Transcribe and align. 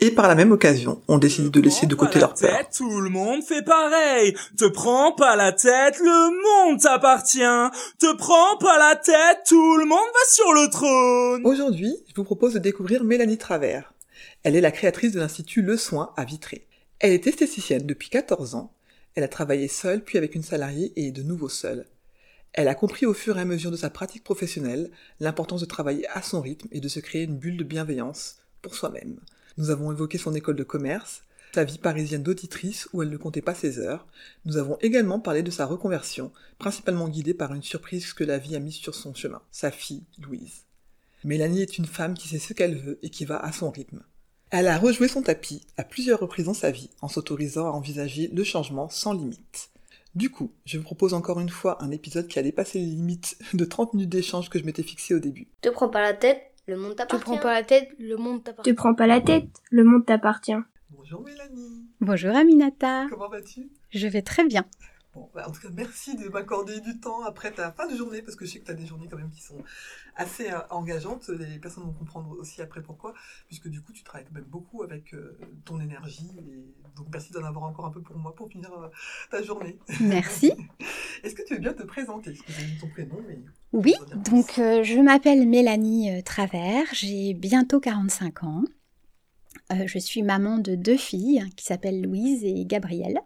Et 0.00 0.10
par 0.10 0.28
la 0.28 0.34
même 0.34 0.52
occasion, 0.52 1.00
on 1.08 1.18
décide 1.18 1.50
de 1.50 1.60
laisser 1.60 1.86
de 1.86 1.94
côté 1.94 2.18
leur 2.18 2.34
peur. 2.34 2.68
Tout 2.76 3.00
le 3.00 3.10
monde 3.10 3.42
fait 3.42 3.64
pareil. 3.64 4.34
Te 4.56 4.66
prends 4.66 5.12
pas 5.12 5.36
la 5.36 5.52
tête, 5.52 5.98
le 5.98 6.68
monde 6.68 6.80
t'appartient. 6.80 7.38
Te 7.98 8.16
prends 8.16 8.58
pas 8.58 8.78
la 8.78 8.96
tête, 8.96 9.38
tout 9.46 9.76
le 9.76 9.86
monde 9.86 9.98
va 9.98 10.30
sur 10.30 10.52
le 10.52 10.68
trône. 10.68 11.46
Aujourd'hui, 11.46 11.96
je 12.08 12.14
vous 12.16 12.24
propose 12.24 12.54
de 12.54 12.58
découvrir 12.58 13.04
Mélanie 13.04 13.38
Travers. 13.38 13.94
Elle 14.42 14.56
est 14.56 14.60
la 14.60 14.72
créatrice 14.72 15.12
de 15.12 15.20
l'Institut 15.20 15.62
Le 15.62 15.76
Soin 15.76 16.12
à 16.16 16.24
Vitré. 16.24 16.66
Elle 16.98 17.12
est 17.12 17.26
esthéticienne 17.26 17.86
depuis 17.86 18.10
14 18.10 18.56
ans. 18.56 18.72
Elle 19.14 19.24
a 19.24 19.28
travaillé 19.28 19.68
seule, 19.68 20.02
puis 20.02 20.18
avec 20.18 20.34
une 20.34 20.42
salariée 20.42 20.92
et 20.96 21.12
de 21.12 21.22
nouveau 21.22 21.48
seule. 21.48 21.86
Elle 22.52 22.68
a 22.68 22.74
compris 22.74 23.06
au 23.06 23.14
fur 23.14 23.38
et 23.38 23.40
à 23.40 23.44
mesure 23.44 23.70
de 23.70 23.76
sa 23.76 23.90
pratique 23.90 24.22
professionnelle 24.22 24.90
l'importance 25.18 25.60
de 25.60 25.66
travailler 25.66 26.06
à 26.08 26.22
son 26.22 26.40
rythme 26.40 26.68
et 26.72 26.80
de 26.80 26.88
se 26.88 27.00
créer 27.00 27.22
une 27.22 27.36
bulle 27.36 27.56
de 27.56 27.64
bienveillance 27.64 28.36
pour 28.62 28.74
soi-même. 28.74 29.18
Nous 29.56 29.70
avons 29.70 29.92
évoqué 29.92 30.18
son 30.18 30.34
école 30.34 30.56
de 30.56 30.64
commerce, 30.64 31.22
sa 31.54 31.62
vie 31.62 31.78
parisienne 31.78 32.24
d'auditrice 32.24 32.88
où 32.92 33.02
elle 33.02 33.10
ne 33.10 33.16
comptait 33.16 33.40
pas 33.40 33.54
ses 33.54 33.78
heures. 33.78 34.06
Nous 34.44 34.56
avons 34.56 34.76
également 34.80 35.20
parlé 35.20 35.44
de 35.44 35.50
sa 35.52 35.66
reconversion, 35.66 36.32
principalement 36.58 37.08
guidée 37.08 37.34
par 37.34 37.54
une 37.54 37.62
surprise 37.62 38.12
que 38.12 38.24
la 38.24 38.38
vie 38.38 38.56
a 38.56 38.60
mise 38.60 38.74
sur 38.74 38.94
son 38.94 39.14
chemin, 39.14 39.40
sa 39.52 39.70
fille, 39.70 40.02
Louise. 40.18 40.64
Mélanie 41.22 41.62
est 41.62 41.78
une 41.78 41.86
femme 41.86 42.14
qui 42.14 42.28
sait 42.28 42.40
ce 42.40 42.52
qu'elle 42.52 42.76
veut 42.76 42.98
et 43.02 43.10
qui 43.10 43.24
va 43.24 43.38
à 43.38 43.52
son 43.52 43.70
rythme. 43.70 44.02
Elle 44.50 44.66
a 44.66 44.78
rejoué 44.78 45.08
son 45.08 45.22
tapis 45.22 45.62
à 45.76 45.84
plusieurs 45.84 46.20
reprises 46.20 46.46
dans 46.46 46.54
sa 46.54 46.70
vie 46.70 46.90
en 47.00 47.08
s'autorisant 47.08 47.66
à 47.66 47.70
envisager 47.70 48.28
le 48.32 48.44
changement 48.44 48.88
sans 48.88 49.12
limite. 49.12 49.70
Du 50.14 50.30
coup, 50.30 50.52
je 50.64 50.78
vous 50.78 50.84
propose 50.84 51.14
encore 51.14 51.40
une 51.40 51.48
fois 51.48 51.82
un 51.82 51.90
épisode 51.90 52.28
qui 52.28 52.38
a 52.38 52.42
dépassé 52.42 52.78
les 52.78 52.86
limites 52.86 53.36
de 53.52 53.64
30 53.64 53.94
minutes 53.94 54.10
d'échange 54.10 54.50
que 54.50 54.58
je 54.58 54.64
m'étais 54.64 54.84
fixé 54.84 55.14
au 55.14 55.18
début. 55.18 55.48
Te 55.60 55.70
prends 55.70 55.88
pas 55.88 56.02
la 56.02 56.14
tête, 56.14 56.40
le 56.66 56.76
monde 56.76 56.90
Tu 56.92 56.96
t'appartient. 56.96 57.24
prends 57.24 57.38
pas 57.38 57.54
la 57.54 57.62
tête, 57.64 57.88
le 57.98 58.16
monde 58.16 58.42
t'appartient. 58.44 58.70
Te 58.70 58.76
prends 58.76 58.94
pas 58.94 59.06
la 59.06 59.20
tête, 59.20 59.48
le 59.70 59.84
monde 59.84 60.06
t'appartient. 60.06 60.52
Bonjour 60.90 61.22
Mélanie, 61.22 61.88
Bonjour 62.00 62.34
Aminata, 62.34 63.06
comment 63.10 63.28
vas-tu? 63.28 63.68
Je 63.90 64.06
vais 64.08 64.22
très 64.22 64.44
bien. 64.44 64.64
Bon, 65.14 65.30
bah, 65.32 65.44
en 65.46 65.52
tout 65.52 65.60
cas, 65.60 65.68
merci 65.72 66.16
de 66.16 66.28
m'accorder 66.28 66.80
du 66.80 66.98
temps 66.98 67.22
après 67.22 67.52
ta 67.52 67.70
fin 67.70 67.86
de 67.86 67.96
journée, 67.96 68.20
parce 68.20 68.36
que 68.36 68.44
je 68.44 68.52
sais 68.52 68.58
que 68.58 68.66
tu 68.66 68.72
as 68.72 68.74
des 68.74 68.86
journées 68.86 69.06
quand 69.08 69.16
même 69.16 69.30
qui 69.30 69.42
sont 69.42 69.62
assez 70.16 70.50
euh, 70.50 70.58
engageantes. 70.70 71.28
Les 71.28 71.58
personnes 71.60 71.84
vont 71.84 71.92
comprendre 71.92 72.36
aussi 72.38 72.60
après 72.62 72.82
pourquoi, 72.82 73.14
puisque 73.46 73.68
du 73.68 73.80
coup, 73.80 73.92
tu 73.92 74.02
travailles 74.02 74.26
quand 74.26 74.34
même 74.34 74.44
beaucoup 74.48 74.82
avec 74.82 75.14
euh, 75.14 75.38
ton 75.64 75.80
énergie. 75.80 76.30
Et 76.38 76.64
donc, 76.96 77.06
merci 77.12 77.32
d'en 77.32 77.44
avoir 77.44 77.64
encore 77.64 77.86
un 77.86 77.90
peu 77.90 78.00
pour 78.00 78.16
moi 78.16 78.34
pour 78.34 78.50
finir 78.50 78.72
euh, 78.72 78.88
ta 79.30 79.40
journée. 79.40 79.78
Merci. 80.00 80.52
Est-ce 81.22 81.36
que 81.36 81.42
tu 81.42 81.54
veux 81.54 81.60
bien 81.60 81.74
te 81.74 81.84
présenter? 81.84 82.34
J'ai 82.48 82.78
ton 82.80 82.88
prénom, 82.88 83.18
mais... 83.28 83.38
Oui, 83.72 83.94
donc 84.30 84.52
je 84.56 85.00
m'appelle 85.00 85.48
Mélanie 85.48 86.22
Travers, 86.22 86.86
j'ai 86.92 87.34
bientôt 87.34 87.80
45 87.80 88.44
ans. 88.44 88.64
Je 89.70 89.98
suis 89.98 90.22
maman 90.22 90.58
de 90.58 90.76
deux 90.76 90.96
filles 90.96 91.44
qui 91.56 91.64
s'appellent 91.64 92.02
Louise 92.02 92.44
et 92.44 92.64
Gabrielle, 92.66 93.20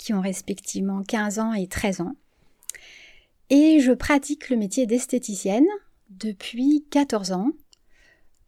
qui 0.00 0.14
ont 0.14 0.20
respectivement 0.22 1.02
15 1.02 1.38
ans 1.38 1.52
et 1.52 1.66
13 1.66 2.00
ans. 2.00 2.14
Et 3.50 3.80
je 3.80 3.92
pratique 3.92 4.48
le 4.48 4.56
métier 4.56 4.86
d'esthéticienne 4.86 5.66
depuis 6.08 6.86
14 6.90 7.32
ans, 7.32 7.50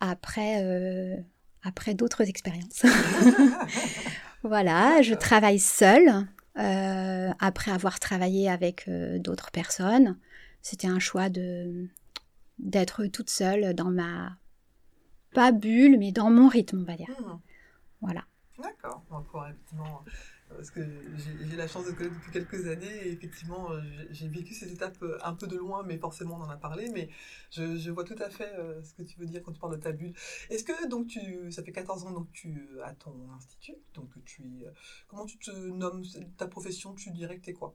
après, 0.01 0.65
euh, 0.65 1.17
après 1.63 1.95
d'autres 1.95 2.23
expériences. 2.23 2.87
voilà, 4.43 5.03
je 5.03 5.15
travaille 5.15 5.59
seule, 5.59 6.27
euh, 6.59 7.31
après 7.39 7.71
avoir 7.71 8.01
travaillé 8.01 8.49
avec 8.49 8.89
euh, 8.89 9.19
d'autres 9.19 9.51
personnes. 9.51 10.19
C'était 10.63 10.89
un 10.89 10.99
choix 11.01 11.29
de 11.29 11.89
d'être 12.59 13.07
toute 13.07 13.31
seule 13.31 13.75
dans 13.75 13.91
ma 13.91 14.37
pas 15.35 15.51
bulle, 15.53 15.99
mais 15.99 16.13
dans 16.13 16.31
mon 16.31 16.49
rythme, 16.49 16.81
on 16.81 16.85
va 16.85 16.97
dire. 16.97 17.11
Hmm, 17.21 17.39
Voilà. 18.01 18.25
D'accord, 18.63 19.03
effectivement... 19.11 20.05
Parce 20.57 20.71
que 20.71 20.81
j'ai 21.15 21.57
la 21.57 21.67
chance 21.69 21.87
de 21.87 21.93
connaître 21.93 22.15
depuis 22.15 22.31
quelques 22.31 22.67
années 22.67 23.07
et 23.07 23.13
effectivement 23.13 23.73
euh, 23.73 23.81
j'ai- 24.11 24.29
vécu 24.29 24.55
ces 24.55 24.73
étapes 24.73 25.03
euh, 25.03 25.19
un 25.23 25.35
peu 25.35 25.47
de 25.47 25.57
loin, 25.57 25.83
mais 25.85 25.99
forcément 25.99 26.37
on 26.37 26.43
en 26.43 26.51
a 26.51 26.57
parlé. 26.57 26.89
Mais 26.95 27.09
je, 27.51 27.77
je 27.77 27.91
vois 27.91 28.05
tout 28.05 28.17
à 28.19 28.31
fait 28.31 28.53
euh, 28.59 28.83
ce 28.83 28.95
que 28.95 29.03
tu 29.03 29.19
veux 29.19 29.27
dire 29.27 29.43
quand 29.43 29.53
tu 29.53 29.61
parles 29.61 29.77
de 29.77 29.83
ta 29.83 29.93
bulle. 29.93 30.15
Est-ce 30.51 30.65
que 30.65 30.87
donc 30.89 31.07
tu, 31.09 31.51
ça 31.53 31.63
fait 31.63 31.73
14 31.73 32.05
ans 32.05 32.13
donc 32.13 32.31
tu 32.33 32.69
as 32.85 32.95
ton 32.95 33.15
institut, 33.37 33.77
donc 33.95 34.11
tu 34.25 34.65
comment 35.09 35.27
tu 35.27 35.39
te 35.39 35.51
nommes? 35.51 36.05
Ta 36.37 36.47
profession 36.49 36.95
Tu 36.95 37.11
dirais 37.11 37.39
que 37.39 37.45
t'es 37.45 37.53
quoi? 37.53 37.75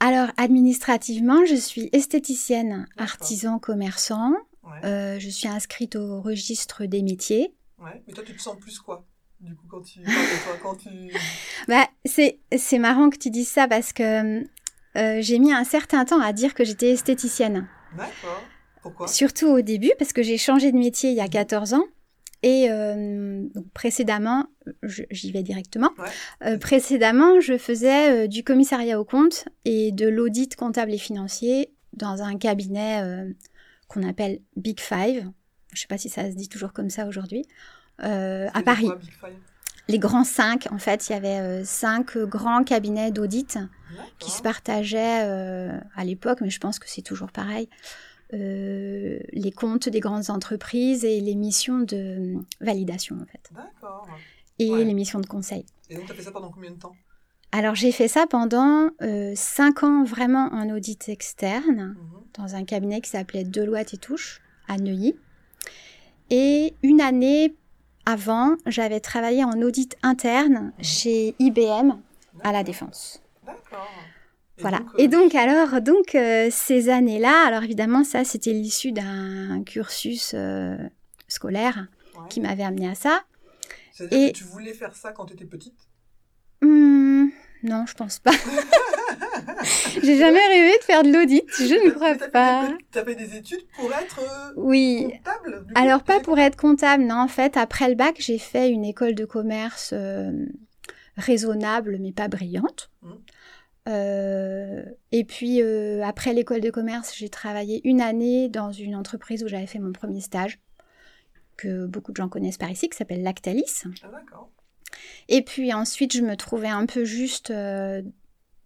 Alors, 0.00 0.28
administrativement, 0.36 1.44
je 1.44 1.54
suis 1.56 1.88
esthéticienne, 1.92 2.86
artisan, 2.96 3.58
commerçant. 3.58 4.32
Ouais, 4.62 4.80
Euh, 4.84 5.18
je 5.18 5.28
suis 5.28 5.48
inscrite 5.48 5.96
au 5.96 6.20
registre 6.20 6.84
des 6.86 7.02
métiers. 7.02 7.52
ouais. 7.78 8.02
Mais 8.06 8.12
toi 8.12 8.22
tu 8.24 8.34
te 8.36 8.42
sens 8.42 8.58
plus 8.58 8.78
quoi? 8.78 9.04
Du 9.40 9.54
coup 9.54 9.66
quand 9.68 9.82
tu, 9.82 10.00
quand 10.62 10.74
tu, 10.74 10.88
Bah, 11.68 11.86
c'est 12.04 12.78
marrant 12.78 13.08
que 13.08 13.18
tu 13.18 13.30
dises 13.30 13.48
ça 13.48 13.68
parce 13.68 13.92
que 13.92 14.42
euh, 14.96 15.18
j'ai 15.20 15.38
mis 15.38 15.52
un 15.52 15.64
certain 15.64 16.04
temps 16.04 16.20
à 16.20 16.32
dire 16.32 16.54
que 16.54 16.64
j'étais 16.64 16.90
esthéticienne. 16.90 17.68
d'accord. 17.96 18.42
Pourquoi? 18.82 19.06
Surtout 19.08 19.46
au 19.46 19.60
début, 19.60 19.92
parce 19.98 20.12
que 20.12 20.22
j'ai 20.22 20.38
changé 20.38 20.72
de 20.72 20.76
métier 20.76 21.10
il 21.10 21.16
y 21.16 21.20
a 21.20 21.28
14 21.28 21.74
ans. 21.74 21.84
Et 22.42 22.70
euh, 22.70 23.42
donc 23.54 23.68
précédemment, 23.72 24.46
j'y 24.82 25.32
vais 25.32 25.42
directement. 25.42 25.90
Ouais. 25.98 26.08
Euh, 26.52 26.58
précédemment, 26.58 27.40
je 27.40 27.58
faisais 27.58 28.28
du 28.28 28.44
commissariat 28.44 29.00
au 29.00 29.04
compte 29.04 29.48
et 29.64 29.90
de 29.92 30.08
l'audit 30.08 30.54
comptable 30.56 30.92
et 30.92 30.98
financier 30.98 31.72
dans 31.92 32.22
un 32.22 32.38
cabinet 32.38 33.02
qu'on 33.88 34.08
appelle 34.08 34.40
Big 34.56 34.80
Five. 34.80 35.30
Je 35.72 35.76
ne 35.76 35.80
sais 35.80 35.88
pas 35.88 35.98
si 35.98 36.08
ça 36.08 36.30
se 36.30 36.36
dit 36.36 36.48
toujours 36.48 36.72
comme 36.72 36.90
ça 36.90 37.06
aujourd'hui. 37.06 37.44
Euh, 38.04 38.48
à 38.54 38.62
Paris. 38.62 38.86
quoi, 38.86 38.96
Big 38.96 39.10
Five 39.10 39.34
Les 39.88 39.98
grands 39.98 40.24
cinq, 40.24 40.68
en 40.70 40.78
fait, 40.78 41.08
il 41.08 41.12
y 41.12 41.14
avait 41.14 41.40
euh, 41.40 41.64
cinq 41.64 42.16
grands 42.18 42.62
cabinets 42.64 43.10
d'audit 43.10 43.58
qui 44.18 44.30
se 44.30 44.42
partageaient 44.42 45.24
euh, 45.24 45.78
à 45.96 46.04
l'époque, 46.04 46.40
mais 46.40 46.50
je 46.50 46.60
pense 46.60 46.78
que 46.78 46.88
c'est 46.88 47.02
toujours 47.02 47.32
pareil, 47.32 47.68
euh, 48.34 49.18
les 49.32 49.50
comptes 49.52 49.88
des 49.88 50.00
grandes 50.00 50.30
entreprises 50.30 51.04
et 51.04 51.20
les 51.20 51.34
missions 51.34 51.78
de 51.78 52.34
validation, 52.60 53.16
en 53.16 53.24
fait, 53.26 53.50
D'accord. 53.54 54.06
et 54.58 54.70
Ouais. 54.70 54.84
les 54.84 54.94
missions 54.94 55.20
de 55.20 55.26
conseil. 55.26 55.64
Et 55.88 55.94
donc 55.96 56.04
tu 56.06 56.12
as 56.12 56.14
fait 56.14 56.22
ça 56.22 56.30
pendant 56.32 56.50
combien 56.50 56.70
de 56.70 56.76
temps? 56.78 56.94
Alors, 57.50 57.74
j'ai 57.74 57.92
fait 57.92 58.08
ça 58.08 58.26
pendant 58.28 58.90
cinq 59.34 59.82
ans 59.82 60.04
vraiment 60.04 60.50
en 60.52 60.68
audit 60.68 61.08
externe, 61.08 61.96
Mhm. 61.96 62.20
dans 62.34 62.54
un 62.54 62.64
cabinet 62.64 63.00
qui 63.00 63.08
s'appelait 63.08 63.44
Deloitte 63.44 63.94
et 63.94 63.96
Touche, 63.96 64.42
à 64.68 64.76
Neuilly. 64.76 65.14
Et 66.30 66.74
une 66.82 67.00
année 67.00 67.56
avant, 68.12 68.56
j'avais 68.66 69.00
travaillé 69.00 69.44
en 69.44 69.60
audit 69.60 69.96
interne 70.02 70.72
chez 70.80 71.34
IBM 71.38 71.92
à 72.42 72.52
la 72.52 72.62
Défense. 72.64 73.20
D'accord. 73.44 73.86
Et 74.56 74.62
Voilà. 74.62 74.78
donc, 74.78 74.88
euh, 74.94 74.98
Et 74.98 75.08
donc 75.08 75.34
alors, 75.34 75.80
donc 75.82 76.14
euh, 76.14 76.48
ces 76.50 76.88
années-là, 76.88 77.46
alors 77.46 77.62
évidemment 77.64 78.04
ça 78.04 78.24
c'était 78.24 78.52
l'issue 78.52 78.92
d'un 78.92 79.62
cursus 79.64 80.32
euh, 80.34 80.76
scolaire 81.28 81.86
ouais. 82.16 82.28
qui 82.30 82.40
m'avait 82.40 82.64
amené 82.64 82.88
à 82.88 82.94
ça. 82.94 83.22
C'est-à-dire 83.92 84.28
et- 84.28 84.32
que 84.32 84.38
tu 84.38 84.44
voulais 84.44 84.72
faire 84.74 84.96
ça 84.96 85.12
quand 85.12 85.26
tu 85.26 85.34
étais 85.34 85.44
petite? 85.44 85.78
Hmm, 86.62 87.26
non, 87.62 87.84
je 87.86 87.94
pense 87.94 88.18
pas. 88.20 88.32
J'ai 90.02 90.18
jamais 90.18 90.46
rêvé 90.46 90.78
de 90.78 90.84
faire 90.84 91.02
de 91.02 91.12
l'audit, 91.12 91.44
je 91.58 91.86
ne 91.86 91.90
crois 91.90 92.14
pas. 92.30 92.76
Tu 92.92 92.98
avais 92.98 93.14
des 93.14 93.36
études 93.36 93.66
pour 93.76 93.92
être 93.92 94.20
euh, 94.20 94.52
Oui. 94.56 95.08
comptable 95.10 95.66
du 95.66 95.72
coup 95.74 95.80
Alors 95.80 96.02
pas 96.02 96.20
pour 96.20 96.38
être 96.38 96.56
comptable, 96.56 97.04
non. 97.04 97.16
En 97.16 97.28
fait, 97.28 97.56
après 97.56 97.88
le 97.88 97.94
bac, 97.94 98.16
j'ai 98.18 98.38
fait 98.38 98.70
une 98.70 98.84
école 98.84 99.14
de 99.14 99.24
commerce 99.24 99.90
euh, 99.92 100.46
raisonnable, 101.16 101.98
mais 102.00 102.12
pas 102.12 102.28
brillante. 102.28 102.90
Mhm. 103.02 103.18
Euh, 103.88 104.82
et 105.12 105.24
puis 105.24 105.62
euh, 105.62 106.02
après 106.04 106.34
l'école 106.34 106.60
de 106.60 106.70
commerce, 106.70 107.14
j'ai 107.16 107.30
travaillé 107.30 107.80
une 107.88 108.02
année 108.02 108.48
dans 108.50 108.70
une 108.70 108.94
entreprise 108.94 109.42
où 109.42 109.48
j'avais 109.48 109.66
fait 109.66 109.78
mon 109.78 109.92
premier 109.92 110.20
stage, 110.20 110.58
que 111.56 111.86
beaucoup 111.86 112.12
de 112.12 112.16
gens 112.16 112.28
connaissent 112.28 112.58
par 112.58 112.70
ici, 112.70 112.88
qui 112.88 112.96
s'appelle 112.96 113.22
Lactalis. 113.22 113.84
Ah, 114.02 114.08
d'accord. 114.12 114.50
Et 115.28 115.42
puis 115.42 115.72
ensuite, 115.72 116.14
je 116.14 116.22
me 116.22 116.36
trouvais 116.36 116.68
un 116.68 116.86
peu 116.86 117.04
juste 117.04 117.50
euh, 117.50 118.02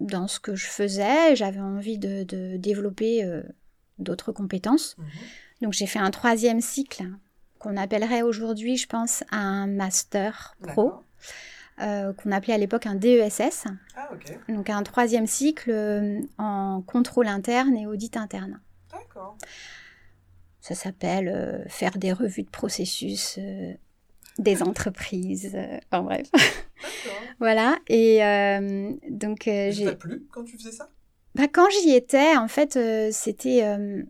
dans 0.02 0.28
ce 0.28 0.40
que 0.40 0.54
je 0.54 0.66
faisais. 0.66 1.34
J'avais 1.36 1.60
envie 1.60 1.98
de, 1.98 2.24
de 2.24 2.56
développer 2.56 3.24
euh, 3.24 3.42
d'autres 3.98 4.32
compétences. 4.32 4.96
Mhm. 4.98 5.06
Donc 5.62 5.72
j'ai 5.72 5.86
fait 5.86 5.98
un 5.98 6.10
troisième 6.10 6.60
cycle 6.60 7.04
qu'on 7.58 7.76
appellerait 7.76 8.22
aujourd'hui, 8.22 8.76
je 8.76 8.88
pense, 8.88 9.22
un 9.30 9.66
master 9.66 10.56
pro. 10.66 10.92
Euh, 11.80 12.12
qu'on 12.12 12.30
appelait 12.32 12.52
à 12.52 12.58
l'époque 12.58 12.86
un 12.86 12.94
DESS, 12.94 13.64
Ah, 13.96 14.10
donc 14.48 14.68
un 14.68 14.82
troisième 14.82 15.26
cycle 15.26 15.70
euh, 15.70 16.20
en 16.36 16.82
contrôle 16.82 17.26
interne 17.26 17.74
et 17.76 17.86
audit 17.86 18.16
interne. 18.18 18.60
D'accord. 18.92 19.38
Ça 20.60 20.74
s'appelle 20.74 21.28
euh, 21.28 21.64
faire 21.68 21.96
des 21.96 22.12
revues 22.12 22.42
de 22.42 22.50
processus 22.50 23.38
des 24.38 24.62
entreprises. 24.62 25.50
euh, 25.54 25.78
en 25.90 26.02
bref. 26.02 26.28
Voilà. 27.38 27.76
Et 27.88 28.24
euh, 28.24 28.92
donc, 29.08 29.46
euh, 29.48 29.70
Ça 29.70 29.76
j'ai. 29.76 29.84
t'a 29.86 29.94
plu 29.94 30.26
quand 30.32 30.44
tu 30.44 30.56
faisais 30.56 30.72
ça? 30.72 30.90
Bah, 31.34 31.48
quand 31.52 31.68
j'y 31.70 31.90
étais, 31.94 32.36
en 32.36 32.48
fait, 32.48 32.76
euh, 32.76 33.08
c'était. 33.12 33.62
euh, 33.64 34.02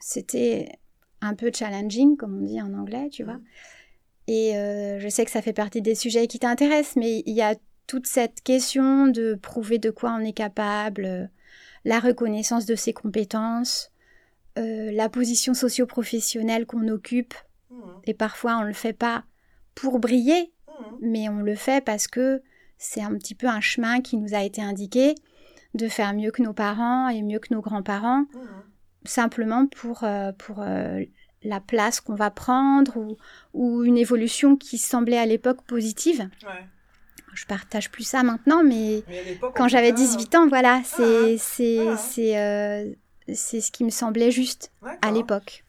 c'était 0.00 0.68
un 1.20 1.34
peu 1.34 1.50
challenging, 1.54 2.16
comme 2.16 2.38
on 2.42 2.44
dit 2.44 2.60
en 2.60 2.74
anglais, 2.74 3.08
tu 3.10 3.22
vois. 3.24 3.38
Et 4.26 4.56
euh, 4.56 4.98
je 5.00 5.08
sais 5.08 5.24
que 5.24 5.30
ça 5.30 5.42
fait 5.42 5.52
partie 5.52 5.80
des 5.82 5.94
sujets 5.94 6.26
qui 6.26 6.38
t'intéressent, 6.38 6.96
mais 6.96 7.22
il 7.26 7.34
y 7.34 7.42
a 7.42 7.54
toute 7.86 8.06
cette 8.06 8.42
question 8.42 9.06
de 9.08 9.34
prouver 9.34 9.78
de 9.78 9.90
quoi 9.90 10.12
on 10.18 10.24
est 10.24 10.32
capable, 10.32 11.30
la 11.84 12.00
reconnaissance 12.00 12.66
de 12.66 12.74
ses 12.74 12.92
compétences, 12.92 13.90
la 14.56 15.08
position 15.08 15.54
socio-professionnelle 15.54 16.66
qu'on 16.66 16.88
occupe. 16.88 17.34
Mhm. 17.82 18.00
Et 18.04 18.14
parfois, 18.14 18.56
on 18.56 18.62
ne 18.62 18.66
le 18.68 18.72
fait 18.72 18.92
pas 18.92 19.24
pour 19.74 19.98
briller, 19.98 20.52
Mhm. 20.68 20.96
mais 21.00 21.28
on 21.28 21.38
le 21.38 21.54
fait 21.54 21.84
parce 21.84 22.06
que 22.06 22.42
c'est 22.78 23.02
un 23.02 23.14
petit 23.16 23.34
peu 23.34 23.46
un 23.46 23.60
chemin 23.60 24.00
qui 24.00 24.16
nous 24.16 24.34
a 24.34 24.42
été 24.42 24.60
indiqué 24.62 25.14
de 25.74 25.88
faire 25.88 26.12
mieux 26.14 26.30
que 26.30 26.42
nos 26.42 26.52
parents 26.52 27.08
et 27.08 27.22
mieux 27.22 27.38
que 27.38 27.52
nos 27.54 27.60
grands-parents, 27.60 28.20
Mhm. 28.34 28.62
simplement 29.04 29.66
pour, 29.66 30.04
euh, 30.04 30.32
pour 30.32 30.60
euh, 30.60 31.00
la 31.44 31.60
place 31.60 32.00
qu'on 32.00 32.14
va 32.14 32.30
prendre 32.30 32.96
ou, 32.96 33.16
ou 33.54 33.82
une 33.84 33.98
évolution 33.98 34.56
qui 34.56 34.78
semblait 34.78 35.18
à 35.18 35.26
l'époque 35.26 35.62
positive. 35.62 36.28
Ouais. 36.44 36.66
Je 37.34 37.46
partage 37.46 37.90
plus 37.90 38.04
ça 38.04 38.22
maintenant, 38.22 38.62
mais 38.62 39.02
quand 39.56 39.66
j'avais 39.66 39.88
cas, 39.90 39.96
18 39.96 40.34
ans, 40.34 40.46
voilà, 40.48 40.82
c'est 40.84 41.34
Ah, 41.34 41.38
c'est 41.38 41.88
ah. 41.88 41.96
c'est 41.96 42.38
euh, 42.38 42.92
c'est 43.32 43.60
ce 43.62 43.72
qui 43.72 43.84
me 43.84 43.90
semblait 43.90 44.30
juste 44.30 44.70
à 45.00 45.10
l'époque. 45.10 45.64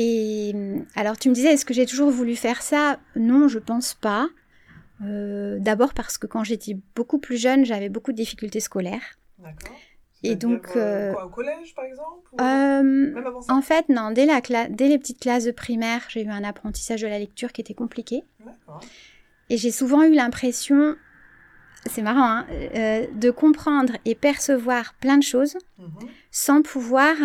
Et 0.00 0.52
euh, 0.54 0.78
alors 0.94 1.18
tu 1.18 1.28
me 1.28 1.34
disais, 1.34 1.52
est-ce 1.54 1.64
que 1.64 1.74
j'ai 1.74 1.84
toujours 1.84 2.10
voulu 2.10 2.36
faire 2.36 2.62
ça? 2.62 3.00
Non, 3.16 3.48
je 3.48 3.58
pense 3.58 3.94
pas. 3.94 4.28
Euh, 5.04 5.58
D'abord 5.58 5.92
parce 5.92 6.18
que 6.18 6.26
quand 6.28 6.44
j'étais 6.44 6.76
beaucoup 6.94 7.18
plus 7.18 7.36
jeune, 7.36 7.64
j'avais 7.64 7.88
beaucoup 7.88 8.12
de 8.12 8.16
difficultés 8.16 8.60
scolaires. 8.60 9.18
D'accord. 9.38 9.76
Et 10.22 10.36
donc, 10.36 10.68
euh, 10.76 11.12
quoi, 11.12 11.26
au 11.26 11.30
collège, 11.30 11.74
par 11.74 11.84
exemple 11.84 12.28
ou- 12.32 12.40
Euh, 12.40 12.82
Même 12.82 13.26
avant 13.26 13.40
ça 13.40 13.52
en 13.54 13.60
fait, 13.62 13.88
non, 13.88 14.12
dès, 14.12 14.24
la 14.26 14.40
dès 14.68 14.88
les 14.88 14.98
petites 14.98 15.20
classes 15.20 15.44
de 15.44 15.50
primaire, 15.52 16.02
j'ai 16.08 16.22
eu 16.24 16.28
un 16.28 16.44
apprentissage 16.44 17.00
de 17.02 17.08
la 17.08 17.18
lecture 17.18 17.52
qui 17.52 17.60
était 17.60 17.74
compliqué. 17.74 18.22
D'accord. 18.44 18.80
Et 19.50 19.56
j'ai 19.56 19.72
souvent 19.72 20.02
eu 20.04 20.12
l'impression, 20.14 20.94
c'est 21.86 22.02
marrant, 22.02 22.22
hein, 22.28 22.46
euh, 22.52 23.06
de 23.14 23.30
comprendre 23.30 23.94
et 24.04 24.14
percevoir 24.14 24.94
plein 24.94 25.18
de 25.18 25.22
choses 25.24 25.56
Mhm. 25.78 25.88
sans 26.30 26.62
pouvoir 26.62 27.16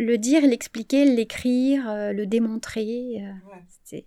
le 0.00 0.18
dire, 0.18 0.42
l'expliquer, 0.46 1.04
l'écrire, 1.04 1.88
euh, 1.88 2.12
le 2.12 2.26
démontrer. 2.26 3.22
euh, 3.22 3.32
Ouais. 3.92 4.04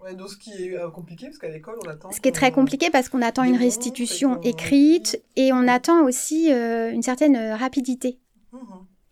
Ouais, 0.00 0.14
donc 0.14 0.28
ce 0.30 0.36
qui 0.36 0.50
est 0.52 0.74
euh, 0.78 0.90
compliqué, 0.90 1.26
parce 1.26 1.38
qu'à 1.38 1.48
l'école, 1.48 1.76
on 1.84 1.88
attend. 1.88 2.10
Ce 2.10 2.20
qui 2.20 2.28
est 2.28 2.32
très 2.32 2.50
compliqué 2.50 2.88
parce 2.90 3.08
qu'on 3.08 3.20
attend 3.20 3.42
une 3.42 3.56
restitution 3.58 4.40
écrite 4.42 5.22
et 5.36 5.52
on 5.52 5.68
attend 5.68 6.02
aussi 6.04 6.50
euh, 6.52 6.90
une 6.92 7.02
certaine 7.02 7.36
rapidité. 7.52 8.18
Mhm. 8.52 8.60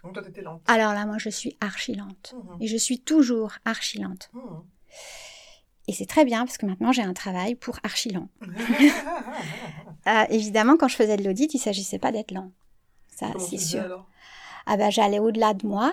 Donc 0.03 0.15
toi, 0.15 0.23
t'étais 0.23 0.41
lente. 0.43 0.63
Alors 0.67 0.95
là, 0.95 1.05
moi, 1.05 1.17
je 1.19 1.29
suis 1.29 1.57
archi 1.61 1.95
lente. 1.95 2.35
Mhm. 2.35 2.57
Et 2.63 2.67
je 2.67 2.77
suis 2.77 2.99
toujours 3.01 3.53
archi 3.65 3.99
lente. 4.01 4.31
Mhm. 4.33 4.63
Et 5.89 5.93
c'est 5.93 6.07
très 6.07 6.25
bien 6.25 6.47
parce 6.47 6.57
que 6.57 6.67
maintenant, 6.67 6.93
j'ai 6.93 7.03
un 7.03 7.13
travail 7.15 7.55
pour 7.55 7.79
archi 7.83 8.11
lent. 8.11 8.29
Euh, 10.09 10.25
évidemment, 10.31 10.77
quand 10.77 10.87
je 10.87 10.95
faisais 10.95 11.17
de 11.17 11.25
l'audit, 11.25 11.53
il 11.53 11.57
ne 11.57 11.63
s'agissait 11.63 11.99
pas 11.99 12.13
d'être 12.13 12.31
lent. 12.31 12.53
Ça, 13.09 13.27
c'est 13.41 13.59
sûr. 13.59 14.07
Ah 14.67 14.77
bah, 14.77 14.91
j'allais 14.91 15.19
au-delà 15.19 15.55
de 15.55 15.67
moi. 15.67 15.93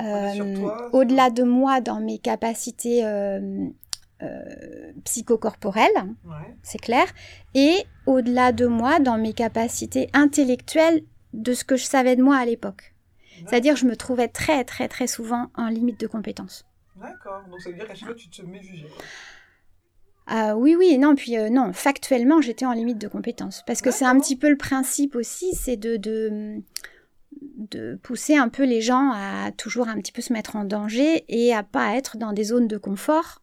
Euh, 0.00 0.68
au-delà 0.92 1.30
de 1.30 1.42
moi 1.42 1.80
dans 1.80 2.00
mes 2.00 2.18
capacités 2.18 3.04
euh, 3.04 3.66
euh, 4.22 4.92
Ouais. 6.24 6.54
c'est 6.62 6.78
clair, 6.78 7.06
et 7.54 7.84
au-delà 8.06 8.52
de 8.52 8.66
moi 8.66 9.00
dans 9.00 9.18
mes 9.18 9.32
capacités 9.32 10.08
intellectuelles 10.12 11.02
de 11.32 11.52
ce 11.52 11.64
que 11.64 11.76
je 11.76 11.84
savais 11.84 12.14
de 12.14 12.22
moi 12.22 12.36
à 12.36 12.44
l'époque. 12.44 12.94
C'est-à-dire 13.46 13.76
je 13.76 13.86
me 13.86 13.96
trouvais 13.96 14.28
très 14.28 14.64
très 14.64 14.88
très 14.88 15.06
souvent 15.06 15.48
en 15.54 15.68
limite 15.68 15.98
de 16.00 16.06
compétences. 16.06 16.64
D'accord. 16.96 17.42
Donc 17.50 17.60
ça 17.60 17.70
veut 17.70 17.76
dire 17.76 17.86
qu'à 17.86 17.94
chaque 17.94 18.08
fois, 18.08 18.16
tu 18.16 18.28
te 18.28 18.42
mets 18.42 18.60
jugé. 18.62 18.82
quoi. 18.88 19.04
Ah 20.26 20.56
oui, 20.56 20.74
oui, 20.76 20.98
non, 20.98 21.14
puis 21.14 21.38
euh, 21.38 21.48
non, 21.48 21.72
factuellement, 21.72 22.40
j'étais 22.40 22.66
en 22.66 22.72
limite 22.72 22.98
de 22.98 23.08
compétences. 23.08 23.62
Parce 23.66 23.80
que 23.80 23.90
c'est 23.90 24.04
un 24.04 24.18
petit 24.20 24.36
peu 24.36 24.50
le 24.50 24.56
principe 24.58 25.14
aussi, 25.14 25.54
c'est 25.54 25.76
de, 25.76 25.96
de, 25.96 26.60
de 27.56 27.98
pousser 28.02 28.36
un 28.36 28.48
peu 28.48 28.64
les 28.64 28.80
gens 28.80 29.10
à 29.14 29.50
toujours 29.52 29.88
un 29.88 29.96
petit 29.96 30.12
peu 30.12 30.22
se 30.22 30.32
mettre 30.32 30.56
en 30.56 30.64
danger 30.64 31.24
et 31.28 31.54
à 31.54 31.62
pas 31.62 31.94
être 31.96 32.16
dans 32.16 32.32
des 32.32 32.44
zones 32.44 32.68
de 32.68 32.78
confort 32.78 33.42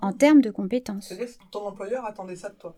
en 0.00 0.12
termes 0.12 0.40
de 0.40 0.50
compétences. 0.50 1.08
C'est-à-dire 1.08 1.26
que 1.26 1.42
ton 1.50 1.66
employeur 1.66 2.04
attendait 2.04 2.36
ça 2.36 2.50
de 2.50 2.54
toi. 2.54 2.74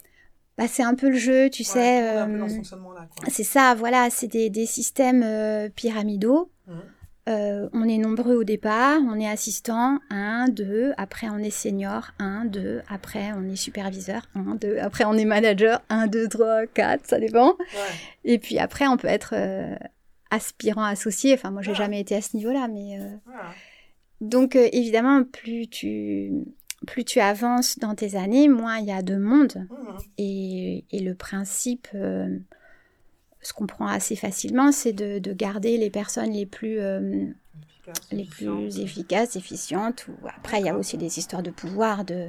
Bah, 0.56 0.66
c'est 0.66 0.82
un 0.82 0.94
peu 0.94 1.08
le 1.10 1.16
jeu, 1.16 1.50
tu 1.50 1.62
Ouais, 1.62 1.68
sais. 1.68 2.02
euh, 2.18 2.48
c'est 3.28 3.44
ça, 3.44 3.74
voilà, 3.76 4.08
c'est 4.10 4.26
des, 4.28 4.50
des 4.50 4.66
systèmes 4.66 5.22
euh, 5.24 5.68
pyramidaux. 5.68 6.50
Mhm. 6.66 6.80
Euh, 7.28 7.68
on 7.74 7.86
est 7.86 7.98
nombreux 7.98 8.36
au 8.36 8.44
départ, 8.44 8.98
on 9.06 9.20
est 9.20 9.28
assistant, 9.28 9.98
1, 10.08 10.48
2, 10.48 10.94
après 10.96 11.28
on 11.28 11.36
est 11.36 11.50
senior, 11.50 12.08
1, 12.18 12.46
2, 12.46 12.80
après 12.88 13.32
on 13.36 13.44
est 13.46 13.54
superviseur, 13.56 14.22
1, 14.34 14.54
2, 14.54 14.78
après 14.78 15.04
on 15.04 15.12
est 15.12 15.26
manager, 15.26 15.82
1, 15.90 16.06
2, 16.06 16.26
3, 16.28 16.66
4, 16.68 17.06
ça 17.06 17.20
dépend. 17.20 17.50
Ouais. 17.58 17.66
Et 18.24 18.38
puis 18.38 18.58
après 18.58 18.86
on 18.86 18.96
peut 18.96 19.08
être 19.08 19.34
aspirant 20.30 20.84
associé, 20.84 21.34
enfin 21.34 21.50
moi 21.50 21.62
j'ai 21.62 21.70
Ah. 21.72 21.74
jamais 21.74 22.00
été 22.00 22.14
à 22.16 22.20
ce 22.22 22.36
niveau-là, 22.36 22.68
mais... 22.68 22.98
euh, 23.00 23.08
Voilà. 23.24 23.50
Donc 24.20 24.56
euh, 24.56 24.68
évidemment, 24.72 25.24
plus 25.24 25.68
tu, 25.68 26.32
plus 26.86 27.04
tu 27.04 27.20
avances 27.20 27.78
dans 27.78 27.94
tes 27.94 28.16
années, 28.16 28.48
moins 28.48 28.78
il 28.78 28.86
y 28.86 28.92
a 28.92 29.02
de 29.02 29.16
monde. 29.16 29.66
Mhm. 29.70 29.96
Et, 30.18 30.84
et 30.90 31.00
le 31.00 31.14
principe, 31.14 31.88
euh, 31.94 32.36
ce 33.42 33.52
qu'on 33.52 33.66
prend 33.66 33.86
assez 33.86 34.16
facilement, 34.16 34.72
c'est 34.72 34.92
de, 34.92 35.18
de 35.20 35.32
garder 35.32 35.78
les 35.78 35.90
personnes 35.90 36.32
les 36.32 36.46
plus, 36.46 36.78
euh, 36.80 37.26
Efficace, 37.86 38.08
les 38.12 38.24
plus 38.24 38.80
efficaces, 38.80 39.36
efficientes. 39.36 40.06
Ou 40.08 40.26
après, 40.36 40.60
il 40.60 40.66
y 40.66 40.68
a 40.68 40.76
aussi 40.76 40.98
des 40.98 41.18
histoires 41.18 41.42
de 41.42 41.50
pouvoir, 41.50 42.04
de, 42.04 42.28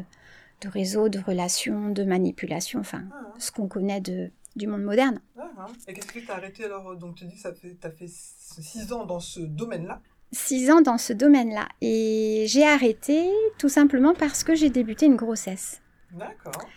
de 0.62 0.68
réseau, 0.70 1.10
de 1.10 1.20
relations, 1.20 1.90
de 1.90 2.04
manipulation, 2.04 2.80
enfin, 2.80 3.04
Ah, 3.12 3.34
ce 3.40 3.52
qu'on 3.52 3.68
connaît 3.68 4.00
de, 4.02 4.30
du 4.56 4.68
monde 4.68 4.84
moderne. 4.84 5.22
ah. 5.38 5.68
Et 5.88 5.94
qu'est-ce 5.94 6.08
que 6.08 6.20
tu 6.20 6.32
as 6.32 6.36
arrêté 6.36 6.66
alors 6.66 6.96
Donc 6.98 7.16
tu 7.16 7.26
dis 7.26 7.36
que 7.42 7.68
tu 7.68 7.78
as 7.88 7.92
fait 7.92 8.08
6 8.08 8.92
ans 8.94 9.06
dans 9.06 9.20
ce 9.20 9.40
domaine-là? 9.40 10.02
Six 10.32 10.70
ans 10.72 10.82
dans 10.82 10.98
ce 10.98 11.14
domaine-là. 11.14 11.68
Et 11.82 12.46
j'ai 12.48 12.66
arrêté 12.68 13.30
tout 13.58 13.70
simplement 13.70 14.14
parce 14.14 14.44
que 14.44 14.54
j'ai 14.56 14.70
débuté 14.70 15.06
une 15.08 15.16
grossesse. 15.16 15.82
D'accord. 16.12 16.68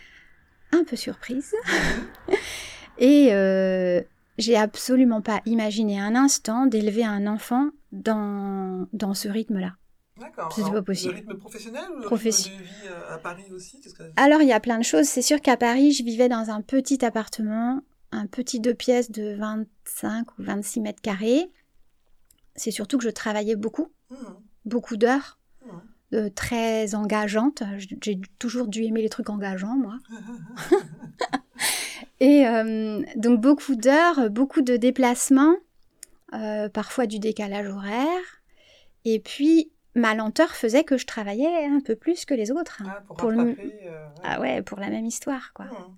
Un 0.71 0.83
peu 0.83 0.95
surprise. 0.95 1.53
Et 2.97 3.33
euh, 3.33 4.01
j'ai 4.37 4.55
absolument 4.55 5.21
pas 5.21 5.41
imaginé 5.45 5.99
un 5.99 6.15
instant 6.15 6.65
d'élever 6.65 7.05
un 7.05 7.27
enfant 7.27 7.69
dans, 7.91 8.87
dans 8.93 9.13
ce 9.13 9.27
rythme-là. 9.27 9.73
D'accord. 10.19 10.53
C'est 10.55 10.71
pas 10.71 10.81
possible. 10.81 11.13
Le 11.13 11.19
rythme 11.19 11.37
professionnel 11.37 11.83
ou 11.95 11.99
le 11.99 12.05
Professi- 12.05 12.49
rythme 12.49 12.59
de 12.59 12.63
vie 12.63 12.87
euh, 12.87 13.15
à 13.15 13.17
Paris 13.17 13.45
aussi 13.51 13.81
que- 13.81 14.03
Alors, 14.15 14.41
il 14.41 14.47
y 14.47 14.53
a 14.53 14.59
plein 14.59 14.77
de 14.77 14.83
choses. 14.83 15.05
C'est 15.07 15.21
sûr 15.23 15.41
qu'à 15.41 15.57
Paris, 15.57 15.91
je 15.91 16.03
vivais 16.03 16.29
dans 16.29 16.49
un 16.51 16.61
petit 16.61 17.03
appartement, 17.03 17.81
un 18.11 18.27
petit 18.27 18.59
deux 18.59 18.75
pièces 18.75 19.09
de 19.11 19.33
25 19.35 20.27
ou 20.37 20.43
26 20.43 20.81
mètres 20.81 21.01
carrés. 21.01 21.49
C'est 22.55 22.69
surtout 22.71 22.99
que 22.99 23.03
je 23.03 23.09
travaillais 23.09 23.55
beaucoup, 23.55 23.87
Mhm. 24.11 24.17
beaucoup 24.65 24.97
d'heures, 24.97 25.39
Mhm. 25.65 25.81
euh, 26.13 26.29
très 26.29 26.93
engageantes. 26.93 27.63
J'ai 28.03 28.21
toujours 28.37 28.67
dû 28.67 28.83
aimer 28.83 29.01
les 29.01 29.09
trucs 29.09 29.29
engageants, 29.31 29.75
moi. 29.75 29.97
Et 32.19 32.47
euh, 32.47 33.01
donc, 33.15 33.41
beaucoup 33.41 33.75
d'heures, 33.75 34.29
beaucoup 34.29 34.61
de 34.61 34.77
déplacements, 34.77 35.55
euh, 36.33 36.69
parfois 36.69 37.05
du 37.07 37.19
décalage 37.19 37.67
horaire. 37.67 38.41
Et 39.05 39.19
puis, 39.19 39.71
ma 39.95 40.15
lenteur 40.15 40.49
faisait 40.51 40.83
que 40.83 40.97
je 40.97 41.05
travaillais 41.05 41.65
un 41.65 41.79
peu 41.79 41.95
plus 41.95 42.25
que 42.25 42.33
les 42.33 42.51
autres. 42.51 42.81
Ah, 42.85 43.03
pour, 43.07 43.15
Pour 43.17 43.31
le- 43.31 43.39
euh, 43.41 43.45
ouais. 43.53 43.91
Ah 44.23 44.39
ouais, 44.41 44.61
pour 44.61 44.79
la 44.79 44.89
même 44.89 45.05
histoire, 45.05 45.53
quoi. 45.53 45.65
Mhm. 45.65 45.95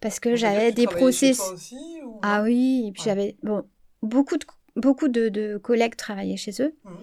Parce 0.00 0.18
que 0.18 0.34
j'avais 0.34 0.72
des 0.72 0.84
travaillais 0.84 1.12
chez 1.12 1.30
process. 1.32 1.36
toi 1.38 1.52
aussi, 1.52 2.00
ou... 2.04 2.18
Ah 2.22 2.42
oui, 2.42 2.84
et 2.88 2.92
puis 2.92 3.02
Ouais. 3.02 3.04
j'avais 3.04 3.36
bon, 3.42 3.64
beaucoup 4.02 4.36
de, 4.38 4.46
beaucoup 4.76 5.08
de, 5.08 5.28
de 5.28 5.58
collègues 5.58 5.94
travaillaient 5.96 6.36
chez 6.38 6.52
eux, 6.62 6.74
Mhm. 6.84 6.96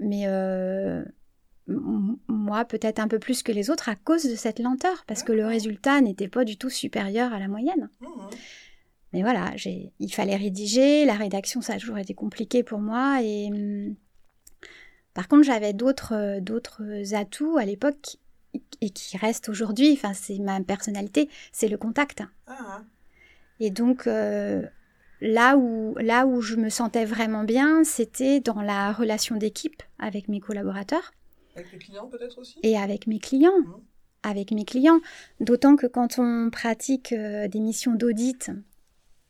mais 0.00 0.22
euh, 0.26 1.04
moi 1.68 2.64
peut-être 2.64 2.98
un 2.98 3.08
peu 3.08 3.18
plus 3.18 3.42
que 3.42 3.52
les 3.52 3.70
autres 3.70 3.88
à 3.88 3.94
cause 3.96 4.24
de 4.24 4.34
cette 4.34 4.58
lenteur, 4.58 5.04
parce 5.06 5.22
que 5.22 5.32
le 5.32 5.46
résultat 5.46 6.00
n'était 6.00 6.28
pas 6.28 6.44
du 6.44 6.56
tout 6.56 6.70
supérieur 6.70 7.32
à 7.32 7.38
la 7.38 7.48
moyenne. 7.48 7.88
Mhm. 8.00 8.08
Mais 9.12 9.22
voilà, 9.22 9.52
il 9.98 10.12
fallait 10.12 10.36
rédiger, 10.36 11.04
la 11.06 11.14
rédaction 11.14 11.60
ça 11.60 11.74
a 11.74 11.78
toujours 11.78 11.98
été 11.98 12.12
compliqué 12.12 12.62
pour 12.62 12.80
moi, 12.80 13.20
et 13.22 13.50
par 15.16 15.26
contre 15.28 15.42
j'avais 15.44 15.72
d'autres, 15.72 16.12
euh, 16.14 16.40
d'autres 16.40 16.82
atouts 17.14 17.56
à 17.58 17.64
l'époque. 17.64 18.18
et 18.80 18.90
qui 18.90 19.16
reste 19.18 19.48
aujourd'hui, 19.48 19.92
enfin 19.92 20.12
c'est 20.14 20.38
ma 20.38 20.60
personnalité, 20.62 21.28
c'est 21.52 21.68
le 21.68 21.76
contact. 21.76 22.22
Ah, 22.46 22.82
Et 23.60 23.70
donc 23.70 24.06
euh, 24.06 24.62
là 25.20 25.56
où 25.56 25.94
là 25.98 26.26
où 26.26 26.40
je 26.40 26.56
me 26.56 26.70
sentais 26.70 27.04
vraiment 27.04 27.44
bien, 27.44 27.84
c'était 27.84 28.40
dans 28.40 28.62
la 28.62 28.92
relation 28.92 29.36
d'équipe 29.36 29.82
avec 29.98 30.28
mes 30.28 30.40
collaborateurs 30.40 31.12
avec 31.54 31.72
les 31.72 31.78
clients 31.78 32.06
peut-être 32.06 32.38
aussi? 32.38 32.58
Et 32.62 32.76
avec 32.78 33.06
mes 33.06 33.18
clients. 33.18 33.58
Mhm. 33.64 33.80
Avec 34.22 34.50
mes 34.50 34.64
clients, 34.64 35.00
d'autant 35.40 35.76
que 35.76 35.86
quand 35.86 36.18
on 36.18 36.50
pratique 36.50 37.12
euh, 37.12 37.46
des 37.48 37.60
missions 37.60 37.94
d'audit, 37.94 38.50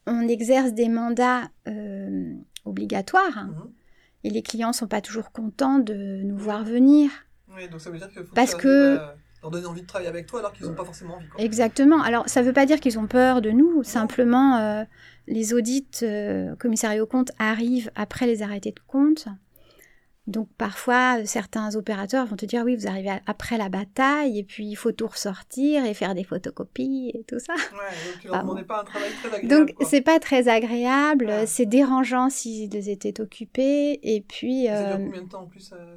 on 0.06 0.22
exerce 0.26 0.72
des 0.72 0.88
mandats 0.88 1.50
euh, 1.68 2.32
obligatoires 2.64 3.44
Mhm. 3.46 3.72
Et 4.26 4.30
les 4.30 4.42
clients 4.42 4.72
sont 4.72 4.88
pas 4.88 5.00
toujours 5.00 5.30
contents 5.30 5.78
de 5.78 5.94
nous 6.24 6.36
voir 6.36 6.64
venir. 6.64 7.10
Oui, 7.54 7.68
donc 7.68 7.80
ça 7.80 7.90
veut 7.90 7.98
dire 7.98 8.08
qu'il 8.08 8.24
faut 8.24 8.34
Parce 8.34 8.56
que- 8.56 8.96
à 8.96 9.14
leur 9.42 9.50
donner 9.52 9.66
envie 9.66 9.82
de 9.82 9.86
travailler 9.86 10.08
avec 10.08 10.26
toi 10.26 10.40
alors 10.40 10.52
qu'ils 10.52 10.66
n'ont 10.66 10.74
pas 10.74 10.84
forcément 10.84 11.14
envie. 11.14 11.28
Quoi. 11.28 11.44
Exactement. 11.44 12.02
Alors, 12.02 12.28
ça 12.28 12.40
ne 12.42 12.46
veut 12.46 12.52
pas 12.52 12.66
dire 12.66 12.80
qu'ils 12.80 12.98
ont 12.98 13.06
peur 13.06 13.40
de 13.40 13.50
nous. 13.50 13.84
Simplement, 13.84 14.56
euh, 14.56 14.82
les 15.28 15.54
audits 15.54 15.86
euh, 16.02 16.56
commissariat 16.56 17.00
aux 17.00 17.06
comptes 17.06 17.30
arrivent 17.38 17.90
après 17.94 18.26
les 18.26 18.42
arrêtés 18.42 18.72
de 18.72 18.80
compte. 18.88 19.28
Donc, 20.26 20.48
parfois, 20.58 21.18
euh, 21.20 21.22
certains 21.24 21.76
opérateurs 21.76 22.26
vont 22.26 22.34
te 22.36 22.46
dire, 22.46 22.62
oui, 22.64 22.74
vous 22.74 22.86
arrivez 22.88 23.10
à- 23.10 23.20
après 23.26 23.58
la 23.58 23.68
bataille, 23.68 24.38
et 24.38 24.42
puis 24.44 24.66
il 24.66 24.74
faut 24.74 24.90
tout 24.92 25.06
ressortir 25.06 25.84
et 25.84 25.94
faire 25.94 26.14
des 26.14 26.24
photocopies 26.24 27.12
et 27.14 27.22
tout 27.24 27.38
ça. 27.38 27.54
Ouais, 27.54 27.90
donc 28.10 28.20
tu 28.20 28.26
leur 28.26 28.36
Ah, 28.36 28.40
demandais 28.42 28.64
pas 28.64 28.80
un 28.80 28.84
travail 28.84 29.10
très 29.22 29.28
agréable. 29.34 29.48
Donc, 29.76 29.86
c'est 29.88 30.00
pas 30.00 30.18
très 30.18 30.48
agréable, 30.48 31.26
Ouais. 31.26 31.46
c'est 31.46 31.66
dérangeant 31.66 32.28
s'ils 32.28 32.88
étaient 32.88 33.20
occupés, 33.20 34.00
et 34.02 34.20
puis 34.20 34.66
Ça 34.66 34.72
euh, 34.80 34.96
dure 34.96 35.04
combien 35.06 35.22
de 35.22 35.28
temps 35.28 35.42
en 35.42 35.46
plus 35.46 35.72
euh, 35.72 35.96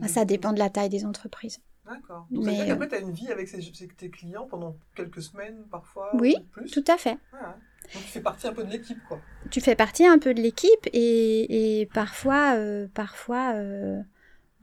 les- 0.00 0.08
ça 0.08 0.24
dépend 0.24 0.52
de 0.52 0.58
la 0.60 0.70
taille 0.70 0.88
des 0.88 1.04
entreprises. 1.04 1.58
D'accord. 1.84 2.26
Donc 2.30 2.44
ça 2.44 2.50
veut 2.50 2.56
Mais, 2.58 2.64
dire 2.64 2.74
euh, 2.74 2.78
qu'après, 2.78 2.88
tu 2.88 2.94
as 2.96 2.98
une 2.98 3.12
vie 3.12 3.28
avec 3.28 3.50
tes 3.96 4.10
clients 4.10 4.46
pendant 4.46 4.76
quelques 4.94 5.22
semaines 5.22 5.64
parfois 5.70 6.10
Oui, 6.14 6.36
ou 6.38 6.44
plus? 6.44 6.70
Tout 6.70 6.84
à 6.86 6.96
fait. 6.98 7.16
Ah, 7.32 7.56
Donc 7.94 8.04
tu 8.04 8.10
fais 8.10 8.20
partie 8.20 8.46
un 8.46 8.52
peu 8.52 8.64
de 8.64 8.70
l'équipe, 8.70 8.98
quoi. 9.08 9.20
tu 9.50 9.60
fais 9.60 9.74
partie 9.76 10.06
un 10.06 10.18
peu 10.18 10.34
de 10.34 10.40
l'équipe 10.40 10.86
et, 10.92 11.80
et 11.80 11.86
parfois, 11.86 12.54
euh, 12.56 12.86
parfois 12.92 13.52
euh, 13.54 14.00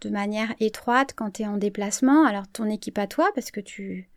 de 0.02 0.10
manière 0.10 0.54
étroite 0.60 1.14
quand 1.16 1.32
tu 1.32 1.42
es 1.44 1.48
en 1.48 1.58
déplacement. 1.58 2.26
Alors 2.26 2.48
ton 2.48 2.66
équipe 2.70 2.98
à 3.00 3.08
toi, 3.08 3.32
parce 3.34 3.50
que 3.52 3.60
tu, 3.62 4.08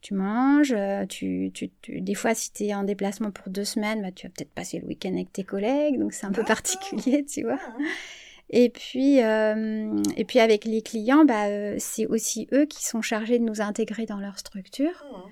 tu 0.00 0.14
manges, 0.14 0.72
euh, 0.76 1.06
tu, 1.06 1.50
tu, 1.54 1.70
tu- 1.82 2.00
des 2.00 2.14
fois 2.14 2.34
si 2.34 2.52
tu 2.52 2.64
es 2.64 2.74
en 2.74 2.82
déplacement 2.84 3.30
pour 3.30 3.48
deux 3.50 3.64
semaines, 3.64 4.02
bah, 4.02 4.10
tu 4.12 4.26
vas 4.26 4.32
peut-être 4.36 4.50
passer 4.52 4.78
le 4.80 4.86
week-end 4.86 5.12
avec 5.12 5.32
tes 5.32 5.44
collègues, 5.44 5.98
donc 5.98 6.12
c'est 6.12 6.26
un 6.26 6.30
peu 6.32 6.42
D'accord. 6.42 6.56
particulier, 6.56 7.24
tu 7.24 7.42
vois. 7.42 7.58
Ah, 7.64 7.76
Et 8.50 8.70
puis, 8.70 9.22
euh, 9.22 9.92
et 10.16 10.24
puis 10.24 10.40
avec 10.40 10.64
les 10.64 10.82
clients, 10.82 11.24
bah, 11.24 11.78
c'est 11.78 12.06
aussi 12.06 12.48
eux 12.52 12.64
qui 12.64 12.84
sont 12.84 13.02
chargés 13.02 13.38
de 13.38 13.44
nous 13.44 13.60
intégrer 13.60 14.06
dans 14.06 14.18
leur 14.20 14.38
structure 14.38 15.04
ah, 15.14 15.24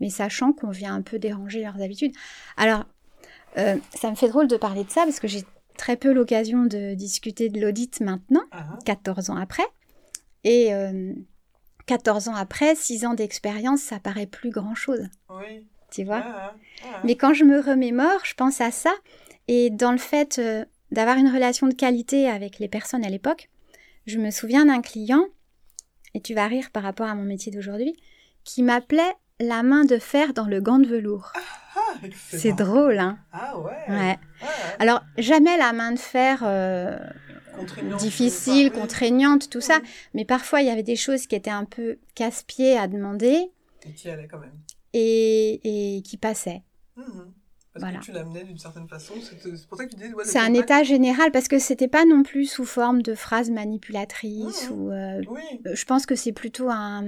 mais 0.00 0.10
sachant 0.10 0.52
qu'on 0.52 0.70
vient 0.70 0.94
un 0.94 1.02
peu 1.02 1.18
déranger 1.18 1.62
leurs 1.62 1.80
habitudes. 1.80 2.12
Alors, 2.56 2.84
euh, 3.58 3.76
ça 3.94 4.10
me 4.10 4.16
fait 4.16 4.28
drôle 4.28 4.48
de 4.48 4.56
parler 4.56 4.84
de 4.84 4.90
ça 4.90 5.04
parce 5.04 5.20
que 5.20 5.28
j'ai 5.28 5.44
très 5.76 5.96
peu 5.96 6.12
l'occasion 6.12 6.64
de 6.66 6.94
discuter 6.94 7.48
de 7.48 7.60
l'audit 7.60 8.00
maintenant, 8.00 8.42
ah, 8.52 8.78
14 8.84 9.30
ans 9.30 9.36
après. 9.36 9.66
Et 10.44 10.72
euh, 10.74 11.12
14 11.86 12.28
ans 12.28 12.34
après, 12.34 12.74
6 12.74 13.04
ans 13.04 13.14
d'expérience, 13.14 13.80
ça 13.80 13.98
paraît 13.98 14.26
plus 14.26 14.50
grand-chose, 14.50 15.08
Oui. 15.28 15.66
tu 15.90 16.04
vois? 16.04 16.22
Ah, 16.24 16.54
ah, 16.84 17.00
Mais 17.04 17.16
quand 17.16 17.34
je 17.34 17.44
me 17.44 17.60
remémore, 17.60 18.24
je 18.24 18.34
pense 18.34 18.60
à 18.60 18.70
ça. 18.70 18.92
Et 19.48 19.70
dans 19.70 19.92
le 19.92 19.98
fait 19.98 20.38
euh, 20.38 20.64
d'avoir 20.92 21.16
une 21.16 21.28
relation 21.28 21.66
de 21.66 21.74
qualité 21.74 22.28
avec 22.28 22.58
les 22.58 22.68
personnes 22.68 23.04
à 23.04 23.10
l'époque, 23.10 23.50
je 24.06 24.18
me 24.18 24.30
souviens 24.30 24.66
d'un 24.66 24.80
client, 24.80 25.24
et 26.14 26.20
tu 26.20 26.34
vas 26.34 26.46
rire 26.46 26.70
par 26.72 26.82
rapport 26.82 27.08
à 27.08 27.14
mon 27.14 27.24
métier 27.24 27.50
d'aujourd'hui, 27.52 27.94
qui 28.44 28.62
m'appelait 28.62 29.14
la 29.40 29.62
main 29.64 29.84
de 29.84 29.98
fer 29.98 30.32
dans 30.34 30.46
le 30.46 30.60
gant 30.60 30.78
de 30.78 30.86
velours. 30.86 31.32
ah, 31.34 31.80
excellent. 32.04 32.40
C'est 32.42 32.52
drôle, 32.52 32.98
hein 32.98 33.18
Ah 33.32 33.58
ouais. 33.58 33.72
Ouais. 33.88 34.18
Ah, 34.42 34.46
Alors, 34.78 35.00
jamais 35.18 35.56
la 35.56 35.72
main 35.72 35.92
de 35.92 35.98
fer 35.98 36.40
euh, 36.44 36.98
difficile, 37.98 38.70
oui. 38.72 38.80
contraignante, 38.80 39.50
tout 39.50 39.60
ça. 39.60 39.80
Mais 40.14 40.24
parfois, 40.24 40.60
il 40.62 40.66
y 40.66 40.70
avait 40.70 40.82
des 40.82 40.96
choses 40.96 41.26
qui 41.26 41.34
étaient 41.34 41.50
un 41.50 41.64
peu 41.64 41.98
casse-pied 42.14 42.76
à 42.76 42.86
demander 42.86 43.50
Et 43.86 43.92
qui 43.92 44.08
allait 44.10 44.28
quand 44.28 44.38
même. 44.38 44.52
et, 44.92 45.96
et 45.96 46.02
qui 46.02 46.16
passaient. 46.16 46.62
Mhm. 46.96 47.32
Parce 47.72 47.84
Voilà. 47.84 47.98
que 48.00 48.04
tu 48.04 48.10
l'amenais 48.12 48.42
d'une 48.42 48.58
certaine 48.58 48.88
façon. 48.88 49.14
C'est 49.20 49.68
pour 49.68 49.78
ça 49.78 49.84
que 49.86 49.90
tu 49.90 49.96
disais. 49.96 50.12
ouais, 50.12 50.24
C'est 50.24 50.40
un 50.40 50.52
état 50.54 50.82
général 50.82 51.30
parce 51.30 51.46
que 51.46 51.60
c'était 51.60 51.86
pas 51.86 52.04
non 52.04 52.24
plus 52.24 52.46
sous 52.46 52.64
forme 52.64 53.00
de 53.00 53.14
phrases 53.14 53.48
manipulatrices 53.50 54.68
Mhm. 54.70 54.76
ou. 54.76 54.90
euh, 54.90 55.22
Oui. 55.30 55.40
je 55.72 55.84
pense 55.84 56.04
que 56.04 56.16
c'est 56.16 56.32
plutôt 56.32 56.68
un- 56.68 57.04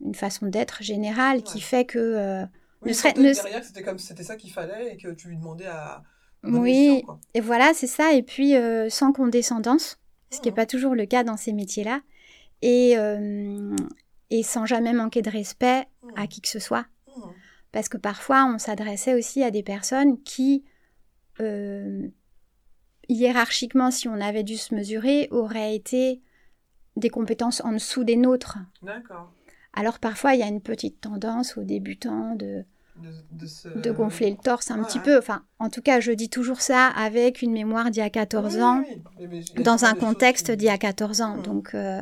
une 0.00 0.14
façon 0.14 0.46
d'être 0.46 0.82
générale 0.82 1.42
qui 1.42 1.58
Ouais. 1.58 1.60
fait 1.64 1.84
que. 1.84 1.98
euh, 1.98 2.44
Oui, 2.82 2.88
ne 2.90 2.92
serait- 2.94 3.14
ne- 3.14 3.32
c'était 3.32 3.82
comme 3.82 3.98
c'était 3.98 4.24
ça 4.24 4.36
qu'il 4.36 4.52
fallait 4.52 4.94
et 4.94 4.96
que 4.96 5.08
tu 5.08 5.28
lui 5.28 5.36
demandais 5.36 5.66
à. 5.66 6.02
Oui, 6.42 7.02
quoi. 7.06 7.18
et 7.32 7.40
voilà, 7.40 7.72
c'est 7.72 7.86
ça. 7.86 8.12
Et 8.12 8.22
puis 8.22 8.54
euh, 8.54 8.90
sans 8.90 9.12
condescendance, 9.12 9.98
ce 10.30 10.40
qui 10.40 10.48
n'est 10.48 10.52
Mhm. 10.52 10.56
pas 10.56 10.66
toujours 10.66 10.94
le 10.94 11.06
cas 11.06 11.24
dans 11.24 11.38
ces 11.38 11.52
métiers-là, 11.54 12.02
et, 12.60 12.98
euh, 12.98 13.74
et 14.30 14.42
sans 14.42 14.66
jamais 14.66 14.92
manquer 14.92 15.22
de 15.22 15.30
respect 15.30 15.86
à 16.16 16.22
Mhm. 16.22 16.28
qui 16.28 16.40
que 16.42 16.48
ce 16.48 16.58
soit. 16.58 16.86
Mhm. 17.16 17.32
Parce 17.72 17.88
que 17.88 17.96
parfois, 17.96 18.44
on 18.44 18.58
s'adressait 18.58 19.14
aussi 19.14 19.42
à 19.42 19.50
des 19.50 19.62
personnes 19.62 20.22
qui, 20.22 20.64
euh, 21.40 22.08
hiérarchiquement, 23.08 23.90
si 23.90 24.08
on 24.08 24.20
avait 24.20 24.42
dû 24.44 24.56
se 24.56 24.74
mesurer, 24.74 25.28
auraient 25.30 25.74
été 25.74 26.20
des 26.96 27.10
compétences 27.10 27.60
en 27.64 27.72
dessous 27.72 28.04
des 28.04 28.16
nôtres. 28.16 28.58
D'accord. 28.82 29.32
Alors 29.76 29.98
parfois, 29.98 30.34
il 30.34 30.40
y 30.40 30.42
a 30.42 30.46
une 30.48 30.60
petite 30.60 31.00
tendance 31.00 31.56
aux 31.56 31.64
débutants 31.64 32.34
de, 32.34 32.64
De, 32.96 33.10
de, 33.32 33.46
se... 33.46 33.68
de 33.68 33.90
gonfler 33.90 34.30
le 34.30 34.36
torse 34.36 34.70
un 34.70 34.78
ouais, 34.78 34.86
petit 34.86 35.00
peu. 35.00 35.18
Enfin, 35.18 35.42
en 35.58 35.68
tout 35.70 35.82
cas, 35.82 36.00
je 36.00 36.12
dis 36.12 36.28
toujours 36.30 36.60
ça 36.60 36.86
avec 36.88 37.42
une 37.42 37.52
mémoire 37.52 37.90
d'il 37.90 37.98
y 38.00 38.02
a 38.02 38.10
14 38.10 38.54
Oui, 38.56 38.62
ans, 38.62 38.78
oui, 38.80 38.86
oui. 38.88 39.02
Mais- 39.20 39.26
mais 39.26 39.40
il 39.40 39.56
y 39.58 39.60
a 39.60 39.62
dans 39.64 39.84
un 39.84 39.94
contexte 39.94 40.50
qui- 40.52 40.56
d'il 40.58 40.66
y 40.66 40.70
a 40.70 40.78
14 40.78 41.20
ans. 41.22 41.36
Donc, 41.38 41.74
euh, 41.74 42.00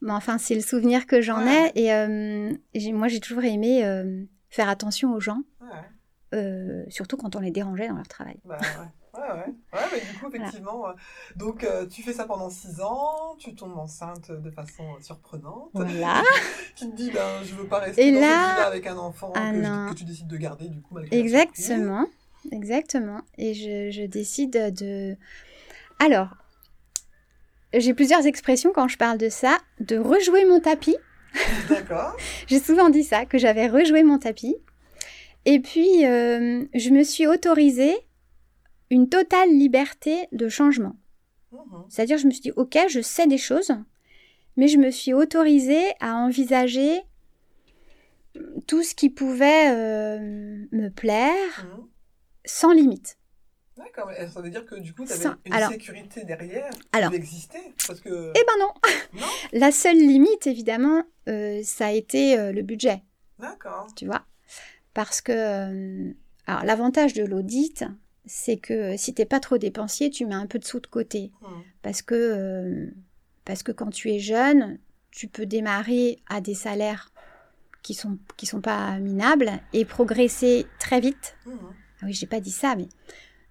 mais 0.00 0.12
enfin, 0.12 0.38
c'est 0.38 0.54
le 0.54 0.60
souvenir 0.60 1.06
que 1.06 1.20
j'en 1.20 1.44
Ouais. 1.44 1.72
ai. 1.74 1.84
Et 1.84 1.92
euh, 1.92 2.52
moi, 2.92 3.08
j'ai 3.08 3.20
toujours 3.20 3.44
aimé 3.44 3.84
euh, 3.84 4.22
faire 4.50 4.68
attention 4.68 5.12
aux 5.12 5.20
gens, 5.20 5.42
Ouais. 5.60 6.84
surtout 6.88 7.16
quand 7.16 7.36
on 7.36 7.40
les 7.40 7.50
dérangeait 7.50 7.88
dans 7.88 7.96
leur 7.96 8.08
travail. 8.08 8.36
Bah 8.44 8.58
ouais. 9.14 9.30
Ouais, 9.30 9.44
ouais. 9.72 9.80
Mais 9.92 10.00
du 10.12 10.18
coup, 10.18 10.28
effectivement. 10.32 10.88
euh, 10.88 10.92
Donc, 11.36 11.64
euh, 11.64 11.86
tu 11.86 12.02
fais 12.02 12.12
ça 12.12 12.24
pendant 12.24 12.48
6 12.50 12.80
ans, 12.80 13.36
tu 13.38 13.54
tombes 13.54 13.76
enceinte 13.78 14.30
de 14.30 14.50
façon 14.50 14.84
euh, 14.84 15.00
surprenante. 15.02 15.70
Voilà. 15.74 16.22
tu 16.76 16.90
te 16.90 16.94
dis, 16.96 17.10
ben, 17.10 17.42
je 17.44 17.54
veux 17.54 17.66
pas 17.66 17.80
rester 17.80 18.08
Et 18.08 18.12
dans 18.12 18.20
là- 18.20 18.54
cette 18.56 18.66
avec 18.66 18.86
un 18.86 18.96
enfant 18.96 19.32
Ah 19.36 19.52
que, 19.90 19.94
tu 19.94 20.04
décides 20.04 20.28
de 20.28 20.36
garder, 20.36 20.68
du 20.68 20.80
coup, 20.80 20.94
malgré. 20.94 21.18
Exactement. 21.18 22.06
Exactement. 22.50 23.20
Et 23.38 23.54
je, 23.54 23.90
je 23.90 24.04
décide 24.06 24.74
de... 24.74 25.16
Alors, 25.98 26.28
j'ai 27.74 27.94
plusieurs 27.94 28.26
expressions 28.26 28.72
quand 28.74 28.88
je 28.88 28.96
parle 28.98 29.18
de 29.18 29.28
ça. 29.28 29.58
De 29.80 29.96
rejouer 29.98 30.44
mon 30.44 30.60
tapis. 30.60 30.96
D'accord. 31.68 32.14
J'ai 32.46 32.58
souvent 32.60 32.90
dit 32.90 33.04
ça, 33.04 33.24
que 33.24 33.38
j'avais 33.38 33.66
rejoué 33.66 34.02
mon 34.02 34.18
tapis. 34.18 34.56
Et 35.46 35.60
puis, 35.60 36.04
euh, 36.04 36.62
je 36.74 36.90
me 36.90 37.02
suis 37.04 37.26
autorisée 37.26 37.96
une 38.92 39.08
totale 39.08 39.50
liberté 39.50 40.28
de 40.32 40.48
changement. 40.48 40.96
Mhm. 41.52 41.84
C'est-à-dire, 41.88 42.18
je 42.18 42.26
me 42.26 42.30
suis 42.30 42.42
dit, 42.42 42.52
ok, 42.56 42.76
je 42.88 43.00
sais 43.00 43.26
des 43.26 43.38
choses, 43.38 43.72
mais 44.56 44.68
je 44.68 44.76
me 44.78 44.90
suis 44.90 45.14
autorisée 45.14 45.84
à 46.00 46.14
envisager 46.16 47.00
tout 48.66 48.82
ce 48.82 48.94
qui 48.94 49.10
pouvait 49.10 49.70
euh, 49.70 50.18
me 50.72 50.88
plaire 50.88 51.64
Mhm. 51.66 51.86
sans 52.44 52.72
limite. 52.72 53.18
D'accord, 53.76 54.06
mais 54.08 54.28
ça 54.28 54.40
veut 54.42 54.50
dire 54.50 54.64
que 54.66 54.74
du 54.76 54.92
coup, 54.94 55.04
tu 55.04 55.12
avais 55.12 55.22
Sans- 55.22 55.34
une 55.46 55.52
alors- 55.54 55.70
sécurité 55.70 56.24
derrière 56.24 56.70
Alors- 56.92 57.10
qui 57.10 57.16
existait. 57.16 57.72
Parce 57.86 58.00
que. 58.00 58.30
Eh 58.34 58.44
ben 58.46 58.58
non 58.60 59.20
Non 59.20 59.26
La 59.52 59.72
seule 59.72 59.96
limite, 59.98 60.46
évidemment, 60.46 61.02
euh, 61.28 61.60
ça 61.64 61.86
a 61.86 61.90
été 61.92 62.38
euh, 62.38 62.52
le 62.52 62.62
budget, 62.62 63.02
D'accord. 63.38 63.86
tu 63.96 64.06
vois? 64.06 64.22
Parce 64.94 65.20
que, 65.22 66.14
alors 66.46 66.64
l'avantage 66.64 67.14
de 67.14 67.24
l'audit, 67.24 67.84
c'est 68.24 68.56
que 68.56 68.96
si 68.96 69.14
t'es 69.14 69.24
pas 69.24 69.40
trop 69.40 69.58
dépensier, 69.58 70.10
tu 70.10 70.26
mets 70.26 70.34
un 70.34 70.46
peu 70.46 70.58
de 70.58 70.64
sous 70.64 70.80
de 70.80 70.86
côté. 70.86 71.32
Parce 71.82 72.02
que, 72.02 72.14
euh, 72.14 72.90
parce 73.44 73.62
que 73.62 73.72
quand 73.72 73.90
tu 73.90 74.10
es 74.10 74.18
jeune, 74.18 74.78
tu 75.10 75.28
peux 75.28 75.46
démarrer 75.46 76.18
à 76.28 76.40
des 76.40 76.54
salaires 76.54 77.12
qui 77.82 77.94
sont, 77.94 78.18
qui 78.36 78.46
sont 78.46 78.60
pas 78.60 78.98
minables 78.98 79.50
et 79.72 79.84
progresser 79.84 80.66
très 80.78 81.00
vite. 81.00 81.36
Ah 81.46 82.04
oui, 82.04 82.12
j'ai 82.12 82.26
pas 82.26 82.40
dit 82.40 82.52
ça, 82.52 82.76
mais 82.76 82.88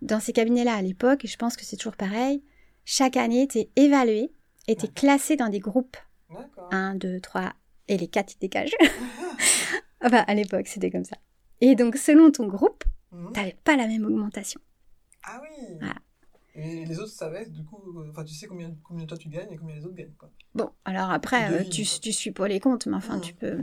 dans 0.01 0.19
ces 0.19 0.33
cabinets-là 0.33 0.75
à 0.75 0.81
l'époque, 0.81 1.25
et 1.25 1.27
je 1.27 1.37
pense 1.37 1.55
que 1.55 1.65
c'est 1.65 1.77
toujours 1.77 1.95
pareil, 1.95 2.41
chaque 2.85 3.17
année, 3.17 3.47
tu 3.47 3.59
es 3.59 3.69
évalué 3.75 4.31
et 4.67 4.75
tu 4.75 4.85
es 4.85 4.89
classé 4.89 5.35
dans 5.35 5.49
des 5.49 5.59
groupes 5.59 5.97
D'accord. 6.29 6.69
1, 6.71 6.95
2, 6.95 7.19
3, 7.19 7.53
et 7.87 7.97
les 7.97 8.07
4 8.07 8.33
ils 8.33 8.39
dégagent. 8.39 8.75
enfin, 10.01 10.23
à 10.27 10.33
l'époque, 10.33 10.67
c'était 10.67 10.89
comme 10.89 11.03
ça. 11.03 11.17
Et 11.59 11.75
donc, 11.75 11.97
selon 11.97 12.31
ton 12.31 12.47
groupe, 12.47 12.83
Mhm. 13.11 13.33
t'avais 13.33 13.57
pas 13.63 13.75
la 13.75 13.87
même 13.87 14.05
augmentation. 14.05 14.61
Ah 15.23 15.41
oui. 15.43 15.75
Voilà. 15.79 15.95
Et 16.55 16.85
les 16.85 16.99
autres 16.99 17.11
savaient, 17.11 17.45
du 17.45 17.63
coup, 17.63 17.81
euh, 17.99 18.09
enfin, 18.09 18.23
tu 18.23 18.33
sais 18.33 18.47
combien, 18.47 18.73
combien 18.83 19.05
toi 19.05 19.17
tu 19.17 19.29
gagnes 19.29 19.51
et 19.51 19.57
combien 19.57 19.75
les 19.75 19.85
autres 19.85 19.95
gagnent, 19.95 20.13
quoi. 20.17 20.29
Bon, 20.53 20.69
alors 20.85 21.11
après, 21.11 21.49
euh, 21.51 21.63
tu, 21.63 21.85
tu 21.85 22.11
suis 22.11 22.31
pour 22.31 22.45
les 22.45 22.59
comptes, 22.59 22.85
mais 22.87 22.95
enfin, 22.97 23.15
Mhm. 23.15 23.21
tu 23.21 23.33
peux. 23.35 23.57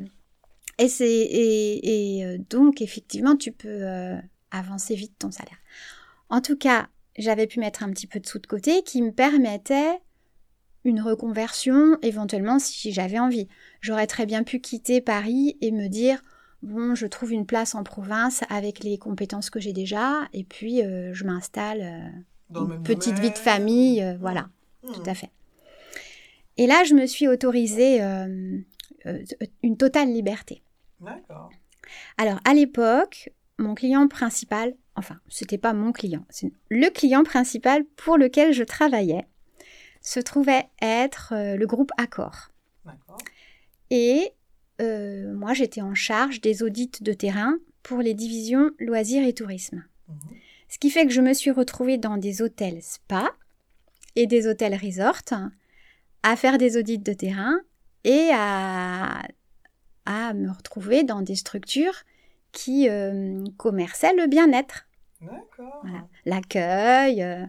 Et, 0.79 0.89
c'est, 0.89 1.11
et, 1.11 2.19
et, 2.19 2.25
euh, 2.25 2.39
donc, 2.51 2.81
effectivement, 2.81 3.37
tu 3.37 3.53
peux 3.53 3.69
euh, 3.69 4.17
avancer 4.51 4.95
vite 4.95 5.19
ton 5.19 5.31
salaire. 5.31 5.59
En 6.31 6.41
tout 6.41 6.57
cas, 6.57 6.89
j'avais 7.19 7.47
pu 7.47 7.61
mettre 7.61 7.83
un 7.83 7.91
petit 7.91 8.07
peu 8.07 8.21
de 8.21 8.27
sous 8.27 8.39
de 8.39 8.47
côté 8.47 8.83
qui 8.83 9.03
me 9.03 9.13
permettait 9.13 9.99
une 10.85 11.01
reconversion, 11.01 11.99
éventuellement, 12.03 12.59
si 12.59 12.93
j'avais 12.93 13.19
envie. 13.19 13.49
J'aurais 13.81 14.07
très 14.07 14.25
bien 14.27 14.45
pu 14.45 14.61
quitter 14.61 15.01
Paris 15.01 15.59
et 15.61 15.73
me 15.73 15.89
dire 15.89 16.23
bon, 16.63 16.95
je 16.95 17.07
trouve 17.07 17.33
une 17.33 17.47
place 17.47 17.75
en 17.75 17.85
province 17.85 18.43
avec 18.49 18.83
les 18.85 18.99
compétences 18.99 19.51
que 19.51 19.61
j'ai 19.61 19.73
déjà, 19.73 20.29
et 20.33 20.45
puis 20.45 20.83
euh, 20.83 21.13
je 21.15 21.25
m'installe. 21.25 21.81
euh, 21.83 22.09
Dans 22.51 22.71
une 22.71 22.83
petite 22.83 23.19
vie 23.19 23.31
de 23.31 23.39
famille, 23.39 24.03
euh, 24.03 24.17
voilà. 24.19 24.49
Mhm. 24.83 24.93
Tout 24.95 25.03
à 25.07 25.15
fait. 25.15 25.31
Et 26.57 26.67
là, 26.67 26.83
je 26.85 26.95
me 26.95 27.07
suis 27.07 27.29
autorisée 27.29 28.01
une 29.63 29.77
totale 29.77 30.13
liberté. 30.13 30.63
D'accord. 31.01 31.51
Alors, 32.17 32.41
à 32.45 32.53
l'époque, 32.53 33.31
mon 33.59 33.75
client 33.75 34.09
principal, 34.09 34.75
enfin, 34.97 35.21
c'était 35.29 35.59
pas 35.59 35.73
mon 35.73 35.93
client, 35.93 36.25
c'est 36.31 36.51
le 36.69 36.91
client 36.91 37.23
principal 37.23 37.85
pour 37.97 38.17
lequel 38.19 38.53
je 38.53 38.65
travaillais, 38.65 39.25
se 40.01 40.19
trouvait 40.21 40.67
être 40.83 41.33
le 41.33 41.65
groupe 41.67 41.93
Accor. 41.97 42.51
D'accord. 42.85 43.19
Et 43.91 44.33
euh, 44.81 45.33
moi, 45.35 45.55
j'étais 45.55 45.83
en 45.83 45.95
charge 45.95 46.41
des 46.41 46.63
audits 46.63 46.91
de 47.01 47.13
terrain 47.13 47.59
pour 47.83 47.99
les 47.99 48.15
divisions 48.15 48.71
loisirs 48.79 49.27
et 49.27 49.33
tourisme. 49.33 49.85
Mhm. 50.09 50.19
Ce 50.69 50.79
qui 50.79 50.91
fait 50.91 51.07
que 51.07 51.13
je 51.13 51.21
me 51.21 51.33
suis 51.33 51.51
retrouvée 51.51 51.99
dans 51.99 52.17
des 52.17 52.43
hôtels 52.43 52.83
spa 52.83 53.31
et 54.17 54.27
des 54.27 54.47
hôtels 54.47 54.75
resort 54.75 55.21
à 56.23 56.37
faire 56.37 56.59
des 56.59 56.77
audits 56.77 56.99
de 56.99 57.13
terrain 57.13 57.59
et 58.05 58.31
à, 58.33 59.23
à 60.05 60.35
me 60.35 60.51
retrouver 60.51 61.05
dans 61.05 61.23
des 61.23 61.37
structures 61.37 62.05
qui 62.53 62.89
euh, 62.89 63.45
commerçaient 63.57 64.15
le 64.15 64.27
bien-être. 64.27 64.87
D'accord. 65.21 65.85
L'accueil, 66.25 67.23
euh, 67.23 67.45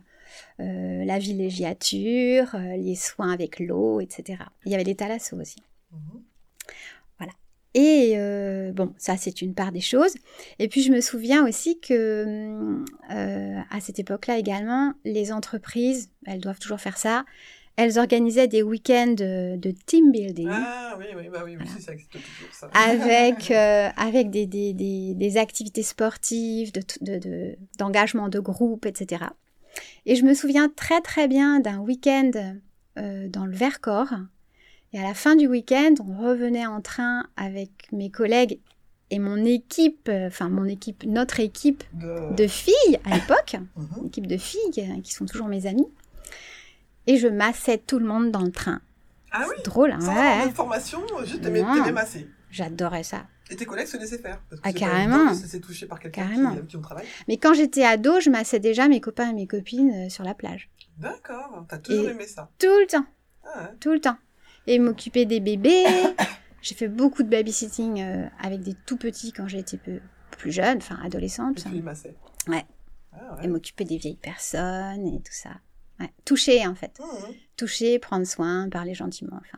euh, 0.60 1.06
la 1.06 1.20
villégiature, 1.20 2.56
les 2.56 2.96
soins 2.96 3.32
avec 3.32 3.60
l'eau, 3.60 4.00
etc. 4.00 4.44
Il 4.66 4.72
y 4.72 4.76
avait 4.76 4.84
les 4.84 4.96
thalassos 4.96 5.40
aussi. 5.40 5.62
Mhm. 5.92 6.24
Et 7.76 8.14
euh, 8.16 8.72
bon, 8.72 8.94
ça 8.98 9.16
c'est 9.18 9.42
une 9.44 9.54
part 9.54 9.72
des 9.72 9.82
choses. 9.82 10.16
Et 10.58 10.68
puis 10.68 10.82
je 10.82 10.92
me 10.92 11.02
souviens 11.02 11.48
aussi 11.48 11.80
que 11.80 12.26
euh, 13.12 13.60
à 13.70 13.80
cette 13.80 14.00
époque-là 14.00 14.38
également, 14.40 14.94
les 15.06 15.32
entreprises, 15.32 16.10
elles 16.26 16.42
doivent 16.42 16.60
toujours 16.60 16.80
faire 16.82 16.98
ça, 16.98 17.26
elles 17.76 17.98
organisaient 18.00 18.48
des 18.48 18.64
week-ends 18.64 19.14
de, 19.16 19.56
de 19.56 19.72
team 19.86 20.12
building 20.12 20.50
Ah 20.52 20.98
oui, 21.00 21.06
oui, 21.16 21.30
bah 21.32 21.44
oui, 21.46 21.56
oui, 21.60 21.66
si, 21.68 21.82
ça 21.82 21.94
existe 21.94 22.12
toujours, 22.12 22.54
ça. 22.54 22.70
avec, 22.74 23.52
euh, 23.52 23.90
avec 23.96 24.32
des, 24.32 24.48
des, 24.48 24.74
des, 24.74 25.14
des 25.14 25.38
activités 25.38 25.84
sportives, 25.84 26.74
de, 26.74 26.82
de, 27.02 27.20
de- 27.20 27.56
d'engagement 27.78 28.28
de 28.30 28.40
groupe, 28.40 28.86
etc. 28.88 29.26
Et 30.08 30.16
je 30.16 30.26
me 30.26 30.34
souviens 30.34 30.70
très 30.76 31.00
très 31.02 31.28
bien 31.28 31.60
d'un 31.60 31.78
week-end 31.80 32.32
dans 32.96 33.46
le 33.46 33.56
Vercors. 33.56 34.14
Et 34.94 35.00
à 35.00 35.04
la 35.04 35.14
fin 35.14 35.36
du 35.36 35.48
week-end, 35.48 35.94
on 36.08 36.18
revenait 36.22 36.66
en 36.66 36.82
train 36.82 37.26
avec 37.38 37.70
mes 37.92 38.10
collègues 38.10 38.60
et 39.12 39.20
mon 39.20 39.38
équipe, 39.46 40.08
euh, 40.10 40.28
enfin 40.28 40.50
mon 40.50 40.66
équipe, 40.66 41.04
notre 41.06 41.40
équipe 41.40 41.84
De... 41.94 42.34
de 42.36 42.48
filles 42.48 43.00
à 43.06 43.16
l'époque, 43.16 43.56
une 44.00 44.06
équipe 44.08 44.28
de 44.28 44.38
filles 44.38 44.72
qui, 44.72 45.02
qui 45.02 45.14
sont 45.14 45.26
toujours 45.26 45.48
mes 45.48 45.68
amies. 45.68 45.88
Et 47.08 47.18
je 47.18 47.28
massais 47.28 47.78
tout 47.78 48.00
le 48.00 48.06
monde 48.06 48.32
dans 48.32 48.42
le 48.42 48.52
train. 48.52 48.82
Ah 49.32 49.46
oui 49.48 49.54
C'est 49.58 49.66
drôle, 49.66 49.92
hein, 49.92 50.00
Sans 50.02 50.16
ouais, 50.16 50.52
formation, 50.52 51.02
juste 51.24 51.42
t'aimais 51.42 51.62
masser. 51.92 52.28
J'adorais 52.52 53.04
ça. 53.04 53.26
Et 53.52 53.56
tes 53.56 53.66
collègues 53.66 53.88
se 53.88 53.98
laissaient 53.98 54.18
faire. 54.20 54.40
Parce 54.50 54.62
que 54.62 54.68
Ah, 54.68 54.72
c'est 54.72 54.80
carrément. 54.80 55.30
laisser 55.32 55.60
toucher 55.62 55.86
par 55.88 56.00
quelqu'un 56.00 56.24
qui, 56.24 56.30
Carrément. 56.30 56.50
avec 56.52 56.68
qui 56.68 56.78
on 56.78 56.82
travaille. 56.82 57.06
Mais 57.28 57.38
quand 57.38 57.54
j'étais 57.54 57.84
ado, 57.84 58.20
je 58.20 58.30
massais 58.30 58.60
déjà 58.60 58.88
mes 58.88 59.02
copains 59.02 59.30
et 59.30 59.34
mes 59.34 59.48
copines 59.48 59.92
euh, 60.06 60.10
sur 60.10 60.24
la 60.24 60.34
plage. 60.36 60.70
D'accord, 60.98 61.66
t'as 61.68 61.78
toujours 61.80 62.08
Et- 62.10 62.12
aimé 62.12 62.26
ça. 62.28 62.50
Tout 62.60 62.68
le 62.68 62.86
temps, 62.88 63.06
Ah, 63.44 63.60
ouais. 63.64 63.70
tout 63.80 63.92
le 63.92 64.00
temps. 64.00 64.18
Et 64.72 64.78
m'occuper 64.78 65.26
des 65.26 65.40
bébés. 65.40 65.84
J'ai 66.62 66.76
fait 66.76 66.88
beaucoup 66.90 67.24
de 67.24 67.30
babysitting 67.30 68.02
euh, 68.02 68.28
avec 68.44 68.62
des 68.62 68.76
tout 68.86 68.98
petits 68.98 69.32
quand 69.32 69.48
j'étais 69.48 69.78
peu, 69.78 70.00
plus 70.32 70.52
jeune, 70.52 70.78
enfin 70.78 71.00
Et 71.02 71.08
adolescente. 71.08 71.66
massais. 71.82 72.16
Ouais. 72.48 72.66
Ah, 73.14 73.38
Et 73.40 73.42
ouais. 73.42 73.48
m'occuper 73.48 73.84
des 73.84 73.98
vieilles 73.98 74.16
personnes 74.18 75.08
et 75.08 75.20
tout 75.22 75.32
ça. 75.34 75.50
Ouais. 76.00 76.12
Toucher 76.24 76.68
en 76.68 76.76
fait. 76.76 77.00
Mhm. 77.00 77.34
Toucher, 77.58 77.98
prendre 77.98 78.28
soin, 78.28 78.70
parler 78.70 78.94
gentiment, 78.94 79.38
enfin. 79.42 79.58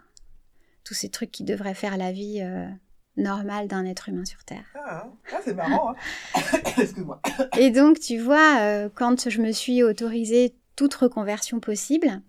Tous 0.86 0.94
ces 0.94 1.10
trucs 1.10 1.32
qui 1.32 1.44
devraient 1.44 1.74
faire 1.76 1.98
la 1.98 2.12
vie 2.14 2.40
euh, 2.42 2.68
normale 3.18 3.68
d'un 3.68 3.86
être 3.86 4.08
humain 4.08 4.24
sur 4.26 4.44
Terre. 4.46 4.64
Ah, 4.76 5.08
ah, 5.34 5.38
c'est 5.44 5.54
marrant, 5.54 5.92
hein. 5.92 6.40
Excuse-moi. 6.78 7.22
Et 7.58 7.70
donc, 7.72 8.00
tu 8.00 8.18
vois, 8.18 8.60
euh, 8.62 8.90
quand 8.94 9.30
je 9.30 9.42
me 9.42 9.52
suis 9.52 9.84
autorisée 9.84 10.56
toute 10.76 10.94
reconversion 10.94 11.60
possible, 11.60 12.22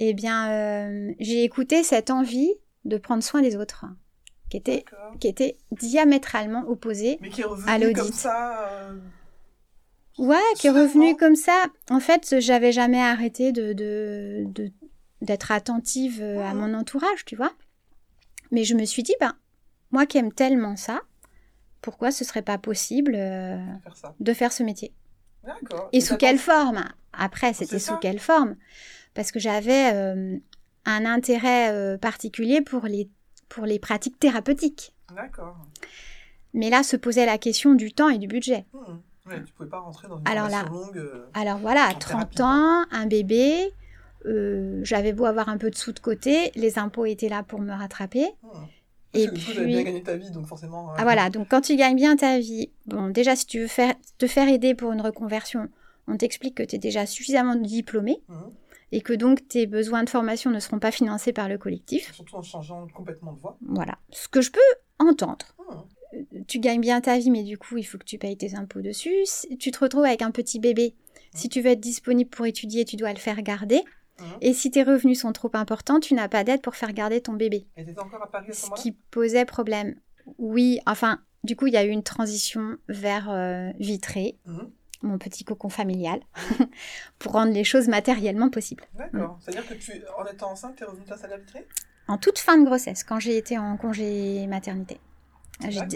eh 0.00 0.14
bien, 0.14 0.50
euh, 0.50 1.12
j'ai 1.20 1.44
écouté 1.44 1.82
cette 1.82 2.10
envie 2.10 2.52
de 2.84 2.96
prendre 2.98 3.22
soin 3.22 3.42
des 3.42 3.56
autres, 3.56 3.86
qui 4.50 4.56
était, 4.56 4.84
qui 5.20 5.28
était 5.28 5.56
diamétralement 5.72 6.64
opposée. 6.68 7.18
Mais 7.20 7.30
qui 7.30 7.40
est 7.40 7.44
À 7.44 7.48
revenu 7.48 7.80
l'audit. 7.86 7.94
comme 8.02 8.12
ça. 8.12 8.68
euh, 8.68 8.98
Ouais, 10.18 10.36
qui 10.56 10.68
est 10.68 10.70
revenue 10.70 11.16
comme 11.16 11.34
ça. 11.34 11.66
En 11.90 11.98
fait, 12.00 12.36
j'avais 12.38 12.70
jamais 12.70 13.00
arrêté 13.00 13.50
de, 13.50 13.72
de, 13.72 14.46
d'être 15.22 15.50
attentive 15.50 16.20
euh, 16.22 16.44
à 16.44 16.54
Mhm. 16.54 16.60
mon 16.60 16.74
entourage, 16.78 17.24
tu 17.24 17.34
vois. 17.34 17.52
Mais 18.52 18.62
je 18.64 18.74
me 18.76 18.84
suis 18.84 19.02
dit, 19.02 19.14
ben, 19.20 19.34
moi 19.90 20.06
qui 20.06 20.18
aime 20.18 20.32
tellement 20.32 20.76
ça, 20.76 21.00
pourquoi 21.82 22.12
ce 22.12 22.24
serait 22.24 22.42
pas 22.42 22.58
possible 22.58 23.14
euh, 23.16 23.56
faire 23.82 24.14
de 24.20 24.32
faire 24.34 24.52
ce 24.52 24.62
métier? 24.62 24.92
D'accord. 25.42 25.88
Et 25.92 26.00
sous 26.00 26.16
quelle 26.16 26.38
forme? 26.38 26.84
Après, 27.12 27.52
c'était 27.52 27.78
sous 27.80 27.96
quelle 27.98 28.20
forme? 28.20 28.56
Parce 29.14 29.30
que 29.32 29.38
j'avais 29.38 29.92
euh, 29.94 30.36
un 30.84 31.04
intérêt 31.06 31.72
euh, 31.72 31.96
particulier 31.98 32.60
pour 32.60 32.84
les, 32.86 33.08
pour 33.48 33.64
les 33.64 33.78
pratiques 33.78 34.18
thérapeutiques. 34.18 34.92
D'accord. 35.14 35.56
Mais 36.52 36.70
là 36.70 36.82
se 36.82 36.96
posait 36.96 37.26
la 37.26 37.38
question 37.38 37.74
du 37.74 37.92
temps 37.92 38.08
et 38.08 38.18
du 38.18 38.26
budget. 38.26 38.64
Mhm. 38.72 39.00
Ouais, 39.26 39.42
tu 39.44 39.52
pouvais 39.54 39.68
pas 39.70 39.78
rentrer 39.80 40.06
dans 40.08 40.18
une 40.18 40.28
Alors 40.28 40.48
là- 40.50 40.64
longue. 40.68 40.98
euh, 40.98 41.26
Alors 41.32 41.58
voilà, 41.58 41.86
En 41.88 41.94
30 41.98 42.00
thérapie, 42.30 42.42
ans, 42.42 42.84
un 42.90 43.06
bébé, 43.06 43.72
j'avais 44.82 45.12
beau 45.12 45.24
avoir 45.26 45.48
un 45.48 45.58
peu 45.58 45.70
de 45.70 45.76
sous 45.76 45.92
de 45.92 45.98
côté, 46.00 46.50
les 46.54 46.78
impôts 46.78 47.06
étaient 47.06 47.28
là 47.28 47.42
pour 47.42 47.60
me 47.60 47.72
rattraper. 47.72 48.26
mhm. 48.42 48.50
Et 49.16 49.28
Parce 49.28 49.38
que, 49.38 49.46
coup, 49.46 49.52
t'avais 49.54 49.66
bien 49.66 49.76
puis, 49.76 49.84
gagné 49.84 50.02
ta 50.02 50.16
vie, 50.16 50.30
donc 50.32 50.46
forcément. 50.46 50.90
euh, 50.90 50.94
ah 50.98 51.04
voilà, 51.04 51.30
donc 51.30 51.48
quand 51.48 51.60
tu 51.60 51.76
gagnes 51.76 51.94
bien 51.94 52.16
ta 52.16 52.38
vie, 52.40 52.70
bon, 52.86 53.10
déjà 53.10 53.36
si 53.36 53.46
tu 53.46 53.60
veux 53.60 53.66
faire, 53.68 53.94
te 54.18 54.26
faire 54.26 54.48
aider 54.48 54.74
pour 54.74 54.90
une 54.92 55.00
reconversion, 55.00 55.68
on 56.08 56.16
t'explique 56.16 56.56
que 56.56 56.64
tu 56.64 56.74
es 56.76 56.78
déjà 56.80 57.06
suffisamment 57.06 57.54
diplômé 57.54 58.20
mhm. 58.28 58.50
Et 58.92 59.00
que 59.00 59.12
donc 59.12 59.46
tes 59.48 59.66
besoins 59.66 60.04
de 60.04 60.10
formation 60.10 60.50
ne 60.50 60.60
seront 60.60 60.78
pas 60.78 60.90
financés 60.90 61.32
par 61.32 61.48
le 61.48 61.58
collectif. 61.58 62.12
Surtout 62.14 62.36
en 62.36 62.42
changeant 62.42 62.86
complètement 62.94 63.32
de 63.32 63.40
voie. 63.40 63.58
Voilà, 63.60 63.98
ce 64.10 64.28
que 64.28 64.40
je 64.40 64.50
peux 64.50 64.60
entendre. 64.98 65.46
Mhm. 65.58 66.44
Tu 66.46 66.60
gagnes 66.60 66.80
bien 66.80 67.00
ta 67.00 67.18
vie, 67.18 67.30
mais 67.30 67.42
du 67.42 67.58
coup, 67.58 67.76
il 67.76 67.82
faut 67.82 67.98
que 67.98 68.04
tu 68.04 68.18
payes 68.18 68.36
tes 68.36 68.54
impôts 68.54 68.82
dessus. 68.82 69.12
Si 69.24 69.56
Tu 69.58 69.70
te 69.72 69.80
retrouves 69.80 70.04
avec 70.04 70.22
un 70.22 70.30
petit 70.30 70.60
bébé. 70.60 70.94
Si 71.34 71.48
tu 71.48 71.60
veux 71.60 71.70
être 71.70 71.80
disponible 71.80 72.30
pour 72.30 72.46
étudier, 72.46 72.84
tu 72.84 72.94
dois 72.96 73.12
le 73.12 73.18
faire 73.18 73.42
garder. 73.42 73.82
Mhm. 74.20 74.26
Et 74.42 74.54
si 74.54 74.70
tes 74.70 74.84
revenus 74.84 75.20
sont 75.20 75.32
trop 75.32 75.50
importants, 75.54 75.98
tu 75.98 76.14
n'as 76.14 76.28
pas 76.28 76.44
d'aide 76.44 76.62
pour 76.62 76.76
faire 76.76 76.92
garder 76.92 77.20
ton 77.20 77.32
bébé. 77.32 77.66
Et 77.76 77.84
encore 77.98 78.22
à 78.22 78.30
Paris 78.30 78.50
à 78.50 78.52
ce 78.52 78.70
qui 78.80 78.92
posait 78.92 79.44
problème. 79.44 79.96
Oui, 80.38 80.78
enfin, 80.86 81.20
du 81.42 81.56
coup, 81.56 81.66
il 81.66 81.72
y 81.74 81.76
a 81.76 81.84
eu 81.84 81.88
une 81.90 82.04
transition 82.04 82.76
vers 82.88 83.28
euh, 83.30 83.70
Vitré, 83.80 84.38
Mhm. 84.46 84.70
Mon 85.04 85.18
petit 85.18 85.44
cocon 85.44 85.68
familial, 85.68 86.20
pour 87.18 87.32
rendre 87.32 87.52
les 87.52 87.64
choses 87.64 87.88
matériellement 87.88 88.50
possibles. 88.50 88.84
D'accord. 88.94 89.38
C'est-à-dire 89.40 89.66
que 89.68 89.74
tu, 89.74 89.92
en 90.18 90.24
étant 90.26 90.50
enceinte, 90.50 90.76
t'es 90.76 90.84
revenue 90.84 91.04
t'installer 91.04 91.34
à 91.34 91.38
Vitré 91.38 91.66
En 92.08 92.18
toute 92.18 92.38
fin 92.38 92.58
de 92.58 92.64
grossesse, 92.64 93.04
quand 93.04 93.20
j'ai 93.20 93.36
été 93.36 93.58
en 93.58 93.76
congé 93.76 94.46
maternité. 94.46 94.98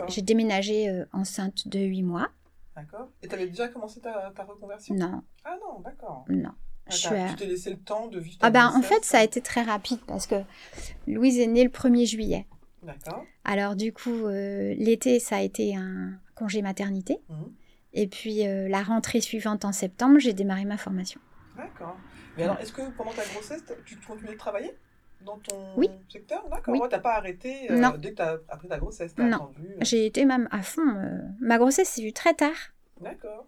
J'ai 0.09 0.23
déménagé 0.23 0.89
euh, 0.89 1.05
enceinte 1.13 1.67
de 1.67 1.81
8 1.81 2.03
mois. 2.03 2.29
D'accord. 2.77 3.09
Et 3.23 3.29
t'avais 3.29 3.47
déjà 3.49 3.67
commencé 3.69 4.01
ta, 4.01 4.33
ta 4.37 4.45
reconversion? 4.45 4.95
Non, 4.95 5.23
Ah 5.45 5.57
non, 5.61 5.81
d'accord. 5.81 6.25
non. 6.29 6.51
Ah, 6.87 6.91
Je 6.91 7.03
t'as- 7.03 7.09
suis 7.09 7.17
à- 7.17 7.29
Tu 7.31 7.35
t'es 7.37 7.47
laissé 7.47 7.71
le 7.71 7.77
temps 7.79 8.07
de 8.07 8.21
vivre 8.21 8.39
ta 8.39 8.47
Ah 8.47 8.51
ben, 8.51 8.71
en 8.73 8.83
fait, 8.83 9.05
ça 9.05 9.19
a 9.19 9.25
été 9.25 9.41
très 9.41 9.63
rapide 9.63 9.99
parce 10.07 10.27
que 10.29 10.37
Louise 11.09 11.39
est 11.41 11.49
née 11.49 11.65
le 11.65 11.71
1er 11.71 12.07
juillet. 12.07 12.47
D'accord. 12.85 13.25
Alors 13.45 13.75
du 13.75 13.93
coup, 13.93 14.27
euh, 14.27 14.75
l'été, 14.79 15.19
ça 15.19 15.39
a 15.39 15.41
été 15.43 15.75
un 15.75 16.13
congé 16.37 16.63
maternité. 16.63 17.19
Mhm. 17.29 17.53
Et 18.01 18.07
puis 18.07 18.47
euh, 18.47 18.69
la 18.69 18.83
rentrée 18.85 19.21
suivante 19.21 19.65
en 19.65 19.73
septembre, 19.73 20.19
j'ai 20.21 20.33
démarré 20.33 20.65
ma 20.65 20.77
formation. 20.77 21.21
D'accord. 21.57 21.97
Mais 22.37 22.45
alors, 22.45 22.61
est-ce 22.61 22.73
que 22.73 22.89
pendant 22.97 23.11
ta 23.13 23.25
grossesse, 23.25 23.65
tu 23.85 23.97
continuais 23.97 24.35
de 24.35 24.39
travailler 24.39 24.73
dans 25.23 25.37
ton 25.39 25.57
Oui. 25.77 25.89
secteur? 26.09 26.49
D'accord. 26.49 26.75
Oui. 26.75 26.81
Ouais, 26.81 26.89
t'as 26.89 27.01
pas 27.01 27.15
arrêté 27.17 27.71
euh, 27.73 27.97
dès 27.99 28.11
que 28.11 28.15
t'as 28.17 28.37
après 28.49 28.69
ta 28.69 28.79
grossesse, 28.79 29.17
Non. 29.19 29.51
euh, 29.59 29.73
J'ai 29.81 30.07
été 30.07 30.25
même 30.25 30.47
à 30.53 30.63
fond. 30.63 30.87
euh, 30.97 31.19
Ma 31.41 31.59
grossesse 31.59 31.89
s'est 31.89 32.03
vue 32.03 32.13
très 32.13 32.35
tard. 32.35 32.55
D'accord. 33.01 33.47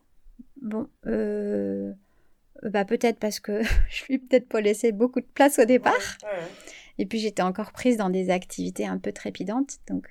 Bon, 0.60 0.88
Bah 2.64 2.84
peut-être 2.84 3.18
parce 3.20 3.38
que 3.38 3.62
je 3.88 4.04
lui 4.06 4.14
ai 4.14 4.18
peut-être 4.18 4.48
pas 4.48 4.60
laissé 4.60 4.90
beaucoup 4.90 5.20
de 5.20 5.26
place 5.32 5.60
au 5.60 5.64
départ. 5.64 5.94
Ouais, 6.24 6.28
ouais. 6.28 6.44
Et 6.98 7.06
puis 7.06 7.18
j'étais 7.20 7.42
encore 7.42 7.70
prise 7.72 7.96
dans 7.96 8.10
des 8.10 8.30
activités 8.30 8.86
un 8.86 8.98
peu 8.98 9.12
trépidantes. 9.12 9.78
Donc, 9.88 10.10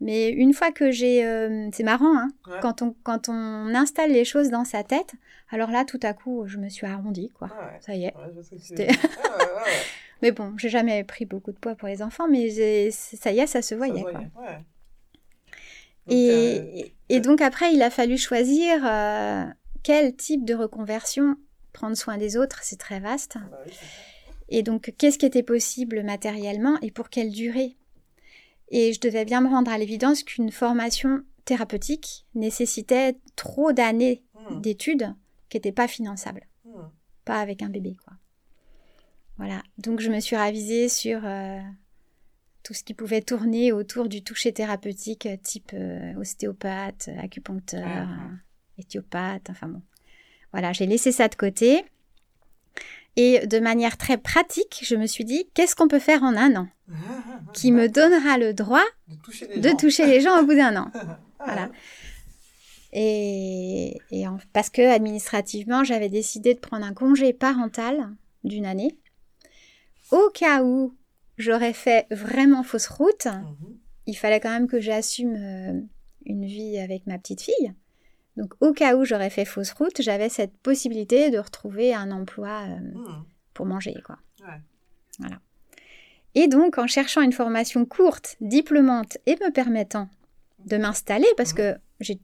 Mais 0.00 0.28
une 0.30 0.52
fois 0.52 0.70
que 0.72 0.90
j'ai... 0.90 1.24
euh, 1.24 1.68
C'est 1.72 1.82
marrant, 1.84 2.16
hein 2.16 2.28
Ouais. 2.46 2.58
quand, 2.60 2.82
on, 2.82 2.94
quand 3.04 3.28
on 3.28 3.74
installe 3.74 4.10
les 4.12 4.24
choses 4.24 4.50
dans 4.50 4.64
sa 4.64 4.82
tête, 4.82 5.12
alors 5.50 5.70
là, 5.70 5.84
tout 5.84 6.00
à 6.02 6.12
coup, 6.12 6.44
je 6.46 6.58
me 6.58 6.68
suis 6.68 6.86
arrondie, 6.86 7.30
quoi. 7.30 7.48
Ah 7.52 7.64
ouais. 7.66 7.78
Ça 7.80 7.94
y 7.94 8.04
est. 8.04 8.14
Ouais. 8.16 8.88
Ah. 9.24 9.64
Mais 10.22 10.32
bon, 10.32 10.54
j'ai 10.56 10.68
jamais 10.68 11.04
pris 11.04 11.26
beaucoup 11.26 11.52
de 11.52 11.58
poids 11.58 11.74
pour 11.74 11.86
les 11.88 12.00
enfants, 12.02 12.26
mais 12.28 12.48
ça 12.90 13.30
y 13.32 13.38
est, 13.40 13.46
ça 13.46 13.60
se 13.60 13.68
Ça 13.70 13.76
voyait, 13.76 14.00
quoi. 14.02 14.12
Donc, 14.12 14.30
Et, 16.08 16.94
et 17.10 17.20
donc 17.20 17.40
après, 17.40 17.72
il 17.74 17.82
a 17.82 17.90
fallu 17.90 18.16
choisir 18.16 18.80
euh, 18.86 19.44
quel 19.82 20.14
type 20.16 20.44
de 20.44 20.54
reconversion 20.54 21.36
prendre 21.72 21.96
soin 21.96 22.16
des 22.16 22.36
autres, 22.36 22.60
c'est 22.62 22.78
très 22.78 23.00
vaste. 23.00 23.36
bah 23.50 23.58
oui. 23.66 23.72
Et 24.48 24.62
donc, 24.62 24.92
qu'est-ce 24.96 25.18
qui 25.18 25.26
était 25.26 25.42
possible 25.42 26.02
matériellement 26.04 26.76
et 26.82 26.90
pour 26.90 27.08
quelle 27.10 27.30
durée? 27.30 27.76
Et 28.68 28.92
je 28.92 29.00
devais 29.00 29.24
bien 29.24 29.40
me 29.40 29.48
rendre 29.48 29.70
à 29.70 29.78
l'évidence 29.78 30.22
qu'une 30.22 30.50
formation 30.50 31.22
thérapeutique 31.44 32.26
nécessitait 32.34 33.16
trop 33.36 33.72
d'années 33.72 34.22
Hmm, 34.50 34.60
d'études 34.60 35.14
qui 35.48 35.56
n'étaient 35.56 35.72
pas 35.72 35.88
finançables, 35.88 36.46
hmm. 36.64 36.88
pas 37.24 37.40
avec 37.40 37.62
un 37.62 37.68
bébé, 37.68 37.96
quoi. 38.04 38.14
Voilà. 39.36 39.62
Donc, 39.78 40.00
je 40.00 40.10
me 40.10 40.20
suis 40.20 40.36
ravisée 40.36 40.88
sur 40.88 41.24
euh, 41.24 41.60
tout 42.62 42.74
ce 42.74 42.84
qui 42.84 42.94
pouvait 42.94 43.20
tourner 43.20 43.72
autour 43.72 44.08
du 44.08 44.22
toucher 44.22 44.52
thérapeutique, 44.52 45.26
euh, 45.26 45.36
type 45.42 45.72
euh, 45.74 46.14
ostéopathe, 46.14 47.10
acupuncteur, 47.18 48.08
euh, 48.08 48.34
éthiopathe, 48.78 49.50
enfin 49.50 49.68
bon. 49.68 49.82
Voilà, 50.52 50.72
j'ai 50.72 50.86
laissé 50.86 51.10
ça 51.10 51.28
de 51.28 51.34
côté. 51.34 51.84
Et 53.16 53.46
de 53.46 53.58
manière 53.58 53.96
très 53.96 54.18
pratique, 54.18 54.80
je 54.84 54.94
me 54.94 55.06
suis 55.06 55.24
dit, 55.24 55.48
qu'est-ce 55.54 55.74
qu'on 55.74 55.88
peut 55.88 55.98
faire 55.98 56.22
en 56.22 56.36
un 56.36 56.54
an? 56.56 56.68
Qui 57.54 57.72
me 57.72 57.88
donnera 57.88 58.36
le 58.38 58.52
droit 58.54 58.84
de 59.08 59.16
toucher 59.16 59.46
les 59.48 59.60
de 59.60 59.68
gens. 59.68 59.76
toucher 59.76 60.06
les 60.06 60.20
gens 60.20 60.40
au 60.40 60.44
bout 60.46 60.54
d'un 60.54 60.76
an 60.76 60.90
Voilà. 61.44 61.70
Et, 62.92 63.98
et 64.10 64.26
en- 64.28 64.38
parce 64.52 64.70
que 64.70 64.82
administrativement, 64.94 65.82
j'avais 65.84 66.08
décidé 66.08 66.54
de 66.54 66.60
prendre 66.60 66.86
un 66.86 66.94
congé 66.94 67.32
parental 67.32 68.08
d'une 68.44 68.66
année, 68.66 68.96
au 70.12 70.30
cas 70.32 70.62
où 70.62 70.94
j'aurais 71.38 71.72
fait 71.72 72.06
vraiment 72.10 72.62
fausse 72.62 72.86
route. 72.86 73.26
Mhm. 73.26 73.78
Il 74.06 74.16
fallait 74.16 74.38
quand 74.40 74.50
même 74.50 74.68
que 74.68 74.80
j'assume 74.80 75.34
euh, 75.36 75.80
une 76.26 76.44
vie 76.44 76.78
avec 76.78 77.06
ma 77.06 77.18
petite 77.18 77.40
fille. 77.42 77.74
Donc, 78.36 78.52
au 78.60 78.72
cas 78.72 78.96
où 78.96 79.04
j'aurais 79.04 79.30
fait 79.30 79.44
fausse 79.44 79.72
route, 79.72 80.00
j'avais 80.02 80.28
cette 80.28 80.56
possibilité 80.58 81.30
de 81.30 81.38
retrouver 81.38 81.94
un 81.94 82.10
emploi 82.10 82.66
euh, 82.68 82.76
Hmm. 82.94 83.24
pour 83.54 83.66
manger, 83.66 83.94
quoi. 84.04 84.18
Ouais. 84.40 84.60
Voilà. 85.20 85.38
Et 86.34 86.48
donc, 86.48 86.78
en 86.78 86.86
cherchant 86.86 87.20
une 87.22 87.32
formation 87.32 87.84
courte, 87.84 88.36
diplômante 88.40 89.18
et 89.26 89.36
me 89.36 89.50
permettant 89.50 90.08
de 90.66 90.76
m'installer, 90.76 91.28
parce 91.36 91.52
Mhm. 91.52 91.56
que 91.58 91.74
j'ai 92.00 92.18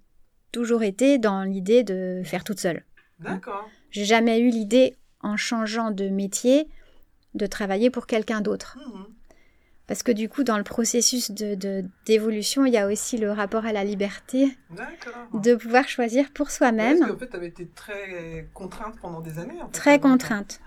toujours 0.53 0.83
été 0.83 1.19
dans 1.19 1.43
l'idée 1.45 1.85
de 1.85 2.23
faire 2.25 2.43
toute 2.45 2.59
seule. 2.61 2.85
D'accord. 3.21 3.69
J'ai 3.91 4.05
jamais 4.05 4.41
eu 4.41 4.49
l'idée, 4.51 4.97
en 5.21 5.37
changeant 5.37 5.91
de 5.91 6.09
métier, 6.09 6.67
de 7.35 7.47
travailler 7.47 7.91
pour 7.91 8.07
quelqu'un 8.07 8.41
d'autre. 8.41 8.79
Mhm. 8.79 9.05
Parce 9.87 10.03
que 10.05 10.13
du 10.13 10.29
coup, 10.29 10.45
dans 10.45 10.57
le 10.57 10.63
processus 10.65 11.31
de- 11.33 11.57
de- 11.57 11.85
d'évolution, 12.07 12.65
il 12.65 12.73
y 12.73 12.79
a 12.79 12.87
aussi 12.87 13.19
le 13.19 13.33
rapport 13.33 13.67
à 13.67 13.73
la 13.73 13.83
liberté 13.85 14.57
de 15.35 15.55
pouvoir 15.57 15.89
choisir 15.89 16.31
pour 16.33 16.51
soi-même. 16.53 16.99
Parce 17.01 17.11
qu'en 17.11 17.19
fait, 17.19 17.29
tu 17.29 17.37
avais 17.37 17.49
été 17.49 17.67
très 17.69 18.49
contrainte 18.55 18.95
pendant 19.01 19.21
des 19.21 19.39
années. 19.39 19.61
en 19.61 19.67
fait. 19.67 19.73
Très 19.73 19.99
contrainte. 20.01 20.61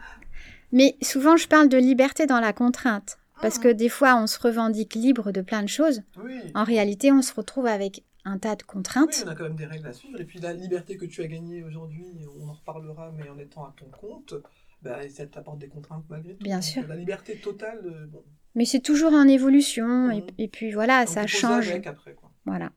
Mais 0.74 0.96
souvent, 1.02 1.38
je 1.38 1.48
parle 1.48 1.70
de 1.70 1.78
liberté 1.78 2.26
dans 2.26 2.40
la 2.42 2.52
contrainte. 2.52 3.18
Parce 3.44 3.60
que 3.60 3.68
des 3.68 3.90
fois, 3.90 4.16
on 4.16 4.26
se 4.26 4.40
revendique 4.40 4.96
libre 4.96 5.32
de 5.32 5.42
plein 5.42 5.62
de 5.62 5.68
choses. 5.70 6.02
Oui. 6.24 6.40
En 6.56 6.64
réalité, 6.64 7.12
on 7.12 7.22
se 7.22 7.34
retrouve 7.34 7.68
avec 7.68 8.04
un 8.26 8.40
tas 8.40 8.56
de 8.56 8.64
Oui, 8.64 8.68
contraintes. 8.68 9.24
on 9.26 9.30
a 9.30 9.36
quand 9.36 9.44
même 9.44 9.56
des 9.56 9.66
règles 9.66 9.86
à 9.88 9.94
suivre. 9.94 10.20
Et 10.20 10.24
puis 10.26 10.40
la 10.40 10.54
liberté 10.54 10.98
que 10.98 11.06
tu 11.06 11.22
as 11.22 11.28
gagnée 11.28 11.64
aujourd'hui, 11.64 12.06
on 12.42 12.48
en 12.48 12.54
reparlera, 12.54 13.12
mais 13.16 13.30
en 13.30 13.38
étant 13.38 13.66
à 13.66 13.76
ton 13.78 13.86
compte, 13.88 14.34
bah, 14.82 14.98
ça 15.10 15.26
t'apporte 15.28 15.60
des 15.60 15.68
contraintes 15.68 16.06
malgré 16.10 16.34
tout. 16.36 16.44
Bien 16.44 16.62
sûr. 16.62 16.88
La 16.88 16.96
liberté 16.96 17.36
totale, 17.38 17.80
euh, 17.86 18.06
bon, 18.08 18.24
Mais 18.56 18.66
c'est 18.66 18.80
toujours 18.82 19.14
en 19.14 19.28
évolution. 19.28 20.10
Et, 20.12 20.22
Mhm. 20.22 20.28
et 20.38 20.48
puis 20.48 20.72
voilà, 20.72 21.04
on 21.08 21.12
ça 21.12 21.28
change. 21.28 21.70
avec 21.70 21.86
après, 21.88 22.14
quoi. 22.14 22.32
Voilà. 22.46 22.72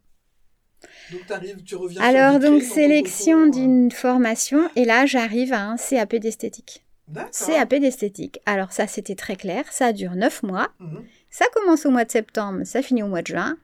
Donc 1.13 1.27
t'arrives, 1.27 1.63
tu 1.63 1.77
reviens. 1.77 2.01
Alors, 2.03 2.39
donc, 2.41 2.63
sélection 2.63 3.47
euh, 3.47 3.51
d'une 3.51 3.91
formation. 3.91 4.69
Et 4.77 4.85
là, 4.85 5.07
j'arrive 5.07 5.53
à 5.53 5.63
un 5.69 5.77
CAP 5.77 6.17
d'esthétique. 6.17 6.85
CAP 7.15 7.75
d'esthétique. 7.77 8.41
Alors, 8.47 8.73
ça, 8.73 8.87
c'était 8.87 9.15
très 9.15 9.37
clair. 9.37 9.65
Ça 9.71 9.93
dure 9.93 10.15
9 10.15 10.43
mois. 10.43 10.69
Mhm. 10.81 11.05
Ça 11.31 11.45
commence 11.53 11.85
au 11.87 11.91
mois 11.91 12.05
de 12.05 12.11
septembre, 12.11 12.65
ça 12.65 12.83
finit 12.83 13.03
au 13.03 13.09
mois 13.09 13.23
de 13.23 13.27
juin. 13.27 13.57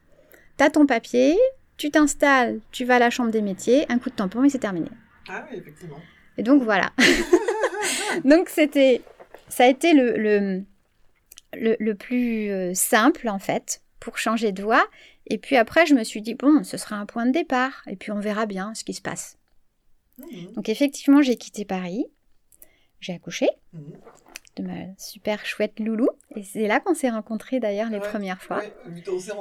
T'as 0.59 0.69
ton 0.71 0.87
papier, 0.87 1.39
tu 1.77 1.91
t'installes, 1.91 2.61
tu 2.71 2.85
vas 2.85 2.97
à 2.97 2.99
la 2.99 3.11
chambre 3.11 3.31
des 3.31 3.41
métiers, 3.41 3.87
un 3.91 3.99
coup 3.99 4.11
de 4.11 4.15
tampon 4.15 4.45
et 4.45 4.51
c'est 4.51 4.59
terminé. 4.59 4.89
Ah 5.29 5.47
oui, 5.51 5.59
effectivement. 5.59 5.97
Et 6.37 6.43
donc 6.43 6.63
voilà. 6.63 6.93
donc 8.25 8.49
c'était, 8.49 9.01
ça 9.49 9.65
a 9.65 9.69
été 9.69 9.95
le, 9.95 10.17
le, 10.17 10.65
le, 11.55 11.77
le 11.79 11.95
plus 11.95 12.51
euh, 12.51 12.75
simple 12.75 13.29
en 13.29 13.39
fait 13.39 13.81
pour 14.01 14.19
changer 14.19 14.53
de 14.53 14.63
voie. 14.63 14.85
Et 15.29 15.39
puis 15.39 15.57
après, 15.57 15.87
je 15.87 15.95
me 15.95 16.05
suis 16.05 16.21
dit, 16.21 16.35
bon, 16.35 16.65
ce 16.65 16.77
sera 16.77 16.97
un 16.97 17.07
point 17.07 17.27
de 17.27 17.33
départ 17.33 17.83
et 17.87 17.97
puis 17.97 18.13
on 18.13 18.21
verra 18.21 18.47
bien 18.47 18.75
ce 18.75 18.85
qui 18.85 18.93
se 18.93 19.03
passe. 19.03 19.39
Mhm. 20.19 20.53
Donc 20.53 20.69
effectivement, 20.69 21.23
j'ai 21.23 21.37
quitté 21.37 21.65
Paris, 21.65 22.05
j'ai 23.03 23.13
accouché 23.15 23.49
Mhm. 23.75 23.93
de 24.57 24.63
ma 24.65 24.75
super 24.99 25.45
chouette 25.47 25.79
loulou. 25.81 26.09
Et 26.37 26.43
c'est 26.43 26.67
là 26.67 26.79
qu'on 26.81 26.95
s'est 26.95 27.11
rencontrés 27.11 27.59
d'ailleurs 27.61 27.89
les 27.91 27.99
Ouais, 27.99 28.09
premières 28.09 28.43
fois. 28.43 28.59
ouais, 28.59 28.73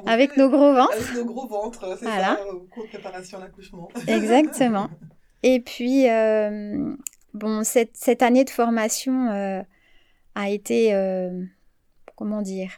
Avec 0.05 0.35
nos 0.37 0.49
gros 0.49 0.73
ventres. 0.73 0.93
Avec 0.93 1.13
nos 1.15 1.25
gros 1.25 1.47
ventres, 1.47 1.97
c'est 1.99 2.05
Voilà. 2.05 2.37
ça, 2.37 2.47
au 2.47 2.59
cours 2.61 2.83
de 2.83 2.89
préparation 2.89 3.37
à 3.37 3.41
l'accouchement. 3.41 3.89
Exactement. 4.07 4.89
Et 5.43 5.59
puis, 5.59 6.07
euh, 6.09 6.93
bon, 7.33 7.63
cette, 7.63 7.95
cette 7.97 8.21
année 8.21 8.43
de 8.45 8.49
formation 8.49 9.29
euh, 9.31 9.61
a 10.35 10.49
été, 10.49 10.93
euh, 10.93 11.43
comment 12.15 12.41
dire, 12.41 12.71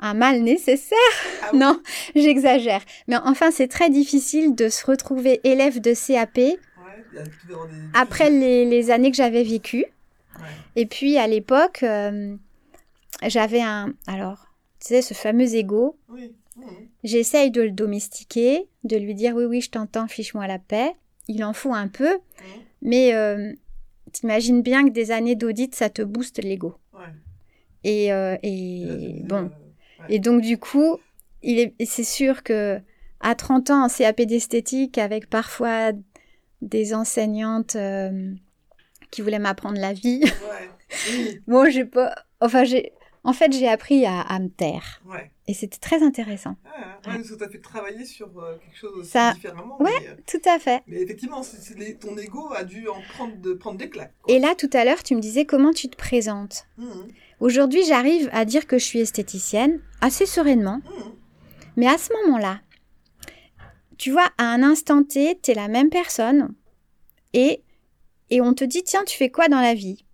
un 0.00 0.14
mal 0.14 0.40
nécessaire. 0.42 0.98
Ah 1.42 1.50
oui. 1.52 1.58
Non, 1.58 1.80
j'exagère. 2.16 2.80
Mais 3.08 3.16
enfin, 3.24 3.50
c'est 3.50 3.68
très 3.68 3.90
difficile 3.90 4.54
de 4.54 4.68
se 4.68 4.86
retrouver 4.86 5.40
élève 5.44 5.80
de 5.80 5.92
CAP 5.92 6.38
Après 7.94 8.30
les, 8.30 8.64
les 8.64 8.90
années 8.90 9.10
que 9.10 9.16
j'avais 9.16 9.42
vécues. 9.44 9.86
Ouais. 10.38 10.48
Et 10.76 10.86
puis, 10.86 11.18
à 11.18 11.26
l'époque, 11.26 11.82
euh, 11.82 12.36
j'avais 13.26 13.60
un... 13.60 13.92
Alors, 14.06 14.46
tu 14.80 14.88
sais, 14.88 15.02
ce 15.02 15.14
fameux 15.14 15.54
ego. 15.54 15.96
Oui. 16.08 16.32
J'essaye 17.04 17.50
de 17.50 17.62
le 17.62 17.70
domestiquer, 17.70 18.68
de 18.84 18.96
lui 18.96 19.14
dire 19.14 19.34
oui, 19.34 19.44
oui, 19.44 19.60
je 19.60 19.70
t'entends, 19.70 20.06
fiche-moi 20.06 20.46
la 20.46 20.58
paix. 20.58 20.92
Il 21.28 21.44
en 21.44 21.52
faut 21.52 21.72
un 21.72 21.88
peu, 21.88 22.18
mais 22.82 23.14
euh, 23.14 23.52
t'imagines 24.12 24.62
bien 24.62 24.84
que 24.86 24.90
des 24.92 25.10
années 25.12 25.34
d'audit, 25.34 25.74
ça 25.74 25.88
te 25.88 26.02
booste 26.02 26.42
l'ego. 26.42 26.74
Ouais. 26.92 27.00
Et, 27.84 28.12
euh, 28.12 28.36
Et 28.42 28.84
là, 28.84 28.94
et 28.94 29.22
bon, 29.24 29.36
euh, 29.36 29.42
ouais. 29.42 30.06
et 30.10 30.18
donc 30.18 30.42
du 30.42 30.58
coup, 30.58 30.98
il 31.42 31.58
est, 31.58 31.74
c'est 31.84 32.04
sûr 32.04 32.42
que 32.42 32.80
à 33.20 33.34
30 33.34 33.70
ans 33.70 33.84
en 33.84 33.88
CAP 33.88 34.22
d'esthétique, 34.22 34.98
avec 34.98 35.30
parfois 35.30 35.92
des 36.62 36.94
enseignantes 36.94 37.76
euh, 37.76 38.32
qui 39.10 39.20
voulaient 39.20 39.38
m'apprendre 39.38 39.78
la 39.78 39.92
vie, 39.92 40.22
Ouais. 40.24 40.70
Oui. 41.12 41.40
bon, 41.46 41.70
j'ai 41.70 41.84
pas, 41.84 42.14
enfin 42.40 42.64
j'ai, 42.64 42.92
en 43.24 43.32
fait, 43.32 43.52
j'ai 43.52 43.68
appris 43.68 44.04
à, 44.06 44.20
à 44.20 44.38
me 44.38 44.48
taire, 44.48 45.00
Ouais. 45.06 45.30
et 45.46 45.54
c'était 45.54 45.78
très 45.78 46.02
intéressant. 46.02 46.56
Ah, 46.66 46.98
ouais, 47.10 47.22
t'as 47.38 47.48
fait 47.48 47.58
travailler 47.60 48.04
sur 48.04 48.26
euh, 48.38 48.56
quelque 48.58 48.76
chose 48.78 48.92
aussi 48.98 49.10
Ça- 49.10 49.32
différemment. 49.32 49.76
Mais, 49.80 49.90
euh, 50.08 50.14
Tout 50.26 50.40
à 50.48 50.58
fait. 50.58 50.82
mais 50.86 51.00
effectivement, 51.02 51.42
les- 51.76 51.96
ton 51.96 52.16
ego 52.16 52.52
a 52.54 52.64
dû 52.64 52.88
en 52.88 53.00
prendre, 53.14 53.36
de, 53.36 53.52
prendre 53.54 53.78
des 53.78 53.88
claques. 53.90 54.14
quoi. 54.22 54.34
Et 54.34 54.38
là, 54.38 54.54
tout 54.56 54.70
à 54.72 54.84
l'heure, 54.84 55.02
tu 55.02 55.14
me 55.14 55.20
disais 55.20 55.44
comment 55.44 55.72
tu 55.72 55.88
te 55.88 55.96
présentes? 55.96 56.66
Mhm. 56.78 57.08
Aujourd'hui, 57.40 57.82
j'arrive 57.86 58.28
à 58.32 58.44
dire 58.44 58.66
que 58.66 58.78
je 58.78 58.84
suis 58.84 59.00
esthéticienne 59.00 59.80
assez 60.00 60.26
sereinement, 60.26 60.80
Mhm. 60.84 61.12
mais 61.76 61.86
à 61.88 61.98
ce 61.98 62.12
moment-là, 62.26 62.60
tu 64.02 64.10
vois, 64.10 64.32
à 64.36 64.46
un 64.46 64.64
instant 64.64 65.04
T, 65.04 65.38
tu 65.40 65.52
es 65.52 65.54
la 65.54 65.68
même 65.68 65.88
personne 65.88 66.56
et, 67.34 67.62
et 68.30 68.40
on 68.40 68.52
te 68.52 68.64
dit, 68.64 68.82
tiens, 68.82 69.04
tu 69.06 69.16
fais 69.16 69.30
quoi 69.30 69.46
dans 69.46 69.60
la 69.60 69.74
vie? 69.74 70.04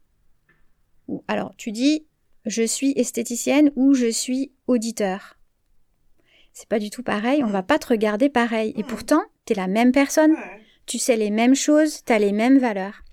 Ou 1.06 1.24
alors, 1.26 1.54
tu 1.56 1.72
dis, 1.72 2.04
je 2.44 2.64
suis 2.64 2.92
esthéticienne 2.96 3.72
ou 3.76 3.94
je 3.94 4.10
suis 4.10 4.52
auditeur. 4.66 5.38
C'est 6.52 6.68
pas 6.68 6.78
du 6.78 6.90
tout 6.90 7.02
pareil, 7.02 7.42
on 7.42 7.46
va 7.46 7.62
pas 7.62 7.78
te 7.78 7.86
regarder 7.86 8.28
pareil. 8.28 8.74
Et 8.76 8.84
pourtant, 8.84 9.22
tu 9.46 9.54
es 9.54 9.56
la 9.56 9.68
même 9.68 9.92
personne, 9.92 10.36
tu 10.84 10.98
sais 10.98 11.16
les 11.16 11.30
mêmes 11.30 11.54
choses, 11.54 12.04
tu 12.04 12.12
as 12.12 12.18
les 12.18 12.32
mêmes 12.32 12.58
valeurs. 12.58 13.04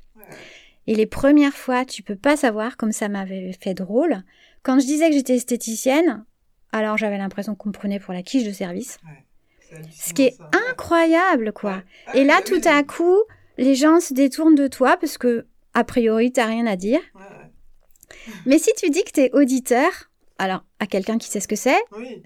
Et 0.87 0.95
les 0.95 1.07
premières 1.07 1.55
fois, 1.55 1.85
tu 1.85 2.03
peux 2.03 2.17
pas 2.17 2.35
savoir 2.35 2.75
comme 2.75 2.91
ça 2.91 3.07
m'avait 3.07 3.53
fait 3.53 3.75
drôle. 3.75 4.23
Quand 4.61 4.77
je 4.81 4.85
disais 4.85 5.07
que 5.07 5.15
j'étais 5.15 5.35
esthéticienne, 5.35 6.25
alors 6.73 6.97
j'avais 6.97 7.17
l'impression 7.17 7.55
qu'on 7.55 7.69
me 7.69 7.73
prenait 7.73 8.01
pour 8.01 8.13
la 8.13 8.23
quiche 8.23 8.43
de 8.43 8.51
service. 8.51 8.99
Ce 9.91 10.13
qui 10.13 10.23
est 10.23 10.37
ça. 10.37 10.49
incroyable, 10.71 11.51
quoi. 11.53 11.83
Ah, 12.07 12.11
Et 12.17 12.23
là, 12.23 12.41
tout 12.45 12.61
à 12.65 12.83
coup, 12.83 13.17
les 13.57 13.75
gens 13.75 13.99
se 13.99 14.13
détournent 14.13 14.55
de 14.55 14.67
toi 14.67 14.97
parce 14.97 15.17
que 15.17 15.45
a 15.73 15.83
priori, 15.83 16.31
t'as 16.31 16.45
rien 16.45 16.65
à 16.67 16.75
dire. 16.75 17.01
Mais 18.45 18.57
si 18.59 18.71
tu 18.77 18.89
dis 18.89 19.03
que 19.03 19.11
t'es 19.11 19.29
auditeur, 19.33 19.89
alors 20.37 20.63
à 20.79 20.87
quelqu'un 20.87 21.17
qui 21.17 21.27
sait 21.29 21.39
ce 21.39 21.47
que 21.47 21.55
c'est, 21.55 21.81
Oui. 21.97 22.23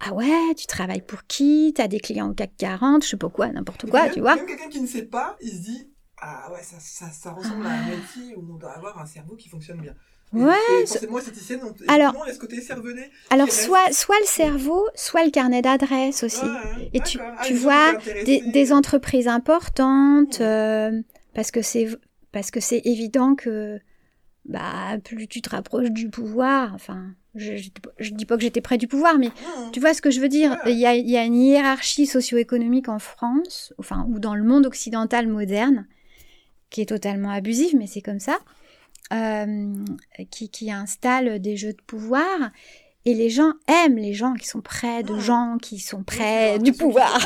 ah 0.00 0.12
ouais, 0.14 0.54
tu 0.56 0.66
travailles 0.66 1.02
pour 1.02 1.24
qui? 1.26 1.72
T'as 1.74 1.88
des 1.88 2.00
clients 2.00 2.30
au 2.30 2.34
CAC 2.34 2.52
40, 2.58 3.04
je 3.04 3.08
sais 3.10 3.16
pas 3.16 3.28
quoi, 3.28 3.48
n'importe 3.48 3.88
quoi, 3.90 4.04
même- 4.04 4.12
tu 4.12 4.20
vois. 4.20 4.36
Même 4.36 4.46
quelqu'un 4.46 4.68
qui 4.68 4.80
ne 4.80 4.86
sait 4.86 5.04
pas, 5.06 5.36
il 5.40 5.50
se 5.50 5.62
dit 5.62 5.90
Ah 6.20 6.50
ouais, 6.52 6.62
ça, 6.62 6.76
ça, 6.80 7.10
ça 7.10 7.32
ressemble 7.32 7.64
à 7.66 7.70
un 7.70 7.86
métier 7.90 8.34
où 8.36 8.44
on 8.52 8.56
doit 8.56 8.72
avoir 8.72 8.98
un 8.98 9.06
cerveau 9.06 9.36
qui 9.36 9.48
fonctionne 9.48 9.80
bien. 9.80 9.94
Ouais, 10.32 10.54
esthéticienne, 10.82 11.60
Alors- 11.88 12.10
effectivement, 12.10 12.24
il 12.24 12.28
y 12.28 12.30
a 12.30 12.34
ce 12.34 12.38
côté 12.38 12.60
cervelé. 12.60 13.10
Alors 13.30 13.50
soit, 13.50 13.92
soit 13.92 14.18
le 14.20 14.26
cerveau, 14.26 14.86
soit 14.94 15.24
le 15.24 15.30
carnet 15.30 15.62
d'adresses 15.62 16.22
aussi. 16.22 16.44
Ouais, 16.44 16.90
Et 16.92 17.00
tu-. 17.00 17.18
Ah, 17.20 17.42
tu 17.44 17.54
vois, 17.54 17.94
Des, 18.24 18.72
entreprises 18.72 19.28
importantes, 19.28 20.40
euh, 20.40 21.00
parce 21.34 21.50
que 21.50 21.62
c'est 21.62 21.88
parce 22.32 22.50
que 22.50 22.60
c'est 22.60 22.82
évident 22.84 23.34
que 23.34 23.80
bah 24.44 24.98
plus 25.02 25.26
tu 25.28 25.40
te 25.40 25.50
rapproches 25.50 25.90
du 25.90 26.10
pouvoir, 26.10 26.74
enfin, 26.74 27.14
je, 27.34 27.56
je, 27.56 27.70
je 27.98 28.10
dis 28.12 28.26
pas 28.26 28.36
que 28.36 28.42
j'étais 28.42 28.60
près 28.60 28.76
du 28.78 28.86
pouvoir, 28.86 29.18
mais 29.18 29.30
tu 29.72 29.80
vois 29.80 29.94
ce 29.94 30.02
que 30.02 30.10
je 30.10 30.20
veux 30.20 30.28
dire? 30.28 30.58
Il 30.66 30.78
y 30.78 30.86
a, 30.86 30.94
y 30.94 31.16
a 31.16 31.24
une 31.24 31.34
hiérarchie 31.36 32.06
socio-économique 32.06 32.88
en 32.88 32.98
France, 32.98 33.72
enfin, 33.78 34.06
ou 34.10 34.18
dans 34.18 34.34
le 34.34 34.42
monde 34.44 34.66
occidental 34.66 35.26
moderne, 35.26 35.86
qui 36.70 36.82
est 36.82 36.86
totalement 36.86 37.30
abusive, 37.30 37.76
mais 37.76 37.86
c'est 37.86 38.02
comme 38.02 38.20
ça, 38.20 38.38
qui, 40.30 40.48
qui 40.50 40.70
installe 40.70 41.38
des 41.40 41.56
jeux 41.56 41.72
de 41.72 41.82
pouvoir. 41.86 42.50
Et 43.04 43.14
les 43.14 43.30
gens 43.30 43.52
aiment 43.68 43.96
les 43.96 44.12
gens 44.12 44.34
qui 44.34 44.46
sont 44.46 44.60
près 44.60 45.02
de 45.02 45.14
Mhm. 45.14 45.20
gens 45.20 45.56
qui 45.62 45.78
sont 45.78 46.02
près 46.02 46.58
du 46.58 46.72
pouvoir. 46.72 47.18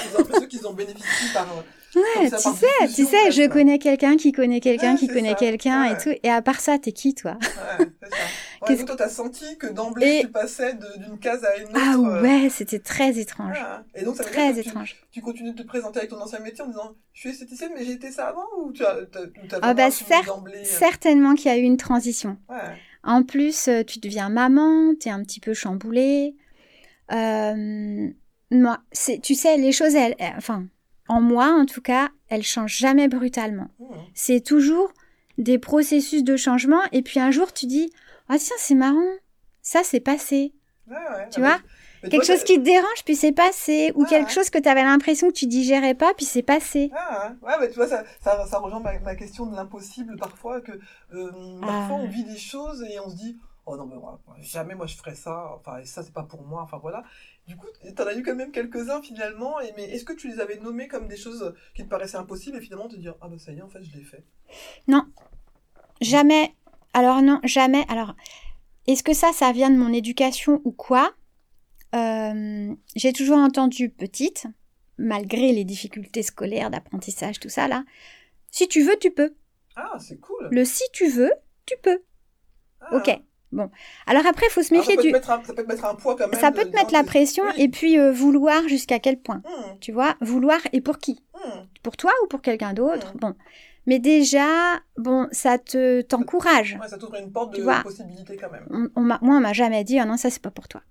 par. 1.35 1.47
Ouais, 1.95 2.31
tu 2.31 2.37
sais, 2.39 2.89
tu 2.95 3.05
sais, 3.05 3.31
je 3.31 3.47
connais 3.49 3.79
quelqu'un 3.79 4.17
qui 4.17 4.33
connaît 4.33 4.61
quelqu'un 4.61 4.93
Ouais, 4.93 4.99
qui 4.99 5.09
connaît 5.09 5.35
quelqu'un 5.35 5.85
et 5.85 5.97
tout. 5.97 6.11
Et 6.23 6.31
à 6.31 6.41
part 6.41 6.61
ça, 6.61 6.79
t'es 6.79 6.93
qui, 6.93 7.15
toi? 7.15 7.33
Ouais, 7.33 7.87
c'est 8.03 8.11
ça. 8.11 8.17
Ouais, 8.63 8.77
donc 8.77 8.87
toi, 8.87 8.97
t'as 8.97 9.09
senti 9.09 9.59
que 9.59 9.67
d'emblée, 9.67 10.07
Et- 10.07 10.21
tu 10.23 10.29
passais 10.29 10.75
d'une 10.75 11.19
case 11.19 11.45
à 11.45 11.57
une 11.57 11.67
autre. 11.71 11.77
Ah 11.77 11.97
euh, 11.99 12.23
ouais, 12.23 12.49
c'était 12.49 12.79
très 12.79 13.19
étrange. 13.19 13.57
ah, 13.61 13.83
Et 13.97 14.05
donc, 14.05 14.15
ça 14.15 14.23
veut 14.23 14.31
Très 14.31 14.53
dire 14.53 14.59
que 14.59 14.63
tu- 14.63 14.69
étrange. 14.69 14.97
Tu, 15.11 15.21
continues 15.21 15.53
de 15.53 15.63
te 15.63 15.67
présenter 15.67 15.99
avec 15.99 16.11
ton 16.11 16.21
ancien 16.21 16.39
métier 16.39 16.63
en 16.63 16.69
disant 16.69 16.95
Je 17.13 17.21
suis 17.21 17.31
esthéticienne, 17.31 17.73
mais 17.77 17.85
j'ai 17.85 17.93
été 17.95 18.13
ça 18.13 18.29
avant 18.29 18.45
Ou 18.61 18.71
tu 18.73 18.85
as, 18.85 18.99
t'as, 19.11 19.23
ou 19.25 19.47
t'as 19.49 19.59
Ah 19.63 19.75
bah, 19.75 19.89
d'emblée 20.27 20.59
euh, 20.59 20.65
Certainement 20.65 21.35
qu'il 21.35 21.47
y 21.51 21.55
a 21.55 21.59
eu 21.59 21.63
une 21.63 21.77
transition. 21.77 22.39
Ouais. 22.49 22.57
En 23.03 23.25
plus, 23.25 23.67
euh, 23.67 23.83
tu 23.83 23.99
deviens 23.99 24.29
maman, 24.29 24.95
t'es 24.95 25.11
un 25.11 25.23
petit 25.25 25.41
peu 25.41 25.55
chamboulée. 25.55 26.37
Euh, 27.13 28.09
moi, 28.53 28.79
c'est, 28.93 29.19
tu 29.21 29.35
sais, 29.35 29.57
les 29.57 29.73
choses, 29.73 29.95
elles- 29.97 30.15
enfin, 30.37 30.67
en 31.09 31.21
moi 31.21 31.47
en 31.49 31.67
tout 31.67 31.81
cas, 31.83 32.09
elles 32.29 32.43
changent 32.43 32.77
jamais 32.79 33.09
brutalement. 33.09 33.69
C'est 34.15 34.41
toujours 34.45 34.93
des 35.39 35.59
processus 35.59 36.25
de 36.25 36.37
changement. 36.37 36.81
Et 36.93 37.03
puis 37.03 37.21
un 37.21 37.31
jour, 37.31 37.53
tu 37.53 37.67
dis, 37.67 37.91
ah 38.29 38.37
tiens, 38.39 38.57
c'est 38.59 38.75
marrant, 38.75 39.01
ça 39.63 39.81
c'est 39.85 40.01
passé. 40.01 40.53
Ouais, 40.89 40.95
ouais. 40.97 41.29
Tu 41.31 41.41
Ah, 41.43 41.47
vois 41.47 41.57
mais- 41.59 41.63
mais 42.05 42.09
Quelque 42.11 42.27
toi, 42.27 42.35
chose 42.35 42.45
qui 42.45 42.57
te 42.57 42.63
dérange, 42.65 43.05
puis 43.05 43.15
c'est 43.15 43.31
passé. 43.33 43.93
Ou 43.95 44.05
quelque 44.05 44.27
ouais. 44.27 44.33
chose 44.35 44.51
que 44.51 44.59
tu 44.59 44.69
avais 44.69 44.83
l'impression 44.83 45.29
que 45.29 45.35
tu 45.35 45.47
digérais 45.47 45.95
pas, 45.95 46.13
puis 46.15 46.27
c'est 46.27 46.43
passé. 46.43 46.91
Ah, 46.97 47.33
ouais, 47.43 47.53
mais 47.61 47.69
tu 47.69 47.77
vois, 47.77 47.87
ça, 47.87 48.03
ça, 48.21 48.45
ça 48.47 48.59
rejoint 48.59 48.81
ma, 48.81 48.99
ma 48.99 49.15
question 49.15 49.47
de 49.47 49.55
l'impossible 49.55 50.17
parfois, 50.19 50.61
que 50.61 50.73
euh, 51.15 51.61
parfois 51.61 51.97
Ah. 52.01 52.03
on 52.03 52.09
vit 52.09 52.25
des 52.25 52.37
choses 52.37 52.83
et 52.83 52.99
on 52.99 53.09
se 53.09 53.15
dit, 53.17 53.39
oh 53.67 53.77
non, 53.77 53.87
mais 53.87 53.95
moi, 53.95 54.21
jamais 54.41 54.75
moi 54.75 54.87
je 54.87 54.97
ferais 54.97 55.15
ça, 55.15 55.53
enfin, 55.55 55.79
ça 55.85 56.03
c'est 56.03 56.13
pas 56.13 56.25
pour 56.25 56.43
moi, 56.43 56.63
enfin 56.63 56.79
voilà. 56.83 57.05
Du 57.47 57.57
coup, 57.57 57.67
t'en 57.97 58.07
as 58.07 58.17
eu 58.17 58.23
quand 58.23 58.37
même 58.37 58.53
quelques-uns 58.53 59.03
finalement, 59.03 59.61
et, 59.61 59.73
mais 59.77 59.91
est-ce 59.91 60.05
que 60.05 60.13
tu 60.13 60.29
les 60.29 60.39
avais 60.41 60.59
nommés 60.59 60.87
comme 60.87 61.09
des 61.09 61.17
choses 61.17 61.55
qui 61.75 61.83
te 61.83 61.89
paraissaient 61.89 62.17
impossibles 62.17 62.57
et 62.57 62.61
finalement 62.61 62.89
te 62.89 62.97
dire, 62.97 63.17
ah 63.21 63.29
bah 63.29 63.39
ça 63.39 63.53
y 63.53 63.59
est, 63.59 63.63
en 63.63 63.69
fait, 63.69 63.83
je 63.83 63.97
l'ai 63.97 64.05
fait? 64.05 64.25
Jamais. 66.01 66.55
Alors 66.95 67.23
non, 67.23 67.41
jamais. 67.45 67.85
Alors, 67.89 68.15
est-ce 68.87 69.03
que 69.03 69.15
ça, 69.15 69.33
ça 69.33 69.53
vient 69.53 69.71
de 69.71 69.77
mon 69.77 69.93
éducation 69.93 70.61
ou 70.65 70.73
quoi? 70.73 71.15
Euh, 71.95 72.75
J'ai 72.97 73.13
toujours 73.13 73.39
entendu 73.39 73.89
petite, 73.89 74.47
malgré 74.99 75.53
les 75.53 75.65
difficultés 75.65 76.23
scolaires, 76.23 76.71
d'apprentissage, 76.71 77.41
tout 77.41 77.49
ça 77.49 77.69
là. 77.69 77.85
Si 78.51 78.69
tu 78.69 78.83
veux, 78.83 78.97
tu 79.01 79.11
peux. 79.11 79.35
Ah, 79.77 79.97
c'est 79.99 80.19
cool 80.19 80.49
Le 80.51 80.65
si 80.65 80.85
tu 80.93 81.09
veux, 81.09 81.33
tu 81.67 81.75
peux. 81.83 82.03
Ah. 82.81 82.97
Ok. 82.97 83.11
Bon. 83.53 83.71
Alors 84.07 84.27
après, 84.27 84.47
il 84.49 84.51
faut 84.51 84.63
se 84.63 84.69
ça, 84.69 84.75
méfier 84.77 84.97
peut 84.97 85.03
te 85.03 85.09
du. 85.09 85.15
un, 85.15 85.21
ça 85.21 85.39
peut 85.55 85.63
te 85.63 85.69
mettre 85.69 85.85
un 85.85 85.95
poids 85.95 86.17
quand 86.17 86.27
même. 86.29 86.41
Ça 86.41 86.51
peut 86.51 86.63
te 86.63 86.71
dire, 86.71 86.81
mettre 86.81 86.93
la 86.95 87.05
pression 87.05 87.45
oui. 87.57 87.63
et 87.63 87.69
puis 87.69 87.99
euh, 87.99 88.11
vouloir 88.11 88.67
jusqu'à 88.67 88.99
quel 88.99 89.19
point? 89.21 89.43
Hum, 89.45 89.77
Tu 89.81 89.93
vois, 89.93 90.17
vouloir 90.21 90.59
et 90.73 90.81
pour 90.81 90.99
qui? 90.99 91.23
Hum. 91.35 91.67
Pour 91.83 91.97
toi 91.97 92.13
ou 92.25 92.27
pour 92.29 92.41
quelqu'un 92.43 92.73
d'autre? 92.73 93.13
Mhm. 93.15 93.21
Bon. 93.21 93.35
Mais 93.87 93.99
déjà, 93.99 94.47
bon, 94.97 95.29
ça 95.33 95.59
te 95.59 96.01
t'encourage. 96.03 96.79
Ouais, 96.81 96.89
ça 96.89 96.97
t'ouvre 96.97 97.17
une 97.17 97.33
porte 97.33 97.53
Tu 97.53 97.61
de 97.61 97.65
vois? 97.65 97.83
possibilités 97.83 98.37
quand 98.37 98.51
même. 98.51 98.67
On, 98.71 98.89
on 98.97 99.03
moi, 99.03 99.19
on 99.23 99.41
m'a 99.41 99.53
jamais 99.53 99.85
dit, 99.85 99.99
ah 99.99 100.05
non, 100.05 100.17
ça 100.17 100.31
c'est 100.31 100.43
pas 100.43 100.51
pour 100.53 100.69
toi. 100.69 100.83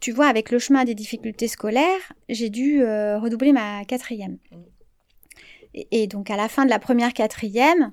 Tu 0.00 0.12
vois, 0.12 0.26
avec 0.28 0.50
le 0.50 0.58
chemin 0.60 0.84
des 0.84 0.94
difficultés 0.94 1.48
scolaires, 1.48 2.12
j'ai 2.28 2.50
dû 2.50 2.82
euh, 2.82 3.18
redoubler 3.18 3.52
ma 3.52 3.84
quatrième. 3.84 4.38
Et, 5.74 6.02
et 6.02 6.06
donc, 6.06 6.30
à 6.30 6.36
la 6.36 6.48
fin 6.48 6.64
de 6.64 6.70
la 6.70 6.78
première 6.78 7.12
quatrième, 7.12 7.92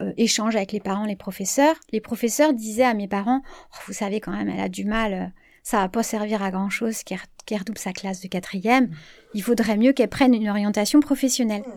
euh, 0.00 0.12
échange 0.16 0.54
avec 0.56 0.72
les 0.72 0.80
parents, 0.80 1.04
les 1.06 1.16
professeurs, 1.16 1.74
les 1.92 2.00
professeurs 2.00 2.52
disaient 2.52 2.84
à 2.84 2.94
mes 2.94 3.08
parents, 3.08 3.42
Oh, 3.72 3.76
vous 3.86 3.92
savez 3.92 4.20
quand 4.20 4.32
même, 4.32 4.48
elle 4.48 4.60
a 4.60 4.68
du 4.68 4.84
mal, 4.84 5.12
euh, 5.12 5.26
ça 5.62 5.78
va 5.78 5.88
pas 5.88 6.02
servir 6.02 6.42
à 6.42 6.50
grand-chose 6.50 7.02
qu'elle 7.02 7.18
qu'elle 7.46 7.58
redouble 7.60 7.78
sa 7.78 7.92
classe 7.94 8.20
de 8.20 8.28
quatrième, 8.28 8.90
il 9.32 9.42
faudrait 9.42 9.78
mieux 9.78 9.92
qu'elle 9.92 10.08
prenne 10.10 10.34
une 10.34 10.50
orientation 10.50 11.00
professionnelle. 11.00 11.62
Hum. 11.66 11.72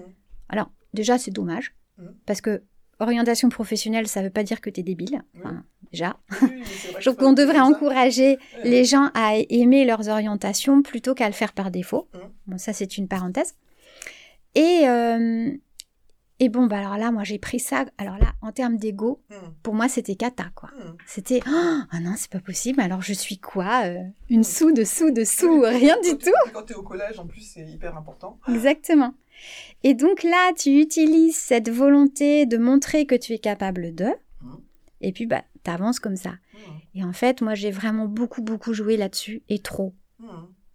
Alors, 0.49 0.69
déjà, 0.93 1.17
c'est 1.17 1.31
dommage, 1.31 1.73
Mm. 1.97 2.07
parce 2.25 2.41
que 2.41 2.63
orientation 2.99 3.49
professionnelle, 3.49 4.07
ça 4.07 4.21
veut 4.21 4.29
pas 4.29 4.43
dire 4.43 4.59
que 4.61 4.69
tu 4.69 4.79
es 4.81 4.83
débile, 4.83 5.21
enfin, 5.39 5.63
déjà. 5.91 6.17
Oui, 6.29 6.37
oui, 6.43 6.49
mais 6.59 6.65
c'est 6.65 6.87
vrai 6.91 6.99
que 7.01 7.05
Donc, 7.05 7.15
c'est 7.19 7.25
on 7.25 7.33
pas 7.35 7.41
devrait 7.41 7.57
ça. 7.57 7.63
encourager 7.65 8.37
les 8.63 8.83
gens 8.85 9.09
à 9.13 9.35
aimer 9.49 9.85
leurs 9.85 10.07
orientations 10.09 10.81
plutôt 10.81 11.13
qu'à 11.15 11.27
le 11.27 11.33
faire 11.33 11.53
par 11.53 11.71
défaut. 11.71 12.07
Bon, 12.47 12.57
ça, 12.57 12.73
c'est 12.73 12.97
une 12.97 13.07
parenthèse. 13.07 13.55
Et, 14.55 14.81
euh, 14.87 15.51
et 16.43 16.49
bon, 16.49 16.65
bah 16.65 16.79
alors 16.79 16.97
là, 16.97 17.11
moi, 17.11 17.23
j'ai 17.23 17.37
pris 17.37 17.59
ça. 17.59 17.85
Alors 17.99 18.17
là, 18.17 18.33
en 18.41 18.51
termes 18.51 18.77
d'ego, 18.77 19.21
Hum, 19.29 19.53
pour 19.61 19.75
moi, 19.75 19.87
c'était 19.87 20.15
cata, 20.15 20.45
quoi. 20.55 20.71
hum. 20.81 20.97
C'était 21.05 21.39
ah 21.45 21.85
ah 21.91 21.99
non, 21.99 22.15
c'est 22.17 22.31
pas 22.31 22.39
possible. 22.39 22.81
Alors, 22.81 23.01
je 23.03 23.13
suis 23.13 23.37
quoi 23.37 23.85
euh, 23.85 24.01
Une 24.29 24.43
sous, 24.43 24.71
dessous, 24.71 25.11
dessous, 25.11 25.61
rien 25.61 25.95
du 26.01 26.17
tout. 26.17 26.31
Quand 26.51 26.63
t'es 26.63 26.73
au 26.73 26.81
collège, 26.81 27.19
en 27.19 27.27
plus, 27.27 27.41
c'est 27.41 27.65
hyper 27.69 27.95
important. 27.95 28.39
Exactement. 28.49 29.13
Et 29.83 29.93
donc 29.93 30.23
là, 30.23 30.51
tu 30.57 30.81
utilises 30.81 31.35
cette 31.35 31.69
volonté 31.69 32.47
de 32.47 32.57
montrer 32.57 33.05
que 33.05 33.15
tu 33.15 33.33
es 33.33 33.39
capable 33.39 33.93
de. 33.93 34.07
Mm. 34.41 34.55
Et 35.01 35.11
puis, 35.11 35.27
bah, 35.27 35.43
t'avances 35.61 35.99
comme 35.99 36.15
ça. 36.15 36.33
Et 36.95 37.03
en 37.03 37.13
fait, 37.13 37.41
moi, 37.41 37.53
j'ai 37.53 37.71
vraiment 37.71 38.05
beaucoup, 38.05 38.41
beaucoup 38.41 38.73
joué 38.73 38.97
là-dessus 38.97 39.43
et 39.47 39.59
trop. 39.59 39.93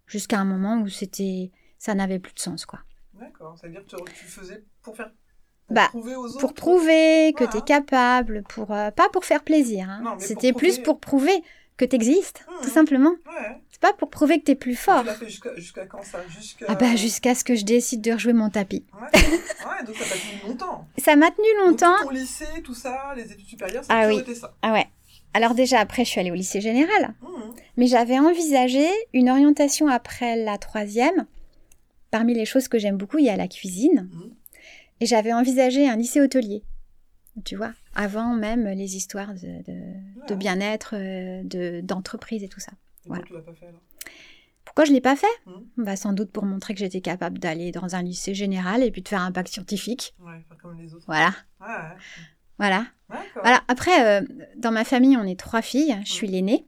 Jusqu'à 0.05 0.39
un 0.39 0.45
moment 0.45 0.81
où 0.81 0.87
c'était, 0.87 1.51
ça 1.77 1.93
n'avait 1.93 2.19
plus 2.19 2.33
de 2.33 2.39
sens, 2.39 2.65
quoi. 2.65 2.79
D'accord, 3.13 3.57
ça 3.57 3.67
veut 3.67 3.73
dire 3.73 3.83
que 3.85 3.89
tu, 3.95 4.13
tu 4.13 4.25
faisais 4.25 4.63
pour 4.81 4.95
faire. 4.95 5.11
Pour 5.67 5.75
Bah, 5.75 5.87
prouver 5.89 6.15
aux 6.15 6.25
autres. 6.25 6.39
Pour 6.39 6.53
prouver 6.53 7.33
que 7.33 7.43
Voilà. 7.43 7.51
tu 7.51 7.57
es 7.57 7.61
capable, 7.61 8.43
pour, 8.43 8.71
euh, 8.71 8.89
pas 8.91 9.09
pour 9.09 9.25
faire 9.25 9.43
plaisir. 9.43 9.89
hein. 9.89 10.15
C'était 10.19 10.53
plus 10.53 10.79
pour 10.79 10.99
prouver 10.99 11.43
que 11.75 11.85
tu 11.85 11.95
existes, 11.95 12.43
Mhm. 12.47 12.63
tout 12.63 12.69
simplement. 12.69 13.09
Ouais. 13.27 13.57
C'est 13.69 13.81
pas 13.81 13.93
pour 13.93 14.09
prouver 14.09 14.39
que 14.39 14.45
tu 14.45 14.51
es 14.51 14.55
plus 14.55 14.75
fort. 14.75 15.01
Tu 15.01 15.05
l'as 15.07 15.13
fait 15.13 15.29
jusqu'à 15.57 15.85
quand 15.85 16.01
ça? 16.03 16.19
Jusqu'à. 16.29 16.65
Ah 16.69 16.75
bah, 16.75 16.95
jusqu'à 16.95 17.35
ce 17.35 17.43
que 17.43 17.53
je 17.53 17.65
décide 17.65 18.01
de 18.01 18.13
rejouer 18.13 18.33
mon 18.33 18.49
tapis. 18.49 18.85
Ouais. 18.93 19.19
ouais, 19.19 19.85
donc 19.85 19.95
ça 19.95 20.05
t'a 20.05 20.15
tenu 20.15 20.49
longtemps. 20.49 20.87
Ça 20.97 21.15
m'a 21.15 21.29
tenu 21.31 21.47
longtemps. 21.65 21.91
Donc, 21.99 22.05
ton 22.05 22.09
lycée, 22.11 22.45
tout 22.63 22.73
ça, 22.73 23.13
les 23.15 23.31
études 23.31 23.45
supérieures, 23.47 23.83
ça 23.83 23.93
Ah 23.93 24.07
oui. 24.07 24.19
été 24.19 24.33
ça. 24.33 24.55
Ah 24.63 24.71
ouais. 24.73 24.87
Alors 25.33 25.53
déjà, 25.53 25.79
après, 25.79 26.03
je 26.05 26.09
suis 26.09 26.19
allée 26.19 26.31
au 26.31 26.35
lycée 26.35 26.61
général. 26.61 27.13
Hum, 27.21 27.53
Mais 27.75 27.85
j'avais 27.85 28.17
envisagé 28.17 28.87
une 29.13 29.29
orientation 29.29 29.87
après 29.87 30.35
la 30.37 30.57
troisième. 30.57 31.27
Parmi 32.09 32.33
les 32.33 32.45
choses 32.45 32.67
que 32.69 32.79
j'aime 32.79 32.97
beaucoup, 32.97 33.19
il 33.19 33.25
y 33.25 33.29
a 33.29 33.35
la 33.37 33.47
cuisine. 33.49 34.09
Et 34.99 35.05
j'avais 35.05 35.33
envisagé 35.33 35.87
un 35.87 35.95
lycée 35.95 36.21
hôtelier. 36.21 36.63
Tu 37.45 37.55
vois, 37.55 37.73
avant 37.93 38.33
même 38.35 38.67
les 38.67 38.95
histoires 38.95 39.33
de, 39.35 39.63
de- 40.27 40.35
bien-être, 40.35 40.95
euh, 40.95 41.43
de- 41.43 41.81
d'entreprise 41.81 42.43
et 42.43 42.47
tout 42.49 42.59
ça. 42.59 42.71
Et 43.05 43.09
Voilà. 43.09 43.23
pourquoi 43.23 43.41
tu 43.41 43.45
l'as 43.45 43.53
pas 43.53 43.59
fait 43.59 43.67
alors? 43.67 43.81
Pourquoi 44.65 44.85
je 44.85 44.91
l'ai 44.91 45.01
pas 45.01 45.15
fait? 45.15 45.27
Bah, 45.77 45.95
Sans 45.95 46.13
doute 46.13 46.31
pour 46.31 46.45
montrer 46.45 46.73
que 46.73 46.79
j'étais 46.79 47.01
capable 47.01 47.37
d'aller 47.39 47.71
dans 47.71 47.95
un 47.95 48.01
lycée 48.01 48.33
général 48.33 48.83
et 48.83 48.89
puis 48.91 49.01
de 49.03 49.07
faire 49.07 49.21
un 49.21 49.29
bac 49.31 49.47
scientifique. 49.47 50.15
Ouais, 50.19 50.43
pas 50.49 50.55
comme 50.55 50.77
les 50.79 50.93
autres. 50.93 51.05
Voilà, 51.07 51.31
Ouais, 51.61 51.67
ouais. 51.67 51.97
voilà. 52.57 52.87
Voilà. 53.35 53.61
Après, 53.67 54.21
euh, 54.21 54.25
dans 54.57 54.71
ma 54.71 54.83
famille, 54.83 55.15
on 55.15 55.23
est 55.25 55.39
trois 55.39 55.61
filles. 55.61 55.95
Je 56.05 56.11
suis 56.11 56.27
l'aînée. 56.27 56.65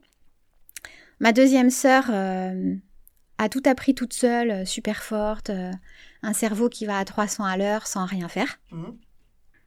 Ma 1.18 1.32
deuxième 1.32 1.70
sœur 1.70 2.06
euh, 2.10 2.74
a 3.38 3.48
tout 3.48 3.62
appris 3.66 3.94
toute 3.94 4.12
seule, 4.14 4.66
super 4.66 5.02
forte, 5.02 5.50
euh, 5.50 5.70
un 6.22 6.32
cerveau 6.32 6.68
qui 6.68 6.86
va 6.86 6.98
à 6.98 7.04
300 7.04 7.44
à 7.44 7.56
l'heure 7.56 7.86
sans 7.86 8.04
rien 8.04 8.28
faire. 8.28 8.58
Hum. 8.72 8.96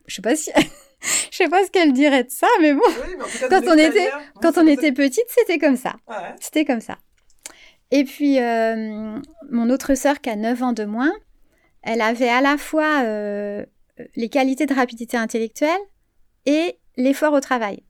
Je 0.08 0.16
sais 0.16 0.22
pas 0.22 0.36
si, 0.36 0.52
je 1.32 1.38
sais 1.38 1.48
pas 1.50 1.63
ce 1.66 1.72
qu'elle 1.72 1.94
dirait 1.94 2.24
de 2.26 2.30
ça, 2.32 2.48
mais 2.62 2.74
bon. 2.74 2.82
Oui, 2.88 3.16
mais 3.18 3.24
en 3.24 3.28
tout 3.28 3.38
cas, 3.39 3.48
Quand 3.50 3.68
on 3.68 3.78
était- 3.78 4.12
Quand 4.42 4.58
on 4.58 4.68
était 4.68 4.92
petite, 4.92 5.26
c'était 5.30 5.58
comme 5.60 5.78
ça. 5.78 5.96
Ouais. 6.08 6.36
C'était 6.39 6.66
comme 6.66 6.82
ça. 6.82 6.98
Et 7.92 8.04
puis, 8.06 8.39
euh, 8.39 9.20
mon 9.52 9.70
autre 9.70 9.96
sœur 9.96 10.20
qui 10.20 10.30
a 10.30 10.36
9 10.36 10.62
ans 10.63 10.74
de 10.74 10.84
moins, 10.84 11.13
elle 11.84 12.02
avait 12.02 12.30
à 12.30 12.42
la 12.42 12.58
fois 12.58 13.04
euh, 13.04 13.66
les 14.16 14.30
qualités 14.30 14.66
de 14.66 14.74
rapidité 14.74 15.16
intellectuelle 15.18 15.80
et 16.46 16.78
l'effort 16.98 17.34
au 17.34 17.39
travail. 17.39 17.84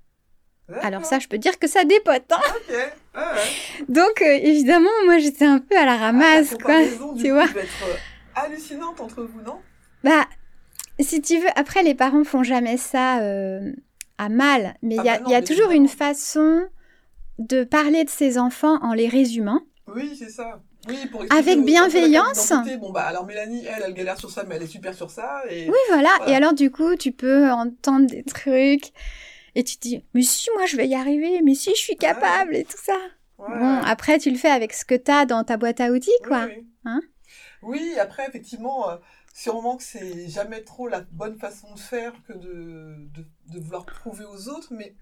Alors 0.81 1.05
ça, 1.05 1.19
je 1.19 1.27
peux 1.27 1.37
dire 1.37 1.59
que 1.59 1.67
ça 1.67 1.83
dépote. 1.83 2.23
Hein 2.31 2.41
ouais. 2.69 2.93
Donc 3.89 4.21
euh, 4.21 4.25
évidemment, 4.41 4.89
moi 5.05 5.19
j'étais 5.19 5.45
un 5.45 5.59
peu 5.59 5.77
à 5.77 5.85
la 5.85 5.93
Ah, 5.93 5.97
ramasse, 5.97 6.55
quoi. 6.63 6.81
Tu 6.85 6.97
coup, 6.97 7.33
vois 7.33 7.47
hallucinante 8.35 8.99
entre 9.01 9.23
vous, 9.23 9.41
non? 9.41 9.59
Bah, 10.03 10.25
si 10.99 11.21
tu 11.21 11.39
veux, 11.39 11.49
après 11.55 11.83
les 11.83 11.95
parents 11.95 12.23
font 12.23 12.43
jamais 12.43 12.77
ça 12.77 13.21
euh, 13.21 13.71
à 14.17 14.29
mal, 14.29 14.75
mais 14.81 14.95
il 14.95 15.01
Ah 15.01 15.05
y 15.05 15.09
a, 15.09 15.13
bah 15.13 15.19
non, 15.19 15.29
il 15.29 15.31
y 15.31 15.35
a 15.35 15.39
mais 15.39 15.45
toujours 15.45 15.71
une 15.71 15.87
façon 15.87 16.63
de 17.39 17.63
parler 17.63 18.03
de 18.03 18.09
ses 18.09 18.37
enfants 18.37 18.77
en 18.81 18.93
les 18.93 19.07
résumant. 19.07 19.61
Oui, 19.87 20.15
c'est 20.17 20.29
ça. 20.29 20.61
Oui, 20.87 21.07
pour 21.11 21.23
Avec 21.29 21.63
bienveillance. 21.63 22.51
Bon, 22.79 22.91
bah, 22.91 23.03
alors 23.03 23.25
Mélanie, 23.25 23.65
elle, 23.65 23.83
elle 23.85 23.93
galère 23.93 24.17
sur 24.17 24.29
ça, 24.29 24.43
mais 24.43 24.55
elle 24.55 24.63
est 24.63 24.67
super 24.67 24.93
sur 24.93 25.09
ça. 25.09 25.43
Et... 25.49 25.69
Oui, 25.69 25.77
voilà. 25.89 26.09
Voilà. 26.17 26.31
Et 26.31 26.35
alors 26.35 26.53
du 26.53 26.71
coup, 26.71 26.95
tu 26.95 27.11
peux 27.11 27.49
entendre 27.49 28.07
des 28.07 28.23
trucs 28.23 28.91
et 29.55 29.63
tu 29.63 29.77
te 29.77 29.81
dis, 29.81 30.03
mais 30.13 30.21
si 30.21 30.49
moi 30.55 30.65
je 30.65 30.75
vais 30.75 30.87
y 30.87 30.95
arriver, 30.95 31.41
mais 31.43 31.55
si 31.55 31.69
je 31.71 31.79
suis 31.79 31.95
capable 31.95 32.55
et 32.55 32.65
tout 32.65 32.77
ça. 32.77 32.97
Ouais. 33.37 33.57
Bon, 33.57 33.79
après 33.85 34.19
tu 34.19 34.29
le 34.29 34.37
fais 34.37 34.49
avec 34.49 34.73
ce 34.73 34.83
que 34.83 34.95
t'as 34.95 35.25
dans 35.25 35.43
ta 35.43 35.57
boîte 35.57 35.79
à 35.79 35.91
outils, 35.91 36.11
quoi. 36.27 36.45
Oui, 36.45 36.53
oui. 36.57 36.65
Hein? 36.85 37.01
Oui, 37.63 37.95
après, 37.99 38.27
effectivement, 38.27 38.89
euh, 38.89 38.97
sûrement 39.33 39.77
que 39.77 39.83
c'est 39.83 40.27
jamais 40.29 40.61
trop 40.61 40.87
la 40.87 41.01
bonne 41.11 41.37
façon 41.37 41.73
de 41.73 41.79
faire 41.79 42.13
que 42.27 42.33
de, 42.33 42.95
de, 43.13 43.25
de 43.53 43.59
vouloir 43.59 43.85
prouver 43.85 44.25
aux 44.25 44.49
autres, 44.49 44.69
mais 44.71 44.93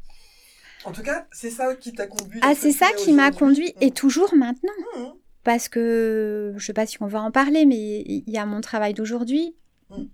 en 0.86 0.92
tout 0.92 1.04
cas, 1.04 1.28
c'est 1.32 1.52
ça 1.52 1.76
qui 1.76 1.94
t'a 1.94 2.08
conduit. 2.08 2.40
Ah, 2.44 2.56
ce 2.56 2.62
c'est 2.62 2.72
ça 2.72 2.88
qui 2.98 3.14
m'a 3.14 3.32
conduit 3.32 3.74
et 3.82 3.92
toujours 3.92 4.34
maintenant. 4.36 4.72
Mhm. 4.98 5.14
parce 5.44 5.70
que 5.70 6.54
je 6.58 6.64
sais 6.66 6.74
pas 6.74 6.86
si 6.86 7.02
on 7.02 7.08
va 7.08 7.20
en 7.22 7.32
parler, 7.32 7.66
mais 7.66 8.02
il 8.06 8.24
y 8.28 8.38
a 8.38 8.46
mon 8.46 8.62
travail 8.62 8.94
d'aujourd'hui. 8.94 9.56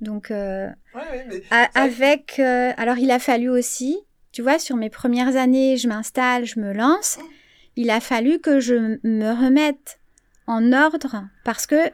Donc, 0.01 0.31
euh, 0.31 0.69
Ouais, 0.95 1.01
ouais, 1.11 1.25
mais 1.29 1.43
a- 1.51 1.65
ça- 1.65 1.69
avec. 1.81 2.39
euh, 2.39 2.71
alors, 2.77 2.97
il 2.97 3.11
a 3.11 3.19
fallu 3.19 3.47
aussi, 3.49 3.99
tu 4.31 4.41
vois, 4.41 4.57
sur 4.57 4.75
mes 4.75 4.89
premières 4.89 5.35
années, 5.35 5.77
je 5.77 5.87
m'installe, 5.87 6.45
je 6.45 6.59
me 6.59 6.73
lance. 6.73 7.19
Il 7.75 7.89
a 7.91 7.99
fallu 7.99 8.39
que 8.39 8.59
je 8.59 8.97
me 9.03 9.29
remette 9.39 9.99
en 10.47 10.71
ordre 10.73 11.25
parce 11.43 11.67
que 11.67 11.91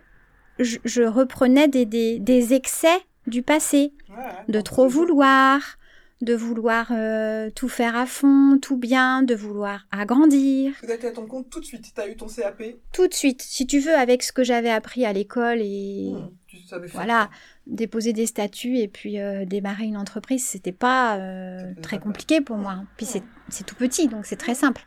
je, 0.60 0.78
je 0.86 1.04
reprenais 1.04 1.68
des, 1.68 1.86
des, 1.86 2.20
des 2.20 2.54
excès 2.54 3.00
du 3.28 3.42
passé, 3.42 3.94
de 4.50 4.62
trop 4.62 4.88
vouloir, 4.88 5.78
de 6.22 6.34
vouloir 6.34 6.88
euh, 6.92 7.50
tout 7.50 7.70
faire 7.70 7.96
à 7.96 8.06
fond, 8.06 8.58
tout 8.62 8.78
bien, 8.78 9.24
de 9.24 9.36
vouloir 9.36 9.86
agrandir. 9.92 10.74
Tu 10.84 10.92
as 10.92 10.96
été 10.96 11.08
à 11.08 11.12
ton 11.12 11.26
compte 11.26 11.50
tout 11.50 11.60
de 11.60 11.66
suite, 11.66 11.86
tu 11.94 12.02
as 12.02 12.08
eu 12.08 12.16
ton 12.16 12.28
CAP, 12.28 12.64
tout 12.94 13.08
de 13.08 13.14
suite, 13.14 13.42
si 13.42 13.66
tu 13.68 13.80
veux, 13.80 13.96
avec 13.96 14.24
ce 14.24 14.32
que 14.32 14.44
j'avais 14.44 14.70
appris 14.70 15.06
à 15.06 15.14
l'école 15.14 15.60
et 15.62 16.12
mhm, 16.14 16.30
tu 16.48 16.58
savais 16.60 16.88
faire. 16.88 16.96
voilà, 16.96 17.30
déposer 17.68 18.14
des 18.14 18.26
statuts 18.26 18.78
et 18.78 18.88
puis 18.88 19.20
euh, 19.20 19.46
démarrer 19.46 19.86
une 19.86 19.98
entreprise, 19.98 20.46
c'était 20.46 20.72
pas 20.72 21.18
euh, 21.18 21.74
très 21.82 22.00
compliqué 22.00 22.42
pour 22.42 22.58
moi. 22.58 22.84
Puis 22.98 23.06
c'est 23.06 23.64
tout 23.66 23.76
petit, 23.76 24.08
donc 24.08 24.26
c'est 24.26 24.38
très 24.38 24.56
simple. 24.56 24.86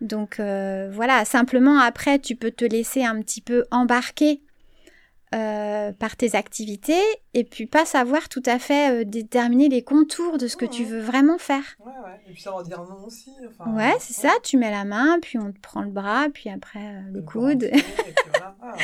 Donc 0.00 0.40
euh, 0.40 0.90
voilà, 0.92 1.24
simplement 1.24 1.78
après, 1.78 2.18
tu 2.18 2.36
peux 2.36 2.50
te 2.50 2.64
laisser 2.64 3.04
un 3.04 3.20
petit 3.20 3.40
peu 3.40 3.64
embarquer 3.70 4.42
euh, 5.34 5.92
par 5.92 6.16
tes 6.16 6.34
activités 6.34 7.02
et 7.34 7.44
puis 7.44 7.66
pas 7.66 7.84
savoir 7.84 8.28
tout 8.28 8.42
à 8.46 8.58
fait 8.58 9.02
euh, 9.02 9.04
déterminer 9.04 9.68
les 9.68 9.82
contours 9.82 10.38
de 10.38 10.48
ce 10.48 10.56
que 10.56 10.64
tu 10.64 10.84
veux 10.84 11.00
vraiment 11.00 11.38
faire. 11.38 11.76
Ouais, 11.78 11.92
ouais. 12.04 12.20
Et 12.28 12.32
puis 12.32 12.42
savoir 12.42 12.64
dire 12.64 12.82
non 12.82 13.06
aussi. 13.06 13.30
Enfin, 13.48 13.72
Ouais, 13.72 13.94
c'est 14.00 14.14
ça, 14.14 14.32
tu 14.42 14.56
mets 14.56 14.70
la 14.70 14.84
main, 14.84 15.18
puis 15.20 15.38
on 15.38 15.52
te 15.52 15.60
prend 15.60 15.82
le 15.82 15.90
bras, 15.90 16.26
puis 16.32 16.50
après 16.50 16.80
euh, 16.80 17.12
le 17.12 17.22
coude. 17.22 17.64
Et 17.64 17.70
puis 17.70 17.82
voilà. 18.32 18.56
Ah, 18.62 18.76
ouais. 18.76 18.82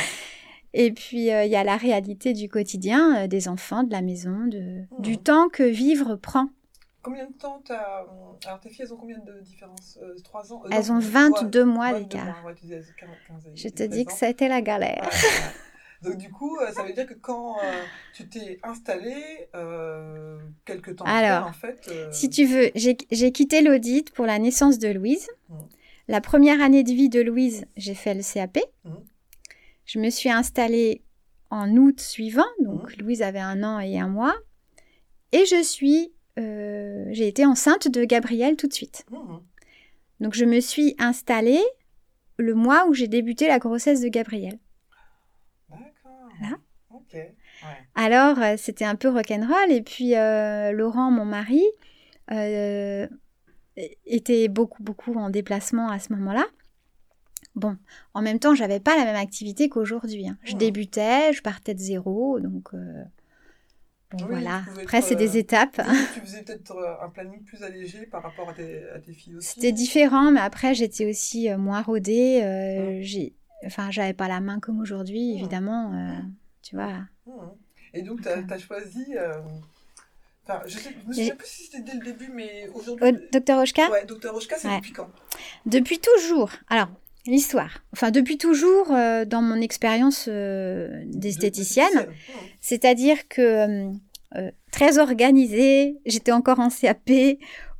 Et 0.79 0.93
puis, 0.93 1.33
euh, 1.33 1.45
il 1.45 1.51
y 1.51 1.57
a 1.57 1.65
la 1.65 1.79
réalité 1.79 2.35
du 2.35 2.51
quotidien, 2.51 3.25
euh, 3.25 3.27
des 3.29 3.49
enfants, 3.49 3.83
de 3.83 3.91
la 3.91 4.03
maison, 4.03 4.47
de... 4.47 4.83
Du 4.99 5.17
temps 5.17 5.49
que 5.49 5.63
vivre 5.63 6.17
prend. 6.17 6.51
Combien 7.07 7.27
de 7.27 7.33
temps 7.35 7.63
t'as. 7.65 8.05
Alors 8.47 8.59
tes 8.61 8.69
filles, 8.69 8.85
elles 8.87 8.93
ont 8.93 8.97
combien 8.97 9.19
de 9.19 9.41
différence 9.41 9.97
3 10.25 10.53
ans 10.53 10.63
Euh, 10.65 10.69
Elles 10.73 10.87
non, 10.89 10.97
ont 10.97 10.99
22 10.99 11.65
mois 11.65 11.93
22 11.93 12.03
d'écart. 12.05 12.45
ouais, 12.45 12.55
tu 12.57 12.63
disais 12.63 12.83
15, 12.99 13.09
15 13.29 13.51
Je 13.55 13.69
te 13.69 13.83
dis 13.85 14.05
13 14.05 14.07
que 14.07 14.13
ça 14.13 14.27
a 14.27 14.29
été 14.31 14.49
la 14.49 14.61
galère. 14.61 15.03
Ouais, 15.03 15.09
ouais. 15.09 16.11
Donc 16.11 16.17
du 16.19 16.31
coup, 16.31 16.59
euh, 16.59 16.73
ça 16.73 16.83
veut 16.83 16.93
dire 16.93 17.07
que 17.07 17.15
quand 17.15 17.59
euh, 17.59 17.83
tu 18.13 18.29
t'es 18.29 18.59
installée, 18.65 19.49
euh, 19.55 20.39
quelques 20.65 20.97
temps 20.97 21.05
Alors, 21.05 21.47
après, 21.49 21.69
en 21.69 21.77
fait... 21.77 21.89
euh, 21.93 22.11
Si 22.13 22.29
tu 22.29 22.45
veux, 22.45 22.71
j'ai 22.75 23.33
quitté 23.33 23.63
l'audit 23.63 24.11
pour 24.13 24.27
la 24.27 24.39
naissance 24.41 24.79
de 24.81 24.89
Louise. 24.89 25.29
Mhm. 25.49 25.59
La 26.09 26.21
première 26.21 26.61
année 26.61 26.83
de 26.83 26.91
vie 26.91 27.09
de 27.09 27.21
Louise, 27.21 27.67
j'ai 27.77 27.95
fait 27.95 28.15
le 28.15 28.23
CAP. 28.23 28.59
Mhm. 28.85 28.97
Je 29.85 29.99
me 30.01 30.11
suis 30.11 30.31
installée 30.31 31.03
en 31.51 31.71
août 31.77 32.01
suivant, 32.01 32.51
donc 32.65 32.97
Mhm. 32.97 33.03
Louise 33.05 33.23
avait 33.23 33.39
un 33.39 33.63
an 33.63 33.79
et 33.79 33.99
un 34.01 34.09
mois. 34.09 34.35
Et 35.33 35.47
je 35.47 35.63
suis, 35.63 36.13
euh, 36.39 37.07
j'ai 37.11 37.29
été 37.29 37.45
enceinte 37.47 37.89
de 37.89 38.05
Gabriel 38.05 38.57
tout 38.57 38.67
de 38.69 38.73
suite. 38.73 39.05
mhm. 39.11 39.41
Donc 40.21 40.35
je 40.35 40.45
me 40.45 40.61
suis 40.61 40.95
installée 40.99 41.63
le 42.39 42.55
mois 42.55 42.87
où 42.89 42.95
j'ai 42.95 43.09
débuté 43.09 43.49
la 43.49 43.59
grossesse 43.59 44.01
de 44.01 44.09
Gabriel. 44.09 44.59
D'accord. 45.71 46.29
Voilà. 46.39 46.57
Ok. 46.91 47.13
Ouais. 47.15 47.29
Alors, 47.95 48.39
euh, 48.41 48.55
c'était 48.57 48.85
un 48.85 48.95
peu 48.97 49.09
rock'n'roll. 49.09 49.71
Et 49.71 49.83
puis, 49.83 50.15
euh, 50.17 50.73
Laurent, 50.73 51.11
mon 51.11 51.25
mari, 51.25 51.63
euh, 52.31 53.07
était 54.07 54.49
beaucoup, 54.49 54.83
beaucoup 54.83 55.15
en 55.15 55.31
déplacement 55.31 55.89
à 55.91 55.99
ce 55.99 56.13
moment-là. 56.15 56.47
Bon, 57.55 57.77
en 58.15 58.21
même 58.23 58.39
temps, 58.39 58.55
j'avais 58.55 58.81
pas 58.81 58.97
la 58.97 59.05
même 59.05 59.17
activité 59.17 59.69
qu'aujourd'hui. 59.71 60.29
hein. 60.29 60.37
Je 60.45 60.53
Mhm. 60.53 60.59
débutais, 60.59 61.33
je 61.33 61.43
partais 61.43 61.73
de 61.75 61.79
zéro, 61.81 62.39
donc 62.41 62.69
bon 64.11 64.19
Oui, 64.23 64.27
voilà. 64.31 64.63
Après, 64.83 65.03
c'est 65.03 65.15
euh, 65.15 65.19
des 65.19 65.37
étapes. 65.37 65.81
Oui, 65.87 65.95
tu 66.15 66.21
faisais 66.25 66.43
peut-être 66.43 66.77
euh, 66.77 67.05
un 67.05 67.09
planning 67.09 67.43
plus 67.45 67.63
allégé 67.63 68.07
par 68.07 68.23
rapport 68.23 68.49
à 68.51 68.53
tes, 68.55 68.89
à 68.91 68.99
tes 69.01 69.13
filles 69.13 69.37
aussi. 69.37 69.49
C'était 69.49 69.73
différent, 69.73 70.31
mais 70.31 70.41
après, 70.41 70.75
j'étais 70.75 71.09
aussi 71.09 71.51
euh, 71.51 71.59
moins 71.59 71.83
rodée. 71.83 72.41
euh, 72.43 72.99
j'ai, 73.03 73.35
enfin, 73.65 73.91
j'avais 73.91 74.15
pas 74.15 74.29
la 74.29 74.41
main 74.41 74.61
comme 74.61 74.81
aujourd'hui, 74.81 75.33
Mhm. 75.33 75.39
évidemment. 75.39 75.93
euh, 75.95 76.21
tu 76.63 76.77
vois. 76.77 76.93
Mhm. 77.27 77.51
Et 77.95 78.03
donc, 78.03 78.21
tu 78.23 78.29
as, 78.29 78.59
choisi... 78.59 79.17
euh, 79.17 79.41
Enfin, 80.49 80.63
je 80.67 80.79
sais, 80.79 80.91
je 81.03 81.09
me 81.09 81.13
J'ai- 81.13 81.23
souviens 81.23 81.37
plus 81.37 81.47
si 81.49 81.63
c'était 81.65 81.81
dès 81.83 81.95
le 81.95 82.05
début, 82.05 82.31
mais 82.33 82.69
aujourd'hui... 82.73 83.19
Docteur 83.33 83.59
Oshka? 83.59 83.91
Ouais, 83.91 84.07
Docteur 84.07 84.33
Oshka, 84.37 84.57
c'est 84.57 84.69
Ouais. 84.69 84.77
depuis 84.77 84.93
quand? 84.93 85.09
Depuis 85.67 85.99
toujours. 85.99 86.51
Alors, 86.69 86.87
l'histoire. 87.27 87.83
Enfin, 87.93 88.11
depuis 88.11 88.39
toujours, 88.39 88.93
euh, 88.93 89.25
dans 89.25 89.43
mon 89.43 89.61
expérience 89.61 90.27
euh, 90.29 91.03
d'esthéticienne, 91.07 91.93
De- 91.95 92.01
de- 92.01 92.09
c'est-à-dire 92.61 93.29
que 93.29 93.89
euh, 94.37 94.51
très 94.73 94.99
organisée, 94.99 95.97
j'étais 96.07 96.33
encore 96.33 96.61
en 96.61 96.69
CAP. 96.71 97.11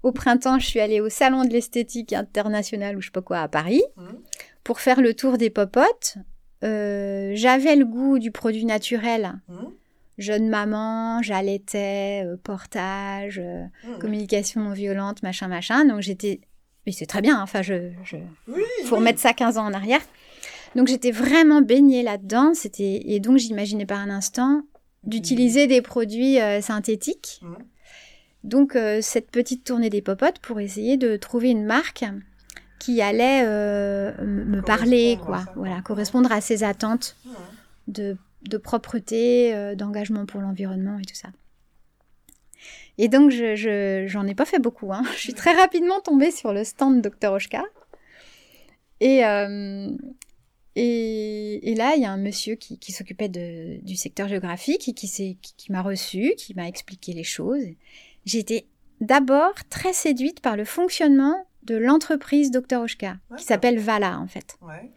Au 0.03 0.13
printemps, 0.13 0.59
je 0.59 0.67
suis 0.67 0.81
allée 0.81 1.01
au 1.01 1.09
Salon 1.09 1.45
de 1.45 1.51
l'esthétique 1.53 2.13
international 2.13 2.97
ou 2.97 3.01
je 3.01 3.07
sais 3.07 3.13
pas 3.13 3.23
quoi 3.23 3.41
à 3.41 3.49
Paris 3.49 3.83
Mhm. 3.97 4.19
pour 4.65 4.81
faire 4.81 5.01
le 5.01 5.15
tour 5.15 5.37
des 5.39 5.51
popotes. 5.51 6.17
J'avais 6.63 7.77
le 7.77 7.85
goût 7.85 8.19
du 8.19 8.31
produit 8.31 8.65
naturel. 8.65 9.33
Mhm. 9.49 9.71
Jeune 10.19 10.49
maman, 10.49 11.21
j'allaitais, 11.23 12.25
portage, 12.43 13.39
Mhm. 13.85 13.99
communication 13.99 14.63
non 14.63 14.73
violente, 14.73 15.23
machin, 15.23 15.49
machin. 15.49 15.85
Donc 15.85 16.01
j'étais... 16.01 16.41
Mais 16.87 16.93
c'est 16.93 17.07
très 17.07 17.21
bien, 17.21 17.39
hein. 17.39 17.43
enfin, 17.43 17.63
je, 17.63 17.91
je, 18.05 18.17
Oui, 18.49 18.63
faut 18.85 18.97
remettre 18.97 19.19
ça 19.19 19.33
15 19.33 19.59
ans 19.59 19.67
en 19.67 19.73
arrière. 19.73 20.01
Donc 20.77 20.89
j'étais 20.89 21.11
vraiment 21.11 21.63
baignée 21.63 22.03
là-dedans. 22.03 22.53
C'était 22.55 23.01
et 23.07 23.19
donc 23.21 23.39
j'imaginais 23.39 23.87
pas 23.87 23.97
un 23.97 24.11
instant 24.11 24.63
d'utiliser 25.05 25.67
des 25.67 25.83
produits 25.83 26.41
euh, 26.41 26.61
synthétiques. 26.61 27.41
Mhm. 27.43 27.57
Donc 28.45 28.77
euh, 28.77 29.01
cette 29.03 29.31
petite 29.31 29.65
tournée 29.65 29.91
des 29.91 30.03
popotes 30.03 30.39
pour 30.39 30.61
essayer 30.61 30.97
de 30.97 31.17
trouver 31.17 31.51
une 31.51 31.65
marque 31.65 32.05
qui 32.79 33.01
allait 33.03 33.43
euh, 33.45 34.13
me 34.25 34.61
parler, 34.63 35.19
quoi. 35.25 35.45
Voilà, 35.57 35.81
correspondre 35.83 36.31
à 36.31 36.41
ses 36.41 36.63
attentes 36.63 37.17
Mhm. 37.25 37.33
de, 37.89 38.17
de 38.49 38.57
propreté, 38.59 39.75
d'engagement 39.77 40.27
pour 40.27 40.41
l'environnement 40.41 40.99
et 40.99 41.05
tout 41.05 41.15
ça. 41.17 41.29
Et 42.99 43.09
donc, 43.09 43.31
je, 43.31 43.57
je- 43.57 44.05
j'en 44.07 44.27
ai 44.27 44.35
pas 44.35 44.45
fait 44.47 44.59
beaucoup. 44.59 44.93
hein. 44.93 45.03
Je 45.15 45.19
suis 45.21 45.35
très 45.35 45.53
rapidement 45.53 46.01
tombée 46.01 46.31
sur 46.31 46.53
le 46.53 46.65
stand 46.65 47.03
Dr. 47.03 47.33
Oshka. 47.33 47.63
Et, 49.01 49.25
euh, 49.25 49.91
et, 50.75 51.71
et 51.71 51.75
là, 51.75 51.95
il 51.97 52.03
y 52.03 52.07
a 52.07 52.11
un 52.11 52.17
monsieur 52.19 52.55
qui, 52.55 52.79
qui 52.79 52.93
s'occupait 52.93 53.29
du 53.29 53.97
secteur 53.97 54.29
géographique 54.29 54.89
et 54.89 54.93
qui, 54.95 55.07
s'est- 55.09 55.37
qui, 55.43 55.55
qui 55.57 55.73
m'a 55.73 55.83
reçu, 55.83 56.35
qui 56.37 56.55
m'a 56.55 56.69
expliqué 56.69 57.13
les 57.13 57.25
choses. 57.25 57.65
J'ai 58.25 58.39
été 58.39 58.67
d'abord 59.01 59.53
très 59.71 59.93
séduite 59.93 60.41
par 60.41 60.57
le 60.57 60.65
fonctionnement 60.65 61.47
de 61.65 61.77
l'entreprise 61.77 62.51
Dr. 62.51 62.81
Oshka, 62.81 63.17
qui 63.37 63.45
s'appelle 63.45 63.79
Vala 63.79 64.19
en 64.21 64.27
fait 64.29 64.57
Ouais. 64.63 64.91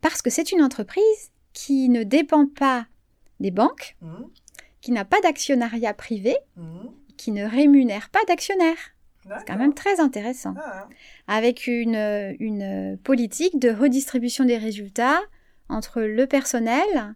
parce 0.00 0.22
que 0.22 0.30
c'est 0.30 0.52
une 0.52 0.62
entreprise 0.62 1.30
qui 1.54 1.88
ne 1.88 2.02
dépend 2.04 2.46
pas 2.46 2.86
des 3.40 3.50
banques, 3.50 3.96
Mhm. 4.02 4.30
Qui 4.80 4.92
n'a 4.92 5.04
pas 5.04 5.20
d'actionnariat 5.22 5.94
privé, 5.94 6.36
Mhm. 6.56 6.90
qui 7.16 7.32
ne 7.32 7.44
rémunère 7.44 8.10
pas 8.10 8.20
d'actionnaires. 8.28 8.76
C'est 9.24 9.46
quand 9.46 9.58
même 9.58 9.74
très 9.74 10.00
intéressant. 10.00 10.54
Ah, 10.56 10.88
Avec 11.26 11.66
une, 11.66 12.34
une 12.40 12.96
politique 13.04 13.58
de 13.58 13.70
redistribution 13.70 14.44
des 14.46 14.56
résultats 14.56 15.20
entre 15.68 16.00
le 16.00 16.26
personnel, 16.26 17.14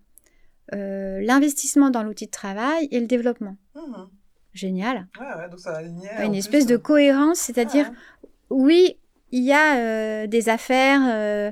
euh, 0.75 1.21
l'investissement 1.23 1.89
dans 1.91 2.03
l'outil 2.03 2.27
de 2.27 2.31
travail 2.31 2.87
et 2.91 3.01
le 3.01 3.07
développement. 3.07 3.57
Mhm. 3.75 4.09
Génial. 4.53 5.07
Ouais, 5.19 5.49
donc 5.49 5.61
ça 5.61 5.77
alignait. 5.77 6.11
Une 6.25 6.31
plus, 6.33 6.39
espèce 6.39 6.67
de 6.67 6.75
euh, 6.75 6.79
cohérence, 6.79 7.39
c'est-à-dire, 7.39 7.89
ouais. 7.89 8.29
oui, 8.51 8.99
il 9.31 9.43
y 9.45 9.53
a 9.53 9.77
euh, 9.79 10.27
des 10.27 10.51
affaires, 10.51 11.01
euh, 11.09 11.51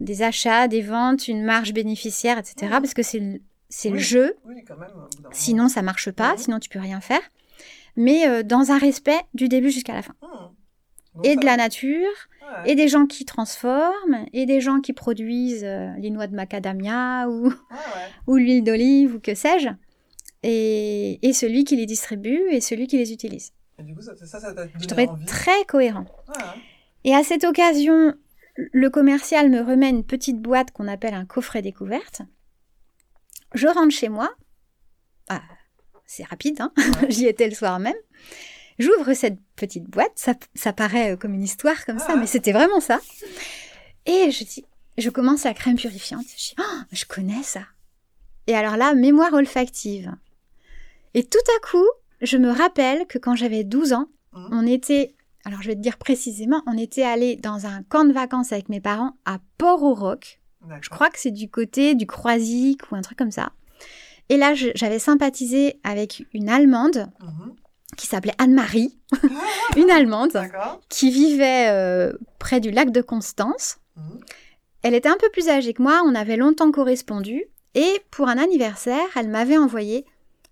des 0.00 0.22
achats, 0.22 0.68
des 0.68 0.82
ventes, 0.82 1.28
une 1.28 1.42
marge 1.44 1.72
bénéficiaire, 1.72 2.36
etc. 2.36 2.54
Mhm. 2.64 2.70
Parce 2.82 2.92
que 2.92 3.02
c'est 3.02 3.40
c'est 3.74 3.90
le 3.90 3.98
jeu. 3.98 4.34
Oui, 4.44 4.62
quand 4.66 4.76
même. 4.76 4.90
Sinon, 5.32 5.68
ça 5.68 5.82
marche 5.82 6.10
pas. 6.10 6.32
Mhm. 6.32 6.38
Sinon, 6.38 6.58
tu 6.58 6.68
peux 6.68 6.78
rien 6.78 7.00
faire. 7.00 7.20
Mais 7.96 8.28
euh, 8.28 8.42
dans 8.42 8.70
un 8.70 8.78
respect 8.78 9.20
du 9.34 9.48
début 9.48 9.70
jusqu'à 9.70 9.94
la 9.94 10.02
fin. 10.02 10.14
Mhm. 10.22 10.28
Donc 11.14 11.26
Et 11.26 11.36
de 11.36 11.44
la 11.44 11.56
nature, 11.58 12.08
ouais. 12.40 12.72
et 12.72 12.74
des 12.74 12.88
gens 12.88 13.04
qui 13.06 13.24
transforment, 13.26 14.24
et 14.32 14.46
des 14.46 14.60
gens 14.62 14.80
qui 14.80 14.92
produisent 14.94 15.64
euh, 15.64 15.90
les 15.98 16.08
noix 16.10 16.26
de 16.26 16.34
macadamia 16.34 17.28
ou, 17.28 17.48
Ouais, 17.48 17.50
ouais. 17.50 18.08
ou 18.26 18.36
l'huile 18.36 18.64
d'olive 18.64 19.16
ou 19.16 19.20
que 19.20 19.34
sais-je. 19.34 19.68
Et, 20.42 21.18
et 21.26 21.32
celui 21.32 21.64
qui 21.64 21.76
les 21.76 21.86
distribue 21.86 22.40
et 22.50 22.60
celui 22.60 22.86
qui 22.86 22.98
les 22.98 23.12
utilise. 23.12 23.52
Et 23.78 23.82
du 23.84 23.94
coup, 23.94 24.02
ça, 24.02 24.16
ça, 24.16 24.40
ça 24.40 24.52
t'a 24.54 24.66
Je 24.78 24.86
trouvais 24.86 25.08
envie. 25.08 25.24
très 25.26 25.64
cohérent. 25.68 26.06
Ouais. 26.28 26.44
Et 27.04 27.14
à 27.14 27.22
cette 27.22 27.44
occasion, 27.44 28.14
le 28.56 28.90
commercial 28.90 29.50
me 29.50 29.60
remet 29.60 29.88
une 29.90 30.04
petite 30.04 30.40
boîte 30.40 30.70
qu'on 30.72 30.88
appelle 30.88 31.14
un 31.14 31.24
coffret 31.26 31.62
découverte. 31.62 32.22
Je 33.54 33.66
rentre 33.68 33.90
chez 33.94 34.08
moi. 34.08 34.30
Ah, 35.28 35.42
c'est 36.06 36.24
rapide, 36.24 36.60
hein 36.60 36.72
j'y 37.08 37.26
étais 37.26 37.48
le 37.48 37.54
soir 37.54 37.78
même. 37.78 37.94
J'ouvre 38.78 39.12
cette 39.14 39.38
petite 39.56 39.84
boîte, 39.84 40.12
ça, 40.16 40.34
ça 40.54 40.72
paraît 40.72 41.12
euh, 41.12 41.16
comme 41.16 41.34
une 41.34 41.42
histoire 41.42 41.84
comme 41.84 41.98
ça, 41.98 42.08
Ah. 42.10 42.16
mais 42.16 42.26
c'était 42.26 42.52
vraiment 42.52 42.80
ça. 42.80 43.00
Et 44.06 44.30
je 44.30 44.44
dis, 44.44 44.64
je 44.98 45.10
commence 45.10 45.44
la 45.44 45.54
crème 45.54 45.76
purifiante. 45.76 46.24
Je 46.36 46.36
dis, 46.36 46.54
oh, 46.58 46.80
je 46.90 47.04
connais 47.04 47.42
ça. 47.42 47.62
Et 48.46 48.54
alors 48.56 48.76
là, 48.76 48.94
mémoire 48.94 49.32
olfactive. 49.34 50.12
Et 51.14 51.22
tout 51.24 51.38
à 51.58 51.66
coup, 51.70 51.86
je 52.22 52.36
me 52.38 52.50
rappelle 52.50 53.06
que 53.06 53.18
quand 53.18 53.36
j'avais 53.36 53.64
12 53.64 53.92
ans, 53.92 54.08
Mhm. 54.32 54.48
on 54.52 54.66
était, 54.66 55.14
alors 55.44 55.60
je 55.60 55.68
vais 55.68 55.74
te 55.76 55.80
dire 55.80 55.98
précisément, 55.98 56.62
on 56.66 56.76
était 56.78 57.02
allé 57.04 57.36
dans 57.36 57.66
un 57.66 57.82
camp 57.82 58.04
de 58.06 58.12
vacances 58.14 58.50
avec 58.52 58.70
mes 58.70 58.80
parents 58.80 59.12
à 59.26 59.38
Port-au-Roc. 59.58 60.40
Je 60.80 60.88
crois 60.90 61.10
que 61.10 61.18
c'est 61.18 61.30
du 61.30 61.48
côté 61.50 61.94
du 61.94 62.06
Croisic 62.06 62.80
ou 62.90 62.94
un 62.96 63.02
truc 63.02 63.18
comme 63.18 63.30
ça. 63.30 63.52
Et 64.28 64.36
là, 64.36 64.54
j'avais 64.54 64.98
sympathisé 64.98 65.80
avec 65.84 66.24
une 66.32 66.48
Allemande 66.48 67.10
Mhm. 67.20 67.54
qui 67.96 68.06
s'appelait 68.06 68.34
Anne-Marie, 68.38 68.96
une 69.76 69.90
Allemande 69.90 70.30
qui 70.88 71.10
vivait 71.10 71.66
euh, 71.68 72.12
près 72.38 72.60
du 72.60 72.70
lac 72.70 72.90
de 72.90 73.00
Constance. 73.02 73.78
Mhm. 73.96 74.20
Elle 74.82 74.94
était 74.94 75.08
un 75.08 75.16
peu 75.18 75.28
plus 75.30 75.48
âgée 75.48 75.74
que 75.74 75.82
moi, 75.82 76.02
on 76.06 76.14
avait 76.14 76.36
longtemps 76.36 76.70
correspondu, 76.72 77.44
et 77.74 78.00
pour 78.10 78.28
un 78.28 78.38
anniversaire, 78.38 79.06
elle 79.16 79.28
m'avait 79.28 79.58
envoyé 79.58 80.04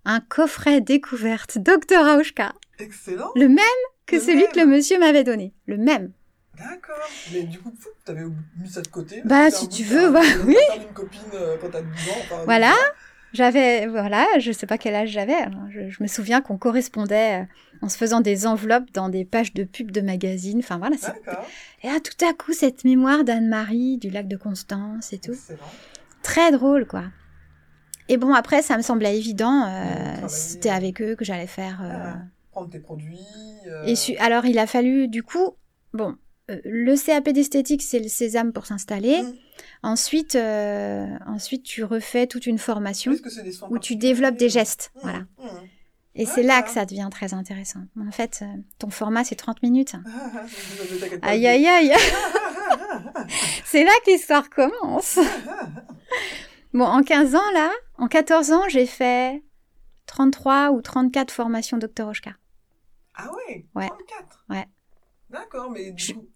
un 0.05 0.21
coffret 0.21 0.81
découverte 0.81 1.59
Dr 1.59 2.01
Auschka, 2.19 2.53
Excellent. 2.79 3.31
le 3.37 3.49
même 3.49 3.65
que 4.07 4.17
Le 4.17 4.23
celui 4.23 4.45
que 4.53 4.59
le 4.61 4.67
monsieur 4.67 4.99
m'avait 4.99 5.25
donné, 5.25 5.53
le 5.67 5.77
même. 5.79 6.13
D'accord. 6.61 7.09
Mais 7.33 7.43
du 7.43 7.59
coup, 7.59 7.73
t'avais 8.05 8.25
mis 8.59 8.69
ça 8.69 8.83
de 8.83 8.89
côté. 8.89 9.23
Bah, 9.25 9.51
si 9.51 9.69
tu 9.69 9.83
veux, 9.85 10.11
bah, 10.11 10.21
oui. 10.47 10.57
une 10.77 10.93
copine 10.95 11.21
euh, 11.35 11.57
quand 11.61 11.71
t'as 11.71 11.83
12 11.83 12.09
ans. 12.09 12.43
Voilà. 12.45 12.69
12 12.71 12.77
ans. 12.79 12.83
J'avais, 13.33 13.87
voilà, 13.87 14.27
je 14.41 14.51
sais 14.51 14.67
pas 14.67 14.77
quel 14.77 14.95
âge 14.97 15.11
j'avais. 15.11 15.35
alors 15.35 15.63
Je, 15.71 15.89
je 15.89 16.03
me 16.03 16.09
souviens 16.09 16.41
qu'on 16.41 16.59
correspondait 16.59 17.43
euh, 17.43 17.45
en 17.81 17.89
se 17.89 17.97
faisant 17.97 18.21
des 18.21 18.45
enveloppes 18.49 18.91
dans 18.93 19.09
des 19.09 19.25
pages 19.25 19.55
de 19.55 19.63
pubs 19.63 19.93
de 19.93 20.01
magazines. 20.01 20.59
Enfin 20.59 20.79
voilà. 20.79 20.97
Et 21.85 21.87
là, 21.87 22.01
tout 22.01 22.25
à 22.29 22.33
coup, 22.35 22.53
cette 22.53 22.85
mémoire 22.85 23.23
d'Anne-Marie, 23.23 23.99
du 23.99 24.11
lac 24.11 24.27
de 24.27 24.37
Constance 24.37 25.13
et 25.13 25.19
tout. 25.19 25.31
Excellent. 25.33 25.59
Très 26.25 26.51
drôle, 26.51 26.87
quoi. 26.89 27.05
Et 28.09 28.17
bon, 28.17 28.35
après, 28.35 28.63
ça 28.63 28.77
me 28.77 28.83
semblait 28.83 29.17
évident. 29.17 29.65
euh, 29.69 30.27
C'était 30.29 30.71
avec 30.71 31.01
eux 31.01 31.15
que 31.15 31.25
j'allais 31.25 31.47
faire. 31.47 31.81
euh, 31.85 32.11
Ah, 32.15 32.19
Prendre 32.51 32.69
tes 32.71 32.81
produits. 32.81 33.17
euh, 33.69 33.85
Et 33.85 33.95
su- 33.95 34.17
alors, 34.17 34.45
il 34.45 34.59
a 34.59 34.67
fallu, 34.67 35.07
du 35.07 35.23
coup, 35.23 35.55
bon, 35.93 36.17
le 36.65 36.97
CAP 36.97 37.29
d'esthétique, 37.31 37.83
c'est 37.83 37.99
le 38.01 38.09
sésame 38.09 38.53
pour 38.53 38.67
s'installer. 38.67 39.23
Mm. 39.23 39.35
Ensuite, 39.83 40.35
euh, 40.37 41.07
ensuite, 41.27 41.63
tu 41.63 41.85
refais 41.85 42.27
toute 42.27 42.47
une 42.47 42.59
formation 42.59 43.13
où 43.71 43.79
tu 43.79 43.97
développes 43.97 44.37
des 44.37 44.47
euh, 44.47 44.49
gestes. 44.61 44.91
mm, 44.97 45.01
Voilà. 45.03 45.19
mm. 45.39 45.49
Et 46.17 46.27
c'est 46.27 46.43
là 46.43 46.61
que 46.63 46.71
ça 46.71 46.85
devient 46.85 47.09
très 47.11 47.35
intéressant. 47.35 47.81
En 47.99 48.11
fait, 48.11 48.41
euh, 48.43 48.47
ton 48.79 48.91
format, 48.91 49.23
c'est 49.25 49.37
30 49.37 49.63
minutes. 49.63 49.95
Ah, 50.07 50.45
ah, 51.23 51.29
Aïe, 51.29 51.47
aïe, 51.47 51.67
aïe. 51.67 51.93
c'est 53.65 53.85
là 53.85 53.93
que 54.05 54.11
l'histoire 54.11 54.49
commence. 54.51 55.19
Bon, 56.73 56.85
en 56.85 57.03
15 57.03 57.35
ans, 57.35 57.51
là, 57.55 57.71
en 57.99 58.07
14 58.07 58.53
ans, 58.53 58.63
j'ai 58.69 58.87
fait 58.87 59.43
33 60.07 60.71
ou 60.71 60.81
34 60.83 61.33
formations 61.33 61.79
Dr. 61.79 62.07
Oshka. 62.07 62.31
Ah 63.17 63.29
ouais, 63.49 63.67
Ouais. 63.75 63.89
34 63.89 64.45
Ouais. 64.51 64.67
D'accord, 65.31 65.71
mais 65.71 65.91
du 65.91 66.15
coup, 66.15 66.29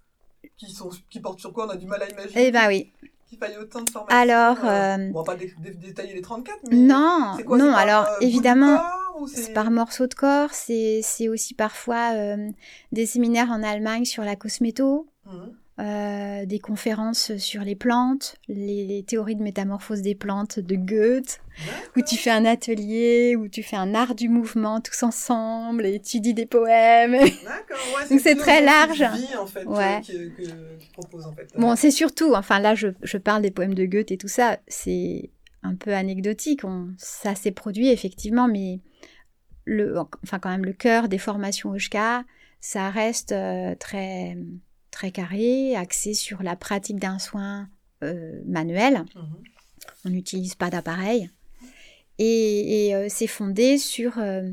qui, 0.57 0.73
sont, 0.73 0.91
qui 1.11 1.21
portent 1.21 1.41
sur 1.41 1.53
quoi 1.53 1.67
On 1.67 1.71
a 1.71 1.77
du 1.77 1.87
mal 1.87 2.03
à 2.03 2.09
imaginer 2.09 2.47
Eh 2.47 2.51
ben 2.53 2.69
oui. 2.69 2.93
qu'il 3.29 3.39
faille 3.39 3.57
autant 3.59 3.83
de 3.83 3.91
formations. 3.91 4.17
Alors, 4.19 4.65
euh, 4.65 4.97
euh, 4.97 5.11
On 5.15 5.19
va 5.19 5.25
pas 5.25 5.35
dé- 5.37 5.53
dé- 5.59 5.71
détailler 5.75 6.15
les 6.15 6.21
34, 6.23 6.59
mais... 6.71 6.77
Non, 6.77 7.37
quoi, 7.47 7.59
non, 7.59 7.71
par, 7.71 7.79
alors 7.79 8.05
euh, 8.07 8.19
évidemment, 8.21 8.81
c'est 9.27 9.53
par 9.53 9.71
morceau 9.71 10.07
de 10.07 10.15
corps, 10.15 10.51
c'est 10.53 11.29
aussi 11.29 11.55
parfois 11.55 12.13
euh, 12.15 12.51
des 12.93 13.07
séminaires 13.07 13.51
en 13.51 13.63
Allemagne 13.63 14.05
sur 14.05 14.23
la 14.25 14.37
cosméto, 14.37 15.07
Mhm. 15.27 15.57
Euh, 15.81 16.47
des 16.47 16.59
conférences 16.61 17.37
sur 17.37 17.63
les 17.63 17.75
plantes, 17.75 18.37
les, 18.49 18.85
les 18.87 19.03
théories 19.03 19.35
de 19.37 19.43
métamorphose 19.43 20.03
des 20.03 20.15
plantes 20.15 20.61
de 20.61 20.77
Goethe, 20.77 21.41
où 21.97 22.01
tu 22.03 22.17
fais 22.17 22.31
un 22.31 22.45
atelier, 22.45 23.35
où 23.37 23.49
tu 23.49 23.63
fais 23.65 23.75
un 23.77 23.93
art 23.95 24.15
du 24.15 24.29
mouvement 24.29 24.81
tous 24.81 25.03
ensemble 25.03 25.85
et 25.87 26.01
tu 26.01 26.21
dis 26.21 26.33
des 26.35 26.47
poèmes. 26.47 27.13
D'accord, 27.13 27.79
ouais, 27.97 28.09
Donc 28.11 28.21
c'est 28.21 28.37
très 28.37 28.63
large. 28.65 29.01
de 29.01 29.17
vie, 29.27 29.37
en 29.37 29.47
fait, 29.47 29.65
Ouais. 29.67 30.01
qui, 30.03 30.13
que- 30.37 30.77
qui 30.79 30.91
propose, 30.93 31.27
en 31.27 31.33
fait. 31.33 31.49
Bon, 31.59 31.75
c'est 31.77 31.91
surtout, 31.91 32.35
enfin 32.35 32.61
là 32.61 32.75
je, 32.75 32.89
je 33.03 33.19
parle 33.19 33.43
des 33.43 33.51
poèmes 33.51 33.75
de 33.75 33.85
Goethe 33.85 34.13
et 34.13 34.17
tout 34.19 34.29
ça, 34.29 34.59
c'est 34.69 35.31
un 35.65 35.75
peu 35.75 35.93
anecdotique, 35.95 36.61
on, 36.65 36.95
ça 36.99 37.35
s'est 37.35 37.51
produit 37.53 37.89
effectivement, 37.89 38.47
mais 38.49 38.81
le, 39.65 39.97
enfin 40.23 40.39
quand 40.39 40.51
même 40.51 40.65
le 40.65 40.73
cœur 40.75 41.09
des 41.09 41.19
formations 41.19 41.71
Oshka, 41.71 42.25
ça 42.61 42.91
reste 42.91 43.33
euh, 43.33 43.75
très, 43.75 44.37
très 44.95 45.11
carré, 45.11 45.75
axé 45.75 46.15
sur 46.15 46.43
la 46.45 46.55
pratique 46.55 47.01
d'un 47.01 47.19
soin 47.19 47.69
euh, 48.05 48.41
manuel. 48.47 49.05
Mhm. 49.17 49.43
On 50.05 50.11
n'utilise 50.11 50.55
pas 50.55 50.71
d'appareil. 50.71 51.31
Et, 52.19 52.87
et, 52.87 52.95
euh, 52.95 53.07
c'est 53.11 53.27
fondé 53.27 53.77
sur 53.77 54.19
euh, 54.19 54.49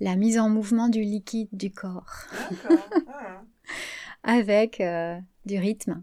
la 0.00 0.16
mise 0.16 0.38
en 0.40 0.48
mouvement 0.50 0.88
du 0.88 1.02
liquide 1.02 1.48
du 1.52 1.70
corps. 1.70 2.10
Ah. 3.08 3.42
avec 4.24 4.82
du 5.46 5.58
rythme. 5.58 6.02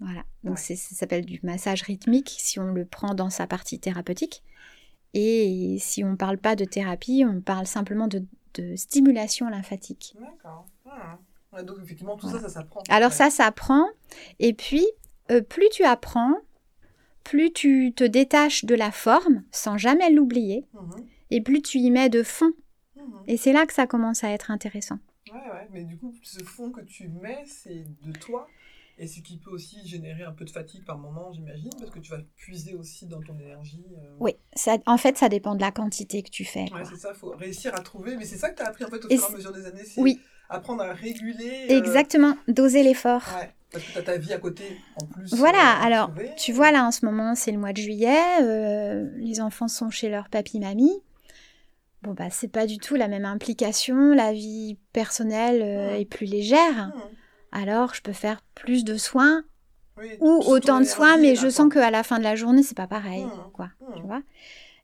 Voilà. 0.00 0.24
Donc 0.44 0.56
Ouais. 0.58 0.76
ça 0.76 0.94
s'appelle 0.94 1.24
du 1.24 1.40
massage 1.42 1.82
rythmique 1.82 2.34
si 2.38 2.58
on 2.58 2.72
le 2.72 2.84
prend 2.84 3.14
dans 3.14 3.30
sa 3.30 3.46
partie 3.46 3.78
thérapeutique. 3.78 4.42
Et 5.14 5.78
si 5.80 6.04
on 6.04 6.10
ne 6.10 6.16
parle 6.16 6.38
pas 6.38 6.56
de 6.56 6.64
thérapie, 6.64 7.24
on 7.26 7.40
parle 7.40 7.66
simplement 7.66 8.08
de, 8.08 8.24
de 8.54 8.76
stimulation 8.76 9.48
lymphatique. 9.48 10.14
D'accord. 10.20 10.66
Ah. 10.90 11.18
Ouais, 11.58 11.64
donc, 11.64 11.76
effectivement, 11.82 12.16
tout 12.16 12.28
ça, 12.28 12.40
ça 12.40 12.48
s'apprend. 12.48 12.82
Alors 12.88 13.10
Ouais. 13.10 13.16
ça, 13.16 13.30
ça 13.30 13.46
apprend. 13.46 13.86
Et 14.38 14.52
puis, 14.54 14.86
euh, 15.30 15.40
plus 15.42 15.68
tu 15.70 15.84
apprends, 15.84 16.34
plus 17.24 17.52
tu 17.52 17.92
te 17.94 18.04
détaches 18.04 18.64
de 18.64 18.74
la 18.74 18.90
forme 18.90 19.42
sans 19.52 19.76
jamais 19.78 20.10
l'oublier, 20.10 20.64
Mhm. 20.74 21.04
et 21.30 21.40
plus 21.40 21.62
tu 21.62 21.78
y 21.78 21.90
mets 21.90 22.08
de 22.08 22.22
fond. 22.22 22.52
Mhm. 22.96 23.04
Et 23.26 23.36
c'est 23.36 23.52
là 23.52 23.66
que 23.66 23.72
ça 23.74 23.86
commence 23.86 24.24
à 24.24 24.30
être 24.30 24.50
intéressant. 24.50 24.98
Ouais, 25.32 25.34
ouais, 25.52 25.68
mais 25.72 25.84
du 25.84 25.98
coup, 25.98 26.14
ce 26.22 26.42
fond 26.42 26.70
que 26.70 26.80
tu 26.80 27.08
mets, 27.08 27.44
c'est 27.46 27.84
de 28.02 28.12
toi? 28.18 28.48
Et 29.00 29.06
ce 29.06 29.20
qui 29.20 29.36
peut 29.38 29.50
aussi 29.50 29.86
générer 29.86 30.24
un 30.24 30.32
peu 30.32 30.44
de 30.44 30.50
fatigue 30.50 30.84
par 30.84 30.98
moment, 30.98 31.30
j'imagine, 31.32 31.70
parce 31.78 31.90
que 31.90 32.00
tu 32.00 32.10
vas 32.10 32.18
puiser 32.36 32.74
aussi 32.74 33.06
dans 33.06 33.20
ton 33.22 33.38
énergie. 33.38 33.84
euh. 33.96 34.16
Oui, 34.18 34.32
ça, 34.54 34.76
en 34.86 34.96
fait, 34.98 35.16
ça 35.16 35.28
dépend 35.28 35.54
de 35.54 35.60
la 35.60 35.70
quantité 35.70 36.22
que 36.24 36.30
tu 36.30 36.44
fais. 36.44 36.66
Ouais, 36.72 36.82
c'est 36.88 36.96
ça, 36.96 37.12
il 37.14 37.18
faut 37.18 37.30
réussir 37.30 37.74
à 37.76 37.80
trouver. 37.80 38.16
Mais 38.16 38.24
c'est 38.24 38.36
ça 38.36 38.50
que 38.50 38.56
tu 38.56 38.62
as 38.62 38.66
appris 38.66 38.84
en 38.84 38.88
fait 38.90 39.04
au 39.04 39.08
fur 39.08 39.22
et 39.22 39.32
à 39.32 39.36
mesure 39.36 39.52
des 39.52 39.66
années, 39.66 39.84
c'est 39.84 40.00
Oui, 40.00 40.20
apprendre 40.48 40.82
à 40.82 40.92
réguler. 40.92 41.68
euh, 41.70 41.76
exactement, 41.76 42.36
doser 42.48 42.82
l'effort. 42.82 43.22
Ouais, 43.38 43.54
parce 43.70 43.84
que 43.84 43.92
tu 43.92 43.98
as 43.98 44.02
ta 44.02 44.16
vie 44.18 44.32
à 44.32 44.38
côté 44.38 44.64
en 44.96 45.06
plus. 45.06 45.32
Voilà, 45.34 45.78
euh, 45.80 45.86
alors. 45.86 46.10
Tu 46.36 46.52
vois, 46.52 46.72
là, 46.72 46.84
en 46.84 46.90
ce 46.90 47.04
moment, 47.04 47.36
c'est 47.36 47.52
le 47.52 47.58
mois 47.58 47.72
de 47.72 47.78
juillet, 47.80 48.40
les 49.16 49.40
enfants 49.40 49.68
sont 49.68 49.90
chez 49.90 50.08
leur 50.08 50.28
papy-mamie. 50.28 51.02
Bon, 52.02 52.14
bah, 52.14 52.30
c'est 52.30 52.48
pas 52.48 52.66
du 52.66 52.78
tout 52.78 52.94
la 52.96 53.08
même 53.08 53.24
implication, 53.24 54.12
la 54.14 54.32
vie 54.32 54.76
personnelle 54.92 55.60
Ouais. 55.60 56.02
est 56.02 56.04
plus 56.04 56.26
légère. 56.26 56.88
Mhm. 56.88 57.02
Alors, 57.52 57.94
je 57.94 58.02
peux 58.02 58.12
faire 58.12 58.42
plus 58.54 58.84
de 58.84 58.96
soins 58.96 59.42
Oui, 59.96 60.06
ou 60.20 60.42
autant 60.46 60.80
de 60.80 60.84
soins, 60.84 61.16
mais 61.16 61.34
je 61.34 61.48
sens 61.48 61.72
qu'à 61.72 61.90
la 61.90 62.02
fin 62.02 62.18
de 62.18 62.24
la 62.24 62.36
journée, 62.36 62.62
c'est 62.62 62.76
pas 62.76 62.86
pareil, 62.86 63.24
Mhm. 63.24 63.50
quoi. 63.52 63.70
Mhm. 63.80 63.94
Tu 63.96 64.02
vois 64.02 64.22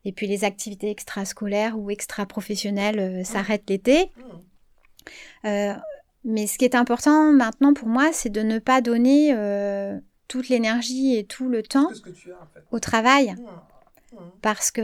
Et 0.04 0.12
puis, 0.12 0.26
les 0.26 0.44
activités 0.44 0.90
extrascolaires 0.90 1.78
ou 1.78 1.90
extra-professionnelles 1.90 2.98
euh, 2.98 3.24
s'arrêtent 3.24 3.68
l'été. 3.70 4.10
Euh, 5.44 5.74
mais 6.24 6.46
ce 6.46 6.56
qui 6.58 6.64
est 6.64 6.74
important 6.74 7.32
maintenant 7.32 7.74
pour 7.74 7.88
moi, 7.88 8.10
c'est 8.12 8.30
de 8.30 8.40
ne 8.40 8.58
pas 8.58 8.80
donner 8.80 9.34
euh, 9.34 9.98
toute 10.28 10.48
l'énergie 10.48 11.16
et 11.16 11.24
tout 11.24 11.48
le 11.48 11.62
temps 11.62 11.88
Tout 11.88 11.94
ce 11.96 12.00
que 12.02 12.10
tu 12.10 12.32
as 12.32 12.36
en 12.36 12.46
fait. 12.46 12.64
au 12.70 12.78
travail. 12.80 13.34
Parce 14.42 14.70
que 14.70 14.80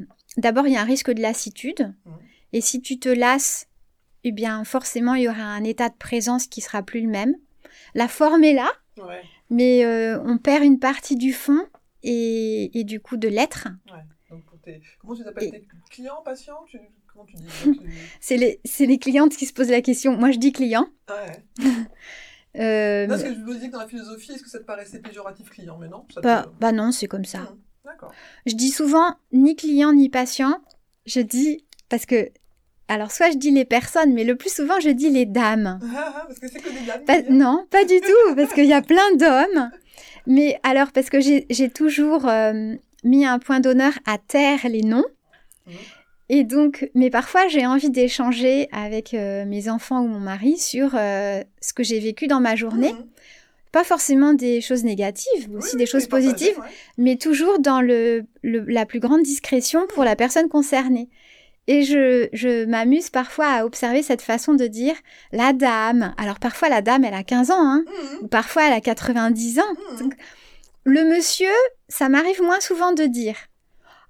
euh, 0.00 0.04
d'abord, 0.38 0.66
il 0.66 0.72
y 0.72 0.76
a 0.76 0.80
un 0.80 0.84
risque 0.84 1.10
de 1.12 1.20
lassitude. 1.22 1.94
Et 2.52 2.60
si 2.60 2.80
tu 2.82 2.98
te 2.98 3.08
lasses, 3.08 3.66
eh 4.24 4.32
bien, 4.32 4.64
forcément, 4.64 5.14
il 5.14 5.22
y 5.24 5.28
aura 5.28 5.42
un 5.44 5.64
état 5.64 5.88
de 5.88 5.94
présence 5.96 6.46
qui 6.46 6.60
sera 6.60 6.82
plus 6.82 7.00
le 7.02 7.08
même. 7.08 7.34
La 7.94 8.08
forme 8.08 8.44
est 8.44 8.54
là, 8.54 8.70
Ouais, 8.98 9.22
mais 9.50 9.84
euh, 9.84 10.20
on 10.24 10.36
perd 10.38 10.62
une 10.64 10.78
partie 10.78 11.16
du 11.16 11.32
fond 11.32 11.66
et, 12.02 12.78
et 12.78 12.84
du 12.84 13.00
coup 13.00 13.16
de 13.16 13.28
l'être. 13.28 13.68
ouais. 13.90 13.98
Donc, 14.30 14.44
pour 14.46 14.58
tes... 14.60 14.80
Comment 15.00 15.14
tu 15.14 15.24
t'appelles 15.24 15.44
Et- 15.44 15.50
tes 15.50 15.66
clients, 15.90 16.22
patients? 16.24 16.64
Tu... 16.66 16.78
Comment 17.12 17.24
tu 17.26 17.36
dis 17.36 17.46
C'est 18.20 18.36
les, 18.38 18.60
les 18.80 18.98
clientes 18.98 19.36
qui 19.36 19.44
se 19.46 19.52
posent 19.52 19.68
la 19.70 19.82
question. 19.82 20.16
Moi, 20.16 20.30
je 20.30 20.38
dis 20.38 20.52
client. 20.52 20.86
Ouais. 21.08 21.66
Euh, 22.56 23.06
Non, 23.06 23.14
parce 23.14 23.22
que 23.22 23.32
je 23.34 23.38
me 23.38 23.54
disais 23.54 23.68
que 23.68 23.72
dans 23.72 23.78
la 23.78 23.88
philosophie, 23.88 24.32
est-ce 24.32 24.42
que 24.42 24.50
ça 24.50 24.58
te 24.58 24.64
paraissait 24.64 24.98
péjoratif 25.00 25.48
client? 25.48 25.78
Mais 25.80 25.88
non, 25.88 26.04
ça 26.12 26.20
te- 26.20 26.48
bah, 26.60 26.70
non, 26.72 26.92
c'est 26.92 27.06
comme 27.06 27.24
ça. 27.24 27.50
D'accord. 27.82 28.12
Je 28.44 28.54
dis 28.54 28.68
souvent 28.68 29.16
ni 29.32 29.56
client 29.56 29.94
ni 29.94 30.10
patient. 30.10 30.60
Je 31.06 31.20
dis 31.20 31.64
parce 31.88 32.04
que 32.04 32.30
alors 32.92 33.10
soit 33.10 33.30
je 33.30 33.36
dis 33.38 33.50
les 33.50 33.64
personnes, 33.64 34.12
mais 34.12 34.24
le 34.24 34.36
plus 34.36 34.52
souvent 34.52 34.78
je 34.80 34.90
dis 34.90 35.10
les 35.10 35.26
dames. 35.26 35.78
parce 36.26 36.38
que 36.38 36.48
c'est 36.48 36.60
que 36.60 36.68
des 36.68 36.86
dames. 36.86 37.04
Pas- 37.06 37.22
non, 37.30 37.66
pas 37.70 37.84
du 37.84 38.00
tout, 38.00 38.34
parce 38.36 38.52
qu'il 38.52 38.66
y 38.66 38.72
a 38.72 38.82
plein 38.82 39.14
d'hommes. 39.16 39.70
Mais 40.26 40.58
alors 40.62 40.92
parce 40.92 41.10
que 41.10 41.20
j'ai 41.20 41.70
toujours 41.70 42.28
euh, 42.28 42.74
mis 43.04 43.24
un 43.26 43.38
point 43.38 43.60
d'honneur 43.60 43.92
à 44.06 44.18
taire 44.18 44.60
les 44.68 44.82
noms. 44.82 45.04
Mhm. 45.66 45.72
Et 46.28 46.44
donc, 46.44 46.88
mais 46.94 47.10
parfois 47.10 47.48
j'ai 47.48 47.66
envie 47.66 47.90
d'échanger 47.90 48.68
avec 48.72 49.12
euh, 49.14 49.44
mes 49.44 49.68
enfants 49.68 50.00
ou 50.02 50.06
mon 50.08 50.20
mari 50.20 50.56
sur 50.58 50.92
euh, 50.94 51.42
ce 51.60 51.72
que 51.74 51.82
j'ai 51.82 51.98
vécu 52.00 52.26
dans 52.26 52.40
ma 52.40 52.54
journée. 52.56 52.92
Mhm. 52.92 53.06
Pas 53.72 53.84
forcément 53.84 54.34
des 54.34 54.60
choses 54.60 54.84
négatives, 54.84 55.48
aussi 55.56 55.70
oui, 55.72 55.78
des 55.78 55.86
choses 55.86 56.06
positives, 56.06 56.58
ouais. 56.58 56.66
mais 56.98 57.16
toujours 57.16 57.58
dans 57.58 57.80
le, 57.80 58.24
le- 58.42 58.64
la 58.68 58.84
plus 58.84 59.00
grande 59.00 59.22
discrétion 59.22 59.86
pour 59.94 60.04
la 60.04 60.14
personne 60.14 60.48
concernée. 60.50 61.08
Et 61.68 61.84
je, 61.84 62.28
je 62.32 62.64
m'amuse 62.64 63.08
parfois 63.10 63.46
à 63.46 63.64
observer 63.64 64.02
cette 64.02 64.22
façon 64.22 64.54
de 64.54 64.66
dire 64.66 64.94
la 65.30 65.52
dame. 65.52 66.12
Alors 66.18 66.38
parfois 66.40 66.68
la 66.68 66.82
dame, 66.82 67.04
elle 67.04 67.14
a 67.14 67.22
15 67.22 67.50
ans, 67.52 67.56
hein, 67.60 67.84
Mhm. 67.86 68.18
ou 68.22 68.26
parfois 68.28 68.64
elle 68.66 68.72
a 68.72 68.80
90 68.80 69.60
ans. 69.60 69.74
Donc, 70.00 70.14
le 70.84 71.04
monsieur, 71.04 71.52
ça 71.88 72.08
m'arrive 72.08 72.42
moins 72.42 72.58
souvent 72.60 72.92
de 72.92 73.04
dire. 73.04 73.36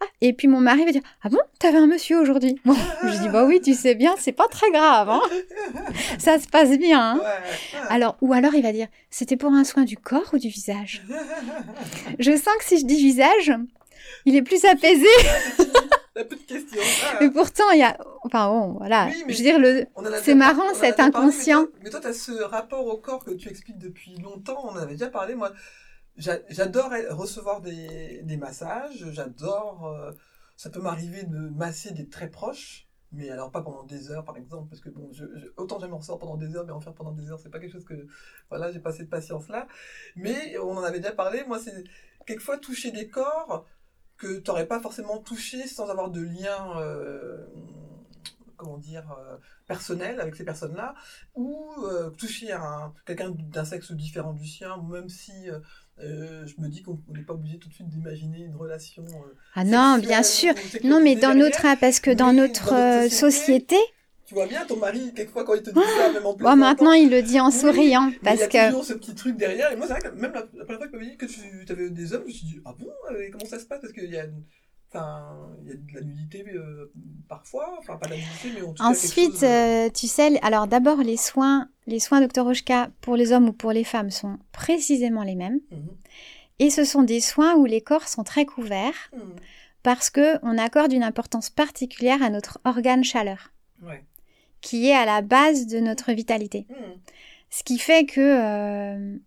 Ah, 0.00 0.07
et 0.22 0.32
puis 0.32 0.48
mon 0.48 0.61
mari 0.61 0.84
va 0.86 0.92
dire 0.92 1.03
Ah 1.22 1.28
bon, 1.28 1.38
t'avais 1.61 1.76
un 1.78 1.86
monsieur 1.86 2.18
aujourd'hui? 2.18 2.59
Bon, 2.64 2.74
je 3.05 3.18
dis 3.20 3.28
Bah 3.28 3.44
oui, 3.44 3.61
tu 3.61 3.74
sais 3.74 3.94
bien, 3.94 4.14
c'est 4.18 4.32
pas 4.32 4.48
très 4.48 4.70
grave, 4.70 5.11
hein. 5.11 5.20
ça 6.18 6.38
se 6.40 6.48
passe 6.48 6.70
bien. 6.78 7.12
hein. 7.16 7.18
Ouais. 7.18 7.80
Alors, 7.90 8.16
ou 8.22 8.32
alors 8.32 8.55
il 8.55 8.62
va 8.62 8.72
dire 8.72 8.88
C'était 9.11 9.36
pour 9.36 9.53
un 9.53 9.64
soin 9.64 9.84
du 9.84 9.98
corps 9.98 10.30
ou 10.32 10.38
du 10.38 10.48
visage? 10.48 11.03
Je 12.18 12.32
sens 12.34 12.55
que 12.59 12.64
si 12.64 12.78
je 12.80 12.86
dis 12.86 12.96
visage, 12.96 13.53
il 14.24 14.34
est 14.36 14.42
plus 14.42 14.64
apaisé. 14.64 15.07
La 16.16 16.24
petite 16.24 16.46
question. 16.46 16.80
Ah. 17.04 17.18
Mais 17.20 17.30
pourtant, 17.30 17.70
il 17.72 17.78
y 17.78 17.82
a. 17.82 17.96
Enfin 18.22 18.48
bon, 18.48 18.72
voilà. 18.74 19.06
Oui, 19.06 19.24
mais- 19.26 19.32
Je 19.32 19.38
veux 19.38 19.44
dire, 19.44 19.58
le. 19.58 19.86
C'est 20.22 20.34
marrant, 20.34 20.70
on 20.70 20.74
cet 20.74 20.96
parlé, 20.96 21.16
inconscient. 21.16 21.66
Mais 21.82 21.90
toi, 21.90 22.00
tu 22.00 22.06
as 22.08 22.12
ce 22.12 22.42
rapport 22.42 22.86
au 22.86 22.98
corps 22.98 23.24
que 23.24 23.30
tu 23.30 23.48
expliques 23.48 23.78
depuis 23.78 24.16
longtemps. 24.18 24.60
On 24.64 24.70
en 24.72 24.76
avait 24.76 24.92
déjà 24.92 25.08
parlé. 25.08 25.34
Moi, 25.34 25.52
j'a- 26.16 26.40
j'adore 26.50 26.90
recevoir 27.10 27.60
des, 27.62 28.20
des 28.24 28.36
massages. 28.36 29.06
J'adore. 29.12 29.86
euh, 29.86 30.12
ça 30.56 30.68
peut 30.70 30.80
m'arriver 30.80 31.24
de 31.24 31.38
masser 31.48 31.92
des 31.92 32.08
très 32.08 32.28
proches. 32.28 32.86
Mais 33.14 33.28
alors 33.30 33.50
pas 33.50 33.60
pendant 33.62 33.82
des 33.82 34.10
heures, 34.10 34.24
par 34.24 34.36
exemple, 34.38 34.68
parce 34.70 34.80
que 34.80 34.88
bon, 34.88 35.08
je, 35.12 35.24
je- 35.36 35.46
autant 35.56 35.78
j'aime 35.80 35.92
en 35.92 35.98
ressort 35.98 36.18
pendant 36.18 36.36
des 36.36 36.54
heures, 36.56 36.64
mais 36.64 36.72
en 36.72 36.80
faire 36.80 36.94
pendant 36.94 37.12
des 37.12 37.30
heures, 37.30 37.38
c'est 37.38 37.50
pas 37.50 37.58
quelque 37.58 37.72
chose 37.72 37.84
que, 37.84 38.06
voilà, 38.48 38.70
j'ai 38.72 38.78
pas 38.80 38.92
cette 38.92 39.10
patience-là. 39.10 39.66
Mais 40.16 40.56
on 40.58 40.76
en 40.76 40.82
avait 40.82 40.98
déjà 41.00 41.12
parlé. 41.12 41.42
Moi, 41.46 41.58
c'est 41.58 41.84
quelquefois 42.26 42.56
toucher 42.58 42.90
des 42.90 43.08
corps 43.08 43.66
que 44.22 44.30
tu 44.38 44.48
n'aurais 44.48 44.66
pas 44.72 44.80
forcément 44.86 45.18
touché 45.18 45.66
sans 45.66 45.86
avoir 45.90 46.08
de 46.10 46.22
lien, 46.22 46.60
euh, 46.78 47.38
comment 48.56 48.78
dire, 48.78 49.06
euh, 49.18 49.36
personnel 49.66 50.20
avec 50.20 50.36
ces 50.36 50.44
personnes-là, 50.44 50.94
ou 51.34 51.50
euh, 51.84 52.10
toucher 52.10 52.52
un, 52.52 52.92
quelqu'un 53.06 53.30
d'un 53.54 53.64
sexe 53.64 53.90
différent 53.92 54.32
du 54.32 54.46
sien, 54.46 54.72
même 54.90 55.08
si 55.08 55.32
euh, 55.50 55.58
euh, 55.98 56.46
je 56.46 56.54
me 56.62 56.68
dis 56.68 56.82
qu'on 56.82 56.98
n'est 57.08 57.22
pas 57.22 57.34
obligé 57.34 57.58
tout 57.58 57.68
de 57.68 57.74
suite 57.74 57.88
d'imaginer 57.88 58.40
une 58.44 58.56
relation. 58.56 59.04
euh, 59.04 59.34
Ah 59.54 59.64
non, 59.64 59.98
bien 59.98 60.22
sûr. 60.22 60.54
Non, 60.84 61.00
mais 61.02 61.14
dans 61.16 61.34
derrière. 61.34 61.44
notre. 61.46 61.80
Parce 61.80 62.00
que 62.00 62.10
dans 62.10 62.32
notre 62.32 62.70
dans 62.70 62.76
notre 63.02 63.10
société, 63.12 63.76
société. 63.76 63.76
Tu 64.32 64.38
vois 64.38 64.46
bien 64.46 64.64
ton 64.64 64.76
mari, 64.76 65.12
quelquefois 65.14 65.44
quand 65.44 65.52
il 65.54 65.62
te 65.62 65.68
dit 65.68 65.78
ça, 65.98 66.10
même 66.10 66.24
en 66.24 66.30
Bon, 66.30 66.36
plaisantant, 66.38 66.56
maintenant, 66.56 66.92
il 66.92 67.10
le 67.10 67.20
dit 67.20 67.38
en 67.38 67.48
Oui, 67.48 67.52
souriant. 67.52 68.10
Parce 68.24 68.36
il 68.36 68.40
y 68.40 68.42
a 68.44 68.48
que. 68.48 68.68
toujours 68.70 68.84
ce 68.86 68.94
petit 68.94 69.14
truc 69.14 69.36
derrière. 69.36 69.70
Et 69.70 69.76
moi, 69.76 69.86
c'est 69.86 69.92
vrai 69.92 70.02
que 70.10 70.14
même 70.16 70.32
la, 70.32 70.40
la 70.54 70.64
première 70.64 70.78
fois 70.78 70.88
que 70.88 70.96
tu 70.96 71.04
dit 71.04 71.16
que 71.18 71.26
tu 71.66 71.72
avais 71.72 71.90
des 71.90 72.12
hommes, 72.14 72.22
je 72.22 72.28
me 72.28 72.32
suis 72.32 72.46
dit, 72.46 72.60
ah 72.64 72.74
bon, 72.78 72.88
euh, 73.10 73.28
comment 73.30 73.44
ça 73.44 73.58
se 73.58 73.66
passe? 73.66 73.80
Parce 73.82 73.92
qu'il 73.92 74.04
y 74.10 74.16
a, 74.16 74.24
il 74.24 74.30
y 74.94 74.98
a 74.98 75.74
de 75.74 75.94
la 75.94 76.00
nudité 76.00 76.44
euh, 76.54 76.90
parfois, 77.28 77.76
enfin 77.78 77.96
pas 77.96 78.06
de 78.06 78.12
la 78.12 78.16
nudité, 78.16 78.48
mais 78.54 78.62
en 78.62 78.72
tout 78.72 78.82
Ensuite, 78.82 79.32
chose, 79.32 79.44
euh, 79.44 79.86
euh, 79.86 79.90
tu 79.90 80.06
sais, 80.06 80.38
alors 80.42 80.66
d'abord, 80.66 80.98
les 81.02 81.18
soins, 81.18 81.68
les 81.86 82.00
soins 82.00 82.26
Dr. 82.26 82.46
Oshka 82.46 82.88
pour 83.02 83.16
les 83.16 83.32
hommes 83.32 83.48
ou 83.50 83.52
pour 83.52 83.72
les 83.72 83.84
femmes 83.84 84.10
sont 84.10 84.38
précisément 84.52 85.24
les 85.24 85.34
mêmes. 85.34 85.60
mhm, 85.70 85.88
Et 86.58 86.70
ce 86.70 86.84
sont 86.84 87.02
des 87.02 87.20
soins 87.20 87.54
où 87.56 87.66
les 87.66 87.80
corps 87.82 88.08
sont 88.08 88.24
très 88.24 88.46
couverts 88.46 89.10
mhm, 89.14 89.36
parce 89.82 90.10
que 90.10 90.38
on 90.42 90.56
accorde 90.58 90.92
une 90.92 91.02
importance 91.02 91.50
particulière 91.50 92.22
à 92.22 92.30
notre 92.30 92.60
organe 92.64 93.02
chaleur, 93.04 93.52
ouais, 93.82 94.04
qui 94.62 94.88
est 94.88 94.94
à 94.94 95.04
la 95.04 95.20
base 95.20 95.66
de 95.66 95.78
notre 95.80 96.12
vitalité. 96.12 96.66
mhm, 96.70 96.76
Ce 97.50 97.62
qui 97.62 97.78
fait 97.78 98.06
que 98.06 98.20
euh, 98.20 99.18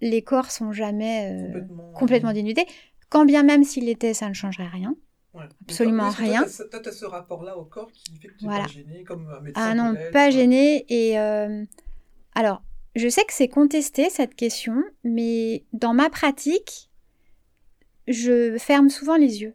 les 0.00 0.22
corps 0.22 0.50
sont 0.52 0.72
jamais 0.72 1.32
euh, 1.32 1.46
complètement. 1.52 1.92
complètement 1.92 2.32
dénudés. 2.32 2.66
Quand 3.08 3.24
bien 3.24 3.42
même 3.42 3.64
s'il 3.64 3.86
l'était, 3.86 4.14
ça 4.14 4.28
ne 4.28 4.34
changerait 4.34 4.68
rien. 4.68 4.94
ouais. 5.34 5.44
absolument 5.62 6.10
toi, 6.12 6.24
rien. 6.24 6.44
Toi, 6.70 6.80
tu 6.82 6.88
as 6.88 6.92
ce 6.92 7.04
rapport-là 7.04 7.56
au 7.58 7.64
corps 7.64 7.90
qui 7.92 8.16
fait 8.18 8.28
que 8.28 8.34
tu 8.38 8.44
Voilà. 8.44 8.64
pas 8.66 8.70
gêné, 8.70 9.02
comme 9.04 9.28
un 9.28 9.40
médecin. 9.40 9.60
Ah 9.70 9.74
non, 9.74 9.94
pas 10.12 10.30
gêné. 10.30 10.84
Et 10.88 11.18
euh, 11.18 11.64
alors, 12.34 12.62
je 12.94 13.08
sais 13.08 13.24
que 13.24 13.32
c'est 13.32 13.48
contesté 13.48 14.10
cette 14.10 14.34
question, 14.36 14.82
mais 15.02 15.64
dans 15.72 15.94
ma 15.94 16.10
pratique, 16.10 16.90
je 18.06 18.56
ferme 18.58 18.90
souvent 18.90 19.16
les 19.16 19.40
yeux. 19.42 19.54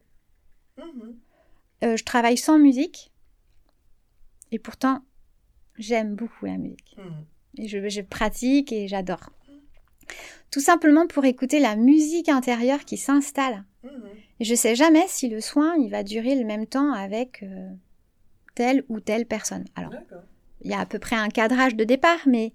Mhm, 0.77 1.15
Euh, 1.83 1.95
je 1.95 2.03
travaille 2.03 2.37
sans 2.37 2.57
musique, 2.59 3.11
et 4.51 4.59
pourtant, 4.59 5.01
j'aime 5.79 6.13
beaucoup 6.15 6.45
la 6.45 6.57
musique. 6.57 6.95
mhm. 6.97 7.25
Et 7.57 7.67
je, 7.67 7.89
je 7.89 8.01
pratique 8.01 8.71
et 8.71 8.87
j'adore. 8.87 9.31
Tout 10.51 10.59
simplement 10.59 11.07
pour 11.07 11.25
écouter 11.25 11.59
la 11.59 11.75
musique 11.75 12.29
intérieure 12.29 12.85
qui 12.85 12.97
s'installe. 12.97 13.63
Mhm. 13.83 13.91
Et 14.39 14.45
je 14.45 14.55
sais 14.55 14.75
jamais 14.75 15.05
si 15.07 15.29
le 15.29 15.41
soin 15.41 15.75
il 15.77 15.89
va 15.89 16.03
durer 16.03 16.35
le 16.35 16.45
même 16.45 16.67
temps 16.67 16.93
avec 16.93 17.43
euh, 17.43 17.69
telle 18.55 18.83
ou 18.89 18.99
telle 18.99 19.25
personne. 19.25 19.65
Alors, 19.75 19.93
il 20.61 20.71
y 20.71 20.73
a 20.73 20.79
à 20.79 20.85
peu 20.85 20.99
près 20.99 21.15
un 21.15 21.29
cadrage 21.29 21.75
de 21.75 21.83
départ, 21.83 22.19
mais 22.27 22.53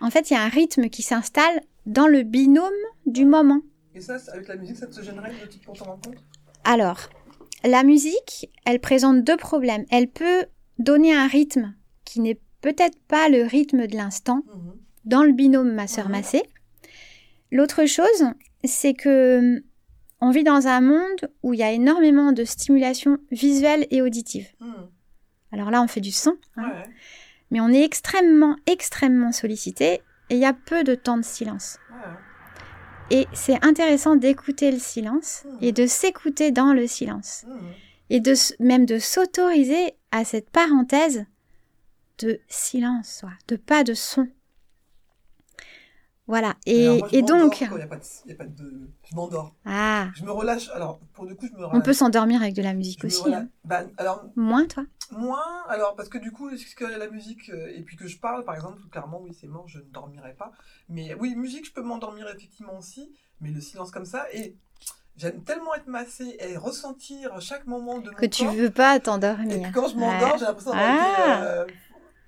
en 0.00 0.10
fait, 0.10 0.30
il 0.30 0.34
y 0.34 0.36
a 0.36 0.42
un 0.42 0.48
rythme 0.48 0.88
qui 0.88 1.02
s'installe 1.02 1.60
dans 1.86 2.06
le 2.06 2.22
binôme 2.22 2.72
du 3.06 3.24
moment. 3.24 3.60
Et 3.94 4.00
ça, 4.00 4.18
avec 4.32 4.48
la 4.48 4.56
musique, 4.56 4.76
ça 4.76 4.86
te 4.86 5.00
gênerait 5.02 5.32
pour 5.64 5.76
t'en 5.76 5.86
rendre 5.86 6.00
compte 6.02 6.16
Alors, 6.64 7.08
la 7.64 7.82
musique, 7.82 8.50
elle 8.66 8.80
présente 8.80 9.24
deux 9.24 9.36
problèmes. 9.36 9.86
Elle 9.90 10.08
peut 10.08 10.46
donner 10.78 11.14
un 11.14 11.26
rythme 11.26 11.74
qui 12.04 12.20
n'est 12.20 12.38
peut-être 12.60 12.98
pas 13.08 13.28
le 13.28 13.42
rythme 13.44 13.86
de 13.86 13.96
l'instant 13.96 14.42
Mhm, 14.54 14.72
dans 15.04 15.22
le 15.22 15.32
binôme 15.32 15.72
ma 15.72 15.86
sœur 15.86 16.08
massée. 16.08 16.42
L'autre 17.52 17.86
chose, 17.86 18.24
c'est 18.64 18.94
que 18.94 19.38
hum, 19.56 19.60
on 20.20 20.30
vit 20.30 20.44
dans 20.44 20.66
un 20.66 20.80
monde 20.80 21.30
où 21.42 21.52
il 21.54 21.60
y 21.60 21.62
a 21.62 21.70
énormément 21.72 22.32
de 22.32 22.44
stimulation 22.44 23.18
visuelle 23.30 23.86
et 23.90 24.02
auditive. 24.02 24.48
mhm. 24.60 24.88
Alors 25.52 25.70
là, 25.70 25.80
on 25.82 25.86
fait 25.86 26.00
du 26.00 26.10
son, 26.12 26.34
hein, 26.56 26.70
Ouais, 26.70 26.82
mais 27.50 27.60
on 27.60 27.68
est 27.68 27.82
extrêmement, 27.84 28.56
extrêmement 28.66 29.30
sollicité 29.32 30.00
et 30.28 30.34
il 30.34 30.38
y 30.38 30.44
a 30.44 30.52
peu 30.52 30.82
de 30.84 30.94
temps 30.96 31.16
de 31.18 31.24
silence. 31.24 31.78
ouais. 31.90 33.16
Et 33.18 33.26
c'est 33.32 33.64
intéressant 33.64 34.16
d'écouter 34.16 34.72
le 34.72 34.78
silence 34.80 35.44
Mhm. 35.44 35.58
et 35.60 35.72
de 35.72 35.86
s'écouter 35.86 36.50
dans 36.50 36.72
le 36.72 36.86
silence. 36.88 37.44
Mhm. 37.46 37.58
Et 38.10 38.20
de, 38.20 38.34
même 38.58 38.86
de 38.86 38.98
s'autoriser 38.98 39.94
à 40.10 40.24
cette 40.24 40.50
parenthèse 40.50 41.24
de 42.18 42.40
silence, 42.48 43.18
quoi, 43.20 43.30
de 43.48 43.56
pas 43.56 43.84
de 43.84 43.94
son. 43.94 44.28
Voilà. 46.26 46.56
Et, 46.66 46.98
moi, 46.98 47.08
et 47.12 47.22
donc, 47.22 47.60
quand 47.60 47.66
Il 47.70 47.76
n'y 47.76 47.82
a, 47.82 47.86
pas 47.86 47.96
de- 47.96 48.02
il 48.24 48.30
y 48.30 48.34
a 48.34 48.36
pas 48.36 48.44
de. 48.46 48.90
Je 49.08 49.14
m'endors. 49.14 49.54
ah, 49.64 50.08
Je 50.16 50.24
me 50.24 50.32
relâche. 50.32 50.68
Alors, 50.70 50.98
pour 51.12 51.24
le 51.24 51.36
coup, 51.36 51.46
je 51.46 51.52
me 51.52 51.64
relâche. 51.64 51.78
on 51.78 51.80
peut 51.80 51.92
s'endormir 51.92 52.42
avec 52.42 52.54
de 52.54 52.62
la 52.62 52.74
musique 52.74 53.02
Je 53.02 53.06
aussi. 53.06 53.32
hein. 53.32 53.48
Bah, 53.64 53.82
alors, 53.96 54.24
Moins, 54.34 54.66
toi? 54.66 54.84
moins. 55.12 55.62
Alors, 55.68 55.94
parce 55.94 56.08
que 56.08 56.18
du 56.18 56.32
coup, 56.32 56.50
que 56.50 56.84
la 56.84 57.08
musique, 57.08 57.48
euh, 57.50 57.70
et 57.72 57.82
puis 57.82 57.96
que 57.96 58.08
je 58.08 58.18
parle, 58.18 58.44
par 58.44 58.56
exemple, 58.56 58.80
clairement, 58.90 59.20
oui, 59.22 59.36
c'est 59.40 59.46
mort, 59.46 59.68
je 59.68 59.78
ne 59.78 59.84
dormirai 59.84 60.34
pas. 60.34 60.50
Mais 60.88 61.14
oui, 61.14 61.36
musique, 61.36 61.64
je 61.66 61.72
peux 61.72 61.82
m'endormir 61.82 62.26
effectivement 62.28 62.76
aussi. 62.76 63.12
Mais 63.40 63.50
le 63.50 63.60
silence 63.60 63.92
comme 63.92 64.04
ça. 64.06 64.26
Et 64.32 64.56
j'aime 65.16 65.44
tellement 65.44 65.74
être 65.76 65.86
massée 65.86 66.36
et 66.40 66.56
ressentir 66.56 67.40
chaque 67.40 67.66
moment 67.68 67.98
de 68.00 68.10
mon 68.10 68.16
Que 68.16 68.26
tu 68.26 68.48
veux 68.48 68.70
pas 68.70 68.96
Et 68.96 69.00
t'endormir. 69.00 69.68
que 69.70 69.72
quand 69.74 69.86
je 69.88 69.94
m'endors, 69.96 70.32
Ouais. 70.32 70.38
j'ai 70.40 70.44
l'impression 70.46 70.70
d'avoir 70.72 70.88
Ah. 70.90 71.34
été 71.36 71.44
euh, 71.46 71.66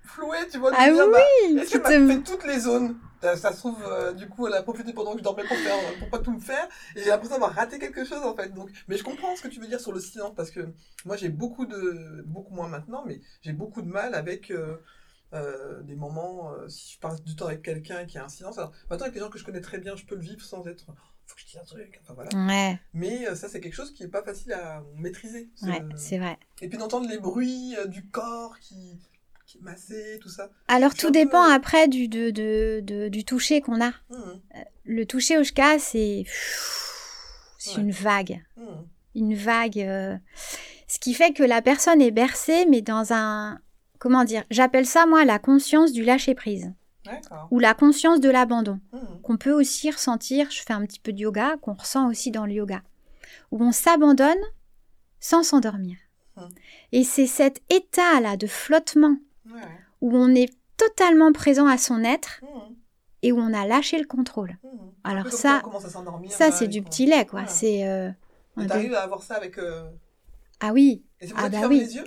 flouée, 0.09 0.49
tu 0.51 0.59
vois. 0.59 0.73
Ah 0.75 0.89
oui, 0.91 0.99
bah, 1.13 1.63
Est-ce 1.63 1.71
tu 1.71 1.81
qu'elle 1.83 2.05
m'a 2.05 2.15
fait 2.15 2.23
toutes 2.23 2.45
les 2.47 2.61
zones 2.61 2.97
Euh, 3.25 3.37
Ça 3.37 3.53
se 3.53 3.59
trouve, 3.59 3.83
euh, 3.87 4.13
du 4.13 4.29
coup, 4.29 4.47
elle 4.47 4.55
a 4.55 4.63
profité 4.63 4.93
pendant 4.93 5.13
que 5.13 5.19
je 5.19 5.25
dormais 5.25 5.45
pour, 5.47 5.57
faire, 5.57 5.77
pour 5.99 6.09
pas 6.11 6.19
tout 6.19 6.33
me 6.33 6.41
faire. 6.41 6.69
Et 6.97 7.03
j'ai 7.03 7.09
l'impression 7.11 7.35
d'avoir 7.37 7.53
raté 7.55 7.79
quelque 7.79 8.05
chose, 8.05 8.23
en 8.25 8.35
fait. 8.35 8.53
Donc, 8.55 8.71
mais 8.89 8.97
je 8.97 9.05
comprends 9.05 9.35
ce 9.37 9.43
que 9.43 9.49
tu 9.49 9.61
veux 9.61 9.67
dire 9.67 9.81
sur 9.81 9.93
le 9.93 10.01
silence, 10.01 10.33
parce 10.37 10.51
que 10.51 10.69
moi, 11.05 11.17
j'ai 11.17 11.29
beaucoup 11.29 11.67
de... 11.67 12.23
Beaucoup 12.27 12.55
moins 12.55 12.69
maintenant, 12.69 13.05
mais 13.07 13.21
j'ai 13.43 13.53
beaucoup 13.53 13.83
de 13.83 13.89
mal 13.89 14.15
avec... 14.15 14.51
euh, 14.51 14.77
euh, 15.35 15.83
des 15.83 15.95
moments, 15.95 16.55
si 16.69 16.95
je 16.95 17.01
passe 17.01 17.23
du 17.23 17.37
temps 17.37 17.49
avec 17.49 17.61
quelqu'un 17.63 18.07
qui 18.07 18.17
a 18.17 18.25
un 18.25 18.31
silence. 18.31 18.57
Alors, 18.57 18.73
maintenant, 18.89 19.05
avec 19.05 19.15
les 19.15 19.21
gens 19.21 19.29
que 19.29 19.39
je 19.39 19.45
connais 19.45 19.61
très 19.61 19.77
bien, 19.79 19.95
je 19.95 20.07
peux 20.07 20.15
le 20.15 20.23
vivre 20.23 20.41
sans 20.43 20.67
être. 20.67 20.87
Faut 21.27 21.35
que 21.35 21.43
je 21.43 21.47
dise 21.47 21.59
un 21.59 21.65
truc. 21.65 22.01
Enfin, 22.03 22.15
voilà. 22.15 22.31
Ouais, 22.47 22.81
Mais 22.95 23.29
euh, 23.29 23.35
ça, 23.35 23.47
c'est 23.51 23.61
quelque 23.61 23.75
chose 23.75 23.93
qui 23.93 24.03
est 24.05 24.09
pas 24.09 24.23
facile 24.23 24.55
à 24.55 24.83
maîtriser. 24.97 25.51
ouais, 25.65 25.83
c'est 25.97 26.17
vrai. 26.17 26.39
Et 26.63 26.69
puis 26.71 26.79
d'entendre 26.79 27.07
les 27.11 27.19
bruits 27.19 27.77
euh, 27.77 27.85
du 27.85 28.07
corps 28.09 28.59
qui, 28.61 28.99
qui 29.49 29.59
est 29.59 29.63
massé, 29.63 30.19
tout 30.23 30.29
ça. 30.29 30.51
Alors 30.69 30.95
tout 30.95 31.07
peu- 31.07 31.13
dépend 31.13 31.43
après 31.43 31.89
du, 31.89 32.07
de, 32.07 32.31
de, 32.31 32.81
de- 32.85 33.09
du 33.09 33.25
toucher 33.25 33.61
qu'on 33.63 33.81
a. 33.81 33.93
Hum, 34.11 34.41
Le 34.85 35.05
toucher 35.07 35.39
au 35.39 35.45
ska, 35.45 35.79
c'est 35.79 36.25
c'est 37.59 37.77
Ouais. 37.77 37.83
une 37.83 37.91
vague. 37.91 38.45
hum, 38.57 38.87
Une 39.15 39.35
vague. 39.35 39.81
euh, 39.81 40.17
Ce 40.87 40.99
qui 40.99 41.15
fait 41.15 41.33
que 41.33 41.43
la 41.43 41.61
personne 41.63 42.01
est 42.01 42.11
bercée, 42.13 42.67
mais 42.71 42.83
dans 42.83 43.13
un... 43.13 43.59
Comment 43.99 44.25
dire 44.25 44.45
J'appelle 44.51 44.87
ça, 44.87 45.07
moi, 45.07 45.25
la 45.25 45.39
conscience 45.39 45.93
du 45.93 46.05
lâcher-prise. 46.05 46.73
Ou 47.51 47.59
la 47.59 47.73
conscience 47.73 48.21
de 48.21 48.29
l'abandon. 48.29 48.81
Hum, 48.93 49.21
qu'on 49.23 49.39
peut 49.39 49.53
aussi 49.53 49.91
ressentir, 49.91 50.51
je 50.51 50.61
fais 50.63 50.75
un 50.75 50.85
petit 50.85 51.01
peu 51.01 51.13
de 51.15 51.21
yoga, 51.21 51.57
qu'on 51.63 51.73
ressent 51.73 52.07
aussi 52.11 52.31
dans 52.31 52.45
le 52.45 52.53
yoga, 52.53 52.83
où 53.51 53.65
on 53.65 53.73
s'abandonne 53.73 54.37
sans 55.21 55.43
s'endormir. 55.43 55.97
Et 56.93 57.03
c'est 57.03 57.27
cet 57.27 57.61
état-là 57.71 58.37
de 58.37 58.47
flottement, 58.47 59.17
ouais, 59.55 59.61
où 60.01 60.17
on 60.17 60.35
est 60.35 60.51
totalement 60.77 61.33
présent 61.33 61.67
à 61.67 61.79
son 61.79 62.05
être 62.05 62.41
Hum, 62.43 62.75
et 63.23 63.33
où 63.33 63.39
on 63.39 63.53
a 63.53 63.67
lâché 63.67 63.99
le 63.99 64.07
contrôle. 64.07 64.57
hum. 64.63 64.93
Alors 65.05 65.31
ça- 65.33 65.63
Ça, 66.29 66.51
c'est 66.53 66.69
du 66.69 66.83
petit 66.83 67.07
lait, 67.07 67.27
quoi. 67.27 67.47
C'est... 67.47 67.87
euh, 67.89 68.11
t'arrives 68.69 68.95
à 68.95 69.03
avoir 69.03 69.23
ça 69.23 69.35
avec. 69.37 69.59
euh, 69.59 69.89
Ah 70.61 70.73
oui. 70.73 71.05
Et 71.21 71.27
c'est 71.27 71.35
pour 71.35 71.43
Ah 71.45 71.51
tu 71.51 71.57
bah 71.61 71.67
oui. 71.69 71.81
les 71.81 71.97
yeux? 71.97 72.05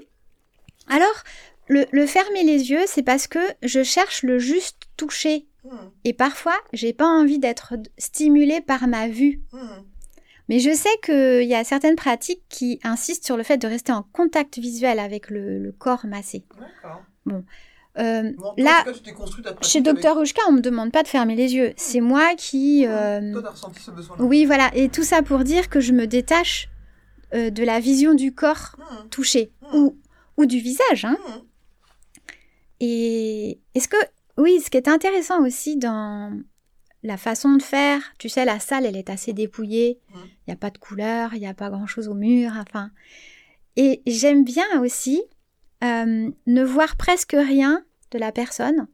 Alors, 0.87 1.23
le, 1.67 1.85
le 1.91 2.05
fermer 2.05 2.43
les 2.43 2.69
yeux, 2.71 2.83
c'est 2.87 3.03
parce 3.03 3.27
que 3.27 3.39
je 3.63 3.83
cherche 3.83 4.23
le 4.23 4.39
juste 4.39 4.77
toucher. 4.97 5.47
Hum, 5.63 5.91
Et 6.03 6.13
parfois, 6.13 6.55
j'ai 6.73 6.93
pas 6.93 7.07
envie 7.07 7.39
d'être 7.39 7.73
stimulée 7.97 8.61
par 8.61 8.87
ma 8.87 9.07
vue. 9.07 9.41
Mais 10.49 10.59
je 10.59 10.73
sais 10.73 10.89
qu'il 11.03 11.47
y 11.47 11.55
a 11.55 11.63
certaines 11.63 11.95
pratiques 11.95 12.43
qui 12.49 12.79
insistent 12.83 13.25
sur 13.25 13.37
le 13.37 13.43
fait 13.43 13.57
de 13.57 13.67
rester 13.67 13.91
en 13.93 14.03
contact 14.03 14.57
visuel 14.57 14.99
avec 14.99 15.29
le, 15.29 15.59
le 15.59 15.71
corps 15.71 16.05
massé. 16.05 16.43
D'accord. 16.59 17.03
Euh, 17.27 18.31
Bon, 18.37 18.53
toi, 18.53 18.53
là, 18.57 18.83
cas, 18.85 18.91
pratique 18.91 19.63
chez 19.63 19.81
Dr 19.81 20.13
Rouchka, 20.15 20.41
on 20.47 20.53
me 20.53 20.61
demande 20.61 20.91
pas 20.91 21.03
de 21.03 21.07
fermer 21.09 21.35
les 21.35 21.53
yeux. 21.55 21.73
C'est 21.75 21.99
moi 21.99 22.35
qui... 22.37 22.85
avec- 22.85 23.35
euh, 23.35 23.41
Toi, 23.41 23.49
ressenti 23.51 23.81
ce 23.81 23.91
besoin-là. 23.91 24.23
Oui, 24.23 24.45
voilà. 24.45 24.71
Et 24.73 24.87
tout 24.89 25.03
ça 25.03 25.21
pour 25.23 25.39
dire 25.39 25.69
que 25.69 25.79
je 25.81 25.91
me 25.91 26.07
détache 26.07 26.69
euh, 27.33 27.49
de 27.49 27.63
la 27.63 27.79
vision 27.79 28.13
du 28.13 28.33
corps 28.33 28.75
Hum, 28.79 29.09
touché 29.09 29.51
Hmm. 29.61 29.75
ou, 29.77 29.97
ou 30.37 30.45
du 30.45 30.59
visage. 30.59 31.03
Hein. 31.05 31.17
hum. 31.27 31.41
Et 32.79 33.59
est-ce 33.75 33.87
que... 33.87 33.97
Oui, 34.37 34.59
ce 34.63 34.69
qui 34.69 34.77
est 34.77 34.87
intéressant 34.87 35.43
aussi 35.45 35.75
dans 35.77 36.31
la 37.03 37.17
façon 37.17 37.55
de 37.55 37.61
faire, 37.61 38.01
tu 38.17 38.29
sais, 38.29 38.45
la 38.45 38.59
salle, 38.59 38.85
elle 38.85 38.95
est 38.95 39.09
assez 39.09 39.33
dépouillée. 39.33 39.99
Il 40.15 40.19
n'y 40.47 40.53
a 40.53 40.57
pas 40.57 40.69
de 40.69 40.77
couleur, 40.77 41.33
il 41.33 41.39
n'y 41.39 41.47
a 41.47 41.53
pas 41.53 41.69
grand-chose 41.69 42.07
au 42.07 42.13
mur, 42.13 42.53
enfin... 42.59 42.89
Et 43.77 44.01
j'aime 44.07 44.43
bien 44.43 44.81
aussi 44.81 45.21
euh, 45.83 46.29
ne 46.45 46.63
voir 46.63 46.95
presque 46.95 47.33
rien 47.37 47.83
de 48.11 48.17
la 48.19 48.31
personne. 48.31 48.87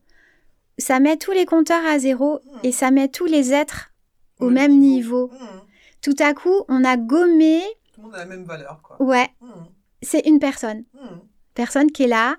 Ça 0.78 1.00
met 1.00 1.18
tous 1.18 1.32
les 1.32 1.46
compteurs 1.46 1.86
à 1.86 1.98
zéro 2.00 2.40
Mm. 2.46 2.60
et 2.64 2.72
ça 2.72 2.92
met 2.92 3.08
tous 3.10 3.26
les 3.26 3.54
êtres 3.54 3.92
au 4.40 4.50
même 4.50 4.78
niveau. 4.78 5.32
Hum. 5.32 5.62
Tout 6.02 6.16
à 6.20 6.34
coup, 6.34 6.64
on 6.68 6.84
a 6.84 6.96
gommé, 6.98 7.62
Tout 7.94 8.02
le 8.02 8.04
monde 8.08 8.16
a 8.16 8.20
la 8.20 8.26
même 8.26 8.44
valeur, 8.46 8.82
quoi. 8.84 9.02
ouais, 9.02 9.28
Hum, 9.42 9.68
c'est 10.04 10.28
une 10.28 10.40
personne. 10.40 10.84
Personne 11.56 11.92
qui 11.92 12.04
est 12.04 12.08
là, 12.08 12.36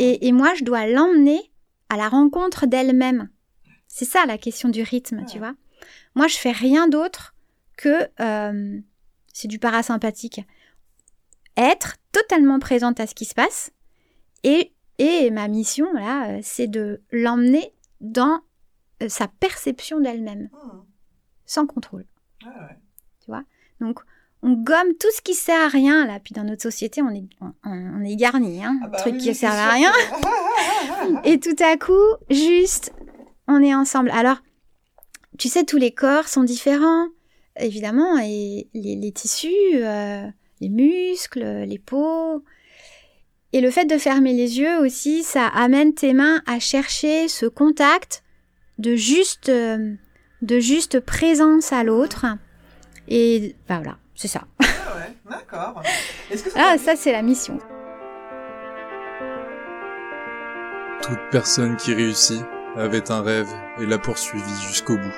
et, 0.00 0.26
et 0.26 0.32
moi, 0.32 0.52
je 0.54 0.64
dois 0.64 0.86
l'emmener 0.88 1.40
à 1.88 1.96
la 1.96 2.08
rencontre 2.08 2.66
d'elle-même. 2.66 3.30
C'est 3.86 4.04
ça 4.04 4.26
la 4.26 4.36
question 4.38 4.68
du 4.68 4.82
rythme, 4.82 5.24
tu 5.26 5.38
vois. 5.38 5.54
Moi, 6.16 6.26
je 6.26 6.36
fais 6.36 6.50
rien 6.50 6.88
d'autre 6.88 7.34
que 7.76 8.08
euh, 8.20 8.80
c'est 9.32 9.46
du 9.48 9.60
parasympathique. 9.60 10.40
Être 11.56 11.94
totalement 12.12 12.58
présente 12.58 12.98
à 13.00 13.06
ce 13.06 13.14
qui 13.14 13.24
se 13.24 13.34
passe, 13.34 13.70
et, 14.44 14.72
et 14.98 15.30
ma 15.30 15.48
mission 15.48 15.92
là, 15.92 16.30
euh, 16.30 16.40
c'est 16.42 16.66
de 16.68 17.00
l'emmener 17.12 17.72
dans 18.00 18.40
euh, 19.02 19.08
sa 19.08 19.28
perception 19.28 20.00
d'elle-même, 20.00 20.48
Hum. 20.52 20.84
sans 21.46 21.66
contrôle. 21.66 22.04
Ouais, 22.44 23.34
ouais. 23.34 23.42
Donc, 23.80 24.00
on 24.42 24.52
gomme 24.52 24.94
tout 25.00 25.08
ce 25.14 25.20
qui 25.22 25.34
sert 25.34 25.60
à 25.60 25.68
rien 25.68 26.06
là. 26.06 26.20
Puis 26.20 26.32
dans 26.34 26.44
notre 26.44 26.62
société, 26.62 27.02
on 27.02 27.10
est, 27.10 27.24
on, 27.40 27.52
on 27.64 28.04
est 28.04 28.16
garni, 28.16 28.64
hein, 28.64 28.78
Ah 28.84 28.88
bah 28.88 28.98
truc 28.98 29.14
oui, 29.14 29.20
qui 29.20 29.34
sert 29.34 29.52
à 29.52 29.70
rien. 29.72 29.92
Et 31.24 31.38
tout 31.40 31.56
à 31.60 31.76
coup, 31.76 31.92
juste, 32.30 32.92
on 33.48 33.62
est 33.62 33.74
ensemble. 33.74 34.10
Alors, 34.10 34.38
tu 35.38 35.48
sais, 35.48 35.64
tous 35.64 35.76
les 35.78 35.92
corps 35.92 36.28
sont 36.28 36.44
différents, 36.44 37.08
évidemment, 37.58 38.18
et 38.18 38.68
les, 38.74 38.96
les 38.96 39.12
tissus, 39.12 39.50
euh, 39.74 40.26
les 40.60 40.68
muscles, 40.68 41.42
les 41.64 41.78
peaux. 41.78 42.42
Et 43.56 43.62
le 43.62 43.70
fait 43.70 43.86
de 43.86 43.96
fermer 43.96 44.34
les 44.34 44.58
yeux 44.58 44.80
aussi, 44.80 45.22
ça 45.22 45.46
amène 45.46 45.94
tes 45.94 46.12
mains 46.12 46.42
à 46.46 46.60
chercher 46.60 47.26
ce 47.26 47.46
contact 47.46 48.22
de 48.76 48.96
juste, 48.96 49.48
euh, 49.48 49.94
de 50.42 50.60
juste 50.60 51.00
présence 51.00 51.72
à 51.72 51.82
l'autre. 51.82 52.26
Et 53.08 53.56
bah 53.66 53.76
voilà, 53.76 53.96
c'est 54.14 54.28
ça. 54.28 54.42
Ah 54.60 54.64
ouais, 54.98 55.16
d'accord. 55.30 55.82
Est-ce 56.30 56.44
que 56.44 56.50
ça 56.50 56.58
Ah, 56.62 56.76
ça, 56.76 56.96
c'est 56.96 57.12
la 57.12 57.22
mission. 57.22 57.58
Toute 61.00 61.30
personne 61.30 61.76
qui 61.76 61.94
réussit 61.94 62.42
avait 62.76 63.10
un 63.10 63.22
rêve 63.22 63.48
et 63.80 63.86
l'a 63.86 63.96
poursuivi 63.96 64.52
jusqu'au 64.68 64.98
bout. 64.98 65.14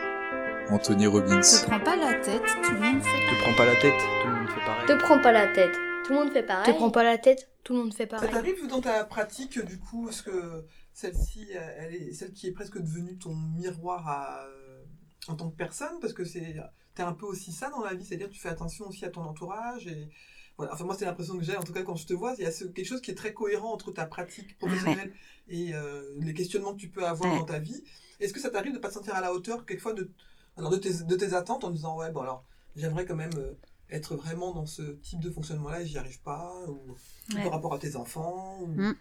Anthony 0.70 1.08
Robbins. 1.08 1.40
Te 1.40 1.66
prends 1.66 1.80
pas 1.80 1.96
la 1.96 2.14
tête, 2.14 2.42
tout 2.62 2.70
le 2.72 2.78
monde 2.78 3.02
fait 3.02 3.34
Te 3.34 3.42
prends 3.42 3.54
pas 3.54 3.64
la 3.64 3.74
tête, 3.74 3.94
tout 4.22 4.28
le 4.28 4.34
monde 4.34 4.48
fait 4.48 4.64
pareil. 4.64 4.86
Te 4.86 4.92
prends 4.92 5.18
pas 5.18 5.32
la 5.32 5.48
tête. 5.48 5.87
Tout 6.08 6.12
le 6.14 6.18
monde 6.18 6.32
fait 6.32 6.42
pareil. 6.42 6.72
Te 6.72 6.76
prends 6.76 6.90
pas 6.90 7.04
la 7.04 7.18
tête. 7.18 7.48
Tout 7.64 7.74
le 7.74 7.80
monde 7.80 7.94
fait 7.94 8.04
Ça 8.10 8.16
pareil. 8.16 8.30
t'arrive 8.30 8.66
dans 8.66 8.80
ta 8.80 9.04
pratique, 9.04 9.58
du 9.64 9.78
coup, 9.78 10.04
parce 10.06 10.22
que 10.22 10.64
celle-ci, 10.92 11.46
euh, 11.54 11.74
elle 11.78 11.94
est 11.94 12.12
celle 12.12 12.32
qui 12.32 12.46
est 12.48 12.52
presque 12.52 12.78
devenue 12.78 13.16
ton 13.18 13.34
miroir 13.34 14.08
à, 14.08 14.42
euh, 14.46 14.82
en 15.28 15.36
tant 15.36 15.48
que 15.50 15.56
personne, 15.56 16.00
parce 16.00 16.12
que 16.12 16.24
c'est 16.24 16.56
t'es 16.94 17.02
un 17.04 17.12
peu 17.12 17.26
aussi 17.26 17.52
ça 17.52 17.70
dans 17.70 17.84
la 17.84 17.94
vie, 17.94 18.04
c'est-à-dire 18.04 18.28
tu 18.28 18.40
fais 18.40 18.48
attention 18.48 18.88
aussi 18.88 19.04
à 19.04 19.10
ton 19.10 19.20
entourage 19.22 19.86
et 19.86 20.08
voilà. 20.56 20.72
Enfin 20.74 20.82
moi 20.84 20.96
c'est 20.98 21.04
l'impression 21.04 21.38
que 21.38 21.44
j'ai, 21.44 21.56
en 21.56 21.62
tout 21.62 21.72
cas 21.72 21.82
quand 21.84 21.94
je 21.94 22.06
te 22.06 22.12
vois, 22.12 22.34
il 22.38 22.42
y 22.42 22.46
a 22.46 22.50
ce- 22.50 22.64
quelque 22.64 22.86
chose 22.86 23.00
qui 23.00 23.12
est 23.12 23.14
très 23.14 23.32
cohérent 23.32 23.72
entre 23.72 23.92
ta 23.92 24.04
pratique 24.04 24.58
professionnelle 24.58 25.12
et 25.48 25.74
euh, 25.74 26.02
les 26.18 26.34
questionnements 26.34 26.72
que 26.74 26.80
tu 26.80 26.88
peux 26.88 27.04
avoir 27.06 27.32
Ouais. 27.32 27.38
dans 27.38 27.44
ta 27.44 27.60
vie. 27.60 27.84
Est-ce 28.18 28.32
que 28.32 28.40
ça 28.40 28.50
t'arrive 28.50 28.72
de 28.72 28.78
pas 28.78 28.88
te 28.88 28.94
sentir 28.94 29.14
à 29.14 29.20
la 29.20 29.32
hauteur 29.32 29.64
quelquefois 29.64 29.92
de 29.92 30.10
alors 30.56 30.70
de 30.70 30.76
tes, 30.78 31.04
de 31.04 31.14
tes 31.14 31.34
attentes 31.34 31.62
en 31.62 31.70
disant 31.70 31.96
ouais 31.98 32.10
bon 32.10 32.22
alors 32.22 32.44
j'aimerais 32.74 33.04
quand 33.06 33.14
même 33.14 33.30
euh, 33.36 33.52
être 33.90 34.16
vraiment 34.16 34.52
dans 34.52 34.66
ce 34.66 34.82
type 35.02 35.20
de 35.20 35.30
fonctionnement-là 35.30 35.80
et 35.82 35.86
j'y 35.86 35.98
arrive 35.98 36.20
pas 36.22 36.52
ou 36.68 36.94
Ouais. 37.34 37.42
par 37.42 37.52
rapport 37.52 37.74
à 37.74 37.78
tes 37.78 37.94
enfants 37.96 38.58
ou... 38.62 38.66
Mm. 38.68 38.94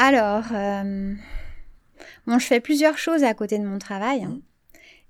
Alors, 0.00 0.44
euh, 0.52 1.14
bon, 2.26 2.38
je 2.38 2.46
fais 2.46 2.60
plusieurs 2.60 2.98
choses 2.98 3.24
à 3.24 3.34
côté 3.34 3.58
de 3.58 3.64
mon 3.64 3.78
travail. 3.78 4.22
hein. 4.22 4.28
Mhm. 4.28 4.42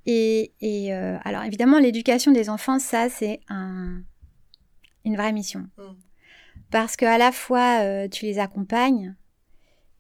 Et, 0.07 0.53
et, 0.63 0.95
euh, 0.95 1.19
alors, 1.25 1.43
évidemment, 1.43 1.79
l'éducation 1.79 2.33
des 2.33 2.49
enfants, 2.49 2.79
ça, 2.79 3.11
c'est 3.11 3.41
un, 3.51 4.03
une 5.05 5.15
vraie 5.17 5.33
mission. 5.33 5.69
Mhm. 5.77 5.97
Parce 6.71 6.97
que 6.97 7.05
à 7.05 7.19
la 7.19 7.33
fois, 7.33 7.81
euh, 7.83 8.09
tu 8.09 8.25
les 8.25 8.39
accompagnes, 8.39 9.15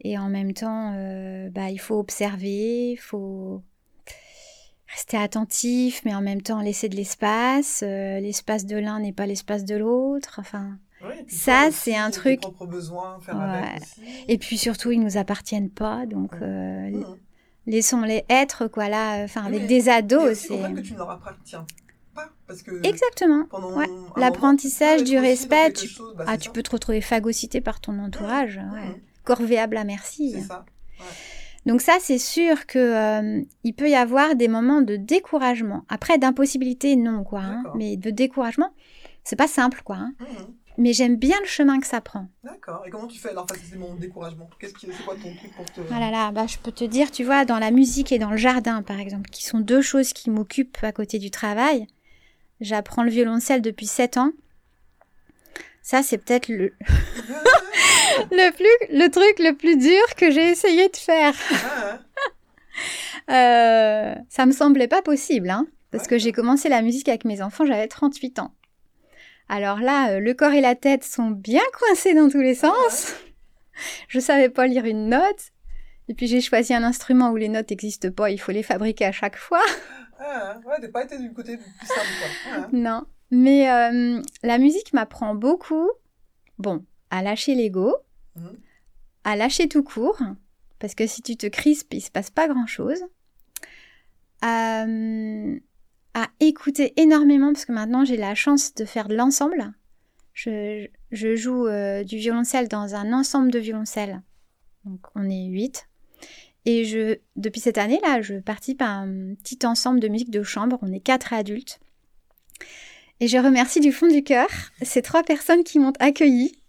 et 0.00 0.16
en 0.18 0.30
même 0.30 0.54
temps, 0.54 0.94
euh, 0.96 1.50
bah, 1.50 1.68
il 1.70 1.78
faut 1.78 1.98
observer, 1.98 2.92
il 2.92 2.96
faut 2.96 3.62
rester 4.94 5.16
attentif, 5.16 6.02
mais 6.04 6.14
en 6.14 6.20
même 6.22 6.42
temps 6.42 6.60
laisser 6.60 6.88
de 6.88 6.96
l'espace. 6.96 7.82
Euh, 7.86 8.20
l'espace 8.20 8.64
de 8.66 8.76
l'un 8.76 9.00
n'est 9.00 9.12
pas 9.12 9.26
l'espace 9.26 9.64
de 9.64 9.76
l'autre. 9.76 10.36
Enfin, 10.40 10.78
Ouais, 11.00 11.24
Ça, 11.28 11.68
c'est 11.70 11.94
un 11.94 12.10
truc- 12.10 12.40
propres 12.40 12.66
besoins, 12.66 13.20
faire 13.20 13.36
Ouais. 13.36 13.68
avec 13.68 13.82
aussi. 13.82 14.00
et 14.26 14.36
puis 14.36 14.58
surtout, 14.58 14.90
ils 14.90 14.98
nous 15.00 15.16
appartiennent 15.16 15.70
pas, 15.70 16.06
donc 16.06 16.32
euh, 16.42 16.90
laissons-les 17.68 18.24
être, 18.28 18.66
quoi, 18.66 18.88
là, 18.88 19.22
enfin, 19.22 19.44
avec 19.44 19.60
mais 19.62 19.66
des 19.68 19.88
ados, 19.88 20.36
c'est... 20.36 20.58
que 20.74 20.80
tu 20.80 20.94
ne 20.94 20.98
leur 20.98 21.10
appartiens 21.10 21.64
pas, 22.16 22.30
parce 22.48 22.62
que 22.62 22.84
Exactement. 22.84 23.44
L'apprentissage 24.16 25.04
du 25.04 25.16
respect, 25.18 25.72
tu- 25.74 25.86
chose, 25.86 26.16
bah, 26.16 26.24
Ah, 26.26 26.36
tu 26.36 26.46
ça. 26.46 26.50
peux 26.52 26.64
te 26.64 26.70
retrouver 26.72 27.00
phagocyté 27.00 27.60
par 27.60 27.80
ton 27.80 27.96
entourage. 28.00 28.58
Mhm. 28.58 28.96
corvéable 29.22 29.76
à 29.76 29.84
merci. 29.84 30.32
C'est 30.32 30.48
ça. 30.48 30.64
Donc 31.66 31.80
ça, 31.82 31.98
c'est 32.00 32.18
sûr 32.18 32.66
que 32.66 32.78
euh, 32.78 33.42
il 33.64 33.74
peut 33.74 33.90
y 33.90 33.94
avoir 33.94 34.34
des 34.36 34.48
moments 34.48 34.80
de 34.80 34.96
découragement. 34.96 35.84
Après, 35.88 36.16
d'impossibilité, 36.18 36.96
non, 36.96 37.24
quoi. 37.24 37.40
hein, 37.40 37.62
mais 37.74 37.96
de 37.96 38.10
découragement, 38.10 38.72
c'est 39.24 39.36
pas 39.36 39.48
simple, 39.48 39.82
quoi. 39.84 39.96
hein. 39.96 40.12
Mhm. 40.20 40.54
mais 40.78 40.92
j'aime 40.94 41.16
bien 41.16 41.36
le 41.40 41.46
chemin 41.46 41.78
que 41.80 41.86
ça 41.86 42.00
prend. 42.00 42.28
D'accord. 42.44 42.84
Et 42.86 42.90
comment 42.90 43.06
tu 43.08 43.18
fais 43.18 43.30
alors 43.30 43.46
face 43.48 43.58
à 43.58 43.70
ces 43.72 43.76
moments 43.76 43.96
de 43.96 44.00
découragement? 44.00 44.48
Qu'est-ce 44.58 44.74
qui, 44.74 44.86
c'est 44.86 45.04
quoi 45.04 45.14
ton 45.16 45.34
truc 45.34 45.52
pour 45.56 45.64
te... 45.66 45.80
Ah 45.92 46.00
là 46.00 46.10
là, 46.10 46.30
bah, 46.32 46.46
je 46.46 46.56
peux 46.58 46.72
te 46.72 46.84
dire, 46.84 47.10
tu 47.10 47.24
vois, 47.24 47.44
dans 47.44 47.58
la 47.58 47.70
musique 47.72 48.12
et 48.12 48.18
dans 48.18 48.30
le 48.30 48.36
jardin, 48.38 48.82
par 48.82 48.98
exemple, 49.00 49.28
qui 49.28 49.44
sont 49.44 49.58
deux 49.60 49.82
choses 49.82 50.12
qui 50.14 50.30
m'occupent 50.30 50.78
à 50.82 50.92
côté 50.92 51.18
du 51.18 51.30
travail. 51.30 51.86
J'apprends 52.60 53.02
le 53.02 53.10
violoncelle 53.10 53.60
depuis 53.60 53.86
7 53.86 54.16
ans. 54.16 54.30
Ça, 55.82 56.02
c'est 56.02 56.18
peut-être 56.18 56.48
le... 56.48 56.72
le, 58.30 58.50
plus, 58.52 58.96
le 58.96 59.08
truc 59.08 59.38
le 59.38 59.54
plus 59.54 59.76
dur 59.76 60.14
que 60.16 60.30
j'ai 60.30 60.50
essayé 60.50 60.88
de 60.88 60.96
faire. 60.96 61.34
Ah, 61.52 61.98
euh, 63.30 64.14
ça 64.28 64.46
me 64.46 64.52
semblait 64.52 64.88
pas 64.88 65.02
possible, 65.02 65.50
hein, 65.50 65.66
parce 65.90 66.06
que 66.06 66.18
j'ai 66.18 66.32
commencé 66.32 66.68
la 66.68 66.82
musique 66.82 67.08
avec 67.08 67.24
mes 67.24 67.42
enfants, 67.42 67.66
j'avais 67.66 67.88
38 67.88 68.38
ans. 68.38 68.52
Alors 69.48 69.80
là, 69.80 70.12
euh, 70.12 70.20
le 70.20 70.34
corps 70.34 70.52
et 70.52 70.60
la 70.60 70.74
tête 70.74 71.04
sont 71.04 71.30
bien 71.30 71.62
coincés 71.78 72.14
dans 72.14 72.28
tous 72.28 72.40
les 72.40 72.54
sens. 72.54 73.14
Je 74.08 74.18
savais 74.18 74.48
pas 74.48 74.66
lire 74.66 74.84
une 74.84 75.08
note. 75.08 75.52
Et 76.08 76.14
puis 76.14 76.26
j'ai 76.26 76.40
choisi 76.40 76.72
un 76.74 76.82
instrument 76.82 77.30
où 77.30 77.36
les 77.36 77.48
notes 77.48 77.70
n'existent 77.70 78.10
pas, 78.10 78.30
il 78.30 78.38
faut 78.38 78.52
les 78.52 78.62
fabriquer 78.62 79.04
à 79.04 79.12
chaque 79.12 79.36
fois. 79.36 79.62
Ah, 80.18 80.56
ouais, 80.66 80.88
pas 80.88 81.04
été 81.04 81.18
du 81.18 81.32
côté 81.32 81.56
plus 81.56 81.86
simple, 81.86 82.00
quoi. 82.18 82.52
Ah. 82.52 82.68
Non. 82.72 83.04
Mais 83.30 83.70
euh, 83.70 84.20
la 84.42 84.58
musique 84.58 84.92
m'apprend 84.94 85.34
beaucoup, 85.34 85.90
bon, 86.58 86.84
à 87.10 87.22
lâcher 87.22 87.54
l'ego, 87.54 87.94
mmh. 88.36 88.46
à 89.24 89.36
lâcher 89.36 89.68
tout 89.68 89.82
court, 89.82 90.20
parce 90.78 90.94
que 90.94 91.06
si 91.06 91.22
tu 91.22 91.36
te 91.36 91.46
crispes, 91.46 91.94
il 91.94 92.00
se 92.00 92.10
passe 92.10 92.30
pas 92.30 92.48
grand 92.48 92.66
chose. 92.66 93.02
À, 94.40 94.86
à 96.14 96.28
écouter 96.40 96.92
énormément, 97.00 97.52
parce 97.52 97.64
que 97.64 97.72
maintenant 97.72 98.04
j'ai 98.04 98.16
la 98.16 98.34
chance 98.34 98.74
de 98.74 98.84
faire 98.84 99.08
de 99.08 99.16
l'ensemble. 99.16 99.72
Je, 100.32 100.86
je, 101.10 101.34
joue 101.34 101.66
euh, 101.66 102.04
du 102.04 102.16
violoncelle 102.16 102.68
dans 102.68 102.94
un 102.94 103.12
ensemble 103.12 103.50
de 103.50 103.58
violoncelle. 103.58 104.22
Donc 104.84 105.00
on 105.16 105.28
est 105.28 105.46
huit. 105.46 105.88
Et 106.64 106.84
je, 106.84 107.18
depuis 107.36 107.60
cette 107.60 107.78
année-là, 107.78 108.20
je 108.20 108.34
participe 108.34 108.82
à 108.82 108.88
un 108.88 109.34
petit 109.34 109.66
ensemble 109.66 110.00
de 110.00 110.08
musique 110.08 110.30
de 110.30 110.42
chambre. 110.42 110.78
On 110.82 110.92
est 110.92 111.00
quatre 111.00 111.32
adultes. 111.32 111.80
Et 113.20 113.26
je 113.26 113.38
remercie 113.38 113.80
du 113.80 113.90
fond 113.90 114.06
du 114.06 114.22
cœur 114.22 114.48
ces 114.82 115.02
trois 115.02 115.22
personnes 115.22 115.64
qui 115.64 115.78
m'ont 115.78 115.92
accueillie 115.98 116.60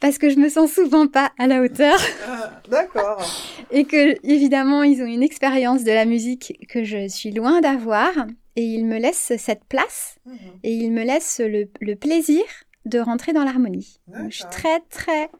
parce 0.00 0.18
que 0.18 0.30
je 0.30 0.36
me 0.36 0.48
sens 0.48 0.72
souvent 0.72 1.06
pas 1.06 1.32
à 1.38 1.46
la 1.46 1.60
hauteur. 1.62 1.98
Ah, 2.28 2.60
d'accord. 2.68 3.24
et 3.70 3.84
que 3.84 4.16
évidemment 4.26 4.82
ils 4.82 5.00
ont 5.00 5.06
une 5.06 5.22
expérience 5.22 5.84
de 5.84 5.92
la 5.92 6.04
musique 6.04 6.58
que 6.68 6.82
je 6.82 7.06
suis 7.06 7.30
loin 7.30 7.60
d'avoir 7.60 8.10
et 8.56 8.62
ils 8.62 8.84
me 8.84 8.98
laissent 8.98 9.32
cette 9.38 9.64
place 9.64 10.16
mhm. 10.26 10.36
et 10.64 10.72
ils 10.72 10.90
me 10.90 11.04
laissent 11.04 11.40
le, 11.40 11.94
plaisir 11.94 12.42
de 12.84 12.98
rentrer 12.98 13.32
dans 13.32 13.44
l'harmonie. 13.44 14.00
Je 14.28 14.34
suis 14.34 14.44
très 14.50 14.80
très 14.90 15.30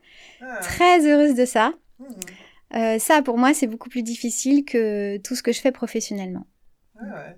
ah. 0.41 0.59
très 0.63 1.07
heureuse 1.07 1.35
de 1.35 1.45
ça. 1.45 1.73
Mhm. 1.99 2.09
Euh, 2.77 2.99
ça 2.99 3.23
pour 3.23 3.37
moi 3.37 3.53
c'est 3.53 3.67
beaucoup 3.67 3.89
plus 3.89 4.03
difficile 4.03 4.65
que 4.65 5.17
tout 5.19 5.35
ce 5.35 5.43
que 5.43 5.53
je 5.53 5.61
fais 5.61 5.73
professionnellement. 5.73 6.47
Ah 6.99 7.05
ouais. 7.05 7.37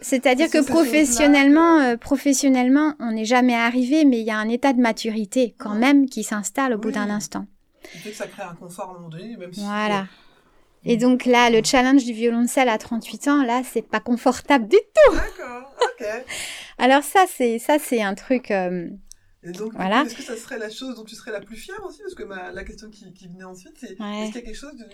C'est-à-dire 0.00 0.50
que 0.50 0.64
professionnellement, 0.64 1.78
euh, 1.80 1.96
professionnellement, 1.96 2.94
on 3.00 3.12
n'est 3.12 3.24
jamais 3.24 3.54
arrivé, 3.54 4.04
mais 4.04 4.20
il 4.20 4.26
y 4.26 4.30
a 4.30 4.38
un 4.38 4.48
état 4.48 4.72
de 4.72 4.80
maturité 4.80 5.54
quand 5.58 5.74
même 5.74 6.08
qui 6.08 6.22
s'installe 6.22 6.74
au 6.74 6.78
bout 6.78 6.90
d'un 6.90 7.10
instant. 7.10 7.46
fait 7.82 8.10
que 8.10 8.16
ça 8.16 8.26
crée 8.26 8.42
un 8.42 8.54
confort 8.54 8.88
à 8.88 8.90
un 8.90 8.94
moment 8.94 9.08
donné, 9.08 9.36
même 9.36 9.52
si 9.52 9.60
Voilà. 9.60 10.06
Et 10.84 10.96
donc 10.96 11.26
là, 11.26 11.50
le 11.50 11.60
challenge 11.62 12.04
du 12.04 12.12
violoncelle 12.12 12.68
à 12.68 12.78
38 12.78 13.28
ans, 13.28 13.42
là, 13.42 13.62
c'est 13.64 13.86
pas 13.86 14.00
confortable 14.00 14.66
du 14.66 14.78
tout. 14.78 15.14
D'accord, 15.14 15.74
ok. 15.82 16.06
Alors 16.78 17.02
ça, 17.02 17.26
c'est 17.28 17.58
ça, 17.58 17.78
c'est 17.78 18.02
un 18.02 18.14
truc. 18.14 18.50
Euh, 18.50 18.88
et 19.42 19.52
donc, 19.52 19.72
voilà. 19.72 20.02
est-ce 20.02 20.14
que 20.14 20.22
ça 20.22 20.36
serait 20.36 20.58
la 20.58 20.68
chose 20.68 20.96
dont 20.96 21.04
tu 21.04 21.14
serais 21.14 21.30
la 21.30 21.40
plus 21.40 21.56
fière 21.56 21.82
aussi? 21.86 22.02
Parce 22.02 22.14
que 22.14 22.24
la 22.24 22.64
question 22.64 22.90
qui, 22.90 23.10
qui, 23.14 23.26
venait 23.26 23.44
ensuite, 23.44 23.72
c'est 23.78 23.92
est-ce 23.92 24.32
qu'il 24.32 24.34
y 24.34 24.38
a 24.38 24.42
quelque 24.42 24.54
chose 24.54 24.84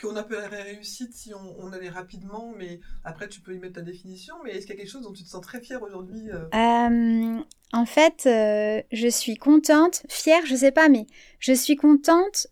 qu'on 0.00 0.16
appellerait 0.16 0.62
réussite 0.62 1.14
si 1.14 1.32
on, 1.32 1.54
on, 1.60 1.72
allait 1.72 1.88
rapidement, 1.88 2.52
mais 2.56 2.80
après 3.04 3.28
tu 3.28 3.40
peux 3.40 3.54
y 3.54 3.58
mettre 3.58 3.74
ta 3.74 3.82
définition, 3.82 4.34
mais 4.44 4.50
est-ce 4.50 4.66
qu'il 4.66 4.74
y 4.74 4.78
a 4.78 4.80
quelque 4.80 4.90
chose 4.90 5.02
dont 5.02 5.12
tu 5.12 5.22
te 5.22 5.28
sens 5.28 5.40
très 5.40 5.60
fière 5.60 5.82
aujourd'hui 5.82 6.30
euh? 6.30 6.48
euh, 6.52 7.40
En 7.72 7.86
fait, 7.86 8.24
euh, 8.26 8.82
je 8.90 9.06
suis 9.06 9.36
contente, 9.36 10.02
fière, 10.08 10.44
je 10.46 10.56
sais 10.56 10.72
pas, 10.72 10.88
mais 10.88 11.06
je 11.38 11.52
suis 11.52 11.76
contente 11.76 12.48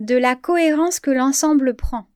de 0.00 0.16
la 0.16 0.34
cohérence 0.34 0.98
que 0.98 1.10
l'ensemble 1.10 1.74
prend. 1.74 2.06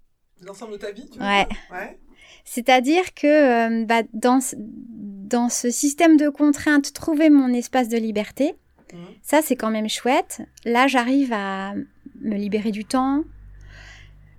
L'ensemble 0.41 0.72
de 0.72 0.78
ta 0.78 0.91
vie, 0.91 1.07
tu 1.11 1.18
vois 1.18 1.28
Ouais. 1.28 1.49
ouais. 1.70 2.01
C'est-à-dire 2.47 3.12
que 3.12 3.85
bah, 3.85 4.03
dans, 4.14 4.41
dans 4.57 5.51
ce 5.51 5.70
système 5.70 6.16
de 6.16 6.31
contraintes, 6.31 6.95
trouver 6.95 7.28
mon 7.28 7.53
espace 7.53 7.89
de 7.89 7.99
liberté, 7.99 8.55
Mhm. 8.93 9.01
Ça, 9.22 9.43
c'est 9.43 9.57
quand 9.57 9.70
même 9.70 9.88
chouette. 9.88 10.43
Là, 10.64 10.86
j'arrive 10.86 11.32
à 11.32 11.74
me 12.20 12.36
libérer 12.36 12.70
du 12.70 12.84
temps. 12.84 13.24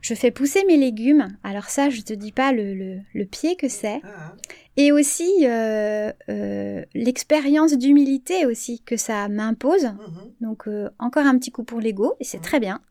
Je 0.02 0.16
fais 0.16 0.32
pousser 0.32 0.64
mes 0.66 0.78
légumes. 0.78 1.38
Alors 1.44 1.66
ça, 1.66 1.90
je 1.90 2.02
te 2.02 2.14
dis 2.14 2.32
pas 2.32 2.52
le, 2.52 3.00
le, 3.14 3.26
pied 3.26 3.56
que 3.56 3.68
c'est. 3.68 4.02
Ah. 4.04 4.36
Et 4.78 4.92
aussi 4.92 5.30
euh, 5.44 6.12
euh, 6.30 6.84
l'expérience 6.96 7.74
d'humilité 7.74 8.46
aussi 8.48 8.82
que 8.82 8.98
ça 8.98 9.30
m'impose. 9.30 9.86
Mhm. 9.86 10.34
Donc 10.42 10.68
euh, 10.68 10.90
encore 10.98 11.26
un 11.26 11.38
petit 11.38 11.52
coup 11.52 11.64
pour 11.64 11.80
l'ego 11.80 12.16
et 12.20 12.24
c'est 12.24 12.38
mhm. 12.38 12.44
très 12.44 12.60
bien. 12.60 12.82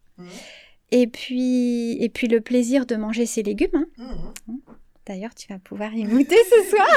Et 0.93 1.07
puis 1.07 1.93
et 2.03 2.09
puis 2.11 2.29
le 2.29 2.41
plaisir 2.41 2.87
de 2.87 2.95
manger 2.95 3.27
ces 3.27 3.43
légumes. 3.43 3.87
Hein. 3.99 4.33
Hein. 4.49 4.59
D'ailleurs, 5.07 5.35
tu 5.35 5.49
vas 5.49 5.59
pouvoir 5.59 5.95
y 5.95 6.05
goûter 6.05 6.37
ce 6.37 6.71
soir. 6.71 6.89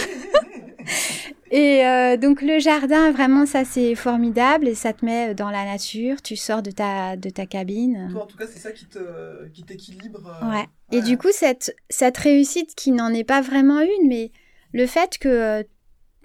et 1.52 1.86
euh, 1.86 2.18
donc 2.18 2.42
le 2.42 2.60
jardin, 2.60 3.12
vraiment, 3.12 3.46
ça 3.46 3.64
c'est 3.64 3.96
formidable 3.96 4.68
et 4.68 4.76
ça 4.76 4.94
te 4.94 5.06
met 5.06 5.34
dans 5.34 5.50
la 5.50 5.66
nature. 5.66 6.22
Tu 6.22 6.36
sors 6.36 6.62
de 6.62 6.72
ta, 6.72 7.16
de 7.16 7.30
ta 7.30 7.46
cabine. 7.46 8.10
Toi, 8.12 8.24
en 8.24 8.28
tout 8.28 8.38
cas, 8.38 8.46
c'est 8.46 8.60
ça 8.60 8.72
qui, 8.72 8.86
te, 8.86 9.48
qui 9.50 9.64
t'équilibre. 9.64 10.22
Euh, 10.44 10.52
ouais. 10.52 10.66
Et 10.92 11.02
du 11.02 11.18
coup, 11.18 11.30
cette, 11.32 11.76
cette 11.90 12.18
réussite 12.18 12.76
qui 12.76 12.92
n'en 12.92 13.14
est 13.14 13.24
pas 13.24 13.42
vraiment 13.42 13.80
une, 13.80 14.08
mais 14.08 14.32
le 14.74 14.86
fait 14.86 15.18
que, 15.18 15.30
euh, 15.30 15.64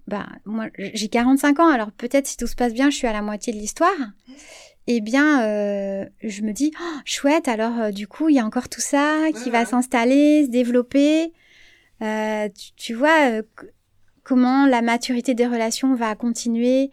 bah, 0.08 0.26
moi, 0.44 0.66
j'ai 0.76 1.08
45 1.08 1.60
ans, 1.60 1.68
alors 1.68 1.92
peut-être 1.92 2.26
si 2.26 2.36
tout 2.36 2.48
se 2.48 2.56
passe 2.56 2.74
bien, 2.74 2.90
je 2.90 2.96
suis 2.96 3.06
à 3.06 3.12
la 3.12 3.22
moitié 3.22 3.52
de 3.52 3.58
l'histoire. 3.58 3.90
Eh 4.88 5.00
bien, 5.02 5.42
je 6.22 6.42
me 6.42 6.52
dis, 6.52 6.72
oh, 6.80 6.98
chouette, 7.04 7.46
alors 7.46 7.92
du 7.92 8.08
coup, 8.08 8.30
il 8.30 8.36
y 8.36 8.38
a 8.38 8.44
encore 8.46 8.70
tout 8.70 8.80
ça 8.80 9.26
qui 9.42 9.50
va 9.50 9.66
s'installer, 9.66 10.46
se 10.46 10.50
développer. 10.50 11.30
Euh, 12.02 12.48
tu, 12.76 12.94
vois 12.94 13.30
euh, 13.30 13.42
comment 14.22 14.66
la 14.66 14.82
maturité 14.82 15.34
des 15.34 15.46
relations 15.46 15.94
va 15.94 16.14
continuer 16.14 16.90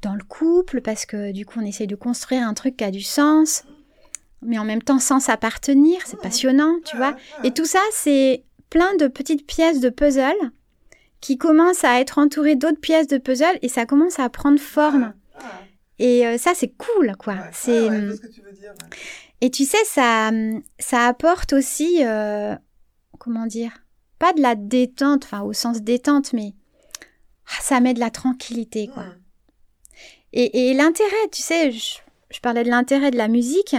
dans 0.00 0.14
le 0.14 0.24
couple, 0.24 0.80
parce 0.80 1.06
que 1.06 1.32
du 1.32 1.44
coup 1.44 1.58
on 1.60 1.66
essaye 1.66 1.86
de 1.86 1.96
construire 1.96 2.46
un 2.46 2.54
truc 2.54 2.76
qui 2.76 2.84
a 2.84 2.90
du 2.90 3.02
sens, 3.02 3.64
mais 4.42 4.58
en 4.58 4.64
même 4.64 4.82
temps 4.82 5.00
sans 5.00 5.20
s'appartenir, 5.20 6.00
c'est 6.06 6.20
passionnant, 6.20 6.76
tu 6.84 6.96
vois. 6.96 7.16
Et 7.44 7.52
tout 7.52 7.66
ça, 7.66 7.80
c'est 7.92 8.44
plein 8.70 8.94
de 8.96 9.08
petites 9.08 9.46
pièces 9.46 9.80
de 9.80 9.90
puzzle 9.90 10.36
qui 11.20 11.36
commencent 11.36 11.84
à 11.84 12.00
être 12.00 12.18
entourées 12.18 12.54
d'autres 12.54 12.80
pièces 12.80 13.08
de 13.08 13.18
puzzle 13.18 13.58
et 13.62 13.68
ça 13.68 13.86
commence 13.86 14.20
à 14.20 14.28
prendre 14.28 14.60
forme. 14.60 15.14
Et 15.98 16.24
euh, 16.26 16.38
ça, 16.38 16.52
c'est 16.54 16.72
cool, 16.76 17.16
quoi. 17.18 17.38
c'est. 17.52 17.88
Et 19.40 19.50
tu 19.50 19.64
sais, 19.64 19.84
ça, 19.84 20.30
ça 20.78 21.06
apporte 21.06 21.52
aussi, 21.52 22.02
comment 23.18 23.46
dire, 23.46 23.72
pas 24.18 24.32
de 24.32 24.40
la 24.40 24.54
détente, 24.54 25.24
enfin 25.24 25.42
au 25.42 25.52
sens 25.52 25.82
détente, 25.82 26.32
mais 26.32 26.54
ah, 27.46 27.60
ça 27.62 27.80
met 27.80 27.94
de 27.94 28.00
la 28.00 28.10
tranquillité, 28.10 28.88
quoi. 28.88 29.06
Et, 30.34 30.74
l'intérêt, 30.74 31.28
tu 31.32 31.40
sais, 31.40 31.72
je, 31.72 32.40
parlais 32.42 32.62
de 32.62 32.68
l'intérêt 32.68 33.10
de 33.10 33.16
la 33.16 33.28
musique. 33.28 33.74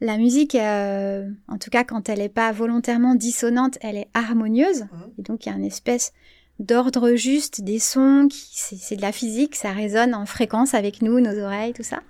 La 0.00 0.16
musique, 0.16 0.54
euh, 0.54 1.28
en 1.48 1.58
tout 1.58 1.70
cas 1.70 1.82
quand 1.82 2.08
elle 2.08 2.18
n'est 2.18 2.28
pas 2.28 2.52
volontairement 2.52 3.14
dissonante, 3.14 3.78
elle 3.80 3.96
est 3.96 4.08
harmonieuse. 4.14 4.82
Mmh. 4.82 4.88
Et 5.18 5.22
donc 5.22 5.46
il 5.46 5.48
y 5.48 5.52
a 5.52 5.56
une 5.56 5.64
espèce 5.64 6.12
d'ordre 6.58 7.14
juste 7.14 7.62
des 7.62 7.78
sons, 7.78 8.28
c'est 8.30 8.96
de 8.96 9.02
la 9.02 9.12
physique, 9.12 9.56
ça 9.56 9.72
résonne 9.72 10.14
en 10.14 10.26
fréquence 10.26 10.74
avec 10.74 11.02
nous, 11.02 11.20
nos 11.20 11.38
oreilles, 11.38 11.72
tout 11.72 11.82
ça. 11.82 12.02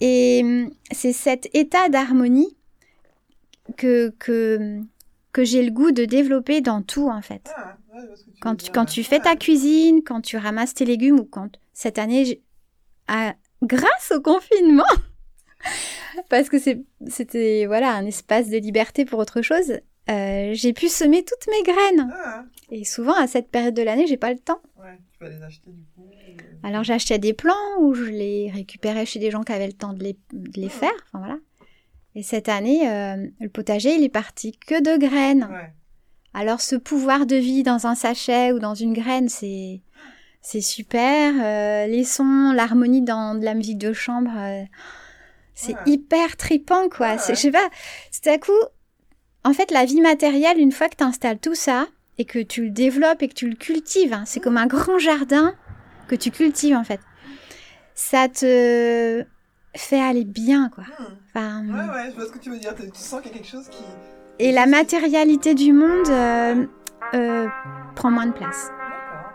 Et 0.00 0.40
hum, 0.42 0.70
c'est 0.90 1.12
cet 1.12 1.48
état 1.54 1.88
d'harmonie 1.88 2.56
que, 3.76 4.12
que, 4.18 4.80
que 5.32 5.44
j'ai 5.44 5.62
le 5.62 5.70
goût 5.70 5.92
de 5.92 6.04
développer 6.04 6.60
dans 6.60 6.82
tout 6.82 7.08
en 7.08 7.22
fait. 7.22 7.50
Ah, 7.56 7.76
quand, 8.40 8.56
tu, 8.56 8.70
quand 8.70 8.84
tu 8.84 9.04
fais 9.04 9.20
ta 9.20 9.36
cuisine, 9.36 10.02
quand 10.04 10.20
tu 10.20 10.36
ramasses 10.36 10.74
tes 10.74 10.84
légumes 10.84 11.20
ou 11.20 11.24
quand 11.24 11.50
cette 11.72 11.98
année, 11.98 12.42
grâce 13.62 14.12
au 14.14 14.20
confinement, 14.20 14.82
parce 16.28 16.48
que 16.48 16.56
c'était 17.08 17.66
voilà 17.66 17.94
un 17.94 18.06
espace 18.06 18.48
de 18.48 18.56
liberté 18.58 19.04
pour 19.04 19.18
autre 19.18 19.42
chose, 19.42 19.80
euh, 20.10 20.50
j'ai 20.54 20.72
pu 20.72 20.88
semer 20.88 21.24
toutes 21.24 21.46
mes 21.48 21.62
graines. 21.62 22.12
Ah. 22.24 22.44
Et 22.70 22.84
souvent 22.84 23.14
à 23.14 23.26
cette 23.26 23.48
période 23.48 23.74
de 23.74 23.82
l'année, 23.82 24.06
j'ai 24.06 24.16
pas 24.16 24.32
le 24.32 24.38
temps. 24.38 24.60
Ouais, 24.78 24.98
tu 25.12 25.24
vas 25.24 25.30
les 25.30 25.42
acheter 25.42 25.70
du 25.70 25.84
coup. 25.94 26.10
Euh, 26.10 26.42
Alors 26.62 26.82
j'achetais 26.82 27.18
des 27.18 27.34
plants 27.34 27.54
ou 27.80 27.94
je 27.94 28.04
les 28.04 28.50
récupérais 28.50 29.06
chez 29.06 29.18
des 29.18 29.30
gens 29.30 29.42
qui 29.42 29.52
avaient 29.52 29.66
le 29.66 29.72
temps 29.72 29.92
de 29.92 30.02
les, 30.02 30.16
de 30.32 30.60
les 30.60 30.66
ah. 30.66 30.70
faire. 30.70 31.06
Enfin 31.12 31.18
voilà. 31.18 31.38
Et 32.14 32.22
cette 32.22 32.48
année, 32.48 32.88
euh, 32.90 33.26
le 33.40 33.48
potager, 33.48 33.94
il 33.94 34.02
est 34.04 34.08
parti 34.08 34.52
que 34.52 34.80
de 34.82 34.98
graines. 34.98 35.48
Alors 36.34 36.60
ce 36.60 36.76
pouvoir 36.76 37.26
de 37.26 37.36
vie 37.36 37.62
dans 37.62 37.86
un 37.86 37.94
sachet 37.94 38.52
ou 38.52 38.58
dans 38.58 38.74
une 38.74 38.92
graine, 38.92 39.28
c'est 39.28 39.80
C'est 40.42 40.60
super. 40.60 41.32
euh, 41.42 41.86
les 41.86 42.04
sons, 42.04 42.52
l'harmonie 42.54 43.02
dans 43.02 43.34
de 43.34 43.44
la 43.44 43.54
musique 43.54 43.78
de 43.78 43.92
chambre, 43.92 44.30
euh, 44.36 44.62
c'est 45.54 45.74
Ouais. 45.74 45.80
hyper 45.86 46.36
tripant, 46.36 46.88
quoi. 46.88 47.14
Ouais. 47.14 47.18
Je 47.28 47.34
sais 47.34 47.50
pas, 47.50 47.68
tout 48.22 48.28
à 48.30 48.38
coup, 48.38 48.52
en 49.44 49.52
fait, 49.52 49.70
la 49.70 49.84
vie 49.84 50.00
matérielle, 50.00 50.58
une 50.58 50.72
fois 50.72 50.88
que 50.88 50.96
tu 50.96 51.04
installes 51.04 51.38
tout 51.38 51.54
ça 51.54 51.86
et 52.18 52.24
que 52.24 52.38
tu 52.38 52.64
le 52.64 52.70
développes 52.70 53.22
et 53.22 53.28
que 53.28 53.34
tu 53.34 53.48
le 53.48 53.56
cultives, 53.56 54.12
hein, 54.14 54.24
c'est 54.26 54.40
comme 54.40 54.56
un 54.56 54.66
grand 54.66 54.98
jardin 54.98 55.54
que 56.08 56.14
tu 56.16 56.30
cultives, 56.30 56.74
en 56.76 56.84
fait. 56.84 57.00
Ça 57.94 58.28
te 58.28 59.24
fait 59.76 60.00
aller 60.00 60.24
bien, 60.24 60.68
quoi. 60.68 60.84
Hmm. 60.84 61.04
Enfin, 61.34 61.62
Ouais, 61.66 61.94
ouais, 61.94 62.10
je 62.10 62.16
vois 62.16 62.26
ce 62.26 62.32
que 62.32 62.38
tu 62.38 62.50
veux 62.50 62.58
dire. 62.58 62.74
Tu 62.74 62.90
tu 62.90 62.98
sens 62.98 63.20
qu'il 63.22 63.30
y 63.30 63.34
a 63.34 63.38
quelque 63.38 63.48
chose 63.48 63.68
qui. 63.68 63.82
Et 64.38 64.52
la 64.52 64.66
matérialité 64.66 65.54
du 65.54 65.72
monde 65.72 66.08
euh, 66.08 66.66
euh, 67.14 67.46
prend 67.94 68.10
moins 68.10 68.26
de 68.26 68.32
place. 68.32 68.70
D'accord. 68.70 69.32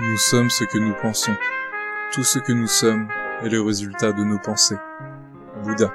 Nous 0.00 0.16
sommes 0.16 0.50
ce 0.50 0.64
que 0.64 0.78
nous 0.78 0.94
pensons. 1.00 1.34
Tout 2.12 2.24
ce 2.24 2.38
que 2.38 2.52
nous 2.52 2.66
sommes 2.66 3.08
est 3.42 3.48
le 3.48 3.60
résultat 3.60 4.12
de 4.12 4.24
nos 4.24 4.38
pensées. 4.38 4.76
Bouddha. 5.62 5.92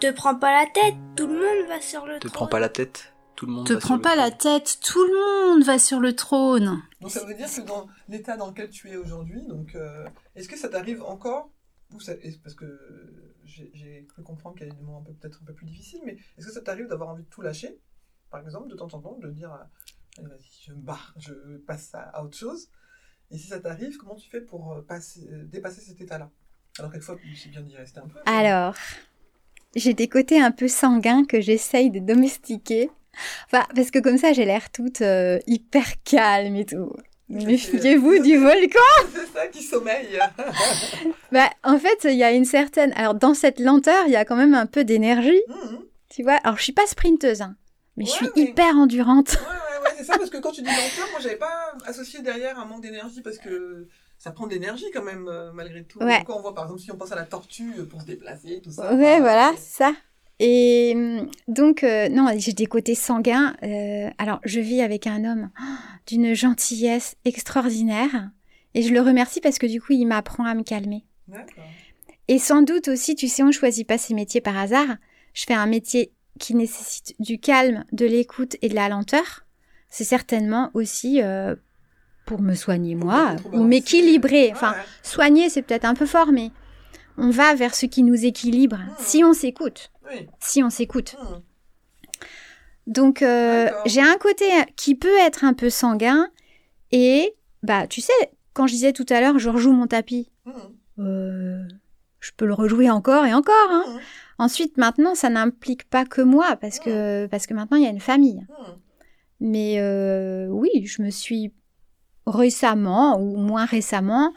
Te 0.00 0.10
prends 0.12 0.34
pas 0.36 0.52
la 0.52 0.66
tête, 0.66 0.94
tout 1.16 1.26
le 1.26 1.34
monde 1.34 1.68
va 1.68 1.80
sur 1.80 2.06
le 2.06 2.14
Te 2.18 2.28
trône. 2.28 2.32
prends 2.32 2.46
pas 2.46 2.60
la 2.60 2.68
tête, 2.68 3.12
tout 3.38 3.46
le 3.46 3.52
monde 3.52 3.66
Te 3.68 3.74
va 3.74 3.78
sur 3.80 3.86
prends 3.86 3.96
le 3.96 4.02
pas 4.02 4.16
la 4.16 4.30
trône. 4.32 4.60
tête, 4.60 4.78
tout 4.84 5.04
le 5.04 5.14
monde 5.54 5.62
va 5.64 5.78
sur 5.78 6.00
le 6.00 6.14
trône. 6.16 6.82
Donc 7.00 7.10
ça 7.12 7.24
veut 7.24 7.34
dire 7.34 7.46
que 7.46 7.60
dans 7.60 7.86
l'état 8.08 8.36
dans 8.36 8.48
lequel 8.48 8.68
tu 8.68 8.90
es 8.90 8.96
aujourd'hui, 8.96 9.40
donc 9.46 9.74
euh, 9.76 10.08
est-ce 10.34 10.48
que 10.48 10.56
ça 10.58 10.68
t'arrive 10.68 11.02
encore 11.02 11.50
ou 11.94 12.00
ça, 12.00 12.14
parce 12.42 12.54
que 12.56 12.66
j'ai 13.44 14.04
cru 14.08 14.22
comprendre 14.24 14.56
qu'il 14.56 14.66
y 14.66 14.70
a 14.70 14.74
des 14.74 14.80
moments 14.82 15.02
peut-être 15.20 15.38
un 15.42 15.46
peu 15.46 15.54
plus 15.54 15.66
difficiles, 15.66 16.00
mais 16.04 16.18
est-ce 16.36 16.46
que 16.46 16.52
ça 16.52 16.60
t'arrive 16.62 16.88
d'avoir 16.88 17.10
envie 17.10 17.22
de 17.22 17.28
tout 17.28 17.40
lâcher, 17.40 17.78
par 18.30 18.40
exemple, 18.42 18.68
de 18.68 18.74
temps 18.74 18.92
en 18.92 19.00
temps, 19.00 19.16
de 19.22 19.30
dire 19.30 19.52
euh, 19.52 19.64
allez 20.18 20.28
vas-y, 20.28 20.50
je 20.66 20.72
me 20.72 20.80
barre, 20.82 21.14
je 21.18 21.32
passe 21.58 21.94
à, 21.94 22.00
à 22.10 22.22
autre 22.24 22.36
chose. 22.36 22.68
Et 23.30 23.38
si 23.38 23.46
ça 23.46 23.60
t'arrive, 23.60 23.96
comment 23.98 24.16
tu 24.16 24.28
fais 24.28 24.40
pour 24.40 24.72
euh, 24.72 24.82
passer, 24.82 25.28
dépasser 25.44 25.80
cet 25.80 26.00
état-là? 26.00 26.30
Alors 26.78 26.90
quelquefois, 26.90 27.16
c'est 27.40 27.50
bien 27.50 27.62
d'y 27.62 27.76
rester 27.76 28.00
un 28.00 28.08
peu. 28.08 28.18
mais- 28.26 28.32
Alors, 28.32 28.74
j'ai 29.76 29.94
des 29.94 30.08
côtés 30.08 30.40
un 30.40 30.50
peu 30.50 30.66
sanguins 30.68 31.24
que 31.24 31.40
j'essaye 31.40 31.90
de 31.90 32.00
domestiquer. 32.00 32.90
Enfin, 33.46 33.64
parce 33.74 33.90
que 33.90 33.98
comme 33.98 34.18
ça, 34.18 34.32
j'ai 34.32 34.44
l'air 34.44 34.70
toute 34.70 35.00
euh, 35.02 35.38
hyper 35.46 35.84
calme 36.04 36.56
et 36.56 36.64
tout. 36.66 36.92
Méfiez-vous 37.28 38.20
du 38.20 38.36
volcan 38.42 38.78
C'est 39.14 39.26
ça 39.38 39.46
qui 39.48 39.62
sommeille. 39.62 40.18
Bah, 41.32 41.50
en 41.62 41.78
fait, 41.78 42.04
il 42.04 42.16
y 42.16 42.24
a 42.24 42.32
une 42.32 42.46
certaine... 42.46 42.92
Alors, 42.96 43.14
dans 43.14 43.34
cette 43.34 43.60
lenteur, 43.60 44.04
il 44.06 44.12
y 44.12 44.16
a 44.16 44.24
quand 44.24 44.36
même 44.36 44.54
un 44.54 44.64
peu 44.66 44.82
d'énergie, 44.84 45.42
Mhm. 45.48 45.78
tu 46.08 46.22
vois. 46.22 46.34
Alors, 46.44 46.56
je 46.56 46.62
suis 46.62 46.72
pas 46.72 46.86
sprinteuse, 46.86 47.42
hein, 47.42 47.54
mais 47.98 48.06
je 48.06 48.10
suis 48.10 48.26
mais- 48.34 48.42
hyper 48.44 48.74
endurante. 48.76 49.32
Ouais, 49.32 49.36
ouais, 49.46 49.84
ouais, 49.90 49.94
c'est 49.98 50.04
ça, 50.04 50.16
parce 50.16 50.30
que 50.30 50.38
quand 50.38 50.52
tu 50.52 50.62
dis 50.62 50.68
lenteur, 50.70 51.06
moi 51.10 51.20
j'avais 51.20 51.36
pas 51.36 51.72
associé 51.84 52.22
derrière 52.22 52.58
un 52.58 52.64
manque 52.64 52.80
d'énergie, 52.80 53.20
parce 53.20 53.36
que 53.36 53.86
ça 54.18 54.30
prend 54.30 54.46
de 54.46 54.52
l'énergie 54.54 54.86
quand 54.94 55.02
même, 55.02 55.28
euh, 55.28 55.52
malgré 55.52 55.84
tout. 55.84 55.98
Ouais. 56.02 56.24
Quand 56.26 56.36
on 56.38 56.40
voit 56.40 56.54
par 56.54 56.64
exemple, 56.64 56.80
si 56.80 56.90
on 56.90 56.96
pense 56.96 57.12
à 57.12 57.16
la 57.16 57.24
tortue 57.24 57.74
euh, 57.78 57.84
pour 57.84 58.00
se 58.00 58.06
déplacer, 58.06 58.62
tout 58.64 58.70
ça. 58.72 58.94
Ouais, 58.94 59.20
voilà, 59.20 59.52
c'est 59.58 59.84
ça. 59.84 59.92
Et 60.40 60.92
hum, 60.94 61.28
donc, 61.48 61.82
euh, 61.82 62.08
non, 62.08 62.28
j'ai 62.36 62.52
des 62.52 62.66
côtés 62.66 62.94
sanguins. 62.94 63.56
Euh, 63.62 64.08
alors, 64.18 64.40
je 64.44 64.60
vis 64.60 64.82
avec 64.82 65.06
un 65.06 65.24
homme 65.24 65.50
oh, 65.60 65.64
d'une 66.06 66.34
gentillesse 66.34 67.16
extraordinaire. 67.24 68.30
Et 68.74 68.82
je 68.82 68.92
le 68.92 69.00
remercie 69.00 69.40
parce 69.40 69.58
que 69.58 69.66
du 69.66 69.80
coup, 69.80 69.92
il 69.92 70.06
m'apprend 70.06 70.44
à 70.44 70.54
me 70.54 70.62
calmer. 70.62 71.04
Et 72.28 72.38
sans 72.38 72.62
doute 72.62 72.88
aussi, 72.88 73.14
tu 73.16 73.26
sais, 73.28 73.42
on 73.42 73.50
choisit 73.50 73.86
pas 73.86 73.98
ses 73.98 74.14
métiers 74.14 74.40
par 74.40 74.56
hasard. 74.56 74.96
Je 75.32 75.44
fais 75.44 75.54
un 75.54 75.66
métier 75.66 76.12
qui 76.38 76.54
nécessite 76.54 77.14
du 77.18 77.40
calme, 77.40 77.84
de 77.92 78.06
l'écoute 78.06 78.56
et 78.62 78.68
de 78.68 78.74
la 78.74 78.88
lenteur. 78.88 79.46
C'est 79.88 80.04
certainement 80.04 80.70
aussi 80.74 81.22
euh, 81.22 81.56
pour 82.26 82.42
me 82.42 82.54
soigner 82.54 82.94
moi, 82.94 83.36
ou 83.52 83.64
m'équilibrer. 83.64 84.52
Enfin, 84.52 84.72
ouais. 84.72 84.78
soigner, 85.02 85.48
c'est 85.48 85.62
peut-être 85.62 85.86
un 85.86 85.94
peu 85.94 86.06
fort, 86.06 86.30
mais 86.30 86.50
on 87.18 87.30
va 87.30 87.54
vers 87.54 87.74
ce 87.74 87.86
qui 87.86 88.02
nous 88.02 88.24
équilibre 88.24 88.76
Mmh. 88.78 88.94
si 88.98 89.24
on 89.24 89.32
s'écoute. 89.32 89.90
Oui. 90.10 90.26
Si 90.40 90.62
on 90.62 90.70
s'écoute. 90.70 91.16
Mhm. 91.22 91.40
Donc, 92.86 93.22
euh, 93.22 93.68
j'ai 93.86 94.00
un 94.00 94.16
côté 94.16 94.46
qui 94.76 94.94
peut 94.94 95.18
être 95.20 95.44
un 95.44 95.52
peu 95.52 95.68
sanguin. 95.68 96.28
Et, 96.90 97.34
bah, 97.62 97.86
tu 97.86 98.00
sais, 98.00 98.12
quand 98.54 98.66
je 98.66 98.72
disais 98.72 98.92
tout 98.94 99.04
à 99.10 99.20
l'heure, 99.20 99.38
je 99.38 99.50
rejoue 99.50 99.72
mon 99.72 99.86
tapis. 99.86 100.30
Mhm. 100.46 100.54
Euh, 101.00 101.62
je 102.20 102.30
peux 102.36 102.46
le 102.46 102.54
rejouer 102.54 102.90
encore 102.90 103.26
et 103.26 103.34
encore. 103.34 103.70
hein. 103.70 103.84
Ensuite, 104.38 104.76
maintenant, 104.78 105.14
ça 105.14 105.28
n'implique 105.28 105.88
pas 105.90 106.04
que 106.06 106.22
moi, 106.22 106.56
parce 106.60 106.78
que, 106.78 107.26
parce 107.26 107.46
que 107.46 107.54
maintenant, 107.54 107.76
il 107.76 107.82
y 107.82 107.86
a 107.86 107.90
une 107.90 108.00
famille. 108.00 108.46
Mais 109.40 109.76
euh, 109.80 110.46
oui, 110.48 110.70
je 110.86 111.02
me 111.02 111.10
suis 111.10 111.52
récemment, 112.26 113.18
ou 113.20 113.36
moins 113.36 113.64
récemment, 113.66 114.32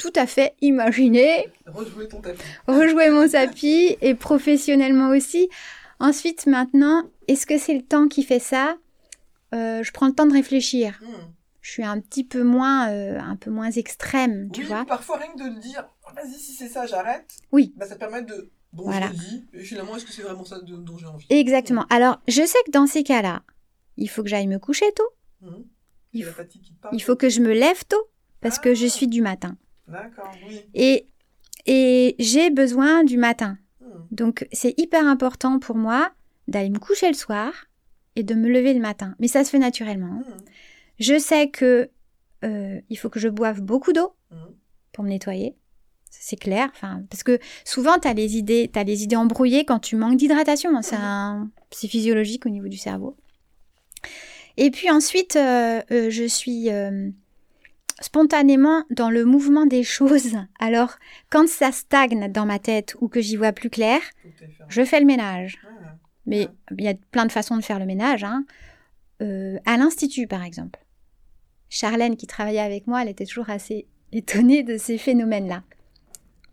tout 0.00 0.12
à 0.16 0.26
fait 0.26 0.54
imaginé 0.62 1.46
Rejouer 1.66 2.08
ton 2.08 2.20
tapis. 2.20 2.40
rejouer 2.66 3.10
mon 3.10 3.28
tapis 3.28 3.96
et 4.00 4.14
professionnellement 4.14 5.10
aussi. 5.10 5.48
Ensuite, 5.98 6.46
maintenant, 6.46 7.04
est-ce 7.28 7.44
que 7.46 7.58
c'est 7.58 7.74
le 7.74 7.82
temps 7.82 8.08
qui 8.08 8.22
fait 8.22 8.38
ça? 8.38 8.76
Euh, 9.54 9.82
Je 9.82 9.92
prends 9.92 10.06
le 10.06 10.14
temps 10.14 10.26
de 10.26 10.32
réfléchir. 10.32 10.98
Mhm. 11.02 11.08
Je 11.60 11.70
suis 11.70 11.84
un 11.84 12.00
petit 12.00 12.24
peu 12.24 12.42
moins, 12.42 12.88
euh, 12.88 13.18
un 13.20 13.36
peu 13.36 13.50
moins 13.50 13.70
extrême, 13.70 14.48
tu 14.50 14.62
oui, 14.62 14.66
vois. 14.68 14.86
parfois 14.86 15.18
rien 15.18 15.30
que 15.34 15.38
de 15.44 15.54
le 15.54 15.60
dire, 15.60 15.86
vas-y, 16.16 16.32
si 16.38 16.54
c'est 16.54 16.68
ça, 16.68 16.86
j'arrête. 16.86 17.26
Oui. 17.52 17.74
Bah, 17.76 17.84
ça 17.86 17.96
permet 17.96 18.22
de. 18.22 18.50
Bon, 18.72 18.84
Voilà. 18.84 19.08
je 19.08 19.12
le 19.12 19.18
dis, 19.18 19.46
et 19.52 19.58
finalement, 19.64 19.96
est-ce 19.96 20.06
que 20.06 20.12
c'est 20.12 20.22
vraiment 20.22 20.44
ça 20.46 20.58
de- 20.60 20.76
dont 20.76 20.96
j'ai 20.96 21.04
envie? 21.06 21.26
Exactement. 21.28 21.84
Alors, 21.90 22.20
je 22.28 22.46
sais 22.46 22.58
que 22.64 22.70
dans 22.70 22.86
ces 22.86 23.02
cas-là, 23.02 23.42
il 23.98 24.08
faut 24.08 24.22
que 24.22 24.28
j'aille 24.30 24.46
me 24.46 24.58
coucher 24.58 24.86
tôt. 24.96 25.08
Il 26.12 26.24
faut- 26.24 26.32
parle. 26.80 26.94
Il 26.96 27.00
faut 27.02 27.16
que 27.16 27.28
je 27.28 27.40
me 27.40 27.52
lève 27.52 27.84
tôt 27.86 28.08
parce 28.40 28.58
que 28.58 28.74
je 28.74 28.86
Ah. 28.86 28.88
suis 28.88 29.06
du 29.08 29.20
matin. 29.20 29.56
D'accord, 29.90 30.32
oui. 30.46 30.60
Et, 30.74 31.06
et 31.66 32.14
j'ai 32.18 32.50
besoin 32.50 33.04
du 33.04 33.16
matin. 33.18 33.58
Mhm. 33.80 34.06
Donc, 34.10 34.46
c'est 34.52 34.74
hyper 34.78 35.06
important 35.06 35.58
pour 35.58 35.76
moi 35.76 36.10
d'aller 36.48 36.70
me 36.70 36.78
coucher 36.78 37.08
le 37.08 37.14
soir 37.14 37.52
et 38.16 38.22
de 38.22 38.34
me 38.34 38.48
lever 38.48 38.74
le 38.74 38.80
matin. 38.80 39.14
Mais 39.18 39.28
ça 39.28 39.44
se 39.44 39.50
fait 39.50 39.58
naturellement. 39.58 40.14
Mhm. 40.26 40.36
Je 40.98 41.18
sais 41.18 41.48
que 41.50 41.90
euh, 42.44 42.80
il 42.88 42.96
faut 42.96 43.08
que 43.10 43.20
je 43.20 43.28
boive 43.28 43.60
beaucoup 43.60 43.92
d'eau 43.92 44.14
Mhm. 44.30 44.54
pour 44.92 45.04
me 45.04 45.08
nettoyer. 45.10 45.54
C'est 46.12 46.36
clair, 46.36 46.68
enfin, 46.74 47.02
parce 47.08 47.22
que 47.22 47.38
souvent 47.64 47.98
tu 48.00 48.08
as 48.08 48.14
les 48.14 48.36
idées, 48.36 48.68
t'as 48.72 48.82
les 48.82 49.04
idées 49.04 49.14
embrouillées 49.16 49.64
quand 49.64 49.78
tu 49.78 49.94
manques 49.96 50.16
d'hydratation. 50.16 50.70
hein. 50.76 51.50
C'est 51.70 51.86
physiologique 51.88 52.46
au 52.46 52.48
niveau 52.48 52.66
du 52.68 52.76
cerveau. 52.76 53.16
Et 54.56 54.70
puis 54.70 54.90
ensuite, 54.90 55.36
euh, 55.36 55.80
euh, 55.92 56.10
je 56.10 56.24
suis 56.24 56.70
euh, 56.70 57.10
spontanément 58.00 58.84
dans 58.90 59.10
le 59.10 59.24
mouvement 59.24 59.66
des 59.66 59.82
choses. 59.82 60.36
Alors, 60.58 60.94
quand 61.30 61.48
ça 61.48 61.72
stagne 61.72 62.30
dans 62.32 62.46
ma 62.46 62.58
tête 62.58 62.96
ou 63.00 63.08
que 63.08 63.20
j'y 63.20 63.36
vois 63.36 63.52
plus 63.52 63.70
clair, 63.70 64.00
je 64.68 64.84
fais 64.84 65.00
le 65.00 65.06
ménage. 65.06 65.58
Ah. 65.64 65.94
Mais 66.26 66.48
il 66.76 66.84
y 66.84 66.88
a 66.88 66.94
plein 67.10 67.26
de 67.26 67.32
façons 67.32 67.56
de 67.56 67.62
faire 67.62 67.78
le 67.78 67.86
ménage. 67.86 68.24
hein. 68.24 68.44
Euh, 69.22 69.58
à 69.66 69.76
l'institut, 69.76 70.26
par 70.26 70.44
exemple. 70.44 70.80
Charlène, 71.68 72.16
qui 72.16 72.26
travaillait 72.26 72.60
avec 72.60 72.86
moi, 72.86 73.02
elle 73.02 73.08
était 73.08 73.26
toujours 73.26 73.50
assez 73.50 73.86
étonnée 74.12 74.62
de 74.62 74.76
ces 74.76 74.98
phénomènes-là. 74.98 75.62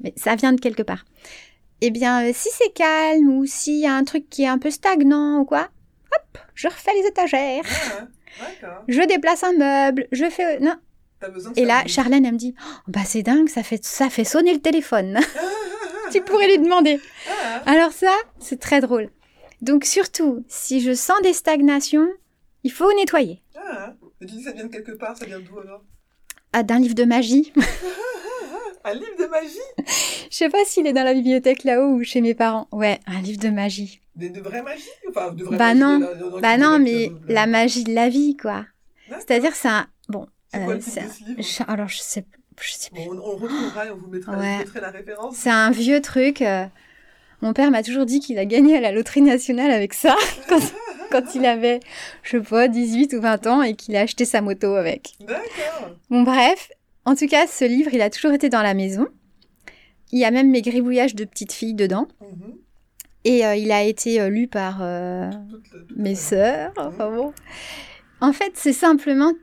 Mais 0.01 0.13
ça 0.15 0.35
vient 0.35 0.53
de 0.53 0.59
quelque 0.61 0.83
part. 0.83 1.05
Eh 1.81 1.91
bien, 1.91 2.23
euh, 2.27 2.31
si 2.33 2.49
c'est 2.51 2.73
calme 2.73 3.29
ou 3.29 3.45
s'il 3.45 3.79
y 3.79 3.85
a 3.87 3.93
un 3.95 4.03
truc 4.03 4.29
qui 4.29 4.43
est 4.43 4.47
un 4.47 4.57
peu 4.57 4.71
stagnant 4.71 5.39
ou 5.39 5.45
quoi, 5.45 5.69
hop, 6.15 6.37
je 6.55 6.67
refais 6.67 6.91
les 7.01 7.07
étagères, 7.07 7.63
Ah, 8.41 8.83
je 8.87 9.01
déplace 9.01 9.43
un 9.43 9.53
meuble, 9.53 10.07
je 10.11 10.29
fais... 10.29 10.59
Non. 10.59 10.75
Et 11.55 11.65
là, 11.65 11.83
Charlène, 11.87 12.25
elle 12.25 12.33
me 12.33 12.37
dit, 12.37 12.53
oh, 12.59 12.73
bah 12.87 13.01
c'est 13.05 13.23
dingue, 13.23 13.49
ça 13.49 13.63
fait, 13.63 13.83
ça 13.83 14.09
fait 14.09 14.23
sonner 14.23 14.53
le 14.53 14.59
téléphone. 14.61 15.19
tu 16.11 16.21
pourrais 16.21 16.47
lui 16.47 16.59
demander. 16.59 16.99
Ah, 17.29 17.61
Alors 17.65 17.91
ça, 17.91 18.11
c'est 18.39 18.59
très 18.59 18.81
drôle. 18.81 19.09
Donc 19.61 19.85
surtout, 19.85 20.43
si 20.47 20.81
je 20.81 20.93
sens 20.93 21.19
des 21.23 21.33
stagnations, 21.33 22.07
il 22.63 22.71
faut 22.71 22.91
nettoyer. 22.93 23.41
ah. 23.55 23.93
Tu 24.19 24.25
dis 24.25 24.37
que 24.37 24.43
ça 24.45 24.51
vient 24.51 24.65
de 24.65 24.69
quelque 24.71 24.91
part, 24.93 25.15
ça 25.17 25.25
vient 25.25 25.39
d'où 25.39 25.59
alors? 25.59 25.83
Ah, 26.53 26.63
D'un 26.63 26.79
livre 26.79 26.95
de 26.95 27.03
magie. 27.03 27.51
Un 28.83 28.93
livre 28.93 29.17
de 29.19 29.25
magie? 29.25 29.57
Je 30.31 30.35
sais 30.37 30.49
pas 30.49 30.63
s'il 30.65 30.87
est 30.87 30.93
dans 30.93 31.03
la 31.03 31.13
bibliothèque 31.13 31.65
là-haut 31.65 31.95
ou 31.95 32.03
chez 32.03 32.21
mes 32.21 32.33
parents. 32.33 32.67
Ouais, 32.71 32.99
un 33.05 33.19
livre 33.21 33.39
de 33.39 33.49
magie. 33.49 33.99
de, 34.15 34.29
de 34.29 34.39
vraie 34.39 34.61
magie 34.61 34.87
Enfin, 35.09 35.31
de 35.33 35.43
vraie 35.43 35.57
Bah 35.57 35.73
magie, 35.73 35.79
non. 35.81 36.39
Bah 36.39 36.57
non, 36.57 36.79
mais 36.79 37.11
la 37.27 37.47
magie 37.47 37.83
de 37.83 37.93
la 37.93 38.07
vie, 38.07 38.37
quoi. 38.37 38.65
C'est-à-dire, 39.09 39.53
c'est 39.55 39.67
un... 39.67 39.87
Bon, 40.07 40.25
C'est 40.53 40.63
quoi 40.63 40.73
le 40.75 40.79
titre 40.79 40.93
c'est- 40.93 41.01
de 41.07 41.11
ce 41.11 41.23
livre? 41.25 41.41
je- 41.41 41.71
alors 41.71 41.87
je 41.89 41.97
sais, 41.99 42.25
je 42.61 42.71
sais 42.71 42.89
plus. 42.89 43.03
Bon, 43.05 43.11
on, 43.11 43.11
on 43.11 43.31
le 43.37 43.43
retrouvera 43.43 43.85
et 43.87 43.91
on 43.91 43.95
vous 43.97 44.07
mettra 44.07 44.37
Ouais. 44.37 44.57
mettrai 44.59 44.81
la 44.81 44.91
référence. 44.91 45.35
C'est 45.35 45.49
un 45.49 45.71
vieux 45.71 46.01
truc. 46.01 46.41
euh, 46.41 46.65
Mon 47.41 47.53
père 47.53 47.69
m'a 47.69 47.83
toujours 47.83 48.05
dit 48.07 48.19
qu'il 48.19 48.39
a 48.39 48.45
gagné 48.45 48.77
à 48.77 48.81
la 48.81 48.91
loterie 48.91 49.21
nationale 49.21 49.69
avec 49.71 49.93
ça 49.93 50.15
quand, 50.49 50.59
quand 51.11 51.35
il 51.35 51.45
avait, 51.45 51.79
je 52.23 52.37
sais 52.37 52.43
pas, 52.43 52.67
18 52.67 53.13
ou 53.13 53.21
20 53.21 53.45
ans 53.45 53.61
et 53.61 53.75
qu'il 53.75 53.95
a 53.95 54.01
acheté 54.01 54.25
sa 54.25 54.41
moto 54.41 54.73
avec. 54.75 55.13
D'accord. 55.19 55.91
Bon, 56.09 56.23
bref, 56.23 56.71
en 57.05 57.13
tout 57.15 57.27
cas, 57.27 57.45
ce 57.45 57.63
livre, 57.65 57.91
il 57.93 58.01
a 58.01 58.09
toujours 58.09 58.31
été 58.31 58.49
dans 58.49 58.63
la 58.63 58.73
maison. 58.73 59.07
Il 60.11 60.19
y 60.19 60.25
a 60.25 60.31
même 60.31 60.49
mes 60.49 60.61
gribouillages 60.63 61.13
de 61.15 61.25
petites 61.25 61.51
filles 61.51 61.73
dedans. 61.75 62.07
Mhm. 62.21 62.55
Et 63.25 63.45
euh, 63.45 63.55
il 63.55 63.71
a 63.73 63.83
été 63.83 64.19
euh, 64.21 64.29
lu 64.29 64.47
par 64.47 64.77
euh, 64.81 65.29
Toute 65.51 65.71
la- 65.73 65.79
toute 65.81 65.97
mes 65.97 66.15
sœurs. 66.15 66.71
Enfin 66.77 67.11
bon. 67.11 67.33
En 68.21 68.31
fait, 68.33 68.51
c'est 68.55 68.73
simplement. 68.73 69.33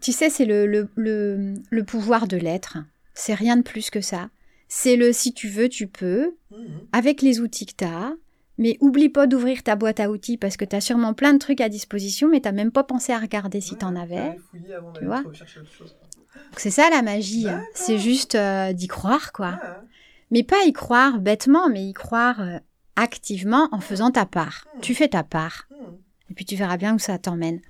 Tu 0.00 0.12
sais, 0.12 0.30
c'est 0.30 0.44
le, 0.44 0.66
le, 0.66 0.88
le, 0.96 1.54
le 1.70 1.84
pouvoir 1.84 2.26
de 2.26 2.36
l'être. 2.36 2.78
C'est 3.14 3.34
rien 3.34 3.56
de 3.56 3.62
plus 3.62 3.90
que 3.90 4.00
ça. 4.00 4.30
C'est 4.68 4.96
le 4.96 5.12
si 5.12 5.32
tu 5.32 5.48
veux, 5.48 5.68
tu 5.68 5.86
peux, 5.86 6.34
Mhm. 6.50 6.80
avec 6.92 7.22
les 7.22 7.40
outils 7.40 7.66
que 7.66 7.74
tu 7.76 7.84
as. 7.84 8.12
Mais 8.60 8.76
oublie 8.80 9.08
pas 9.08 9.26
d'ouvrir 9.28 9.62
ta 9.62 9.76
boîte 9.76 10.00
à 10.00 10.10
outils 10.10 10.36
parce 10.36 10.56
que 10.56 10.64
tu 10.64 10.74
as 10.74 10.80
sûrement 10.80 11.14
plein 11.14 11.32
de 11.32 11.38
trucs 11.38 11.60
à 11.60 11.68
disposition, 11.68 12.28
mais 12.28 12.40
tu 12.40 12.50
même 12.50 12.72
pas 12.72 12.82
pensé 12.82 13.12
à 13.12 13.18
regarder 13.18 13.60
si 13.60 13.72
Ouais, 13.74 13.78
tu 13.78 13.84
en 13.84 13.94
avais. 13.94 14.16
avant 14.76 14.92
Tu 14.94 15.04
vois? 15.04 15.22
C'est 16.56 16.70
ça 16.70 16.90
la 16.90 17.02
magie. 17.02 17.48
hein. 17.48 17.62
C'est 17.74 17.98
juste 17.98 18.34
euh, 18.34 18.72
d'y 18.72 18.88
croire, 18.88 19.32
quoi. 19.32 19.58
Ah, 19.62 19.82
Mais 20.32 20.42
pas 20.42 20.64
y 20.66 20.72
croire 20.72 21.20
bêtement, 21.20 21.68
mais 21.68 21.84
y 21.88 21.92
croire 21.92 22.40
euh, 22.40 22.58
activement 22.96 23.68
en 23.72 23.80
faisant 23.80 24.10
ta 24.10 24.26
part. 24.26 24.66
Hmm. 24.76 24.80
Tu 24.80 24.94
fais 24.94 25.08
ta 25.08 25.22
part. 25.22 25.68
hmm. 25.70 25.94
Et 26.30 26.34
puis 26.34 26.44
tu 26.44 26.56
verras 26.56 26.76
bien 26.76 26.94
où 26.94 26.98
ça 26.98 27.16
t'emmène. 27.16 27.60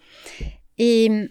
Et 0.78 1.28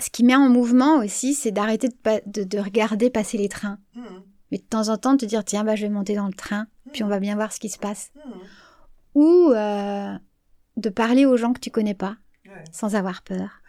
ce 0.00 0.10
qui 0.10 0.24
met 0.24 0.34
en 0.34 0.48
mouvement 0.48 0.96
aussi, 0.98 1.34
c'est 1.34 1.50
d'arrêter 1.52 1.88
de, 1.88 1.94
de- 2.26 2.44
de 2.44 2.58
regarder 2.58 3.10
passer 3.10 3.38
les 3.38 3.48
trains. 3.48 3.78
Hmm. 3.94 4.20
Mais 4.50 4.58
de 4.58 4.62
temps 4.64 4.88
en 4.88 4.96
temps, 4.98 5.16
te 5.16 5.24
dire, 5.24 5.44
tiens, 5.44 5.64
bah, 5.64 5.76
je 5.76 5.82
vais 5.82 5.88
monter 5.92 6.14
dans 6.14 6.26
le 6.26 6.32
train, 6.34 6.66
puis 6.92 7.02
on 7.04 7.08
va 7.08 7.20
bien 7.20 7.34
voir 7.36 7.52
ce 7.52 7.60
qui 7.60 7.68
se 7.68 7.78
passe. 7.78 8.10
Hmm. 8.16 8.30
Ou 9.14 9.50
euh, 9.52 10.14
de 10.76 10.88
parler 10.88 11.26
aux 11.26 11.36
gens 11.36 11.52
que 11.52 11.60
tu 11.60 11.70
connais 11.70 11.94
pas, 11.94 12.16
Ouais. 12.46 12.64
sans 12.72 12.94
avoir 12.96 13.22
peur. 13.22 13.60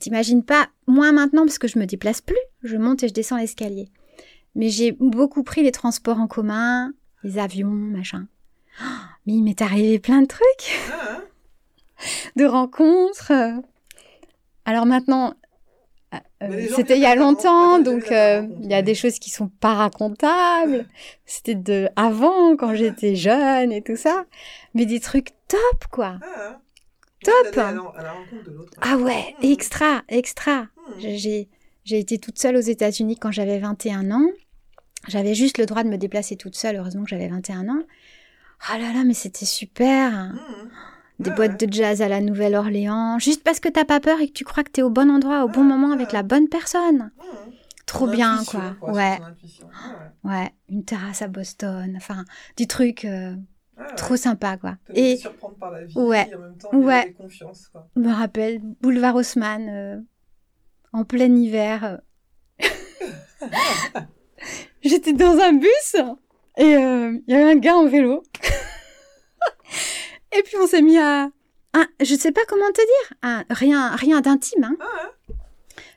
T'imagines 0.00 0.42
pas, 0.44 0.68
moi 0.88 1.12
maintenant, 1.12 1.44
parce 1.46 1.58
que 1.58 1.68
je 1.68 1.78
me 1.78 1.86
déplace 1.86 2.20
plus, 2.20 2.36
je 2.64 2.76
monte 2.76 3.04
et 3.04 3.08
je 3.08 3.14
descends 3.14 3.36
l'escalier. 3.36 3.90
Mais 4.56 4.68
j'ai 4.68 4.90
beaucoup 4.92 5.44
pris 5.44 5.62
les 5.62 5.70
transports 5.70 6.18
en 6.18 6.26
commun, 6.26 6.92
les 7.22 7.38
avions, 7.38 7.70
machin. 7.70 8.26
Oh, 8.80 8.84
mais 9.26 9.34
il 9.34 9.42
m'est 9.44 9.62
arrivé 9.62 10.00
plein 10.00 10.22
de 10.22 10.26
trucs, 10.26 10.80
Ah, 10.92 11.20
de 12.36 12.44
rencontres. 12.44 13.32
Alors 14.64 14.86
maintenant, 14.86 15.34
euh, 16.42 16.48
les 16.48 16.68
gens 16.68 16.76
c'était 16.76 16.96
il 16.96 17.02
y 17.02 17.06
a 17.06 17.14
longtemps, 17.14 17.78
donc 17.78 18.10
euh, 18.12 18.46
il 18.62 18.70
y 18.70 18.74
a 18.74 18.82
des 18.82 18.94
choses 18.94 19.18
qui 19.18 19.30
sont 19.30 19.48
pas 19.48 19.74
racontables. 19.74 20.86
C'était 21.26 21.54
de 21.54 21.88
avant, 21.96 22.56
quand 22.56 22.74
j'étais 22.74 23.14
jeune 23.16 23.72
et 23.72 23.82
tout 23.82 23.96
ça. 23.96 24.24
Mais 24.74 24.86
des 24.86 25.00
trucs 25.00 25.28
top, 25.48 25.84
quoi. 25.90 26.18
ah. 26.22 26.58
Top. 27.22 27.54
D'aller 27.54 27.58
À 27.58 27.72
la, 27.72 27.80
à 27.96 28.02
la 28.02 28.12
rencontre 28.12 28.44
de 28.44 28.50
l'autre. 28.50 28.72
Ah 28.82 28.96
ouais, 28.98 29.34
Hmm. 29.40 29.44
extra, 29.52 30.02
extra. 30.08 30.62
Hmm. 30.62 30.92
J'ai 30.98 31.48
j'ai 31.84 31.98
été 31.98 32.18
toute 32.18 32.38
seule 32.38 32.56
aux 32.56 32.60
États-Unis 32.60 33.16
quand 33.18 33.30
j'avais 33.30 33.58
21 33.58 34.10
ans. 34.10 34.26
J'avais 35.08 35.34
juste 35.34 35.58
le 35.58 35.66
droit 35.66 35.82
de 35.84 35.88
me 35.88 35.96
déplacer 35.98 36.36
toute 36.36 36.54
seule, 36.56 36.76
heureusement 36.76 37.04
que 37.04 37.10
j'avais 37.10 37.28
21 37.28 37.68
ans. 37.68 37.82
Ah 38.70 38.78
là 38.78 38.92
là, 38.92 39.04
mais 39.04 39.12
c'était 39.14 39.44
super. 39.46 40.32
Hmm. 40.32 40.68
Des 41.20 41.30
Ouais, 41.30 41.36
boîtes 41.36 41.64
de 41.64 41.72
jazz 41.72 42.02
à 42.02 42.08
la 42.08 42.20
Nouvelle-Orléans, 42.20 43.18
juste 43.20 43.44
parce 43.44 43.60
que 43.60 43.68
t'as 43.68 43.84
pas 43.84 44.00
peur 44.00 44.20
et 44.20 44.26
que 44.28 44.32
tu 44.32 44.44
crois 44.44 44.64
que 44.64 44.70
t'es 44.70 44.82
au 44.82 44.90
bon 44.90 45.10
endroit, 45.10 45.44
au 45.44 45.48
bon 45.48 45.62
moment 45.62 45.92
avec 45.92 46.08
ouais. 46.08 46.12
la 46.14 46.22
bonne 46.24 46.48
personne. 46.48 47.10
Hmm. 47.18 47.50
Trop 47.86 48.06
bien, 48.08 48.40
quoi. 48.48 48.74
Ouais. 48.92 49.18
Ah 49.22 49.28
ouais. 50.24 50.50
Une 50.68 50.84
terrasse 50.84 51.22
à 51.22 51.28
Boston, 51.28 51.94
enfin, 51.96 52.24
des 52.56 52.66
trucs 52.66 53.04
euh, 53.04 53.34
Ah 53.76 53.84
trop 53.96 54.16
sympas, 54.16 54.56
quoi. 54.56 54.76
Et 54.92 55.16
surprendre 55.16 55.54
par 55.56 55.70
la 55.70 55.84
vie 55.84 55.96
Ouais. 55.96 56.26
et 56.30 56.34
en 56.34 56.38
même 56.40 56.56
temps 56.56 56.70
Ouais. 56.76 57.02
gagner 57.02 57.12
confiance 57.12 57.68
quoi. 57.68 57.88
je 57.94 58.00
me 58.00 58.12
rappelle, 58.12 58.58
boulevard 58.80 59.14
Haussmann, 59.14 59.68
euh, 59.68 60.00
en 60.92 61.04
plein 61.04 61.32
hiver. 61.34 62.00
J'étais 64.82 65.12
dans 65.12 65.38
un 65.38 65.52
bus 65.52 65.96
et 66.56 66.76
euh, 66.76 67.18
il 67.26 67.32
y 67.32 67.36
avait 67.36 67.52
un 67.52 67.56
gars 67.56 67.76
en 67.76 67.86
vélo. 67.86 68.22
Et 70.38 70.42
puis 70.42 70.56
on 70.60 70.66
s'est 70.66 70.82
mis 70.82 70.98
à... 70.98 71.30
je 72.00 72.14
sais 72.14 72.32
pas 72.32 72.42
comment 72.48 72.70
te 72.72 72.80
dire, 72.80 73.44
rien, 73.50 73.90
rien 73.96 74.20
d'intime. 74.20 74.64
Hein. 74.64 74.76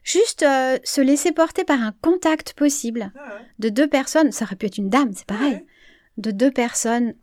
Juste 0.04 0.44
euh, 0.44 0.78
se 0.84 1.02
laisser 1.02 1.32
porter 1.34 1.64
par 1.66 1.82
un 1.82 1.94
contact 2.02 2.54
possible 2.54 3.12
Ah 3.18 3.36
ouais. 3.36 3.42
de 3.60 3.70
deux 3.70 3.88
personnes. 3.88 4.32
Ça 4.32 4.46
aurait 4.46 4.56
pu 4.56 4.66
être 4.68 4.78
une 4.78 4.90
dame, 4.90 5.12
c'est 5.14 5.26
pareil. 5.26 5.54
Ouais. 5.56 5.66
De 6.18 6.32
deux 6.32 6.52
personnes 6.52 7.14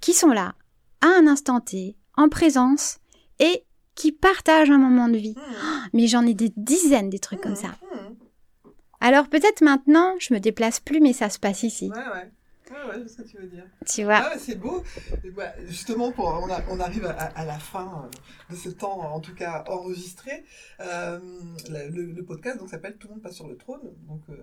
qui 0.00 0.12
sont 0.12 0.30
là, 0.30 0.54
à 1.00 1.08
un 1.08 1.26
instant 1.26 1.60
T, 1.60 1.96
en 2.16 2.28
présence 2.28 2.98
et 3.40 3.64
qui 3.96 4.12
partagent 4.12 4.70
un 4.70 4.78
moment 4.78 5.08
de 5.08 5.16
vie. 5.16 5.34
Hmm. 5.36 5.88
Mais 5.94 6.06
j'en 6.06 6.24
ai 6.26 6.34
des 6.34 6.52
dizaines 6.56 7.10
des 7.10 7.18
trucs 7.18 7.40
comme 7.40 7.52
Hmm. 7.52 7.56
ça. 7.56 7.68
Hmm. 7.68 8.14
Alors 9.00 9.28
peut-être 9.28 9.62
maintenant, 9.62 10.14
je 10.20 10.32
me 10.32 10.38
déplace 10.38 10.80
plus, 10.80 11.00
mais 11.00 11.12
ça 11.12 11.28
se 11.28 11.38
passe 11.38 11.62
ici. 11.64 11.90
Ouais 11.90 11.96
ouais. 11.98 12.30
Ouais, 12.84 12.96
ouais, 13.02 13.08
ce 13.08 13.16
que 13.16 13.22
tu 13.22 13.38
veux 13.38 13.46
dire. 13.46 13.64
Tu 13.86 14.04
vois 14.04 14.16
Ah, 14.32 14.38
c'est 14.38 14.56
beau. 14.56 14.82
Bah, 15.34 15.52
justement, 15.66 16.12
pour, 16.12 16.26
on, 16.26 16.50
a- 16.50 16.62
on 16.70 16.78
arrive 16.80 17.06
à, 17.06 17.12
à 17.12 17.44
la 17.44 17.58
fin 17.58 18.04
euh, 18.06 18.52
de 18.54 18.56
ce 18.56 18.68
temps, 18.68 19.00
en 19.00 19.20
tout 19.20 19.34
cas 19.34 19.64
enregistré. 19.68 20.44
Euh, 20.80 21.18
le, 21.68 22.20
podcast 22.22 22.58
donc 22.58 22.68
s'appelle 22.68 22.96
Tout 22.98 23.08
le 23.08 23.14
monde 23.14 23.22
passe 23.22 23.34
sur 23.36 23.48
le 23.48 23.56
trône. 23.56 23.80
Donc, 24.06 24.22
euh, 24.30 24.36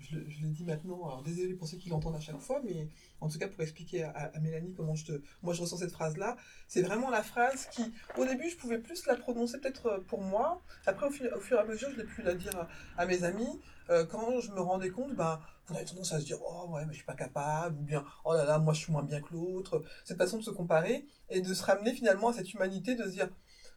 je, 0.00 0.16
le- 0.16 0.28
je 0.28 0.42
le 0.42 0.48
dis 0.48 0.64
maintenant. 0.64 0.96
Alors, 1.06 1.22
désolé 1.22 1.54
pour 1.54 1.66
ceux 1.68 1.76
qui 1.76 1.88
l'entendent 1.88 2.16
à 2.16 2.20
chaque 2.20 2.40
fois, 2.40 2.60
mais 2.64 2.88
en 3.20 3.28
tout 3.28 3.38
cas 3.38 3.48
pour 3.48 3.60
expliquer 3.62 4.02
à, 4.04 4.10
à 4.34 4.40
Mélanie 4.40 4.74
comment 4.76 4.94
je 4.96 5.04
te, 5.06 5.12
moi 5.42 5.54
je 5.54 5.60
ressens 5.62 5.76
cette 5.78 5.92
phrase-là, 5.92 6.36
c'est 6.66 6.82
vraiment 6.82 7.08
la 7.10 7.22
phrase 7.22 7.66
qui, 7.70 7.92
au 8.18 8.24
début, 8.24 8.50
je 8.50 8.56
pouvais 8.56 8.78
plus 8.78 9.06
la 9.06 9.14
prononcer 9.16 9.58
peut-être 9.60 10.02
pour 10.08 10.20
moi. 10.20 10.60
Après, 10.86 11.06
au, 11.06 11.10
fur- 11.10 11.30
au 11.36 11.40
fur 11.40 11.56
et 11.56 11.60
à 11.60 11.64
mesure, 11.64 11.88
je 11.92 11.98
l'ai 11.98 12.04
pu 12.04 12.22
la 12.22 12.34
dire 12.34 12.56
à, 12.56 12.68
à 13.02 13.06
mes 13.06 13.22
amis. 13.24 13.60
Euh, 13.90 14.04
quand 14.06 14.40
je 14.40 14.50
me 14.52 14.60
rendais 14.60 14.90
compte, 14.90 15.14
ben, 15.14 15.40
on 15.70 15.74
avait 15.74 15.84
tendance 15.84 16.12
à 16.12 16.20
se 16.20 16.24
dire 16.24 16.38
oh 16.42 16.68
ouais 16.70 16.84
mais 16.84 16.92
je 16.92 16.98
suis 16.98 17.06
pas 17.06 17.14
capable 17.14 17.78
ou 17.78 17.82
bien 17.82 18.04
oh 18.24 18.34
là 18.34 18.44
là 18.44 18.58
moi 18.58 18.74
je 18.74 18.80
suis 18.80 18.92
moins 18.92 19.02
bien 19.02 19.20
que 19.20 19.32
l'autre. 19.32 19.82
Cette 20.04 20.18
façon 20.18 20.38
de 20.38 20.42
se 20.42 20.50
comparer 20.50 21.06
et 21.28 21.40
de 21.40 21.54
se 21.54 21.62
ramener 21.62 21.92
finalement 21.92 22.28
à 22.28 22.32
cette 22.32 22.52
humanité 22.52 22.94
de 22.94 23.04
se 23.04 23.10
dire 23.10 23.28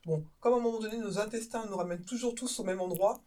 bon 0.05 0.25
comme 0.39 0.53
à 0.53 0.57
un 0.57 0.59
moment 0.59 0.79
donné 0.79 0.97
nos 0.97 1.19
intestins 1.19 1.65
nous 1.69 1.77
ramènent 1.77 2.05
toujours 2.05 2.35
tous 2.35 2.59
au 2.59 2.63
même 2.63 2.81
endroit 2.81 3.21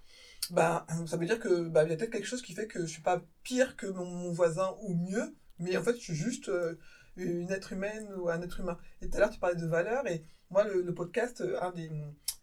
bah 0.51 0.87
ça 1.07 1.17
veut 1.17 1.27
dire 1.27 1.39
que 1.39 1.69
bah 1.69 1.85
il 1.85 1.91
y 1.91 1.93
a 1.93 1.97
peut-être 1.97 2.11
quelque 2.11 2.27
chose 2.27 2.43
qui 2.43 2.55
fait 2.55 2.67
que 2.67 2.81
je 2.81 2.87
suis 2.87 3.03
pas 3.03 3.23
pire 3.43 3.77
que 3.77 3.87
mon, 3.87 4.33
voisin 4.33 4.75
ou 4.83 4.95
mieux 4.95 5.35
mais 5.59 5.77
en 5.77 5.83
fait 5.83 5.95
je 5.97 6.01
suis 6.01 6.15
juste 6.15 6.49
euh, 6.49 6.79
une 7.17 7.51
être 7.51 7.73
humaine 7.73 8.09
ou 8.17 8.29
un 8.29 8.41
être 8.43 8.61
humain. 8.61 8.79
Et 9.03 9.09
tout 9.09 9.17
à 9.17 9.21
l'heure 9.21 9.31
tu 9.31 9.41
parlais 9.41 9.57
de 9.57 9.67
valeurs 9.67 10.07
et 10.07 10.25
moi 10.51 10.65
le, 10.65 10.95
podcast 10.95 11.41
euh, 11.41 11.61
un 11.61 11.73
des 11.73 11.91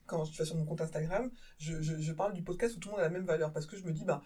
quand 0.06 0.24
je 0.26 0.34
suis 0.34 0.46
sur 0.46 0.56
mon 0.56 0.66
compte 0.66 0.82
Instagram 0.82 1.32
je, 1.58 1.82
je, 1.82 2.00
je 2.00 2.14
parle 2.14 2.34
du 2.34 2.44
podcast 2.44 2.76
où 2.76 2.80
tout 2.80 2.90
le 2.90 2.92
monde 2.94 3.02
a 3.02 3.06
la 3.06 3.10
même 3.10 3.26
valeur 3.26 3.52
parce 3.52 3.66
que 3.66 3.78
je 3.78 3.84
me 3.84 3.92
dis 3.92 4.06
bah 4.06 4.22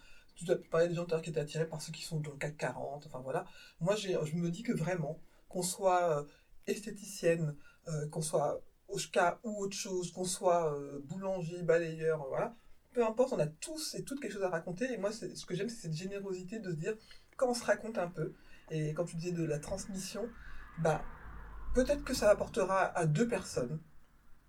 tu 0.46 0.52
as 0.52 0.56
parlé 0.56 0.88
des 0.88 0.96
gens 0.96 1.06
qui 1.06 1.30
étaient 1.30 1.40
attirés 1.40 1.68
par 1.68 1.82
ceux 1.82 1.92
qui 1.92 2.04
sont 2.04 2.20
dans 2.20 2.32
le 2.32 2.38
CAC 2.38 2.58
40, 2.58 3.06
enfin 3.06 3.20
voilà. 3.20 3.46
Moi, 3.80 3.96
je 3.96 4.36
me 4.36 4.50
dis 4.50 4.64
que 4.64 4.74
vraiment, 4.74 5.20
qu'on 5.48 5.64
soit 5.64 6.20
euh, 6.20 6.24
esthéticienne, 6.68 7.56
euh, 7.88 8.08
qu'on 8.10 8.22
soit 8.22 8.62
Oshka 8.88 9.40
ou 9.44 9.64
autre 9.64 9.76
chose, 9.76 10.12
qu'on 10.12 10.26
soit 10.26 10.74
euh, 10.74 11.00
boulanger, 11.06 11.62
balayeur, 11.64 12.26
voilà, 12.28 12.56
peu 12.94 13.06
importe, 13.06 13.34
on 13.34 13.40
a 13.40 13.48
tous 13.48 13.96
et 13.96 14.04
toutes 14.04 14.20
quelque 14.20 14.34
chose 14.34 14.44
à 14.44 14.50
raconter. 14.50 14.92
Et 14.92 14.98
moi, 14.98 15.12
ce 15.12 15.46
que 15.46 15.56
j'aime, 15.56 15.70
c'est 15.70 15.84
cette 15.84 15.94
générosité 15.94 16.60
de 16.60 16.72
se 16.72 16.76
dire, 16.76 16.96
quand 17.38 17.50
on 17.50 17.54
se 17.54 17.64
raconte 17.64 17.98
un 17.98 18.10
peu, 18.10 18.34
et 18.72 18.94
quand 18.94 19.06
tu 19.06 19.16
disais 19.16 19.32
de 19.32 19.44
la 19.44 19.60
transmission, 19.60 20.28
bah, 20.80 21.04
peut-être 21.74 22.04
que 22.04 22.14
ça 22.14 22.30
apportera 22.30 22.86
à 22.98 23.06
deux 23.06 23.28
personnes, 23.28 23.80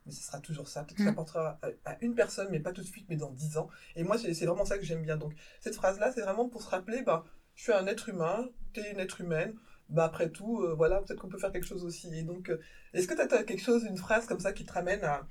mais 0.06 0.12
ce 0.12 0.22
sera 0.22 0.40
toujours 0.40 0.68
ça. 0.68 0.82
Peut-être 0.84 0.96
que 0.98 1.02
ça 1.04 1.10
Mm. 1.10 1.14
apportera 1.14 1.58
à, 1.84 1.96
une 2.00 2.14
personne, 2.14 2.48
mais 2.50 2.60
pas 2.60 2.72
tout 2.72 2.82
de 2.82 2.86
suite, 2.86 3.06
mais 3.08 3.16
dans 3.16 3.30
dix 3.30 3.56
ans. 3.58 3.68
Et 3.96 4.02
moi, 4.04 4.16
c'est 4.18 4.46
vraiment 4.46 4.64
ça 4.64 4.78
que 4.78 4.84
j'aime 4.84 5.02
bien. 5.02 5.16
Donc, 5.16 5.32
cette 5.60 5.74
phrase-là, 5.74 6.12
c'est 6.14 6.22
vraiment 6.22 6.48
pour 6.48 6.62
se 6.62 6.68
rappeler, 6.68 7.02
bah, 7.02 7.24
je 7.54 7.62
suis 7.64 7.72
un 7.72 7.86
être 7.86 8.08
humain, 8.08 8.48
t'es 8.72 8.92
une 8.92 9.00
être 9.00 9.20
humaine, 9.20 9.54
bah, 9.88 10.04
après 10.04 10.30
tout, 10.30 10.62
euh, 10.62 10.74
voilà, 10.74 11.00
peut-être 11.02 11.20
qu'on 11.20 11.28
peut 11.28 11.38
faire 11.38 11.52
quelque 11.52 11.66
chose 11.66 11.84
aussi. 11.84 12.08
Et 12.14 12.22
donc, 12.22 12.48
euh, 12.50 12.60
est-ce 12.94 13.06
que 13.06 13.14
tu 13.14 13.20
as 13.34 13.42
quelque 13.44 13.62
chose, 13.62 13.84
une 13.84 13.98
phrase 13.98 14.26
comme 14.26 14.40
ça 14.40 14.52
qui 14.52 14.64
te 14.64 14.72
ramène 14.72 15.02
à, 15.04 15.26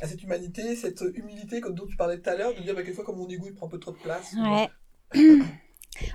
à 0.00 0.08
cette 0.08 0.22
humanité, 0.22 0.76
cette 0.76 1.02
humilité 1.14 1.60
comme 1.60 1.74
dont 1.74 1.86
tu 1.86 1.96
parlais 1.96 2.18
tout 2.20 2.28
à 2.30 2.34
l'heure, 2.36 2.54
de 2.54 2.60
dire, 2.60 2.74
bah, 2.74 2.82
quelquefois, 2.82 3.04
comme 3.04 3.16
mon 3.18 3.28
ego, 3.28 3.46
il 3.48 3.54
prend 3.54 3.66
un 3.66 3.70
peu 3.70 3.78
trop 3.78 3.92
de 3.92 3.98
place. 3.98 4.34
Ouais. 4.34 4.68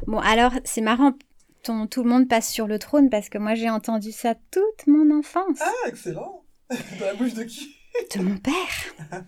bon, 0.07 0.19
alors, 0.19 0.53
c'est 0.63 0.81
marrant. 0.81 1.13
Ton, 1.63 1.87
tout 1.87 2.03
le 2.03 2.09
monde 2.09 2.29
passe 2.29 2.49
sur 2.49 2.67
le 2.67 2.79
trône 2.79 3.09
parce 3.09 3.27
que 3.27 3.37
moi 3.37 3.53
j'ai 3.53 3.69
entendu 3.69 4.13
ça 4.13 4.33
toute 4.49 4.87
mon 4.87 5.11
enfance. 5.13 5.57
Ah, 5.59 5.89
excellent 5.89 6.45
Dans 6.69 7.05
la 7.05 7.13
bouche 7.15 7.33
de 7.33 7.43
qui? 7.43 7.75
De 8.15 8.21
mon 8.23 8.37
père. 8.37 8.53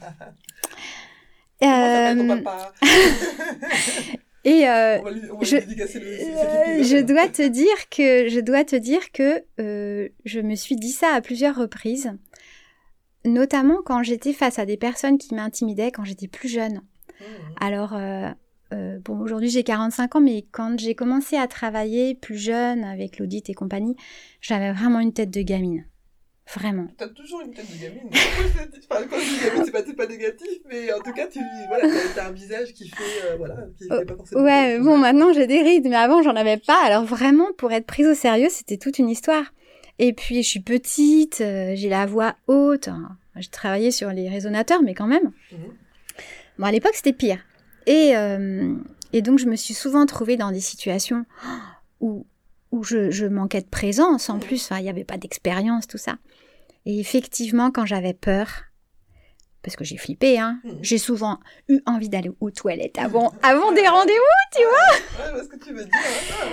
Euh, 1.64 2.42
papa 2.42 2.74
et 4.44 4.68
euh, 4.68 4.98
On 5.00 5.04
va 5.04 5.12
lui, 5.12 5.22
on 5.32 5.38
va 5.38 5.44
je- 5.44 5.56
le, 5.58 6.80
Euh, 6.80 6.84
je 6.84 6.98
dois 7.04 7.28
te 7.28 7.48
dire 7.48 7.90
que 7.92 8.30
je 8.30 8.40
dois 8.40 8.64
te 8.64 8.76
dire 8.76 9.12
que 9.12 9.44
euh, 9.60 10.10
je 10.26 10.40
me 10.40 10.56
suis 10.56 10.76
dit 10.76 10.90
ça 10.92 11.14
à 11.14 11.22
plusieurs 11.22 11.56
reprises, 11.56 12.12
notamment 13.26 13.78
quand 13.86 14.02
j'étais 14.02 14.34
face 14.34 14.58
à 14.58 14.66
des 14.66 14.78
personnes 14.78 15.20
qui 15.20 15.36
m'intimidaient 15.36 15.92
quand 15.92 16.04
j'étais 16.04 16.28
plus 16.28 16.50
jeune. 16.50 16.78
Mmh. 17.20 17.24
Alors 17.60 17.94
euh, 17.94 18.32
bon, 19.06 19.20
aujourd'hui 19.20 19.50
j'ai 19.52 19.64
45 19.64 20.16
ans, 20.16 20.22
mais 20.22 20.44
quand 20.52 20.80
j'ai 20.80 20.96
commencé 20.96 21.38
à 21.38 21.46
travailler 21.48 22.16
plus 22.16 22.38
jeune 22.38 22.84
avec 22.84 23.20
l'audit 23.20 23.48
et 23.52 23.54
compagnie, 23.54 23.96
j'avais 24.42 24.72
vraiment 24.72 25.00
une 25.00 25.14
tête 25.14 25.30
de 25.30 25.44
gamine, 25.44 25.86
vraiment. 26.54 26.88
T'as 26.98 27.08
toujours 27.10 27.42
une 27.42 27.54
tête 27.54 27.66
de 27.72 27.82
gamine. 27.82 28.10
Enfin, 28.90 29.04
quand 29.10 29.18
je 29.18 29.30
dis 29.40 29.46
gamine, 29.46 29.64
c'est 29.86 29.96
pas, 29.96 30.08
négatif, 30.08 30.60
mais 30.70 30.92
en 30.94 31.00
tout 31.00 31.14
cas, 31.14 31.28
tu 31.28 31.40
voilà, 31.68 31.88
t'as- 32.16 32.28
un 32.28 32.32
visage 32.32 32.74
qui 32.74 32.88
fait, 32.90 33.04
euh, 33.26 33.36
voilà, 33.38 33.56
qui 33.78 33.88
fait 33.88 34.06
pas 34.06 34.16
forcément. 34.16 34.44
Ouais, 34.44 34.80
bon, 34.80 34.98
maintenant 34.98 35.32
j'ai 35.34 35.48
des 35.48 35.62
rides, 35.62 35.88
mais 35.88 35.96
avant 35.96 36.22
j'en 36.24 36.36
avais 36.36 36.58
pas. 36.58 36.84
Alors 36.86 37.04
vraiment, 37.06 37.48
pour 37.58 37.72
être 37.72 37.86
prise 37.86 38.08
au 38.08 38.14
sérieux, 38.16 38.48
c'était 38.50 38.78
toute 38.78 39.00
une 39.00 39.10
histoire. 39.10 39.54
Et 40.00 40.14
puis 40.14 40.42
je 40.44 40.48
suis 40.50 40.60
petite, 40.62 41.42
euh, 41.42 41.74
j'ai 41.76 41.90
la 41.90 42.06
voix 42.06 42.36
haute. 42.48 42.88
hein. 42.88 43.18
J'ai 43.38 43.50
travaillé 43.50 43.92
sur 43.92 44.10
les 44.12 44.28
résonateurs, 44.30 44.82
mais 44.84 44.94
quand 44.94 45.08
même. 45.08 45.32
Mhm. 45.52 45.60
Bon, 46.58 46.66
à 46.66 46.72
l'époque, 46.72 46.96
c'était 46.96 47.14
pire. 47.14 47.40
Et, 47.88 48.16
euh, 48.16 48.76
et 49.14 49.22
donc, 49.22 49.40
je 49.40 49.46
me 49.46 49.56
suis 49.56 49.74
souvent 49.74 50.06
trouvée 50.06 50.36
dans 50.38 50.52
des 50.52 50.60
situations 50.60 51.26
où, 52.02 52.26
où 52.72 52.84
je, 52.84 53.12
je 53.12 53.26
manquais 53.26 53.62
de 53.62 53.68
présence 53.70 54.30
en 54.30 54.40
plus. 54.40 54.64
Enfin, 54.66 54.80
il 54.80 54.84
n'y 54.84 54.90
avait 54.90 55.04
pas 55.04 55.18
d'expérience, 55.18 55.88
tout 55.88 55.98
ça. 55.98 56.18
Et 56.86 57.00
effectivement, 57.00 57.70
quand 57.72 57.86
j'avais 57.86 58.14
peur, 58.14 58.48
parce 59.64 59.76
que 59.76 59.84
j'ai 59.84 59.98
flippé, 59.98 60.40
hein, 60.40 60.60
Mhm. 60.64 60.80
j'ai 60.82 60.98
souvent 60.98 61.40
eu 61.70 61.80
envie 61.86 62.10
d'aller 62.10 62.32
aux 62.40 62.50
toilettes 62.50 62.98
avant, 62.98 63.32
avant 63.44 63.72
des 63.72 63.88
rendez-vous, 63.88 64.56
tu 64.56 64.64
vois. 64.64 65.26
Ouais, 65.26 65.32
parce 65.36 65.48
que 65.48 65.58
tu 65.64 65.74
veux 65.74 65.84
dire. 65.86 65.94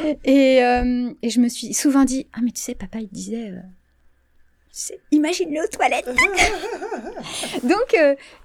hein. 0.05 0.15
Et, 0.25 0.63
euh, 0.63 1.11
et 1.23 1.31
je 1.31 1.41
me 1.41 1.49
suis 1.49 1.73
souvent 1.73 2.05
dit, 2.05 2.27
ah 2.35 2.41
mais 2.43 2.51
tu 2.51 2.61
sais, 2.61 2.75
papa, 2.75 2.99
il 2.99 3.09
disait, 3.09 3.51
euh, 3.51 4.95
imagine-le 5.11 5.65
aux 5.65 5.69
toilettes. 5.69 6.07
Donc, 7.63 7.95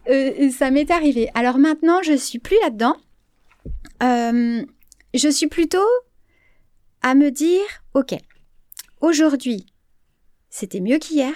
euh, 0.10 0.50
ça 0.52 0.72
m'est 0.72 0.90
arrivé. 0.92 1.30
Alors 1.36 1.58
maintenant, 1.58 2.02
je 2.02 2.14
suis 2.14 2.40
plus 2.40 2.58
là-dedans. 2.64 2.96
Je 4.02 5.30
suis 5.30 5.48
plutôt 5.48 5.86
à 7.04 7.16
me 7.16 7.30
dire, 7.30 7.62
ok, 7.94 8.16
aujourd'hui, 9.02 9.68
c'était 10.50 10.80
mieux 10.80 10.98
qu'hier, 10.98 11.34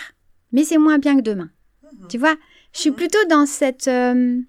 mais 0.51 0.63
c'est 0.63 0.78
moins 0.78 0.97
bien 0.97 1.18
que 1.18 1.22
demain. 1.22 1.49
Mhm. 1.84 2.07
Tu 2.07 2.18
vois, 2.18 2.36
je 2.74 2.80
suis 2.80 2.91
plutôt 2.91 3.24
dans 3.30 3.45
cette 3.45 3.88
euh, 3.88 4.39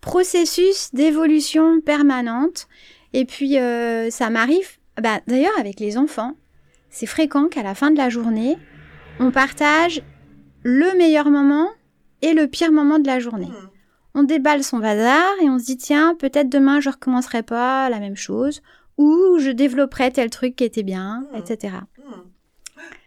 processus 0.00 0.90
d'évolution 0.94 1.80
permanente. 1.80 2.68
Et 3.12 3.24
puis, 3.24 3.58
euh, 3.58 4.10
ça 4.10 4.30
m'arrive, 4.30 4.78
bah, 5.00 5.20
d'ailleurs, 5.26 5.58
avec 5.58 5.80
les 5.80 5.98
enfants, 5.98 6.36
c'est 6.88 7.06
fréquent 7.06 7.48
qu'à 7.48 7.62
la 7.62 7.74
fin 7.74 7.90
de 7.90 7.96
la 7.96 8.08
journée, 8.08 8.56
on 9.18 9.30
partage 9.30 10.02
le 10.62 10.96
meilleur 10.96 11.30
moment 11.30 11.68
et 12.22 12.32
le 12.32 12.46
pire 12.46 12.72
moment 12.72 12.98
de 12.98 13.06
la 13.06 13.18
journée. 13.18 13.46
Mhm. 13.46 13.70
On 14.14 14.22
déballe 14.24 14.64
son 14.64 14.78
bazar 14.78 15.30
et 15.42 15.48
on 15.48 15.58
se 15.58 15.64
dit, 15.64 15.76
tiens, 15.76 16.14
peut-être 16.16 16.48
demain, 16.48 16.80
je 16.80 16.90
recommencerai 16.90 17.42
pas 17.42 17.88
la 17.88 18.00
même 18.00 18.16
chose, 18.16 18.60
ou 19.00 19.38
je 19.38 19.50
développerai 19.50 20.12
tel 20.12 20.28
truc 20.30 20.56
qui 20.56 20.64
était 20.64 20.82
bien, 20.82 21.26
Mhm. 21.32 21.38
etc. 21.40 21.74
Mhm. 21.98 22.30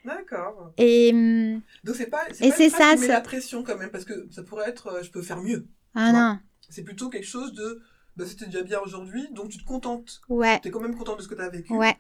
D'accord. 0.05 0.73
Et, 0.77 1.11
hum, 1.13 1.61
Donc 1.83 1.95
c'est 1.95 2.07
pas. 2.07 2.27
Et 2.41 2.51
c'est 2.51 2.69
ça, 2.69 2.95
ça- 2.97 3.07
la 3.07 3.21
pression 3.21 3.63
quand 3.63 3.77
même 3.77 3.89
parce 3.91 4.05
que 4.05 4.27
ça 4.31 4.43
pourrait 4.43 4.69
être 4.69 4.87
euh, 4.87 5.03
je 5.03 5.11
peux 5.11 5.21
faire 5.21 5.41
mieux. 5.41 5.67
ah 5.95 6.11
non, 6.11 6.39
C'est 6.69 6.83
plutôt 6.83 7.09
quelque 7.09 7.25
chose 7.27 7.53
de 7.53 7.81
bah, 8.15 8.25
c'était 8.27 8.45
déjà 8.45 8.63
bien 8.63 8.79
aujourd'hui 8.79 9.27
donc 9.31 9.49
tu 9.49 9.57
te 9.57 9.63
contentes. 9.65 10.21
ouais, 10.29 10.59
Tu 10.61 10.67
es 10.67 10.71
quand 10.71 10.81
même 10.81 10.95
content 10.95 11.15
de 11.15 11.21
ce 11.21 11.27
que 11.27 11.35
tu 11.35 11.41
as 11.41 11.49
vécu. 11.49 11.73
ouais. 11.73 11.95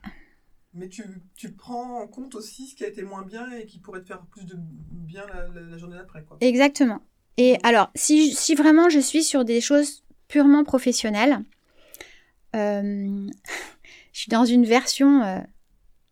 Mais 0.75 0.89
tu, 0.89 1.03
tu 1.35 1.51
prends 1.53 1.99
en 2.01 2.07
compte 2.07 2.33
aussi 2.35 2.67
ce 2.67 2.75
qui 2.75 2.83
a 2.83 2.87
été 2.87 3.03
moins 3.03 3.21
bien 3.23 3.49
et 3.51 3.65
qui 3.67 3.77
pourrait 3.79 4.01
te 4.01 4.07
faire 4.07 4.21
plus 4.31 4.43
de 4.45 4.55
bien 4.57 5.23
la, 5.27 5.47
la- 5.47 5.61
la 5.69 5.77
journée 5.77 5.95
d'après. 5.97 6.23
quoi. 6.23 6.37
Exactement. 6.41 6.99
Et 7.37 7.57
alors, 7.63 7.89
si, 7.95 8.33
si 8.33 8.53
vraiment 8.55 8.89
je 8.89 8.99
suis 8.99 9.23
sur 9.23 9.45
des 9.45 9.61
choses 9.61 10.03
purement 10.27 10.63
professionnelles, 10.63 11.39
euh, 12.55 13.27
je 14.13 14.21
suis 14.21 14.29
dans 14.29 14.45
une 14.45 14.63
version, 14.65 15.21
euh, 15.23 15.39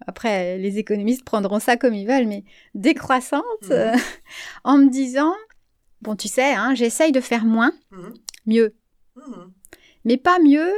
après 0.05 0.57
les 0.57 0.77
économistes 0.79 1.23
prendront 1.23 1.59
ça 1.59 1.77
comme 1.77 1.93
ils 1.93 2.07
veulent, 2.07 2.27
mais 2.27 2.43
décroissante, 2.75 3.43
Mhm. 3.63 3.71
euh, 3.71 3.93
en 4.65 4.77
me 4.77 4.89
disant, 4.89 5.33
bon 6.01 6.15
tu 6.15 6.27
sais, 6.27 6.53
hein, 6.53 6.75
j'essaye 6.75 7.11
de 7.13 7.21
faire 7.21 7.45
moins, 7.45 7.71
Mhm. 7.91 8.13
mieux, 8.47 8.75
Mhm. 9.15 9.51
mais 10.05 10.17
pas 10.17 10.39
mieux. 10.39 10.71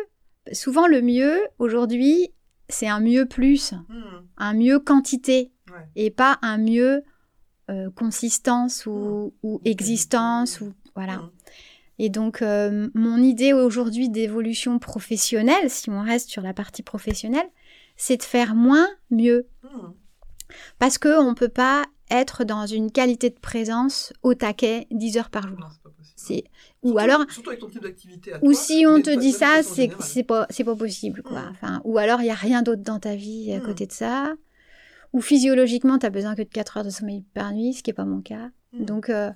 Souvent 0.52 0.88
le 0.88 1.02
mieux, 1.02 1.40
aujourd'hui, 1.58 2.34
c'est 2.70 2.88
un 2.90 3.00
mieux 3.00 3.26
plus, 3.26 3.74
un 4.38 4.54
mieux 4.54 4.80
quantité, 4.80 5.52
Ouais. 5.72 5.88
et 5.96 6.12
pas 6.12 6.38
un 6.42 6.58
mieux 6.58 7.04
euh, 7.70 7.90
consistance 7.92 8.86
ou, 8.86 9.34
ou 9.42 9.62
existence 9.64 10.60
ou 10.60 10.74
voilà. 10.96 11.22
Et 12.00 12.10
donc 12.10 12.41
euh, 12.41 12.89
mon 12.94 13.18
idée 13.18 13.54
aujourd'hui 13.54 14.10
d'évolution 14.10 14.80
professionnelle, 14.80 15.70
si 15.70 15.89
on 15.89 16.02
reste 16.02 16.30
sur 16.30 16.41
la 16.41 16.54
partie 16.54 16.82
professionnelle, 16.84 17.48
c'est 17.96 18.18
de 18.18 18.24
faire 18.24 18.56
moins 18.56 18.88
mieux 19.12 19.48
Mhm. 19.64 19.94
parce 20.80 20.98
que 20.98 21.20
on 21.22 21.36
peut 21.36 21.50
pas 21.50 21.84
être 22.10 22.44
dans 22.44 22.66
une 22.66 22.91
qualité 22.91 23.30
de 23.30 23.39
présence 23.39 24.14
au 24.24 24.34
taquet 24.34 24.88
10 24.91 25.18
heures 25.18 25.30
par 25.30 25.48
jour. 25.48 25.58
Non, 25.60 25.68
c'est 25.72 25.82
pas 25.82 25.89
possible. 25.89 26.14
C'est 26.16 26.44
ou 26.84 26.88
Surtout- 26.89 27.00
alors 27.00 27.22
Surtout 27.30 27.50
avec 27.50 27.60
ton 27.62 27.70
type 27.70 27.82
d'activité. 27.84 28.34
ou 28.41 28.52
toi, 28.52 28.62
si 28.62 28.86
on 28.88 29.02
te 29.02 29.16
dit 29.16 29.32
ça, 29.32 29.62
c'est 29.64 29.89
c'est 30.00 30.24
pas 30.24 30.46
c'est 30.50 30.64
pas 30.64 30.76
possible 30.76 31.22
quoi. 31.24 31.41
Mm. 31.44 31.50
Enfin, 31.52 31.82
ou 31.86 31.98
alors 31.98 32.22
il 32.22 32.26
y 32.28 32.32
a 32.32 32.36
rien 32.36 32.62
d'autre 32.64 32.82
dans 32.84 33.00
ta 33.00 33.16
vie 33.16 33.52
à 33.54 33.60
Mm. 33.60 33.64
côté 33.64 33.86
de 33.88 33.91
ça. 33.91 34.34
Ou 35.14 35.22
physiologiquement, 35.22 36.00
tu 36.00 36.08
as 36.08 36.10
besoin 36.10 36.34
que 36.36 36.41
de 36.41 36.50
4 36.50 36.78
heures 36.78 36.84
de 36.84 36.89
sommeil 36.89 37.24
par 37.36 37.52
nuit, 37.54 37.74
ce 37.74 37.84
qui 37.84 37.91
est 37.91 37.94
pas 37.94 38.06
mon 38.06 38.22
cas. 38.22 38.50
Donc 38.74 39.10
euh, 39.10 39.30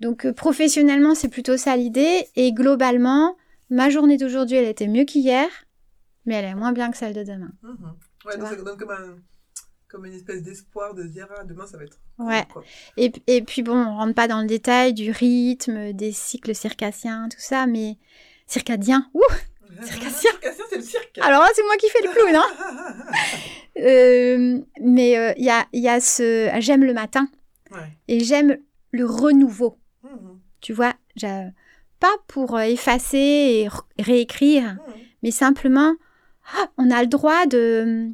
donc 0.00 0.26
euh, 0.26 0.32
professionnellement, 0.32 1.14
c'est 1.14 1.28
plutôt 1.28 1.56
ça 1.56 1.76
l'idée 1.76 2.26
et 2.36 2.52
globalement, 2.52 3.36
ma 3.70 3.90
journée 3.90 4.16
d'aujourd'hui, 4.16 4.56
elle 4.56 4.68
était 4.68 4.88
mieux 4.88 5.04
qu'hier, 5.04 5.48
mais 6.24 6.34
elle 6.34 6.44
est 6.44 6.54
moins 6.54 6.72
bien 6.72 6.90
que 6.90 6.96
celle 6.96 7.14
de 7.14 7.22
demain. 7.22 7.52
Mhm. 7.62 7.94
Ouais, 8.26 8.36
donc 8.36 8.48
ça 8.48 8.56
donne 8.56 8.76
comme, 8.76 8.90
un, 8.90 9.16
comme 9.88 10.04
une 10.06 10.14
espèce 10.14 10.42
d'espoir 10.42 10.94
de 10.94 11.02
se 11.04 11.08
dire 11.08 11.28
ah, 11.38 11.44
demain 11.44 11.66
ça 11.66 11.78
va 11.78 11.84
être. 11.84 11.98
Ouais. 12.18 12.44
quoi. 12.52 12.64
Et, 12.96 13.12
et 13.26 13.42
puis 13.42 13.62
bon, 13.62 13.76
on 13.76 13.96
rentre 13.96 14.14
pas 14.14 14.28
dans 14.28 14.40
le 14.40 14.46
détail 14.46 14.94
du 14.94 15.10
rythme, 15.10 15.92
des 15.92 16.12
cycles 16.12 16.54
circassiens, 16.54 17.28
tout 17.30 17.40
ça, 17.40 17.66
mais 17.66 17.96
circadien. 18.46 19.08
Ouh 19.14 19.22
Circassien. 19.84 20.30
C'est 20.70 20.76
le 20.76 20.82
cirque. 20.82 21.18
Alors 21.20 21.42
là, 21.42 21.48
c'est 21.54 21.62
moi 21.62 21.76
qui 21.76 21.88
fais 21.88 22.02
le 22.02 22.12
clown, 22.12 22.36
hein 22.36 23.06
Euh, 23.78 24.58
mais 24.80 25.18
euh, 25.18 25.34
il 25.36 25.44
y, 25.44 25.50
a, 25.50 25.66
il 25.74 25.82
y 25.82 25.88
a 25.90 26.00
ce... 26.00 26.50
J'aime 26.60 26.82
le 26.82 26.94
matin 26.94 27.28
ouais. 27.70 27.92
et 28.08 28.20
j'aime 28.20 28.56
le 28.90 29.04
renouveau. 29.04 29.78
Mhm. 30.10 30.38
Tu 30.60 30.72
vois, 30.72 30.94
pas 32.00 32.14
pour 32.28 32.56
euh, 32.56 32.62
effacer 32.62 33.68
et 33.98 34.02
réécrire, 34.02 34.74
Mhm. 34.74 34.94
mais 35.22 35.30
simplement, 35.30 35.94
ah, 36.56 36.66
on 36.78 36.90
a 36.90 37.00
le 37.02 37.08
droit 37.08 37.46
de, 37.46 38.10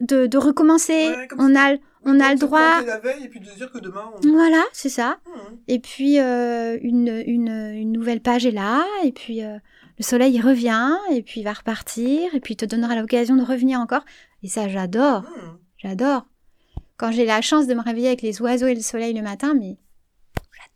de, 0.00 0.26
de 0.26 0.38
recommencer. 0.38 1.08
Ouais, 1.10 1.28
on 1.38 1.54
a, 1.56 1.76
on 2.04 2.20
a 2.20 2.32
le 2.32 2.38
droit. 2.38 2.82
la 2.82 2.98
veille 2.98 3.24
et 3.24 3.28
puis 3.28 3.40
de 3.40 3.46
dire 3.46 3.70
que 3.72 3.78
demain 3.78 4.10
on. 4.22 4.28
Voilà, 4.32 4.62
c'est 4.72 4.88
ça. 4.88 5.18
Mhm. 5.26 5.58
Et 5.68 5.78
puis, 5.78 6.20
euh, 6.20 6.78
une, 6.82 7.22
une, 7.26 7.48
une 7.74 7.92
nouvelle 7.92 8.20
page 8.20 8.44
est 8.46 8.50
là, 8.50 8.84
et 9.04 9.12
puis 9.12 9.42
euh, 9.42 9.56
le 9.98 10.04
soleil 10.04 10.34
il 10.34 10.40
revient, 10.40 10.92
et 11.12 11.22
puis 11.22 11.40
il 11.40 11.44
va 11.44 11.52
repartir, 11.52 12.34
et 12.34 12.40
puis 12.40 12.54
il 12.54 12.56
te 12.56 12.64
donnera 12.64 12.94
l'occasion 12.96 13.36
de 13.36 13.42
revenir 13.44 13.80
encore. 13.80 14.04
Et 14.42 14.48
ça, 14.48 14.68
j'adore, 14.68 15.24
j'adore. 15.78 16.26
Quand 16.96 17.10
j'ai 17.10 17.24
la 17.24 17.40
chance 17.40 17.66
de 17.66 17.74
me 17.74 17.80
réveiller 17.80 18.08
avec 18.08 18.22
les 18.22 18.40
oiseaux 18.42 18.66
et 18.66 18.74
le 18.74 18.80
soleil 18.80 19.14
le 19.14 19.22
matin, 19.22 19.54
mais 19.54 19.78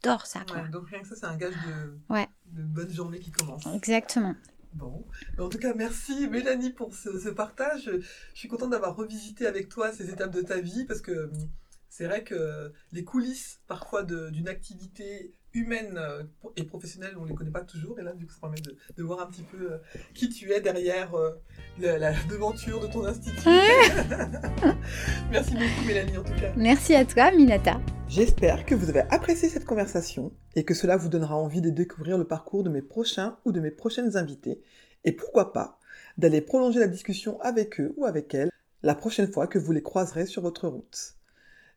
j'adore 0.05 0.27
ça, 0.27 0.41
quoi. 0.49 0.63
Ouais, 0.63 0.69
donc 0.69 0.89
rien 0.89 1.01
que 1.03 1.09
ça, 1.09 1.17
c'est 1.17 1.27
un 1.27 1.37
gage 1.37 1.55
de, 1.55 1.99
Ouais. 2.15 2.29
de 2.47 2.63
bonne 2.63 2.91
journée 2.93 3.19
qui 3.19 3.31
commence. 3.31 3.67
Exactement. 3.75 4.35
Bon. 4.75 5.05
En 5.39 5.49
tout 5.49 5.59
cas, 5.59 5.73
merci 5.75 6.29
Mélanie 6.29 6.71
pour 6.71 6.95
ce, 6.95 7.19
ce 7.19 7.29
partage. 7.31 7.91
Je 8.35 8.39
suis 8.39 8.49
contente 8.49 8.71
d'avoir 8.71 8.95
revisité 8.97 9.47
avec 9.47 9.69
toi 9.69 9.93
ces 9.93 10.11
étapes 10.11 10.31
de 10.31 10.43
ta 10.43 10.61
vie 10.61 10.85
parce 10.85 11.01
que 11.01 11.25
hum, 11.25 11.49
c'est 11.89 12.05
vrai 12.05 12.23
que 12.23 12.73
les 12.93 13.03
coulisses 13.03 13.61
parfois 13.67 14.03
d'une 14.05 14.47
activité 14.49 15.35
humaine 15.59 15.97
euh, 15.97 16.23
et 16.57 16.65
professionnelle, 16.65 17.15
on 17.19 17.25
ne 17.25 17.29
les 17.29 17.35
connaît 17.35 17.51
pas 17.51 17.63
toujours. 17.63 17.99
Et 17.99 18.03
là, 18.03 18.13
du 18.13 18.27
coup, 18.27 18.33
ça 18.33 18.41
permet 18.41 18.61
de, 18.61 18.77
de 18.97 19.03
voir 19.03 19.21
un 19.21 19.27
petit 19.27 19.43
peu 19.43 19.73
euh, 19.73 19.79
qui 20.15 20.29
tu 20.29 20.53
es 20.53 20.61
derrière 20.61 21.15
euh, 21.15 21.31
la, 21.79 21.99
la 21.99 22.13
devanture 22.31 22.81
de 22.81 22.87
ton 22.87 23.05
institut. 23.05 23.49
merci 25.31 25.53
beaucoup 25.53 25.87
Mélanie 25.87 26.19
en 26.19 26.25
tout 26.25 26.35
cas. 26.35 26.53
Merci 26.57 26.95
à 26.95 27.05
toi, 27.05 27.31
Minata. 27.33 27.81
J'espère 28.09 28.65
que 28.65 28.75
vous 28.75 28.89
avez 28.89 29.03
apprécié 29.11 29.49
cette 29.49 29.67
conversation 29.67 30.33
et 30.57 30.65
que 30.65 30.75
cela 30.75 30.97
vous 30.97 31.09
donnera 31.09 31.37
envie 31.37 31.61
de 31.61 31.71
découvrir 31.71 32.17
le 32.17 32.25
parcours 32.25 32.63
de 32.63 32.71
mes 32.71 32.83
prochains 32.83 33.37
ou 33.45 33.53
de 33.53 33.61
mes 33.61 33.71
prochaines 33.71 34.17
invités 34.17 34.63
et 35.05 35.13
pourquoi 35.13 35.53
pas 35.53 35.79
d'aller 36.17 36.41
prolonger 36.41 36.81
la 36.81 36.89
discussion 36.89 37.41
avec 37.41 37.81
eux 37.81 37.95
ou 37.97 38.07
avec 38.07 38.35
elles 38.35 38.51
la 38.83 38.95
prochaine 38.95 39.31
fois 39.31 39.47
que 39.47 39.59
vous 39.59 39.73
les 39.73 39.83
croiserez 39.83 40.27
sur 40.27 40.43
votre 40.43 40.69
route. 40.69 41.18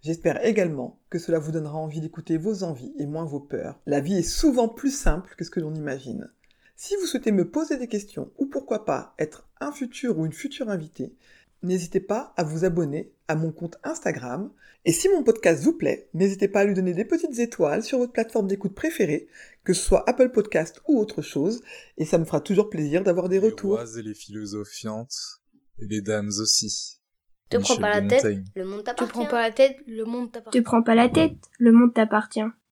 J'espère 0.01 0.43
également 0.45 0.99
que 1.09 1.19
cela 1.19 1.37
vous 1.39 1.51
donnera 1.51 1.77
envie 1.77 2.01
d'écouter 2.01 2.37
vos 2.37 2.63
envies 2.63 2.93
et 2.97 3.05
moins 3.05 3.25
vos 3.25 3.39
peurs. 3.39 3.79
La 3.85 3.99
vie 3.99 4.17
est 4.17 4.23
souvent 4.23 4.67
plus 4.67 4.95
simple 4.95 5.35
que 5.37 5.43
ce 5.45 5.51
que 5.51 5.59
l'on 5.59 5.75
imagine. 5.75 6.31
Si 6.75 6.95
vous 6.95 7.05
souhaitez 7.05 7.31
me 7.31 7.49
poser 7.49 7.77
des 7.77 7.87
questions 7.87 8.31
ou 8.39 8.47
pourquoi 8.47 8.85
pas 8.85 9.13
être 9.19 9.47
un 9.59 9.71
futur 9.71 10.17
ou 10.17 10.25
une 10.25 10.33
future 10.33 10.69
invitée, 10.69 11.13
n'hésitez 11.61 11.99
pas 11.99 12.33
à 12.35 12.43
vous 12.43 12.65
abonner 12.65 13.13
à 13.27 13.35
mon 13.35 13.51
compte 13.51 13.77
Instagram 13.83 14.51
et 14.83 14.93
si 14.93 15.07
mon 15.09 15.23
podcast 15.23 15.63
vous 15.63 15.73
plaît, 15.73 16.09
n'hésitez 16.15 16.47
pas 16.47 16.61
à 16.61 16.65
lui 16.65 16.73
donner 16.73 16.95
des 16.95 17.05
petites 17.05 17.37
étoiles 17.37 17.83
sur 17.83 17.99
votre 17.99 18.13
plateforme 18.13 18.47
d'écoute 18.47 18.73
préférée, 18.73 19.27
que 19.63 19.73
ce 19.73 19.83
soit 19.83 20.09
Apple 20.09 20.31
Podcast 20.31 20.81
ou 20.87 20.97
autre 20.97 21.21
chose, 21.21 21.61
et 21.97 22.05
ça 22.05 22.17
me 22.17 22.25
fera 22.25 22.41
toujours 22.41 22.71
plaisir 22.71 23.03
d'avoir 23.03 23.29
des 23.29 23.39
Les 23.39 23.45
retours. 23.49 23.75
rois 23.75 23.99
et 23.99 24.01
les 24.01 24.15
philosophiantes, 24.15 25.41
et 25.77 25.85
les 25.85 26.01
dames 26.01 26.31
aussi. 26.39 27.00
Te 27.51 27.57
prends 27.57 27.75
pas 27.77 27.89
la 27.89 28.01
tête, 28.01 28.25
le 28.55 28.65
monde 28.65 28.79
Te 28.79 28.85
t'appartient. 28.85 29.11
prends 29.11 29.25
pas 29.25 29.41
la 29.41 29.51
tête, 29.51 29.77
le 29.85 30.05
monde 30.05 30.27
te 30.31 30.33
t'appartient. 30.37 30.61
prends 30.61 30.81
pas 30.83 30.95
la 30.95 31.09
tête, 31.09 31.35
le 31.59 31.71
monde 31.71 31.93
t'appartient. 31.93 32.41